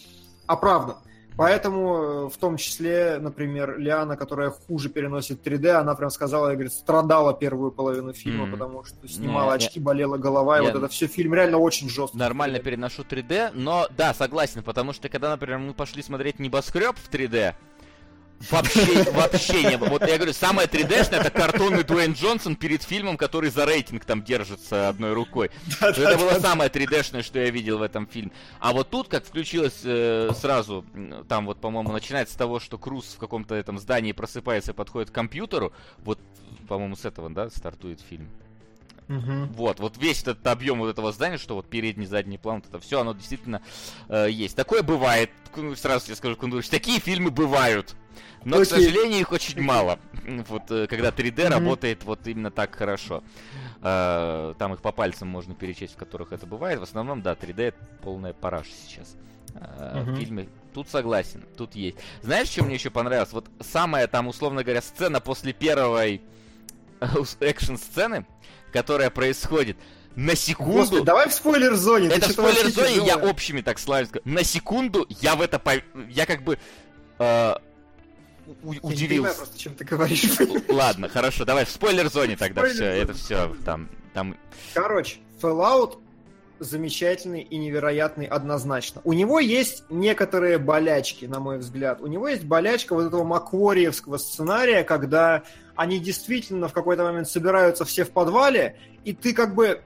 [0.48, 0.98] оправдан.
[1.38, 6.54] Поэтому, э, в том числе, например, Лиана, которая хуже переносит 3D, она прям сказала, я
[6.54, 8.52] говорит, страдала первую половину фильма, mm.
[8.52, 11.90] потому что снимала не, очки, болела голова, не, и вот это все фильм реально очень
[11.90, 12.18] жестко.
[12.18, 17.10] Нормально переношу 3D, но да, согласен, потому что когда, например, мы пошли смотреть небоскреб в
[17.10, 17.56] 3D,
[18.50, 19.90] Вообще, вообще не было.
[19.90, 24.24] Вот я говорю, самое 3D-шное это картонный Дуэйн Джонсон перед фильмом, который за рейтинг там
[24.24, 25.52] держится одной рукой.
[25.80, 26.40] Да, это да, было да.
[26.40, 28.32] самое 3D-шное, что я видел в этом фильме.
[28.60, 30.86] А вот тут, как включилось э, сразу,
[31.28, 35.12] там вот, по-моему, начинается с того, что Круз в каком-то этом здании просыпается и подходит
[35.12, 35.74] к компьютеру.
[36.00, 36.20] Вот,
[36.68, 38.30] по-моему, с этого, да, стартует фильм.
[39.12, 39.54] Угу.
[39.56, 42.80] Вот, вот весь этот объем вот этого здания, что вот передний, задний план, вот это
[42.80, 43.62] все, оно действительно
[44.08, 44.56] э, есть.
[44.56, 45.32] Такое бывает.
[45.76, 47.96] Сразу тебе скажу, Кундурович, такие фильмы бывают.
[48.46, 48.66] Но, Окей.
[48.66, 50.00] к сожалению, их очень мало.
[50.48, 51.50] Вот э, когда 3D mm-hmm.
[51.50, 53.24] работает вот именно так хорошо.
[53.82, 56.80] Э, там их по пальцам можно перечесть, в которых это бывает.
[56.80, 59.18] В основном, да, 3D это полная параша сейчас.
[59.54, 60.04] Uh, mm-hmm.
[60.04, 60.50] В фильме.
[60.74, 61.98] Тут согласен, тут есть.
[62.22, 63.34] Знаешь, что мне еще понравилось?
[63.34, 66.22] Вот самая там, условно говоря, сцена после первой
[67.40, 68.26] экшн-сцены,
[68.72, 69.78] которая происходит.
[70.16, 70.80] На секунду...
[70.80, 72.10] Господи, давай в спойлер-зоне.
[72.10, 74.10] Это в спойлер-зоне я общими так славюсь.
[74.26, 75.58] На секунду я в это...
[75.60, 75.82] Пов...
[76.10, 76.58] Я как бы...
[77.20, 77.56] Э,
[78.64, 78.90] у- удивился.
[78.90, 80.24] Я не понимаю просто, чем ты говоришь.
[80.68, 84.38] Ладно, хорошо, давай в спойлер-зоне тогда спойлер все, это все там, там...
[84.74, 86.00] Короче, Fallout
[86.60, 89.02] замечательный и невероятный однозначно.
[89.04, 92.02] У него есть некоторые болячки, на мой взгляд.
[92.02, 95.42] У него есть болячка вот этого маквориевского сценария, когда
[95.82, 99.82] они действительно в какой-то момент собираются все в подвале, и ты как бы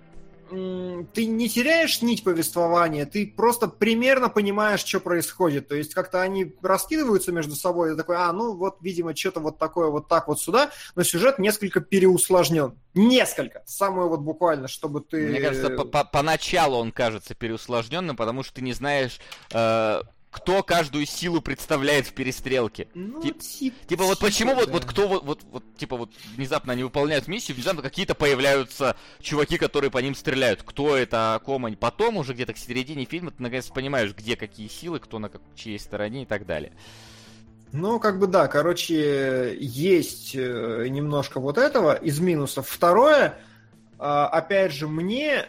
[0.50, 5.68] ты не теряешь нить повествования, ты просто примерно понимаешь, что происходит.
[5.68, 9.58] То есть как-то они раскидываются между собой, и такой, а, ну вот, видимо, что-то вот
[9.58, 12.78] такое вот так вот сюда, но сюжет несколько переусложнен.
[12.94, 13.64] Несколько.
[13.66, 15.30] Самое вот буквально, чтобы ты...
[15.30, 19.20] Мне кажется, поначалу он кажется переусложненным, потому что ты не знаешь,
[19.52, 20.02] э,
[20.36, 22.90] кто каждую силу представляет в перестрелке.
[22.94, 24.60] Ну, Тип, тип, типа вот почему да.
[24.60, 28.98] вот, вот кто вот, вот, вот типа вот внезапно они выполняют миссию, внезапно какие-то появляются
[29.22, 30.62] чуваки, которые по ним стреляют.
[30.62, 31.78] Кто это, о ком они.
[31.78, 35.42] Потом уже где-то к середине фильма ты наконец понимаешь, где какие силы, кто на как,
[35.56, 36.74] чьей стороне и так далее.
[37.72, 42.68] Ну, как бы да, короче, есть э, немножко вот этого из минусов.
[42.68, 43.40] Второе,
[43.98, 45.46] а, опять же, мне,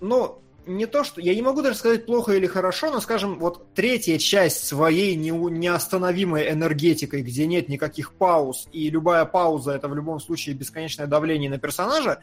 [0.00, 1.20] ну, не то, что...
[1.20, 5.30] Я не могу даже сказать плохо или хорошо, но, скажем, вот третья часть своей не,
[5.30, 11.50] неостановимой энергетикой, где нет никаких пауз, и любая пауза— это в любом случае бесконечное давление
[11.50, 12.20] на персонажа,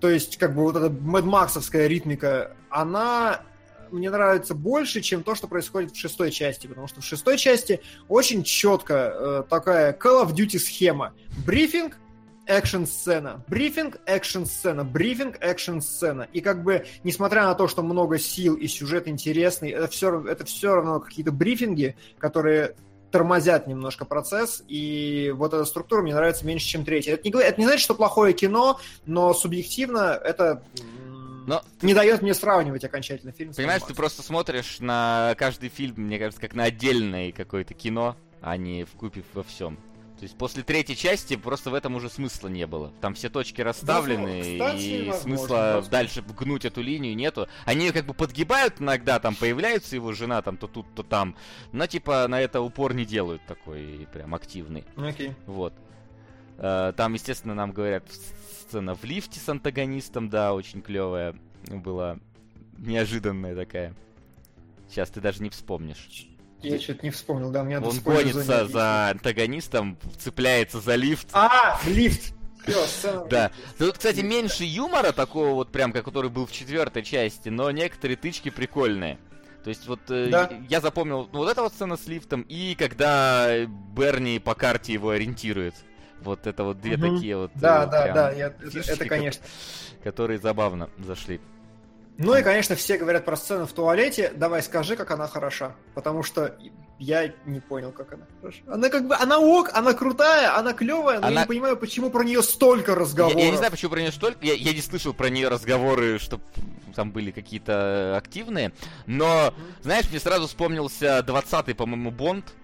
[0.00, 3.42] то есть, как бы вот эта мэдмаксовская ритмика, она
[3.90, 7.80] мне нравится больше, чем то, что происходит в шестой части, потому что в шестой части
[8.08, 11.14] очень четко э, такая Call of Duty схема.
[11.46, 11.96] Брифинг,
[12.46, 16.28] экшн-сцена, брифинг, экшн-сцена, брифинг, экшн-сцена.
[16.32, 20.44] И как бы, несмотря на то, что много сил и сюжет интересный, это все, это
[20.44, 22.76] все равно какие-то брифинги, которые
[23.10, 27.14] тормозят немножко процесс, и вот эта структура мне нравится меньше, чем третья.
[27.14, 30.64] Это не, это не значит, что плохое кино, но субъективно это
[31.46, 32.00] но не ты...
[32.00, 33.52] дает мне сравнивать окончательно фильм.
[33.52, 38.56] Понимаешь, ты просто смотришь на каждый фильм, мне кажется, как на отдельное какое-то кино, а
[38.56, 39.78] не в купе во всем.
[40.24, 42.94] То есть после третьей части просто в этом уже смысла не было.
[43.02, 45.90] Там все точки расставлены, Кстати, и возможно, смысла возможно.
[45.90, 47.46] дальше гнуть эту линию нету.
[47.66, 51.36] Они как бы подгибают иногда, там появляется его жена, там то тут, то там.
[51.72, 54.84] Но типа на это упор не делают такой прям активный.
[54.96, 55.28] Окей.
[55.28, 55.34] Okay.
[55.44, 55.74] Вот.
[56.56, 58.04] Э, там, естественно, нам говорят
[58.62, 61.36] сцена в лифте с антагонистом, да, очень клевая
[61.68, 62.16] была.
[62.78, 63.94] Неожиданная такая.
[64.88, 66.30] Сейчас ты даже не вспомнишь.
[66.64, 71.28] Я что-то не вспомнил, да, мне Он гонится за антагонистом, цепляется за лифт.
[71.32, 72.34] А, лифт!
[73.28, 73.50] Да.
[73.78, 78.16] Тут, кстати, меньше юмора такого вот прям, как который был в четвертой части, но некоторые
[78.16, 79.18] тычки прикольные.
[79.64, 80.50] То есть вот э, да.
[80.68, 83.64] я запомнил ну, вот эта вот сцена с лифтом, и когда
[83.96, 85.74] Берни по карте его ориентирует.
[86.20, 87.14] Вот это вот две угу.
[87.16, 87.50] такие вот.
[87.54, 89.42] Да, э, да, да, я, фишечки, это, конечно.
[90.02, 91.40] Которые забавно зашли.
[92.16, 94.32] Ну и, конечно, все говорят про сцену в туалете.
[94.34, 95.74] Давай скажи, как она хороша.
[95.94, 96.56] Потому что
[96.98, 98.62] я не понял, как она хороша.
[98.68, 101.40] Она как бы, она ок, она крутая, она клевая, но она...
[101.40, 103.36] я не понимаю, почему про нее столько разговоров.
[103.36, 104.38] Я, я не знаю, почему про нее столько.
[104.46, 106.40] Я, я не слышал про нее разговоры, что
[106.94, 108.72] там были какие-то активные.
[109.06, 109.52] Но,
[109.82, 112.54] знаешь, мне сразу вспомнился 20-й, по-моему, Бонд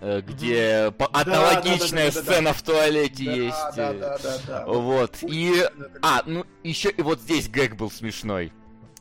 [0.00, 1.10] Э, где mm-hmm.
[1.12, 3.56] аналогичная да, да, да, сцена в туалете есть.
[3.76, 4.66] Да, да, да, да.
[4.66, 5.16] Вот.
[5.22, 5.64] И.
[6.02, 8.52] А, ну еще и вот здесь гэг был смешной.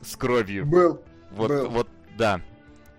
[0.01, 0.65] С кровью.
[0.65, 1.01] Был.
[1.31, 1.69] Вот, был.
[1.69, 2.41] вот, да.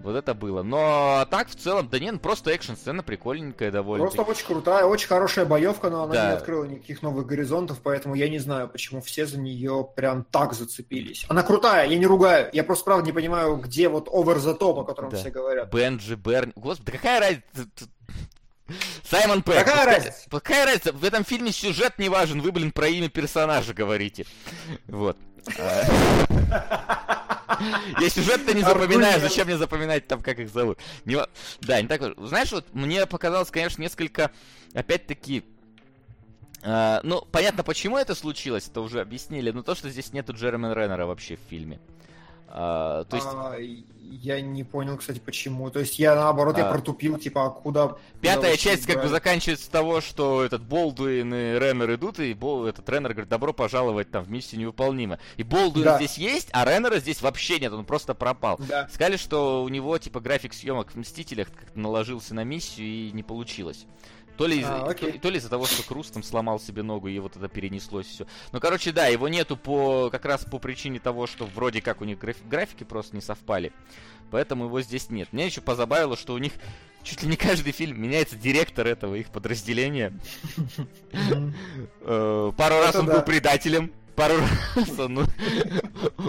[0.01, 0.63] Вот это было.
[0.63, 4.05] Но так в целом, да нет, ну, просто экшн-сцена прикольненькая довольно.
[4.05, 6.27] Просто очень крутая, очень хорошая боевка, но она да.
[6.27, 10.55] не открыла никаких новых горизонтов, поэтому я не знаю, почему все за нее прям так
[10.55, 11.27] зацепились.
[11.29, 14.81] Она крутая, я не ругаю, я просто правда не понимаю, где вот over the top,
[14.81, 15.17] о котором да.
[15.17, 15.73] все говорят.
[15.73, 17.91] Бенджи, Берни, господи, какая разница?
[19.03, 19.65] Саймон Пэк.
[19.65, 20.31] Какая разница?
[20.31, 20.93] Какая разница?
[20.93, 24.27] В этом фильме сюжет не важен, вы, блин, про имя персонажа говорите.
[24.87, 25.17] Вот.
[28.01, 30.79] Я сюжет-то не запоминаю, зачем мне запоминать там, как их зовут?
[31.05, 31.19] Не...
[31.61, 32.15] Да, не так.
[32.19, 34.31] Знаешь, вот мне показалось, конечно, несколько,
[34.75, 35.45] опять-таки,
[36.61, 40.75] Uh, ну, понятно, почему это случилось, это уже объяснили, но то, что здесь нету Джереми
[40.75, 41.79] Реннера вообще в фильме.
[42.51, 43.29] А, то есть...
[43.31, 43.57] А,
[44.11, 45.71] я не понял, кстати, почему.
[45.71, 46.61] То есть я наоборот, а...
[46.61, 47.97] я протупил, типа, а куда...
[48.21, 52.33] Пятая куда часть как бы заканчивается с того, что этот Болдуин и Реннер идут, и
[52.33, 52.67] Бол...
[52.67, 55.19] этот Реннер говорит, добро пожаловать там в миссию невыполнима.
[55.37, 55.97] И Болдуин да.
[55.97, 58.59] здесь есть, а Реннера здесь вообще нет, он просто пропал.
[58.67, 58.89] Да.
[58.89, 63.23] Сказали, что у него, типа, график съемок в Мстителях как-то наложился на миссию и не
[63.23, 63.87] получилось.
[64.39, 67.19] То ли, а, то, то ли из-за того, что Круз там сломал себе ногу, и
[67.19, 68.25] вот это перенеслось все.
[68.53, 72.05] Ну, короче, да, его нету по как раз по причине того, что вроде как у
[72.05, 73.73] них граф, графики просто не совпали.
[74.31, 75.33] Поэтому его здесь нет.
[75.33, 76.53] Меня еще позабавило, что у них
[77.03, 80.13] чуть ли не каждый фильм меняется директор этого их подразделения.
[82.01, 84.35] Э, пару раз он был предателем, пару
[84.75, 85.27] раз он,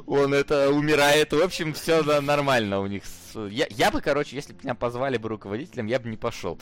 [0.05, 1.33] он это умирает.
[1.33, 3.03] В общем, все нормально у них.
[3.49, 6.59] Я, я бы, короче, если бы меня позвали бы руководителем, я бы не пошел.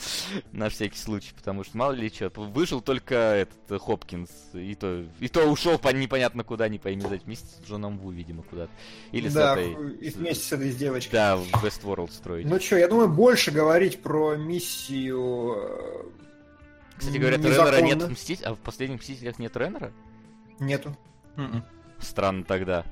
[0.52, 2.30] На всякий случай, потому что мало ли что.
[2.36, 7.48] Вышел только этот Хопкинс, и то, и то ушел по непонятно куда, не пойми, вместе
[7.48, 8.72] с Джоном Ву, видимо, куда-то.
[9.12, 9.98] Или да, с этой...
[9.98, 11.12] и вместе с этой с девочкой.
[11.14, 12.46] Да, в Westworld строить.
[12.46, 18.52] Ну что, я думаю, больше говорить про миссию э, кстати говоря, Реннера нет в Мстителях,
[18.52, 19.92] а в последних Мстителях нет Реннера?
[20.60, 20.98] Нету.
[22.00, 22.86] Странно тогда.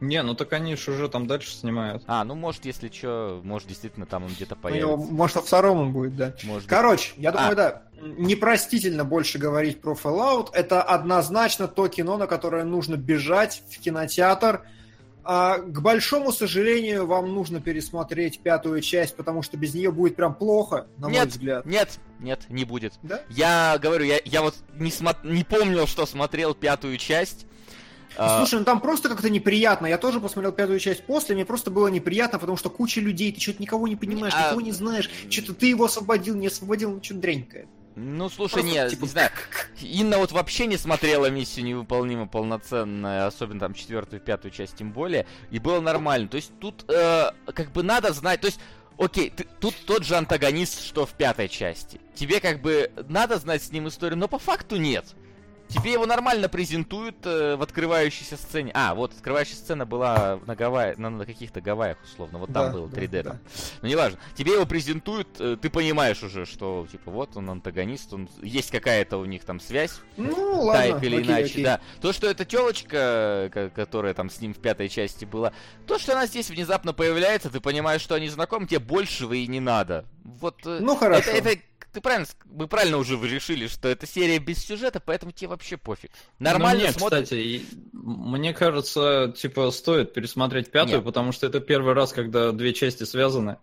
[0.00, 2.02] Не, ну так они же уже там дальше снимают.
[2.06, 4.88] А, ну может, если что, может действительно там он где-то появится.
[4.88, 6.34] Ну, может, во втором он будет, да.
[6.44, 7.24] Может Короче, быть.
[7.24, 7.54] я думаю, а.
[7.54, 10.48] да, непростительно больше говорить про Fallout.
[10.52, 14.62] Это однозначно то кино, на которое нужно бежать в кинотеатр.
[15.24, 20.34] А, к большому сожалению, вам нужно пересмотреть пятую часть, потому что без нее будет прям
[20.34, 21.64] плохо, на нет, мой взгляд.
[21.64, 22.92] Нет, нет, не будет.
[23.02, 23.22] Да?
[23.30, 25.14] Я говорю, я, я вот не, смо...
[25.22, 27.46] не помнил, что смотрел пятую часть.
[28.16, 29.86] А, Слушай, ну там просто как-то неприятно.
[29.86, 33.40] Я тоже посмотрел пятую часть после, мне просто было неприятно, потому что куча людей, ты
[33.40, 34.48] что-то никого не понимаешь, а...
[34.48, 37.66] никого не знаешь, что-то ты его освободил, не освободил, ну что дрянькое.
[37.96, 39.02] Ну, слушай, Просто, нет, типа...
[39.02, 39.30] не знаю.
[39.80, 45.26] Инна вот вообще не смотрела миссию невыполнима полноценно, особенно там четвертую, пятую часть тем более,
[45.50, 46.28] и было нормально.
[46.28, 48.60] То есть тут э, как бы надо знать, то есть
[48.96, 52.00] Окей, ты, тут тот же антагонист, что в пятой части.
[52.14, 55.04] Тебе как бы надо знать с ним историю, но по факту нет.
[55.74, 58.70] Тебе его нормально презентуют э, в открывающейся сцене.
[58.74, 62.38] А, вот открывающая сцена была на Гавайи, на, на каких-то Гавайях, условно.
[62.38, 63.08] Вот там да, было 3D.
[63.08, 63.38] Да, да.
[63.82, 64.20] Ну, неважно.
[64.36, 69.16] Тебе его презентуют, э, ты понимаешь уже, что, типа, вот он антагонист, он есть какая-то
[69.16, 69.98] у них там связь.
[70.16, 70.92] Ну, ладно.
[70.92, 71.64] Так или окей, иначе, окей.
[71.64, 71.80] да.
[72.00, 75.52] То, что эта телочка, которая там с ним в пятой части была,
[75.88, 79.58] то, что она здесь внезапно появляется, ты понимаешь, что они знакомы, тебе большего и не
[79.58, 80.04] надо.
[80.24, 80.56] Вот.
[80.66, 81.30] Э, ну, хорошо.
[81.30, 81.62] Это, это
[81.94, 86.10] ты правильно, мы правильно уже решили, что это серия без сюжета, поэтому тебе вообще пофиг.
[86.40, 87.22] Нормально ну, мне, смотришь.
[87.24, 87.62] кстати,
[87.92, 91.04] мне кажется, типа, стоит пересмотреть пятую, Нет.
[91.04, 93.58] потому что это первый раз, когда две части связаны.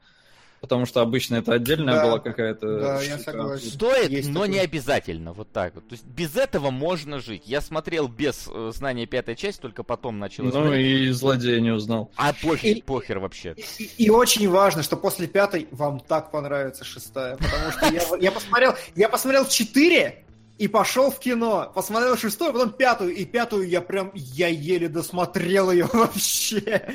[0.62, 2.80] Потому что обычно это отдельная да, была какая-то...
[2.80, 3.68] Да, я согласен.
[3.68, 4.48] Стоит, Есть но такое.
[4.50, 5.34] не обязательно.
[5.34, 5.88] Вот так вот.
[5.88, 7.44] То есть без этого можно жить.
[7.46, 10.86] Я смотрел без э, знания пятой части, только потом начал Ну смотреть.
[10.86, 12.12] и злодея не узнал.
[12.16, 13.56] А похер, и, похер вообще.
[13.80, 17.38] И, и, и очень важно, что после пятой вам так понравится шестая.
[17.38, 20.24] Потому что я, я посмотрел, я посмотрел четыре,
[20.62, 25.72] и пошел в кино, посмотрел шестую, потом пятую, и пятую я прям, я еле досмотрел
[25.72, 26.88] ее вообще.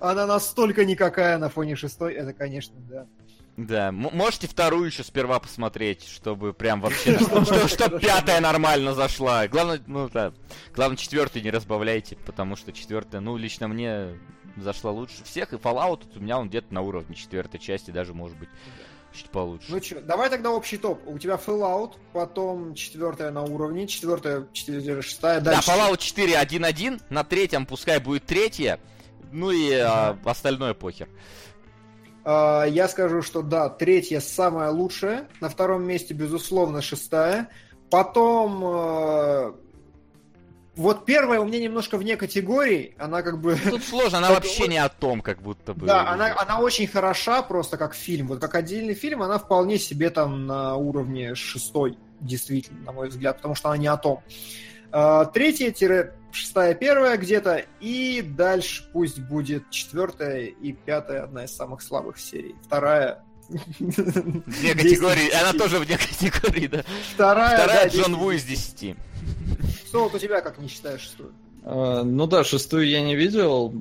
[0.00, 3.06] Она настолько никакая на фоне шестой, это, конечно, да.
[3.56, 7.16] Да, можете вторую еще сперва посмотреть, чтобы прям вообще,
[7.68, 9.46] чтобы пятая нормально зашла.
[9.46, 10.32] Главное, ну да,
[10.74, 14.18] главное четвертую не разбавляйте, потому что четвертая, ну лично мне
[14.56, 18.36] зашла лучше всех, и Fallout у меня он где-то на уровне четвертой части, даже может
[18.36, 18.48] быть
[19.12, 19.66] чуть получше.
[19.68, 21.00] Ну что, давай тогда общий топ.
[21.06, 25.66] У тебя Fallout, потом четвертая на уровне, четвертая, четвертая, шестая, дальше.
[25.66, 28.80] Да, Fallout 4 1-1, на третьем пускай будет третья,
[29.30, 31.08] ну и а, остальное похер.
[32.24, 37.48] А, я скажу, что да, третья самая лучшая, на втором месте, безусловно, шестая.
[37.90, 39.54] Потом а,
[40.74, 43.56] вот первая у меня немножко вне категории, она как бы...
[43.56, 45.86] Тут сложно, она вообще не о том, как будто бы.
[45.86, 48.28] Да, она, она очень хороша просто как фильм.
[48.28, 53.36] Вот как отдельный фильм, она вполне себе там на уровне шестой, действительно, на мой взгляд,
[53.36, 54.22] потому что она не о том.
[54.90, 55.74] А, третья,
[56.32, 62.54] шестая, первая где-то, и дальше пусть будет четвертая и пятая, одна из самых слабых серий.
[62.64, 63.22] Вторая
[63.78, 66.84] Вне категории, она тоже вне категории, да.
[67.14, 68.96] Вторая, Вторая Джон Ву из десяти.
[69.86, 71.32] Что вот у тебя, как не считаешь шестую?
[71.64, 73.72] Uh, ну да, шестую я не видел.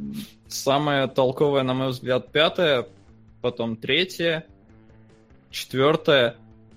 [0.48, 2.88] Самая толковая, на мой взгляд, пятая,
[3.42, 4.46] потом третья,
[5.50, 6.36] четвертая,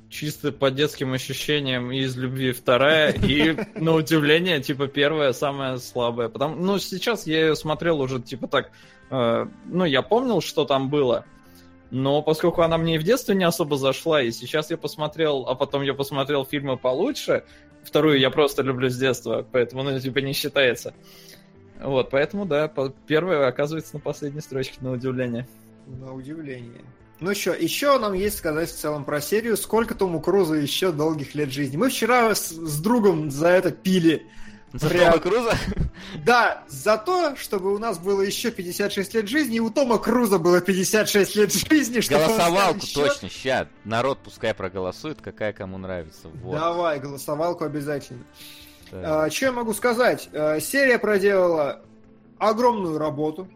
[0.08, 6.28] чисто по детским ощущениям из любви вторая, и на удивление, типа, первая самая слабая.
[6.28, 8.70] Потому, ну, сейчас я ее смотрел уже, типа, так,
[9.10, 11.24] э, ну, я помнил, что там было,
[11.94, 15.54] но поскольку она мне и в детстве не особо зашла, и сейчас я посмотрел, а
[15.54, 17.44] потом я посмотрел фильмы получше,
[17.84, 20.92] вторую я просто люблю с детства, поэтому, ну, типа, не считается.
[21.80, 22.68] Вот, поэтому, да,
[23.06, 25.46] первая оказывается на последней строчке, на удивление.
[25.86, 26.82] На удивление.
[27.20, 31.36] Ну что, еще нам есть сказать в целом про серию, сколько Тому Крузу еще долгих
[31.36, 31.76] лет жизни.
[31.76, 34.26] Мы вчера с, с другом за это пили
[34.74, 35.12] за Прям...
[35.12, 35.58] Тома Круза?
[36.24, 40.38] Да, за то, чтобы у нас было еще 56 лет жизни, и у Тома Круза
[40.38, 42.00] было 56 лет жизни.
[42.00, 43.06] Голосовалку еще...
[43.06, 43.68] точно, ща.
[43.84, 46.28] Народ пускай проголосует, какая кому нравится.
[46.42, 46.58] Вот.
[46.58, 48.24] Давай, голосовалку обязательно.
[48.92, 50.28] А, что я могу сказать?
[50.32, 51.82] А, серия проделала
[52.38, 53.48] огромную работу.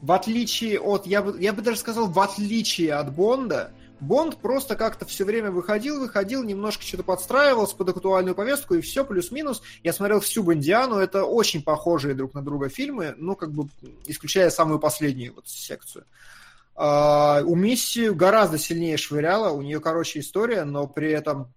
[0.00, 3.72] В отличие от, я бы, я бы даже сказал, в отличие от Бонда,
[4.04, 9.04] Бонд просто как-то все время выходил, выходил, немножко что-то подстраивался под актуальную повестку, и все
[9.04, 9.62] плюс-минус.
[9.82, 13.68] Я смотрел всю Бондиану, это очень похожие друг на друга фильмы, ну, как бы,
[14.06, 16.04] исключая самую последнюю вот секцию.
[16.76, 21.52] А, у Мисси гораздо сильнее швыряла, у нее, короче, история, но при этом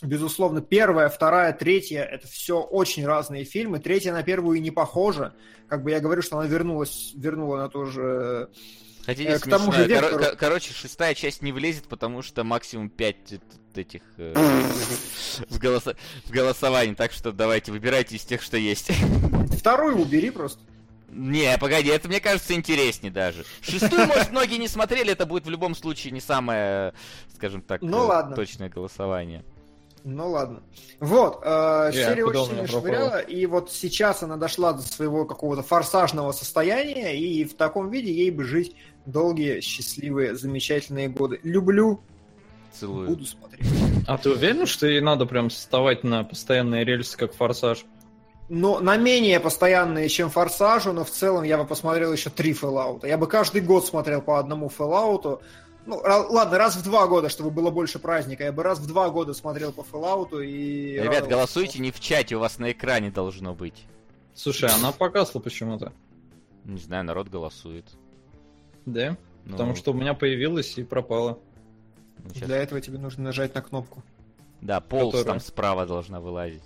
[0.00, 3.80] Безусловно, первая, вторая, третья– это все очень разные фильмы.
[3.80, 5.34] Третья на первую и не похожа.
[5.68, 8.48] Как бы я говорю, что она вернулась, вернула на то же
[9.08, 10.18] Хотите э, к тому же вектору...
[10.18, 13.16] Кор- короче, шестая часть не влезет, потому что максимум пять
[13.74, 14.34] этих э,
[15.48, 15.96] в, голосо...
[16.26, 16.92] в голосовании.
[16.92, 18.90] Так что давайте, выбирайте из тех, что есть.
[19.58, 20.60] Вторую убери просто.
[21.08, 23.46] Не, погоди, это мне кажется интереснее даже.
[23.62, 26.92] Шестую, может, многие не смотрели, это будет в любом случае не самое,
[27.34, 28.36] скажем так, ну, ладно.
[28.36, 29.42] точное голосование.
[30.04, 30.62] Ну ладно.
[31.00, 36.32] Вот, э, серия очень сильно швыряла, и вот сейчас она дошла до своего какого-то форсажного
[36.32, 38.76] состояния, и в таком виде ей бы жить
[39.10, 41.40] долгие, счастливые, замечательные годы.
[41.42, 42.00] Люблю,
[42.72, 43.08] Целую.
[43.08, 43.66] буду смотреть.
[44.06, 47.84] А ты уверен, что ей надо прям вставать на постоянные рельсы, как форсаж?
[48.48, 53.06] Ну, на менее постоянные, чем форсажу, но в целом я бы посмотрел еще три Fallout.
[53.06, 55.42] Я бы каждый год смотрел по одному Fallout.
[55.84, 58.44] Ну, ладно, раз в два года, чтобы было больше праздника.
[58.44, 60.98] Я бы раз в два года смотрел по Fallout и...
[60.98, 63.84] Ребят, голосуйте не в чате, у вас на экране должно быть.
[64.34, 65.92] Слушай, она погасла почему-то.
[66.64, 67.86] Не знаю, народ голосует.
[68.92, 69.16] Да?
[69.44, 69.52] Ну...
[69.52, 71.38] Потому что у меня появилась и пропала.
[72.18, 72.48] Ну, сейчас...
[72.48, 74.02] Для этого тебе нужно нажать на кнопку.
[74.60, 75.34] Да, полз Которая...
[75.34, 76.64] там справа должна вылазить.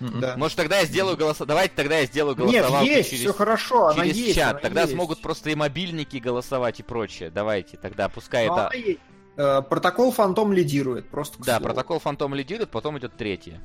[0.00, 0.36] Да.
[0.36, 1.48] Может, тогда я сделаю голосование.
[1.48, 3.22] Давайте тогда я сделаю голосовалку Нет, есть, через...
[3.22, 4.50] все хорошо, она через есть, чат.
[4.50, 4.92] Она тогда есть.
[4.92, 7.30] смогут просто и мобильники голосовать и прочее.
[7.30, 8.98] Давайте, тогда пускай Но это.
[9.36, 11.38] Э, протокол Фантом лидирует, просто.
[11.38, 11.64] Да, слову.
[11.64, 13.60] протокол Фантом лидирует, потом идет третье.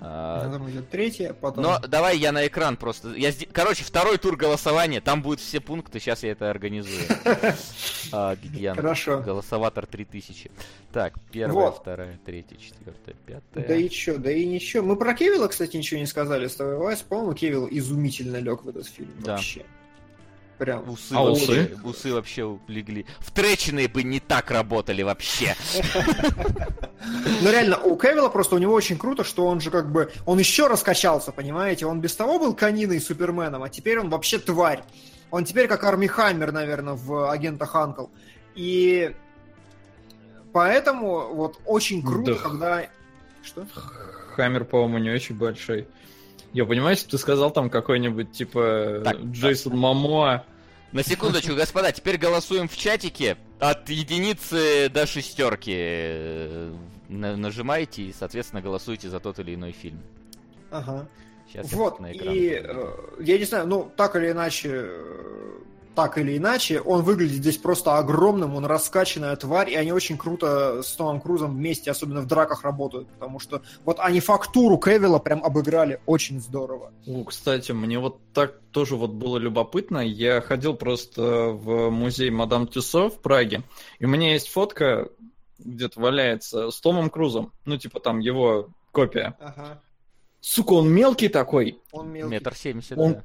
[0.00, 1.64] А, потом идет третье, потом...
[1.64, 3.10] Но давай я на экран просто...
[3.14, 3.32] Я...
[3.52, 7.02] Короче, второй тур голосования, там будут все пункты, сейчас я это организую.
[8.12, 8.36] а,
[8.74, 9.20] Хорошо.
[9.20, 10.50] Голосоватор 3000.
[10.92, 13.66] Так, первая, вторая, третья, четвертая, пятая.
[13.66, 14.84] Да и чё, да и ничего.
[14.84, 17.02] Мы про Кевилла, кстати, ничего не сказали с тобой, Вась.
[17.02, 19.64] По-моему, Кевилл изумительно лег в этот фильм вообще.
[20.58, 20.88] Прям.
[20.90, 21.78] Усы, а вообще, усы?
[21.84, 23.06] усы вообще легли.
[23.20, 25.54] Втреченные бы не так работали вообще.
[27.40, 30.38] Ну реально, у Кевилла просто у него очень круто, что он же как бы, он
[30.38, 31.86] еще раскачался, понимаете?
[31.86, 34.82] Он без того был Каниной Суперменом, а теперь он вообще тварь.
[35.30, 38.06] Он теперь как Арми Хаммер, наверное, в агентах Анкл.
[38.54, 39.14] И
[40.52, 42.40] поэтому вот очень круто, да.
[42.40, 42.86] когда...
[43.42, 43.66] Что?
[44.34, 45.86] Хаммер, по-моему, не очень большой.
[46.52, 49.80] Я понимаю, если ты сказал там какой-нибудь, типа, так, Джейсон так.
[49.80, 50.44] Мамоа.
[50.92, 55.74] На секундочку, господа, теперь голосуем в чатике от единицы до шестерки.
[55.74, 56.72] Э,
[57.08, 60.00] нажимаете и, соответственно, голосуете за тот или иной фильм.
[60.70, 61.06] Ага.
[61.48, 62.34] Сейчас вот, на экран.
[62.34, 65.58] И, э, я не знаю, ну, так или иначе, э,
[65.98, 70.80] так или иначе, он выглядит здесь просто огромным, он раскачанная тварь, и они очень круто
[70.80, 75.42] с Томом Крузом вместе, особенно в драках, работают, потому что вот они фактуру Кевилла прям
[75.42, 76.92] обыграли очень здорово.
[77.04, 79.98] О, кстати, мне вот так тоже вот было любопытно.
[79.98, 81.20] Я ходил просто
[81.50, 83.64] в музей Мадам Тюсо в Праге,
[83.98, 85.08] и у меня есть фотка,
[85.58, 89.36] где-то валяется, с Томом Крузом, ну, типа там его копия.
[89.40, 89.82] Ага.
[90.40, 91.80] Сука, он мелкий такой.
[91.90, 92.34] Он мелкий.
[92.34, 93.24] Метр семьдесят, Он да.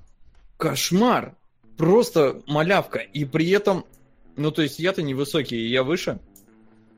[0.58, 1.36] кошмар
[1.78, 3.00] просто малявка.
[3.00, 3.86] И при этом,
[4.36, 6.20] ну, то есть я-то невысокий, я выше.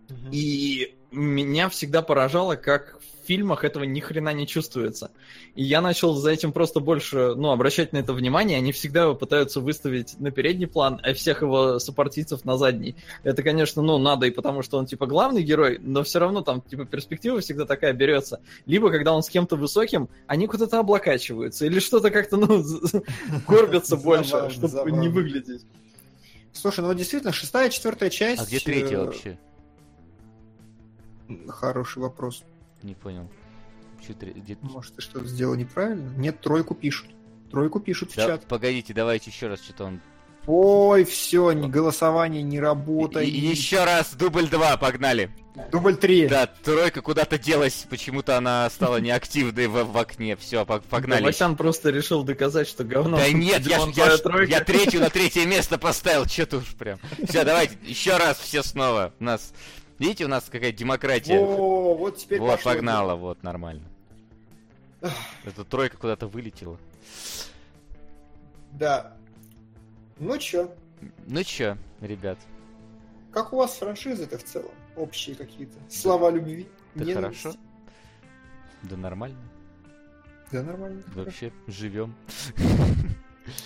[0.10, 0.30] Угу.
[0.32, 5.12] И меня всегда поражало, как фильмах этого ни хрена не чувствуется.
[5.56, 8.58] И я начал за этим просто больше, ну, обращать на это внимание.
[8.58, 12.96] Они всегда его пытаются выставить на передний план, а всех его сопартийцев на задний.
[13.24, 16.62] Это, конечно, ну, надо и потому, что он, типа, главный герой, но все равно там,
[16.62, 18.42] типа, перспектива всегда такая берется.
[18.66, 22.64] Либо, когда он с кем-то высоким, они куда-то облокачиваются, или что-то как-то, ну,
[23.48, 25.66] горбятся больше, чтобы не выглядеть.
[26.56, 28.42] Слушай, ну действительно, шестая, четвертая часть...
[28.42, 29.38] А где третья э, вообще?
[31.50, 32.44] Хороший вопрос.
[32.86, 33.28] Не понял.
[34.08, 34.58] Где...
[34.62, 36.08] Может, ты что-то сделал неправильно?
[36.18, 37.08] Нет, тройку пишут.
[37.50, 38.46] Тройку пишут да, в чат.
[38.46, 40.02] Погодите, давайте еще раз что-то он...
[40.46, 43.28] Ой, все, ни голосование не работает.
[43.28, 45.32] И, и еще раз, дубль 2, погнали.
[45.72, 46.28] Дубль 3.
[46.28, 50.36] Да, тройка куда-то делась, почему-то она стала неактивной в, в окне.
[50.36, 51.24] Все, погнали.
[51.24, 53.18] Васян просто решил доказать, что говно.
[53.18, 57.00] Да нет, я, я, я третью на третье место поставил, что-то уж прям.
[57.28, 59.14] Все, давайте, еще раз все снова.
[59.20, 59.52] У нас
[60.00, 61.40] Видите, у нас какая демократия.
[61.40, 62.74] О, вот теперь Вот, пошло.
[62.74, 63.84] погнала, вот, нормально.
[65.46, 66.78] Эта тройка куда-то вылетела.
[68.74, 69.16] Да.
[70.20, 70.74] Ну чё?
[71.28, 72.38] Ну чё, ребят?
[73.32, 74.72] Как у вас франшизы-то в целом?
[74.96, 75.78] Общие какие-то?
[75.90, 76.68] Слова любви?
[76.96, 77.54] Да хорошо.
[78.84, 79.38] Да нормально.
[80.52, 81.04] Да нормально.
[81.08, 82.16] Вообще, живем.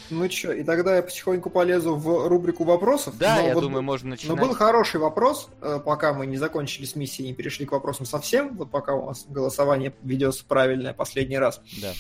[0.10, 3.18] Ну что, и тогда я потихоньку полезу в рубрику вопросов.
[3.18, 4.38] Да, но я вот, думаю, можно начинать.
[4.38, 8.06] Но был хороший вопрос, э, пока мы не закончили с миссией, не перешли к вопросам
[8.06, 11.62] совсем, вот пока у нас голосование ведется правильное последний раз.
[11.82, 11.94] Да.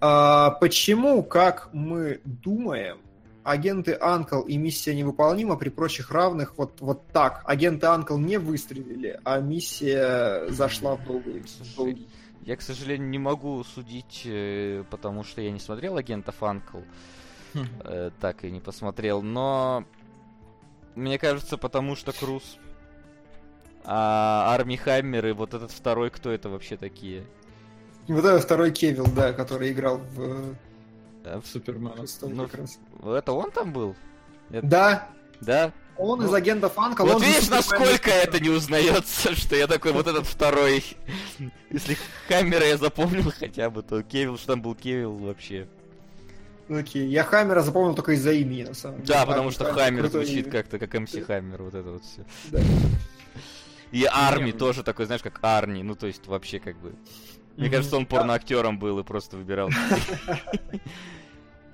[0.00, 2.98] А, почему, как мы думаем,
[3.46, 7.42] агенты Анкл и миссия невыполнима при прочих равных вот, вот так.
[7.46, 12.08] Агенты Анкл не выстрелили, а миссия зашла в долгий.
[12.46, 16.78] Я, к сожалению, не могу судить, э, потому что я не смотрел агентов Анкл.
[17.52, 17.66] Хм.
[17.80, 19.20] Э, так и не посмотрел.
[19.20, 19.84] Но
[20.94, 22.56] мне кажется, потому что Круз.
[23.84, 27.24] А Арми Хаммер и вот этот второй, кто это вообще такие?
[28.06, 30.54] Вот этот второй Кевилл, да, который играл в...
[31.24, 32.04] Да, в Супермена.
[33.02, 33.96] Ну, это он там был?
[34.50, 35.08] Да.
[35.40, 35.72] Да?
[35.98, 37.04] Он ну, из агентов Анка.
[37.04, 40.84] Вот видишь, насколько это не узнается, что я такой, вот этот второй.
[41.70, 41.96] Если
[42.28, 45.68] Хаммера я запомнил хотя бы, то Кевилл, что там был Кевилл вообще.
[46.68, 49.08] Окей, я Хаммера запомнил только из-за имени, на самом деле.
[49.08, 52.24] Да, потому что Хаммер звучит как-то как МС Хаммер, вот это вот все.
[53.92, 56.94] И Арми тоже такой, знаешь, как Арни, ну то есть вообще как бы...
[57.56, 59.70] Мне кажется, он порноактером был и просто выбирал.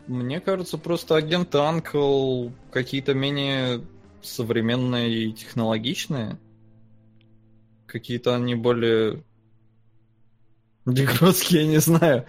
[0.07, 3.83] Мне кажется, просто агент Анкл какие-то менее
[4.23, 6.39] современные и технологичные.
[7.87, 9.23] Какие-то они более
[10.87, 12.27] дегродские, я не знаю.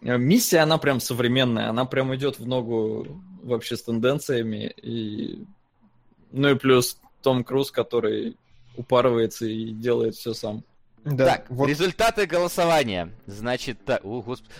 [0.00, 4.72] Миссия, она прям современная, она прям идет в ногу вообще с тенденциями.
[4.82, 5.44] И...
[6.30, 8.36] Ну и плюс Том Круз, который
[8.76, 10.62] упарывается и делает все сам.
[11.04, 11.68] Да, так, вот...
[11.68, 13.12] результаты голосования.
[13.26, 14.50] Значит, так, о, господи.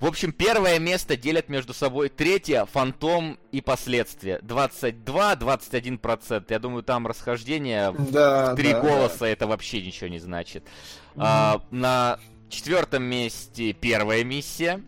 [0.00, 4.38] В общем, первое место делят между собой третье, Фантом и последствия.
[4.42, 6.44] 22-21%.
[6.48, 9.28] Я думаю, там расхождение да, в три да, голоса, да.
[9.28, 10.64] это вообще ничего не значит.
[10.64, 11.18] Mm-hmm.
[11.18, 14.80] А, на четвертом месте первая миссия.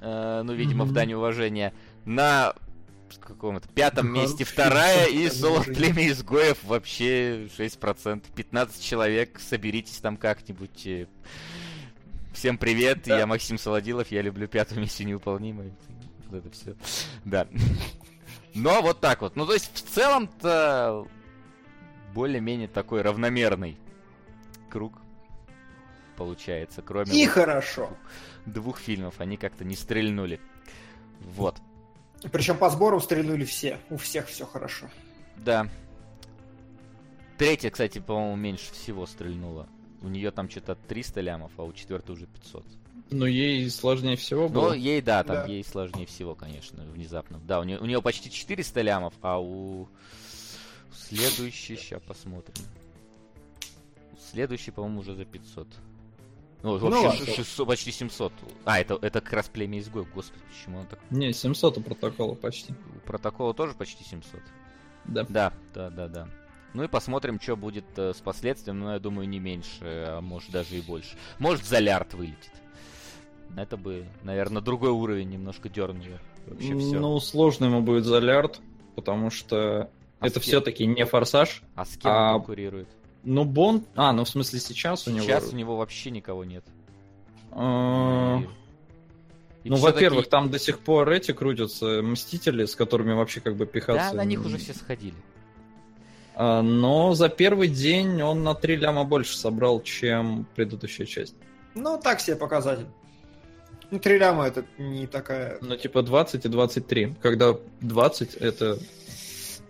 [0.00, 0.88] А, ну, видимо, mm-hmm.
[0.88, 1.72] в дань уважения.
[2.04, 2.52] На
[3.20, 8.22] каком-то пятом ну, месте вторая и соло племя изгоев вообще 6%.
[8.34, 11.06] 15 человек, соберитесь там как-нибудь э,
[12.32, 13.18] Всем привет, да.
[13.18, 15.72] я Максим Солодилов, я люблю пятую миссию невыполнимой.
[16.26, 16.74] Вот это все.
[17.24, 17.48] Да.
[18.54, 19.36] Но вот так вот.
[19.36, 21.06] Ну, то есть, в целом-то
[22.14, 23.78] более-менее такой равномерный
[24.70, 24.94] круг
[26.16, 27.12] получается, кроме...
[27.12, 27.96] И вот хорошо.
[28.44, 30.40] Двух фильмов они как-то не стрельнули.
[31.20, 31.56] Вот.
[32.32, 33.78] Причем по сбору стрельнули все.
[33.88, 34.90] У всех все хорошо.
[35.36, 35.68] Да.
[37.36, 39.68] Третья, кстати, по-моему, меньше всего стрельнула.
[40.02, 42.64] У нее там что-то 300 лямов, а у четвертой уже 500.
[43.10, 44.68] Ну, ей сложнее всего было.
[44.68, 45.46] Ну, ей, да, там да.
[45.46, 47.40] ей сложнее всего, конечно, внезапно.
[47.40, 49.88] Да, у нее, у нее почти 400 лямов, а у
[50.92, 52.64] следующей, сейчас посмотрим.
[54.30, 55.66] Следующий, по-моему, уже за 500.
[56.62, 58.32] Ну, ну вообще ну, 600, почти 700.
[58.64, 60.06] А, это, это как раз племя изгой.
[60.12, 60.98] Господи, почему он так...
[61.10, 62.74] Не, 700 у протокола почти.
[62.96, 64.40] У протокола тоже почти 700?
[65.04, 65.24] Да.
[65.28, 66.28] Да, да, да, да.
[66.74, 68.80] Ну и посмотрим, что будет э, с последствиями.
[68.80, 71.16] Но я думаю, не меньше, а может даже и больше.
[71.38, 72.52] Может, Залярд вылетит.
[73.56, 76.20] Это бы, наверное, другой уровень немножко дернули.
[76.46, 76.98] Вообще все.
[76.98, 78.60] Ну, сложно ему будет Залярд,
[78.94, 79.90] потому что
[80.20, 81.62] а это все-таки не форсаж.
[81.74, 82.32] А с кем а...
[82.32, 82.88] он конкурирует?
[83.24, 83.86] Ну, Бонд...
[83.94, 85.24] А, ну в смысле сейчас у него...
[85.24, 86.64] Сейчас у него вообще никого нет.
[87.50, 88.40] А,
[89.64, 94.10] ну, во-первых, там до сих пор эти крутятся Мстители, с которыми вообще как бы пихаться...
[94.12, 95.16] Да, на них уже все сходили.
[96.40, 101.34] А, но за первый день он на 3 ляма больше собрал, чем предыдущая часть.
[101.74, 102.86] Ну, так себе показатель.
[103.90, 105.58] Ну, 3 ляма это не такая...
[105.60, 107.16] Ну, типа 20 и 23.
[107.20, 108.78] Когда 20 это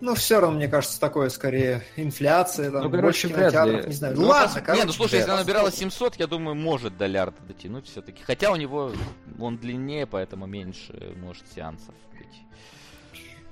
[0.01, 4.15] ну, все равно, мне кажется, такое скорее инфляция, там, ну, короче, вряд не знаю.
[4.15, 4.81] Ну, ну ладно, короче.
[4.81, 8.23] Не, ну слушай, если она набирала 700, я думаю, может до лярда дотянуть все-таки.
[8.23, 8.93] Хотя у него
[9.39, 12.27] он длиннее, поэтому меньше может сеансов быть.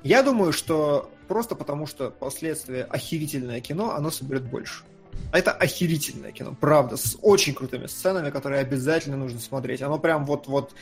[0.08, 4.86] Я думаю, что просто потому, что последствия охерительное кино, оно соберет больше.
[5.34, 9.82] А это охерительное кино, правда, с очень крутыми сценами, которые обязательно нужно смотреть.
[9.82, 10.74] Оно прям вот-вот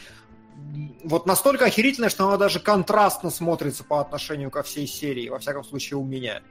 [1.04, 5.64] вот настолько охерительное, что оно даже контрастно смотрится по отношению ко всей серии, во всяком
[5.64, 6.44] случае у меня.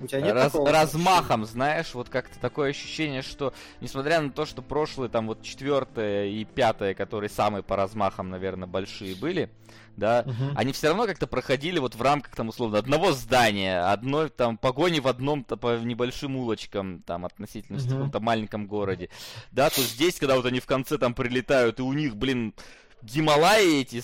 [0.00, 0.72] У тебя нет Раз, такого?
[0.72, 3.52] Размахом, знаешь, вот как-то такое ощущение, что
[3.82, 8.66] несмотря на то, что прошлые там вот четвертое и пятое, которые самые по размахам, наверное,
[8.66, 9.50] большие были,
[9.96, 10.52] да, угу.
[10.54, 15.00] они все равно как-то проходили вот в рамках там условно одного здания, одной там погони
[15.00, 17.86] в одном то по небольшим улочкам, там относительно угу.
[17.86, 19.10] в каком-то маленьком городе,
[19.50, 22.54] да, то здесь, когда вот они в конце там прилетают и у них, блин,
[23.02, 24.00] Гималаи эти,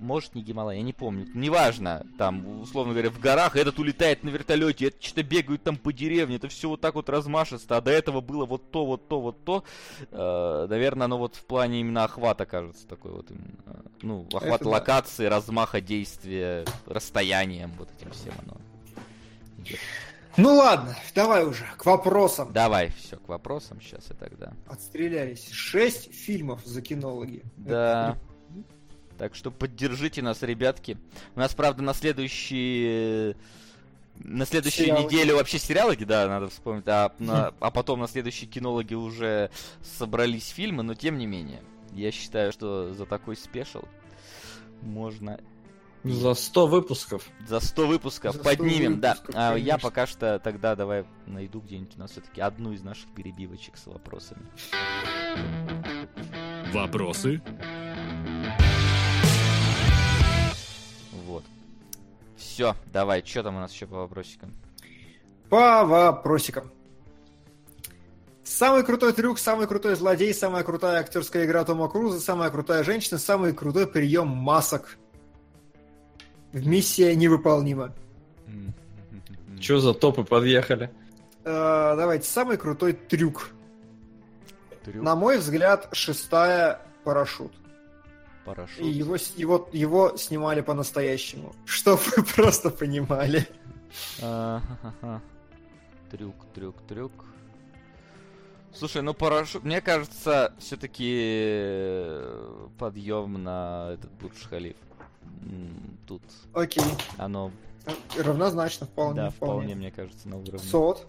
[0.00, 4.30] может не Гималаи, я не помню, неважно, там, условно говоря, в горах, этот улетает на
[4.30, 7.90] вертолете, это что-то бегают там по деревне, это все вот так вот размашисто, а до
[7.90, 9.64] этого было вот то, вот то, вот то,
[10.10, 14.70] э, наверное, оно вот в плане именно охвата кажется такой вот, именно, ну, охват это
[14.70, 15.36] локации, да.
[15.36, 18.56] размаха действия, расстоянием, вот этим всем оно
[19.58, 19.78] идет.
[20.36, 22.52] Ну ладно, давай уже к вопросам.
[22.52, 24.54] Давай, все, к вопросам сейчас и тогда.
[24.66, 25.50] Отстрелялись.
[25.50, 27.42] Шесть фильмов за кинологи.
[27.56, 28.16] Да.
[29.20, 30.96] Так что поддержите нас, ребятки.
[31.36, 33.36] У нас, правда, на следующий...
[34.16, 35.14] На следующую сериалоги.
[35.14, 39.50] неделю вообще сериалоги, да, надо вспомнить, а, на, а потом на следующие кинологи уже
[39.82, 43.82] собрались фильмы, но тем не менее, я считаю, что за такой спешл
[44.80, 45.38] можно
[46.02, 47.28] за 100 выпусков.
[47.46, 49.52] За 100 выпусков За 100 поднимем, выпусков, да.
[49.52, 53.76] А я пока что тогда давай найду где-нибудь у нас все-таки одну из наших перебивочек
[53.76, 54.46] с вопросами.
[56.72, 57.42] Вопросы?
[62.40, 64.52] Все, давай, что там у нас еще по вопросикам?
[65.48, 66.72] По вопросикам.
[68.42, 73.18] Самый крутой трюк, самый крутой злодей, самая крутая актерская игра Тома Круза, самая крутая женщина,
[73.18, 74.98] самый крутой прием масок–
[76.52, 77.92] Миссия невыполнима.
[79.60, 80.90] Что за топы подъехали?
[81.44, 83.50] Э, давайте, самый крутой трюк.
[84.84, 85.02] трюк.
[85.02, 87.52] На мой взгляд, шестая парашют.
[88.44, 88.80] Парашют.
[88.80, 91.54] И его, его, его снимали по-настоящему.
[91.64, 93.46] Чтобы вы просто понимали.
[96.10, 97.12] Трюк, трюк, трюк.
[98.72, 104.76] Слушай, ну парашют, мне кажется, все-таки э, подъем на этот Бурдж Халиф
[106.06, 106.82] тут Окей.
[107.18, 107.50] оно...
[108.18, 109.14] Равнозначно, вполне.
[109.16, 110.58] Да, вполне, вполне мне кажется, на уровне.
[110.58, 111.06] Сот.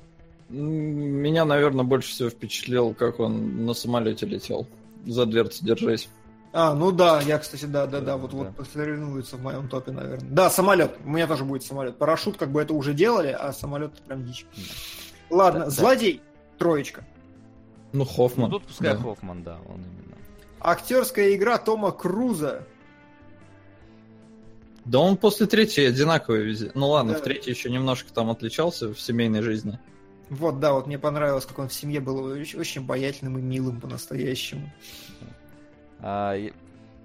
[0.50, 4.68] Меня, наверное, больше всего впечатлил, как он на самолете летел.
[5.06, 6.10] За дверцу держась.
[6.54, 8.54] А, ну да, я, кстати, да, да, да, вот, да.
[8.58, 10.30] вот соревнуется в моем топе, наверное.
[10.30, 10.98] Да, самолет.
[11.06, 11.98] У меня тоже будет самолет.
[11.98, 14.46] Парашют как бы это уже делали, а самолет прям дичь.
[15.30, 15.36] Да.
[15.38, 16.18] Ладно, да, злодей.
[16.18, 16.58] Да.
[16.58, 17.06] Троечка.
[17.94, 18.50] Ну, Хоффман.
[18.50, 19.00] Ну, тут пускай да.
[19.00, 20.18] Хоффман, да, он именно.
[20.60, 22.68] Актерская игра Тома Круза.
[24.86, 26.72] Да он после третьей одинаковый везде.
[26.76, 27.20] Ну ладно, да.
[27.20, 29.80] в третьей еще немножко там отличался в семейной жизни.
[30.30, 34.72] Вот, да, вот мне понравилось, как он в семье был очень обаятельным и милым по-настоящему.
[36.02, 36.36] А,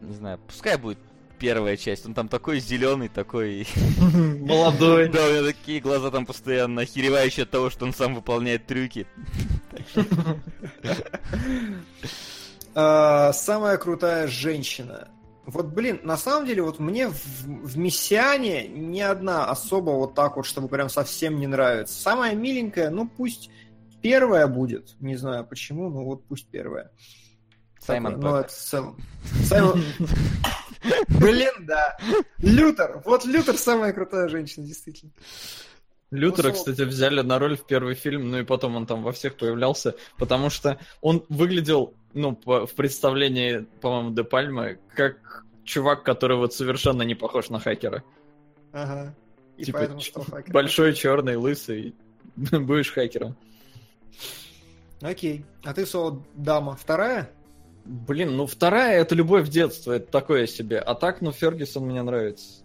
[0.00, 0.98] не знаю, пускай будет
[1.38, 2.06] первая часть.
[2.06, 3.66] Он там такой зеленый, такой...
[4.40, 5.08] Молодой.
[5.08, 9.06] Да, у него такие глаза там постоянно охеревающие от того, что он сам выполняет трюки.
[12.74, 15.08] А, самая крутая женщина.
[15.46, 20.36] Вот, блин, на самом деле, вот мне в, в Мессиане ни одна особо вот так
[20.36, 21.94] вот, чтобы прям совсем не нравится.
[21.94, 23.48] Самая миленькая, ну пусть
[24.02, 24.96] первая будет.
[25.00, 26.90] Не знаю почему, но вот пусть первая.
[27.86, 28.96] Саймон Ну, это в целом.
[29.44, 29.82] Саймон...
[31.08, 31.96] Блин, да.
[32.38, 33.02] Лютер.
[33.04, 35.12] Вот Лютер самая крутая женщина, действительно.
[36.10, 39.36] Лютера, кстати, взяли на роль в первый фильм, ну и потом он там во всех
[39.36, 46.36] появлялся, потому что он выглядел, ну, по, в представлении, по-моему, Де Пальмы, как чувак, который
[46.36, 48.04] вот совершенно не похож на хакера.
[48.72, 49.14] Ага.
[49.56, 50.52] И типа, поэтому стал хакером.
[50.52, 51.94] Большой, черный, лысый,
[52.36, 53.36] будешь хакером.
[55.00, 55.44] Окей.
[55.64, 57.30] А ты, Соло, дама, вторая?
[57.86, 60.78] Блин, ну вторая это любовь в детство, это такое себе.
[60.78, 62.62] А так, ну, Фергюсон мне нравится.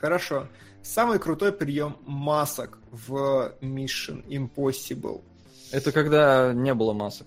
[0.00, 0.48] Хорошо.
[0.82, 5.22] Самый крутой прием масок в Mission Impossible.
[5.72, 7.26] Это когда не было масок.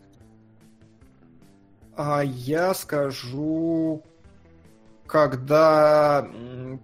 [1.95, 4.01] А я скажу,
[5.05, 6.27] когда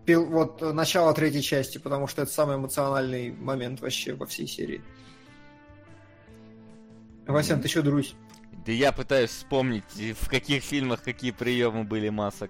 [0.05, 4.81] пил, вот начало третьей части, потому что это самый эмоциональный момент вообще во всей серии.
[7.25, 8.13] Васян, ты что, друзь?
[8.65, 9.83] Да я пытаюсь вспомнить,
[10.19, 12.49] в каких фильмах какие приемы были масок.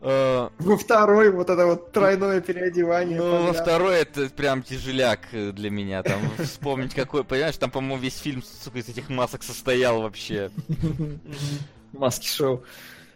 [0.00, 3.18] Во второй вот это вот тройное переодевание.
[3.18, 6.02] Ну, во второй это прям тяжеляк э, для меня.
[6.02, 10.50] Там вспомнить какой, понимаешь, там, по-моему, весь фильм, сука, из этих масок состоял вообще.
[11.92, 12.62] Маски шоу.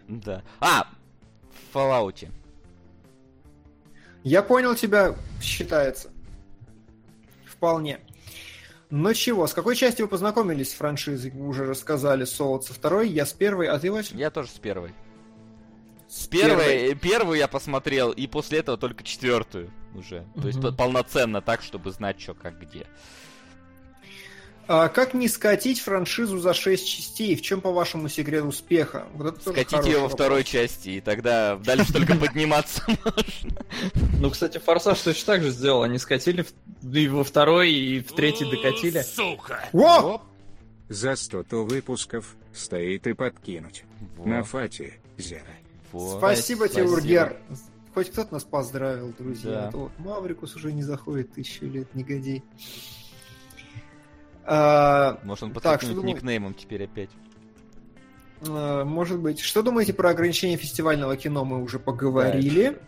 [0.07, 0.43] Да.
[0.61, 0.87] А,
[1.71, 2.31] в Fallout.
[4.23, 6.11] Я понял тебя, считается.
[7.45, 8.01] Вполне.
[8.91, 11.31] Ну чего, с какой частью вы познакомились с франшизой?
[11.31, 14.17] Вы уже рассказали, Солод со второй, я с первой, а ты, Вася?
[14.17, 14.93] Я тоже с первой.
[16.09, 20.27] С первой, первую я посмотрел, и после этого только четвертую уже.
[20.41, 22.87] То есть полноценно так, чтобы знать, что как где.
[24.69, 27.35] А как не скатить франшизу за 6 частей?
[27.37, 29.07] В чем, по-вашему, секрет успеха?
[29.15, 33.65] Вот Скатить ее во второй части, и тогда дальше только подниматься можно.
[34.21, 35.85] Ну, кстати, Форсаж точно так же сделал.
[35.85, 36.45] Они скатили
[36.83, 39.01] и во второй, и в третий докатили.
[39.01, 39.71] Сука!
[40.91, 43.85] За 100 выпусков стоит и подкинуть.
[44.23, 45.45] На Фати, Зера.
[46.19, 47.39] Спасибо, тебе, Ургер.
[47.95, 49.69] Хоть кто-то нас поздравил, друзья.
[49.69, 52.45] А то Маврикус уже не заходит тысячу лет, негодей.
[54.51, 57.11] А, Может, он так, что никнеймом теперь опять.
[58.47, 59.41] А, может быть.
[59.41, 61.45] Что думаете про ограничение фестивального кино?
[61.45, 62.71] Мы уже поговорили.
[62.71, 62.79] Да.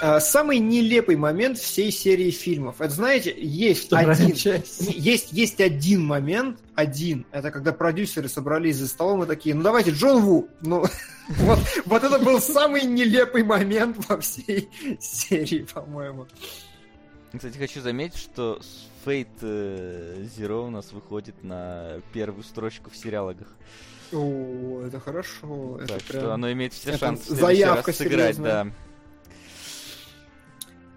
[0.00, 2.80] А, самый нелепый момент всей серии фильмов.
[2.80, 7.26] Это, знаете, есть Вторая один, есть, есть один момент, один.
[7.30, 10.48] Это когда продюсеры собрались за столом и такие, ну давайте Джон Ву.
[10.62, 10.84] Ну,
[11.28, 14.70] вот, вот это был самый нелепый момент во всей
[15.00, 16.26] серии, по-моему.
[17.36, 18.60] Кстати, хочу заметить, что
[19.04, 23.48] Fate э, Zero у нас выходит на первую строчку в сериалогах.
[24.12, 25.78] О, это хорошо.
[25.80, 26.30] Так это что прям...
[26.30, 28.68] оно имеет все шансы заявка сыграть, да.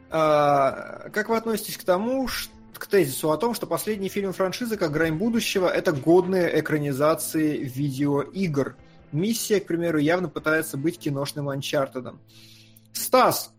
[0.09, 4.77] А, как вы относитесь к тому, что к тезису о том, что последний фильм франшизы,
[4.77, 8.75] как «Грань будущего», это годные экранизации видеоигр.
[9.11, 12.22] Миссия, к примеру, явно пытается быть киношным анчартедом.
[12.93, 13.53] Стас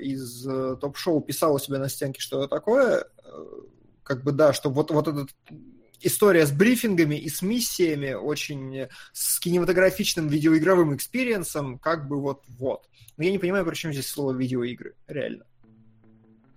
[0.00, 3.06] из э, топ-шоу писал у себя на стенке, что это такое.
[3.24, 3.44] Э,
[4.02, 5.26] как бы да, что вот, вот эта
[6.00, 12.88] история с брифингами и с миссиями, очень с кинематографичным видеоигровым экспириенсом, как бы вот-вот.
[13.16, 15.44] Но я не понимаю, при чем здесь слово видеоигры, реально.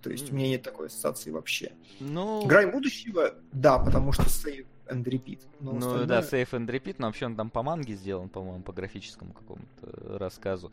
[0.02, 1.72] То есть у меня нет такой ассоциации вообще.
[2.00, 2.46] Ну...
[2.46, 5.40] Грань будущего, да, потому что save and repeat.
[5.60, 6.06] Но ну остальное...
[6.06, 10.18] да, save and repeat, но вообще он там по манге сделан, по-моему, по графическому какому-то
[10.18, 10.72] рассказу.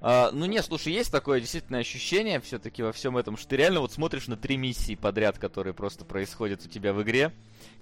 [0.00, 3.80] А, ну не, слушай, есть такое действительно ощущение все-таки во всем этом, что ты реально
[3.80, 7.32] вот смотришь на три миссии подряд, которые просто происходят у тебя в игре,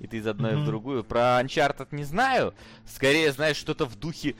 [0.00, 0.62] и ты из одной mm-hmm.
[0.62, 1.04] в другую.
[1.04, 2.54] Про Uncharted не знаю,
[2.86, 4.34] скорее, знаешь, что-то в духе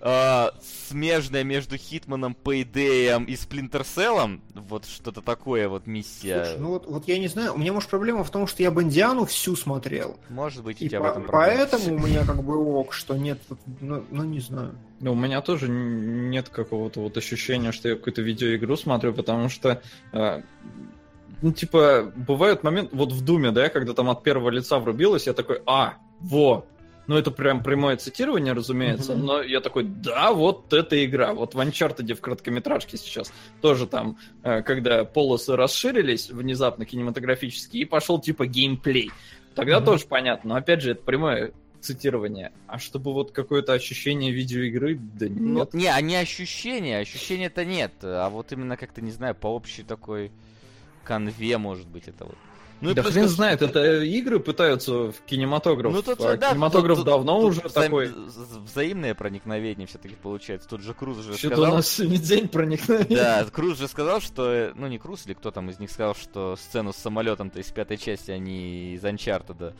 [0.00, 0.48] э,
[0.88, 4.42] смежная между Хитманом, Пейдеем и Сплинтер Селлом.
[4.54, 6.44] Вот что-то такое вот миссия.
[6.44, 8.70] Слушай, ну вот, вот я не знаю, у меня, может, проблема в том, что я
[8.70, 10.16] Бондиану всю смотрел.
[10.28, 11.56] Может быть, у тебя по- в этом проблема.
[11.56, 13.40] Поэтому у меня как бы ок, что нет,
[13.80, 14.74] ну, ну не знаю.
[15.00, 19.80] Ну, у меня тоже нет какого-то вот ощущения, что я какую-то видеоигру смотрю, потому что
[20.12, 20.42] э,
[21.42, 25.32] ну, типа, бывают моменты, вот в Думе, да, когда там от первого лица врубилось, я
[25.32, 26.66] такой, а, во,
[27.10, 29.16] ну, это прям прямое цитирование, разумеется, mm-hmm.
[29.16, 31.34] но я такой, да, вот эта игра.
[31.34, 37.84] Вот в Uncharted в короткометражке сейчас тоже там, э, когда полосы расширились внезапно кинематографически, и
[37.84, 39.10] пошел типа геймплей.
[39.56, 39.84] Тогда mm-hmm.
[39.84, 45.26] тоже понятно, но опять же, это прямое цитирование, а чтобы вот какое-то ощущение видеоигры, да
[45.28, 45.72] ну, нет.
[45.72, 49.82] Ну, не, а не ощущение, ощущения-то нет, а вот именно как-то, не знаю, по общей
[49.82, 50.30] такой
[51.02, 52.36] конве, может быть, это вот.
[52.80, 55.92] Ну, да хрен знает, это игры пытаются в кинематограф.
[55.92, 58.08] Ну, тут, а да, кинематограф тут, давно тут, уже тут такой.
[58.08, 60.68] Вза- взаимное проникновение все-таки получается.
[60.68, 61.72] Тут же Круз уже Что-то сказал...
[61.72, 63.16] у нас сегодня день проникновения.
[63.16, 64.72] Да, Круз же сказал, что...
[64.74, 67.98] Ну, не Круз или кто там из них сказал, что сцену с самолетом-то из пятой
[67.98, 69.74] части они из Анчарта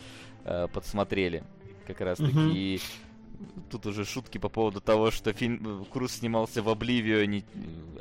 [0.45, 1.45] э, подсмотрели.
[1.87, 2.77] Как раз таки.
[2.77, 3.10] Угу.
[3.71, 7.45] Тут уже шутки по поводу того, что фильм Круз снимался в Обливионе,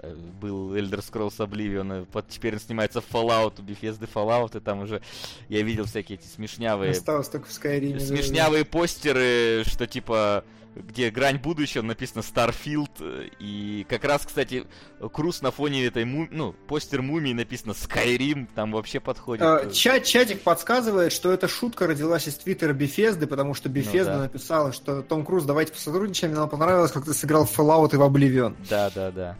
[0.01, 4.59] э, был Elder Scrolls Oblivion, вот теперь он снимается в Fallout, у Bethesda Fallout, и
[4.59, 5.01] там уже
[5.47, 6.91] я видел всякие эти смешнявые...
[6.91, 7.99] Осталось только в Skyrim.
[7.99, 10.43] Смешнявые постеры, что типа
[10.75, 14.65] где грань будущего написано Starfield, и как раз, кстати,
[15.11, 16.27] Круз на фоне этой, му...
[16.29, 19.43] ну, постер мумии написано Skyrim, там вообще подходит.
[19.43, 24.05] А, чат, чатик подсказывает, что эта шутка родилась из твиттера Bethesda, потому что Bethesda ну,
[24.05, 24.19] да.
[24.19, 28.01] написала, что Том Круз, давайте посотрудничаем, мне понравилось, как ты сыграл в Fallout и в
[28.01, 28.55] Oblivion.
[28.69, 29.37] Да, да, да.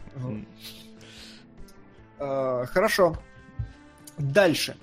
[2.18, 3.16] А, хорошо.
[4.18, 4.76] Дальше.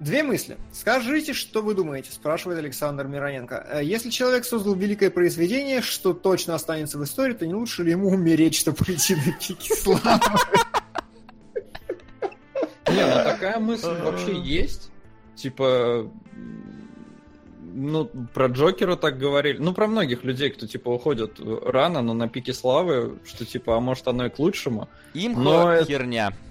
[0.00, 0.58] Две мысли.
[0.72, 3.66] Скажите, что вы думаете, спрашивает Александр Мироненко.
[3.68, 7.90] Э, если человек создал великое произведение, что точно останется в истории, то не лучше ли
[7.90, 10.20] ему умереть, чтобы прийти на пике славы?
[12.88, 14.90] Не, ну такая мысль вообще есть.
[15.34, 16.10] Типа,
[17.60, 19.58] ну, про Джокера так говорили.
[19.58, 23.80] Ну, про многих людей, кто, типа, уходят рано, но на пике славы, что, типа, а
[23.80, 24.88] может, оно и к лучшему.
[25.14, 26.28] Им но херня.
[26.28, 26.47] Это...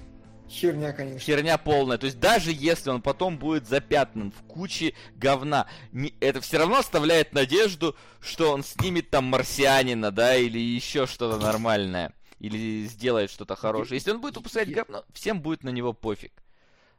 [0.50, 1.20] Херня, конечно.
[1.20, 1.98] Херня полная.
[1.98, 6.78] То есть даже если он потом будет запятнан в куче говна, не, это все равно
[6.78, 12.14] оставляет надежду, что он снимет там марсианина, да, или еще что-то нормальное.
[12.40, 13.98] Или сделает что-то хорошее.
[13.98, 16.32] Если он будет выпускать говно, всем будет на него пофиг.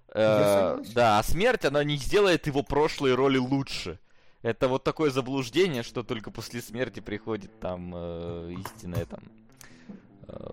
[0.08, 3.98] Э, да, а смерть, она не сделает его прошлые роли лучше.
[4.42, 9.20] Это вот такое заблуждение, что только после смерти приходит там э, истинная там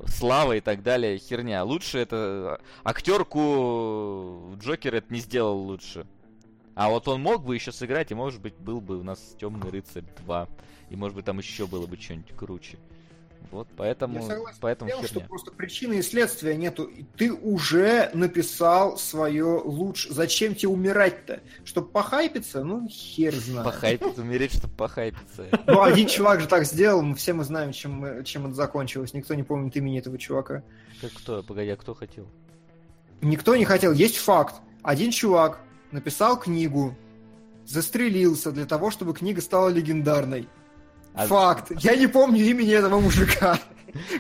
[0.08, 1.64] слава и так далее, херня.
[1.64, 2.60] Лучше это...
[2.84, 6.06] Актерку Джокер это не сделал лучше.
[6.76, 9.70] А вот он мог бы еще сыграть, и может быть был бы у нас Темный
[9.70, 10.48] рыцарь 2.
[10.90, 12.78] И может быть там еще было бы что-нибудь круче.
[13.52, 16.90] Вот, поэтому, Я согласен поэтому тем, что просто причины и следствия нету.
[17.18, 20.14] Ты уже написал свое лучше.
[20.14, 21.42] Зачем тебе умирать-то?
[21.64, 22.64] Чтобы похайпиться?
[22.64, 23.66] Ну, хер знает.
[23.66, 25.48] Похайпиться, умереть, чтобы похайпиться.
[25.68, 29.14] Ну, один чувак же так сделал, мы все мы знаем, чем, чем это закончилось.
[29.14, 30.64] Никто не помнит имени этого чувака.
[31.02, 31.44] Как кто?
[31.44, 32.28] Погоди, а кто хотел?
[33.22, 33.92] Никто не хотел.
[33.92, 34.56] Есть факт.
[34.84, 35.60] Один чувак
[35.92, 36.96] написал книгу,
[37.66, 40.48] застрелился для того, чтобы книга стала легендарной.
[41.16, 41.28] А...
[41.28, 41.72] Факт.
[41.80, 43.58] Я не помню имени этого мужика.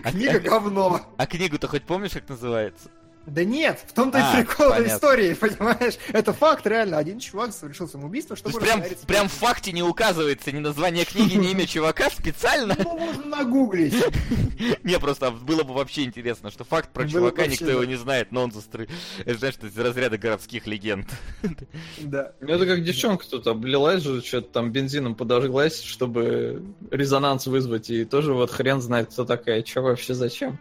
[0.06, 1.01] А Книга говно.
[1.17, 2.88] А книгу-то хоть помнишь, как называется?
[3.26, 5.95] Да нет, в том-то а, и прикол этой истории, понимаешь?
[6.10, 6.98] Это факт, реально.
[6.98, 8.60] Один чувак совершил самоубийство, чтобы...
[8.60, 12.76] прям, прям в факте не указывается ни название книги, ни имя чувака специально?
[12.78, 13.95] Ну, можно нагуглить.
[14.84, 18.44] Не, просто было бы вообще интересно, что факт про чувака никто его не знает, но
[18.44, 18.88] он застры...
[19.26, 21.08] Это, знаешь, из разряда городских легенд.
[21.98, 22.34] Да.
[22.40, 28.06] Ну, это как девчонка тут облилась же, что-то там бензином подожглась, чтобы резонанс вызвать, и
[28.06, 30.60] тоже вот хрен знает, кто такая, что вообще зачем.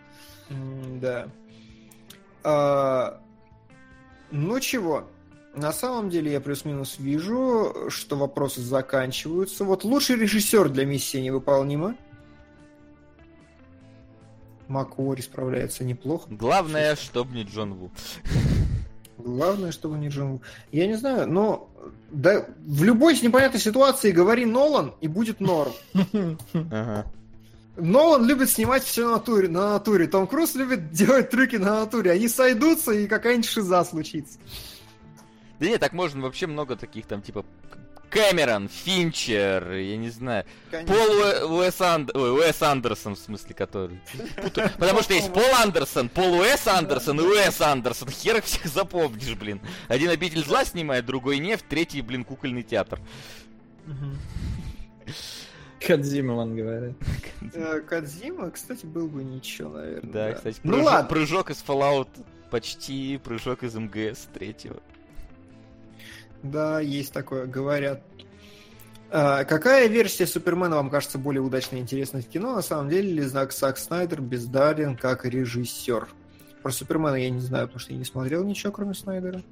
[1.01, 1.29] Да.
[2.45, 3.21] А,
[4.31, 5.09] ну чего,
[5.55, 9.65] на самом деле я плюс-минус вижу, что вопросы заканчиваются.
[9.65, 11.97] Вот лучший режиссер для миссии невыполнима.
[14.69, 16.27] Макуори справляется неплохо.
[16.31, 17.91] Главное, чтобы не Джон Ву.
[19.19, 20.43] Главное, чтобы не Джон Ву.
[20.73, 21.71] Я не знаю, но
[22.11, 25.73] да, в любой непонятной ситуации говори Нолан, и будет норм.
[26.55, 27.07] Ага.
[27.77, 30.07] Нолан любит снимать все на натуре, на натуре.
[30.07, 32.13] Том Круз любит делать трюки на натуре.
[32.13, 34.39] Они сойдутся, и какая-нибудь шиза случится.
[35.59, 37.45] Да нет, так можно вообще много таких там, типа,
[38.15, 40.45] Кэмерон, Финчер, я не знаю.
[40.71, 40.95] Конечно.
[40.95, 42.15] Пол Уэс, Анд...
[42.15, 44.01] Ой, Уэс Андерсон, в смысле, который.
[44.79, 48.09] Потому что есть Пол Андерсон, Пол Уэс Андерсон и Уэс Андерсон.
[48.11, 49.61] Хер всех запомнишь, блин.
[49.89, 53.01] Один обитель зла снимает, другой нефть, третий, блин, кукольный театр.
[55.87, 56.97] Кадзима, он говорит.
[57.55, 60.13] Э, Кадзима, кстати, был бы ничего, наверное.
[60.13, 60.33] Да, да.
[60.35, 61.09] кстати, ну, ладно.
[61.09, 62.09] прыжок из Fallout
[62.51, 64.81] почти прыжок из МГС третьего.
[66.43, 68.03] Да, есть такое, говорят.
[69.11, 72.55] А, какая версия Супермена вам кажется более удачной и интересной в кино?
[72.55, 76.09] На самом деле, ли Зак Сак Снайдер бездарен как режиссер?
[76.63, 79.43] Про Супермена я не знаю, потому что я не смотрел ничего, кроме Снайдера.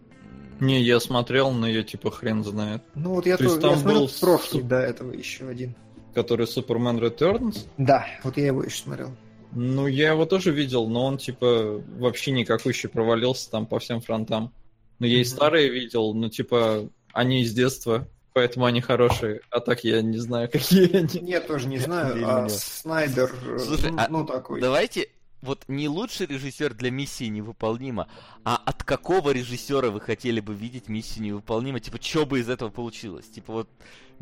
[0.60, 2.82] Не, я смотрел, но я типа хрен знает.
[2.94, 4.10] Ну вот я, то, то я смотрел был...
[4.20, 5.74] прошлый до этого еще один.
[6.14, 7.66] Который Супермен Returns?
[7.78, 9.10] Да, вот я его еще смотрел.
[9.54, 14.52] Ну, я его тоже видел, но он, типа, вообще никакущий провалился там по всем фронтам.
[14.98, 18.08] Ну, я и старые видел, но, типа, они из детства.
[18.32, 19.40] поэтому они хорошие.
[19.50, 21.20] А так я не знаю, какие они.
[21.20, 22.26] Нет, тоже не знаю.
[22.26, 24.60] А Снайдер, Слушай, ну, а ну такой.
[24.60, 25.08] Давайте
[25.42, 28.08] вот не лучший режиссер для миссии невыполнима,
[28.44, 31.80] а от какого режиссера вы хотели бы видеть миссию невыполнима?
[31.80, 33.26] Типа, что бы из этого получилось?
[33.26, 33.68] Типа вот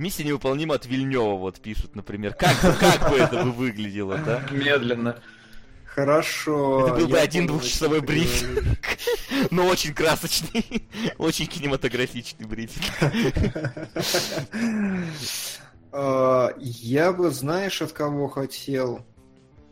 [0.00, 2.34] миссия невыполнима от Вильнева вот пишут, например.
[2.34, 4.42] Как, как бы это бы выглядело, да?
[4.50, 5.16] Медленно.
[5.84, 6.86] Хорошо.
[6.86, 8.78] Это был бы один двухчасовой брифинг,
[9.50, 10.88] но очень красочный,
[11.18, 12.84] очень кинематографичный брифинг.
[15.92, 19.04] А, я бы, знаешь, от кого хотел?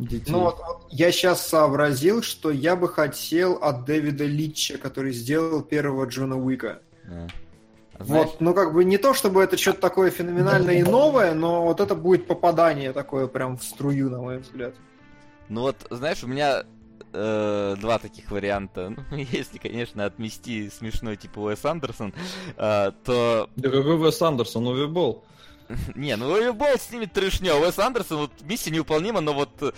[0.01, 0.33] Детей.
[0.33, 5.63] Ну вот, вот я сейчас сообразил, что я бы хотел от Дэвида Литча, который сделал
[5.63, 6.81] первого Джона Уика.
[7.07, 7.29] А.
[7.99, 8.27] Знаешь...
[8.27, 11.81] Вот, ну как бы не то, чтобы это что-то такое феноменальное и новое, но вот
[11.81, 14.75] это будет попадание такое прям в струю, на мой взгляд.
[15.49, 16.65] Ну вот, знаешь, у меня
[17.13, 18.95] э, два таких варианта.
[19.11, 22.15] Ну, если, конечно, отмести смешной типа Уэс Андерсон,
[22.57, 23.51] э, то...
[23.57, 24.67] Да какой Уэс Андерсон?
[24.67, 25.25] Увибол.
[25.95, 27.57] Не, ну Увибол снимет трешня.
[27.57, 29.75] Уэс Андерсон, вот миссия невыполнима, но вот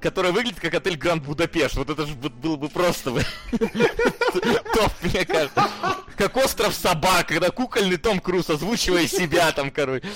[0.00, 1.76] которая выглядит как отель Гранд Будапешт.
[1.76, 3.10] Вот это же было бы просто
[3.52, 5.68] топ, мне кажется.
[6.16, 10.06] Как остров собак, когда кукольный Том Круз озвучивая себя там, короче.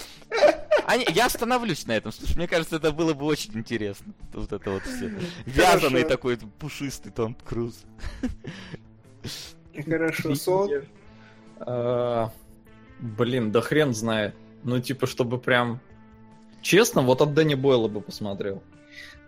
[0.86, 2.12] Они, я остановлюсь на этом.
[2.12, 4.12] Слушай, мне кажется, это было бы очень интересно.
[4.32, 5.12] Вот это вот все.
[5.46, 7.84] Вязаный такой пушистый Том Круз.
[9.84, 10.70] Хорошо, Сол.
[11.60, 12.32] А,
[12.98, 14.34] блин, да хрен знает.
[14.62, 15.80] Ну, типа, чтобы прям...
[16.62, 18.62] Честно, вот от Дэнни Бойла бы посмотрел.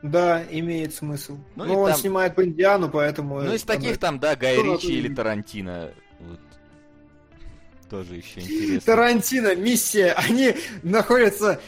[0.03, 1.39] Да, имеет смысл.
[1.55, 2.01] Ну, Но он там...
[2.01, 3.41] снимает по Индиану, поэтому...
[3.41, 5.93] Ну, из таких там, да, Гай Ричи или Тарантино.
[6.19, 6.41] Вот.
[7.89, 8.81] Тоже еще интересно.
[8.81, 11.61] Тарантино, миссия, они находятся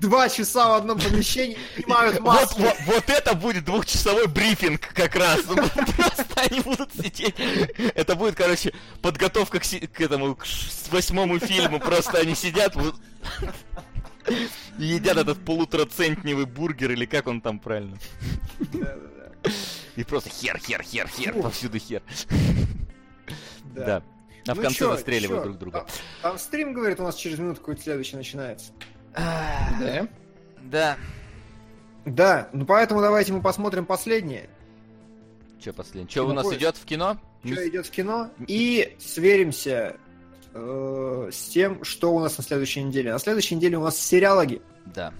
[0.00, 2.60] два часа в одном помещении снимают маски.
[2.60, 5.40] Вот, вот, вот это будет двухчасовой брифинг как раз.
[5.46, 7.34] Ну, просто они будут сидеть.
[7.94, 10.44] Это будет, короче, подготовка к, к этому, к
[10.90, 11.78] восьмому фильму.
[11.78, 12.74] Просто они сидят
[14.78, 17.98] едят этот полутроцентневый бургер, или как он там правильно.
[19.96, 22.02] И просто хер, хер, хер, хер, повсюду хер.
[23.74, 24.02] Да.
[24.46, 25.42] А в ну конце чё?
[25.42, 25.78] друг друга.
[25.78, 25.86] Там,
[26.22, 28.72] там стрим, говорит, у нас через минутку какой-то следующий начинается.
[29.14, 30.08] Да?
[30.62, 30.96] Да.
[32.04, 34.50] Да, ну поэтому давайте мы посмотрим последнее.
[35.60, 36.10] Что последнее?
[36.10, 37.16] Что у нас идет в кино?
[37.44, 38.30] Что идет в кино?
[38.48, 39.96] И сверимся
[40.54, 43.12] э, с тем, что у нас на следующей неделе.
[43.12, 44.62] На следующей неделе у нас сериалоги.
[44.86, 45.12] Да.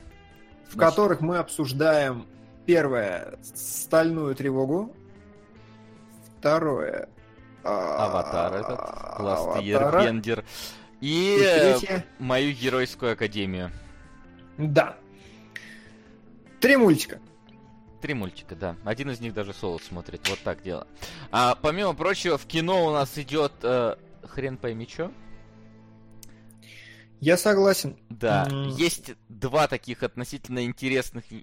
[0.69, 0.91] В Значит...
[0.91, 2.27] которых мы обсуждаем
[2.67, 4.95] первое стальную тревогу,
[6.39, 7.09] второе
[7.63, 8.81] Аватар этот,
[9.17, 10.45] классный Ербендер.
[11.01, 13.73] И, и мою геройскую академию.
[14.57, 14.97] Да.
[16.61, 17.19] Три мультика.
[18.01, 18.77] Три мультика, да.
[18.85, 20.29] Один из них даже Солод смотрит.
[20.29, 20.87] Вот так дело.
[21.31, 25.11] А помимо прочего, в кино у нас идет э, хрен пойми что.
[27.23, 27.97] Я согласен.
[28.11, 28.73] Да, mm.
[28.73, 31.41] есть два таких относительно интересных э,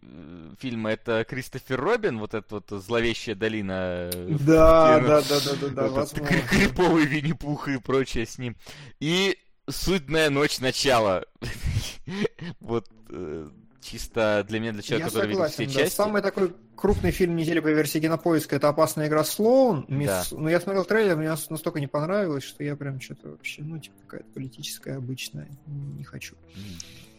[0.59, 0.91] фильма.
[0.91, 4.11] Это Кристофер Робин, вот эта вот зловещая долина.
[4.41, 6.37] Да, да, да, да, да, да, возможно.
[6.49, 8.57] Криповый Винни-Пух и прочее с ним.
[8.99, 9.37] И
[9.69, 11.23] Судная ночь начала.
[12.59, 13.49] вот э,
[13.81, 15.85] чисто для меня, для человека, я который согласен, видит все да.
[15.85, 15.95] части.
[15.97, 19.85] Самый такой крупный фильм недели по версии Кинопоиска это «Опасная игра Слоун».
[19.87, 20.23] Да.
[20.31, 23.95] Ну, я смотрел трейлер, мне настолько не понравилось, что я прям что-то вообще, ну, типа,
[24.05, 25.49] какая-то политическая обычная.
[25.67, 26.35] Не хочу.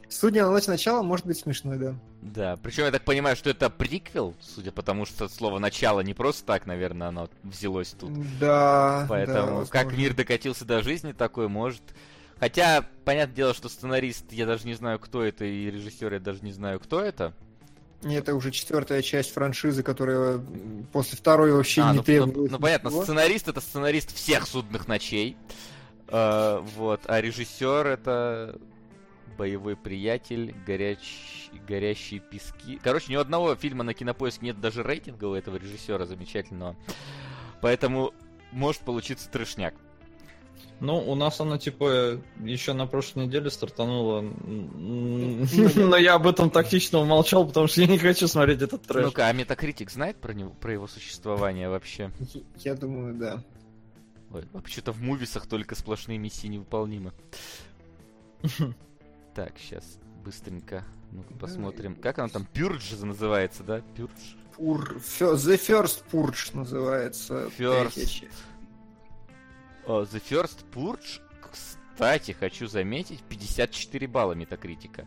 [0.08, 1.94] Судя на ночь начала, может быть смешной, да.
[2.20, 6.14] Да, причем я так понимаю, что это приквел, судя по тому, что слово начало не
[6.14, 8.10] просто так, наверное, оно взялось тут.
[8.40, 9.06] Да.
[9.08, 11.82] Поэтому да, как мир докатился до жизни, такой может
[12.40, 16.40] Хотя, понятное дело, что сценарист, я даже не знаю, кто это, и режиссер, я даже
[16.42, 17.34] не знаю, кто это.
[18.02, 20.40] Это уже четвертая часть франшизы, которая
[20.90, 22.34] после второй вообще а, не ну, требует.
[22.34, 23.02] Ну, ну понятно, ничего.
[23.02, 25.36] сценарист это сценарист всех судных ночей.
[26.06, 28.58] Uh, вот, а режиссер это
[29.36, 31.50] боевой приятель, горяч...
[31.68, 32.80] горящие пески.
[32.82, 36.74] Короче, ни одного фильма на кинопоиск нет даже рейтинга у этого режиссера замечательного.
[37.60, 38.14] Поэтому
[38.50, 39.74] может получиться трешняк.
[40.80, 44.22] Ну, у нас она, типа, еще на прошлой неделе стартанула.
[44.22, 49.04] Но я об этом тактично умолчал, потому что я не хочу смотреть этот трэш.
[49.04, 52.10] Ну-ка, а Метакритик знает про него, про его существование вообще?
[52.56, 53.44] Я думаю, да.
[54.32, 57.12] Ой, вообще-то в мувисах только сплошные миссии невыполнимы.
[59.32, 61.94] Так, сейчас быстренько ну посмотрим.
[61.94, 62.46] Как она там?
[62.52, 63.80] Пюрдж называется, да?
[63.96, 64.34] Пюрдж.
[64.56, 64.96] Пур...
[64.96, 67.50] The First Purge называется.
[67.56, 68.28] First.
[69.86, 75.06] The First Purge, кстати, хочу заметить, 54 балла метакритика.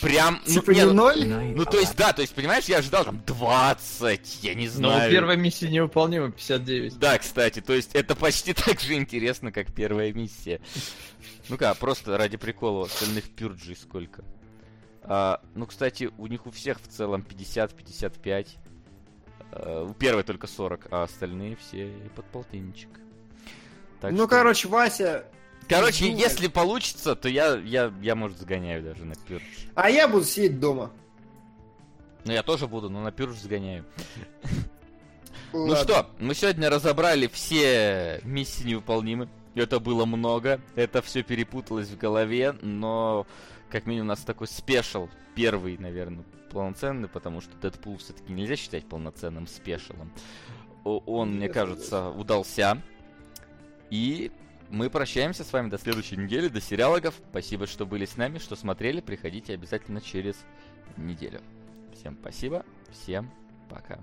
[0.00, 1.26] Прям, ну, типа не, ну, ноль?
[1.26, 5.08] Ну, то есть, да, то есть, понимаешь, я ожидал там 20, я не знаю.
[5.08, 6.98] Ну, первая миссия невыполнима, 59.
[6.98, 10.60] Да, кстати, то есть, это почти так же интересно, как первая миссия.
[11.48, 14.24] Ну-ка, просто ради прикола, остальных пюрджей сколько?
[15.02, 18.48] А, ну, кстати, у них у всех в целом 50-55.
[19.52, 23.01] А, у первой только 40, а остальные все под полтинничек.
[24.02, 24.28] Так ну, что...
[24.28, 25.24] короче, Вася,
[25.68, 26.18] Короче, Думаю.
[26.20, 29.42] если получится, то я, я, я, может, сгоняю даже на пюрж.
[29.76, 30.90] А я буду сидеть дома.
[32.24, 33.84] Ну, я тоже буду, но на пюрж сгоняю.
[35.52, 39.28] Ну что, мы сегодня разобрали все миссии невыполнимы.
[39.54, 43.26] Это было много, это все перепуталось в голове, но
[43.70, 48.86] как минимум у нас такой спешл, первый, наверное, полноценный, потому что Дэдпул все-таки нельзя считать
[48.86, 50.10] полноценным спешалом.
[50.84, 52.82] Он, мне кажется, удался.
[53.92, 54.32] И
[54.70, 57.14] мы прощаемся с вами до следующей недели, до сериалогов.
[57.28, 59.02] Спасибо, что были с нами, что смотрели.
[59.02, 60.46] Приходите обязательно через
[60.96, 61.42] неделю.
[61.92, 63.30] Всем спасибо, всем
[63.68, 63.98] пока.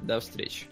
[0.00, 0.66] До встречи.